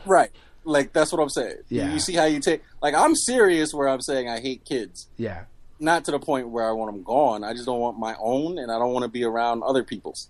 right. 0.05 0.31
Like 0.65 0.93
that's 0.93 1.13
what 1.13 1.23
I'm 1.23 1.29
saying. 1.29 1.59
Yeah. 1.69 1.93
You 1.93 2.01
see 2.01 2.15
how 2.15 2.25
you 2.25 2.41
take 2.41 2.65
like 2.83 2.95
I'm 2.95 3.15
serious 3.15 3.73
where 3.73 3.89
I'm 3.89 4.01
saying 4.01 4.29
I 4.29 4.41
hate 4.41 4.65
kids. 4.65 5.07
Yeah. 5.17 5.45
Not 5.79 6.05
to 6.07 6.11
the 6.11 6.19
point 6.19 6.49
where 6.49 6.69
I 6.69 6.73
want 6.73 6.93
them 6.93 7.05
gone. 7.05 7.45
I 7.45 7.53
just 7.53 7.67
don't 7.67 7.79
want 7.79 8.01
my 8.01 8.17
own 8.19 8.59
and 8.59 8.73
I 8.73 8.81
don't 8.81 8.93
want 8.93 9.05
to 9.05 9.09
be 9.09 9.23
around 9.23 9.63
other 9.63 9.85
people's. 9.85 10.29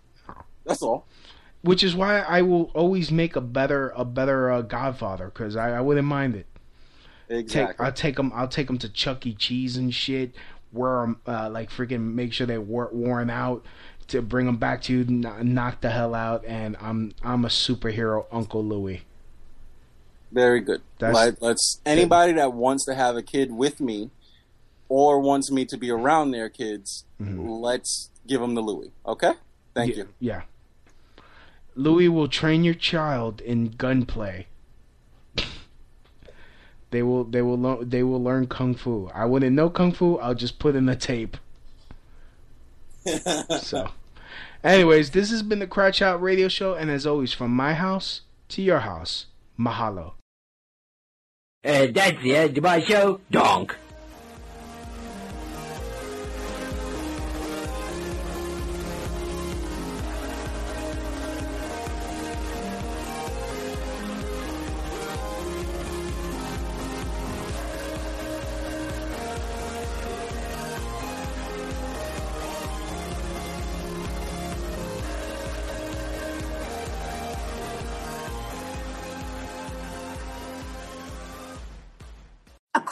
That's 0.66 0.82
all. 0.82 1.06
Which 1.62 1.82
is 1.82 1.96
why 1.96 2.18
I 2.20 2.42
will 2.42 2.70
always 2.74 3.10
make 3.10 3.34
a 3.34 3.40
better 3.40 3.94
a 3.96 4.04
better 4.04 4.50
uh, 4.50 4.60
Godfather 4.60 5.32
because 5.32 5.56
I, 5.56 5.70
I 5.70 5.80
wouldn't 5.80 6.06
mind 6.06 6.36
it. 6.36 6.46
Exactly. 7.30 7.72
Take, 7.74 7.80
I'll 7.80 7.92
take 7.92 8.16
them. 8.16 8.32
I'll 8.34 8.48
take 8.48 8.66
them 8.66 8.78
to 8.78 8.88
Chuck 8.88 9.24
E. 9.24 9.32
Cheese 9.34 9.76
and 9.76 9.94
shit. 9.94 10.34
Wear 10.72 11.02
'em, 11.02 11.16
uh, 11.26 11.48
like 11.50 11.70
freaking 11.70 12.14
make 12.14 12.32
sure 12.32 12.46
they're 12.46 12.60
wor- 12.60 12.90
worn 12.92 13.30
out 13.30 13.64
to 14.08 14.20
bring 14.20 14.46
them 14.46 14.56
back 14.56 14.82
to 14.82 14.92
you, 14.92 15.04
kn- 15.04 15.54
knock 15.54 15.80
the 15.80 15.90
hell 15.90 16.14
out, 16.14 16.44
and 16.44 16.76
I'm 16.80 17.12
I'm 17.22 17.44
a 17.44 17.48
superhero, 17.48 18.26
Uncle 18.30 18.64
Louie. 18.64 19.02
Very 20.32 20.60
good. 20.60 20.82
That's- 20.98 21.14
Like, 21.14 21.36
let's 21.40 21.80
anybody 21.86 22.32
that 22.34 22.52
wants 22.52 22.84
to 22.86 22.94
have 22.94 23.16
a 23.16 23.22
kid 23.22 23.52
with 23.52 23.80
me, 23.80 24.10
or 24.88 25.18
wants 25.20 25.50
me 25.50 25.64
to 25.66 25.76
be 25.76 25.90
around 25.90 26.30
their 26.32 26.48
kids, 26.48 27.04
let's 27.20 28.10
give 28.26 28.40
them 28.40 28.54
the 28.54 28.60
Louis. 28.60 28.90
Okay. 29.06 29.32
Thank 29.74 29.96
you. 29.96 30.08
Yeah. 30.20 30.42
Louis 31.74 32.08
will 32.08 32.28
train 32.28 32.64
your 32.64 32.74
child 32.74 33.40
in 33.40 33.68
gunplay. 33.70 34.46
They 36.90 37.02
will 37.02 37.24
they 37.24 37.42
will 37.42 37.58
learn 37.58 37.88
they 37.88 38.02
will 38.02 38.22
learn 38.22 38.46
kung 38.46 38.74
fu. 38.74 39.10
I 39.14 39.24
wouldn't 39.24 39.54
know 39.54 39.70
kung 39.70 39.92
fu. 39.92 40.18
I'll 40.18 40.34
just 40.34 40.58
put 40.58 40.74
in 40.74 40.86
the 40.86 40.96
tape. 40.96 41.36
so, 43.60 43.90
anyways, 44.62 45.10
this 45.10 45.30
has 45.30 45.42
been 45.42 45.60
the 45.60 45.66
Crotch 45.66 45.96
Shot 45.96 46.20
Radio 46.20 46.48
Show, 46.48 46.74
and 46.74 46.90
as 46.90 47.06
always, 47.06 47.32
from 47.32 47.54
my 47.54 47.74
house 47.74 48.22
to 48.50 48.62
your 48.62 48.80
house, 48.80 49.26
mahalo. 49.58 50.12
Uh, 51.64 51.86
that's 51.92 52.22
the 52.22 52.36
end 52.36 52.58
of 52.58 52.64
my 52.64 52.80
show. 52.80 53.20
Donk. 53.30 53.76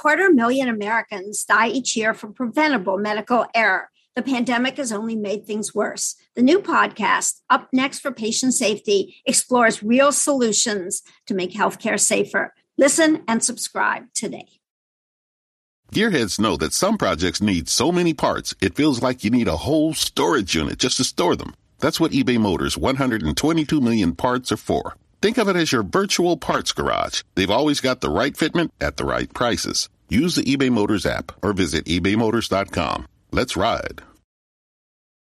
Quarter 0.09 0.31
million 0.31 0.71
Americans 0.71 1.45
die 1.45 1.69
each 1.69 1.95
year 1.95 2.15
from 2.15 2.33
preventable 2.33 2.97
medical 2.97 3.45
error. 3.55 3.91
The 4.17 4.23
pandemic 4.23 4.79
has 4.79 4.91
only 4.91 5.15
made 5.15 5.45
things 5.45 5.75
worse. 5.75 6.17
The 6.35 6.41
new 6.41 6.61
podcast, 6.61 7.43
Up 7.51 7.69
Next 7.75 7.99
for 7.99 8.11
Patient 8.11 8.55
Safety, 8.55 9.17
explores 9.27 9.83
real 9.83 10.11
solutions 10.11 11.03
to 11.27 11.35
make 11.35 11.53
healthcare 11.53 12.01
safer. 12.01 12.55
Listen 12.79 13.23
and 13.29 13.45
subscribe 13.45 14.05
today. 14.15 14.49
Gearheads 15.93 16.41
know 16.41 16.57
that 16.57 16.73
some 16.73 16.97
projects 16.97 17.43
need 17.43 17.69
so 17.69 17.93
many 17.93 18.15
parts, 18.15 18.55
it 18.63 18.77
feels 18.77 19.03
like 19.03 19.25
you 19.25 19.31
need 19.31 19.47
a 19.47 19.59
whole 19.59 19.93
storage 19.93 20.55
unit 20.55 20.79
just 20.79 20.97
to 20.97 21.05
store 21.05 21.37
them. 21.37 21.55
That's 21.81 22.01
what 22.01 22.13
eBay 22.13 22.41
Motors' 22.41 22.79
122 22.79 23.79
million 23.83 24.15
parts 24.15 24.51
are 24.53 24.57
for. 24.57 24.97
Think 25.21 25.37
of 25.37 25.49
it 25.49 25.57
as 25.57 25.71
your 25.71 25.83
virtual 25.83 26.39
parts 26.39 26.73
garage. 26.73 27.25
They've 27.35 27.51
always 27.51 27.83
got 27.83 28.01
the 28.01 28.09
right 28.09 28.33
fitment 28.33 28.71
at 28.81 28.97
the 28.97 29.05
right 29.05 29.33
prices. 29.35 29.91
Use 30.09 30.35
the 30.35 30.43
eBay 30.43 30.71
Motors 30.71 31.05
app 31.05 31.33
or 31.43 31.53
visit 31.53 31.85
ebaymotors.com. 31.85 33.07
Let's 33.31 33.57
ride. 33.57 34.03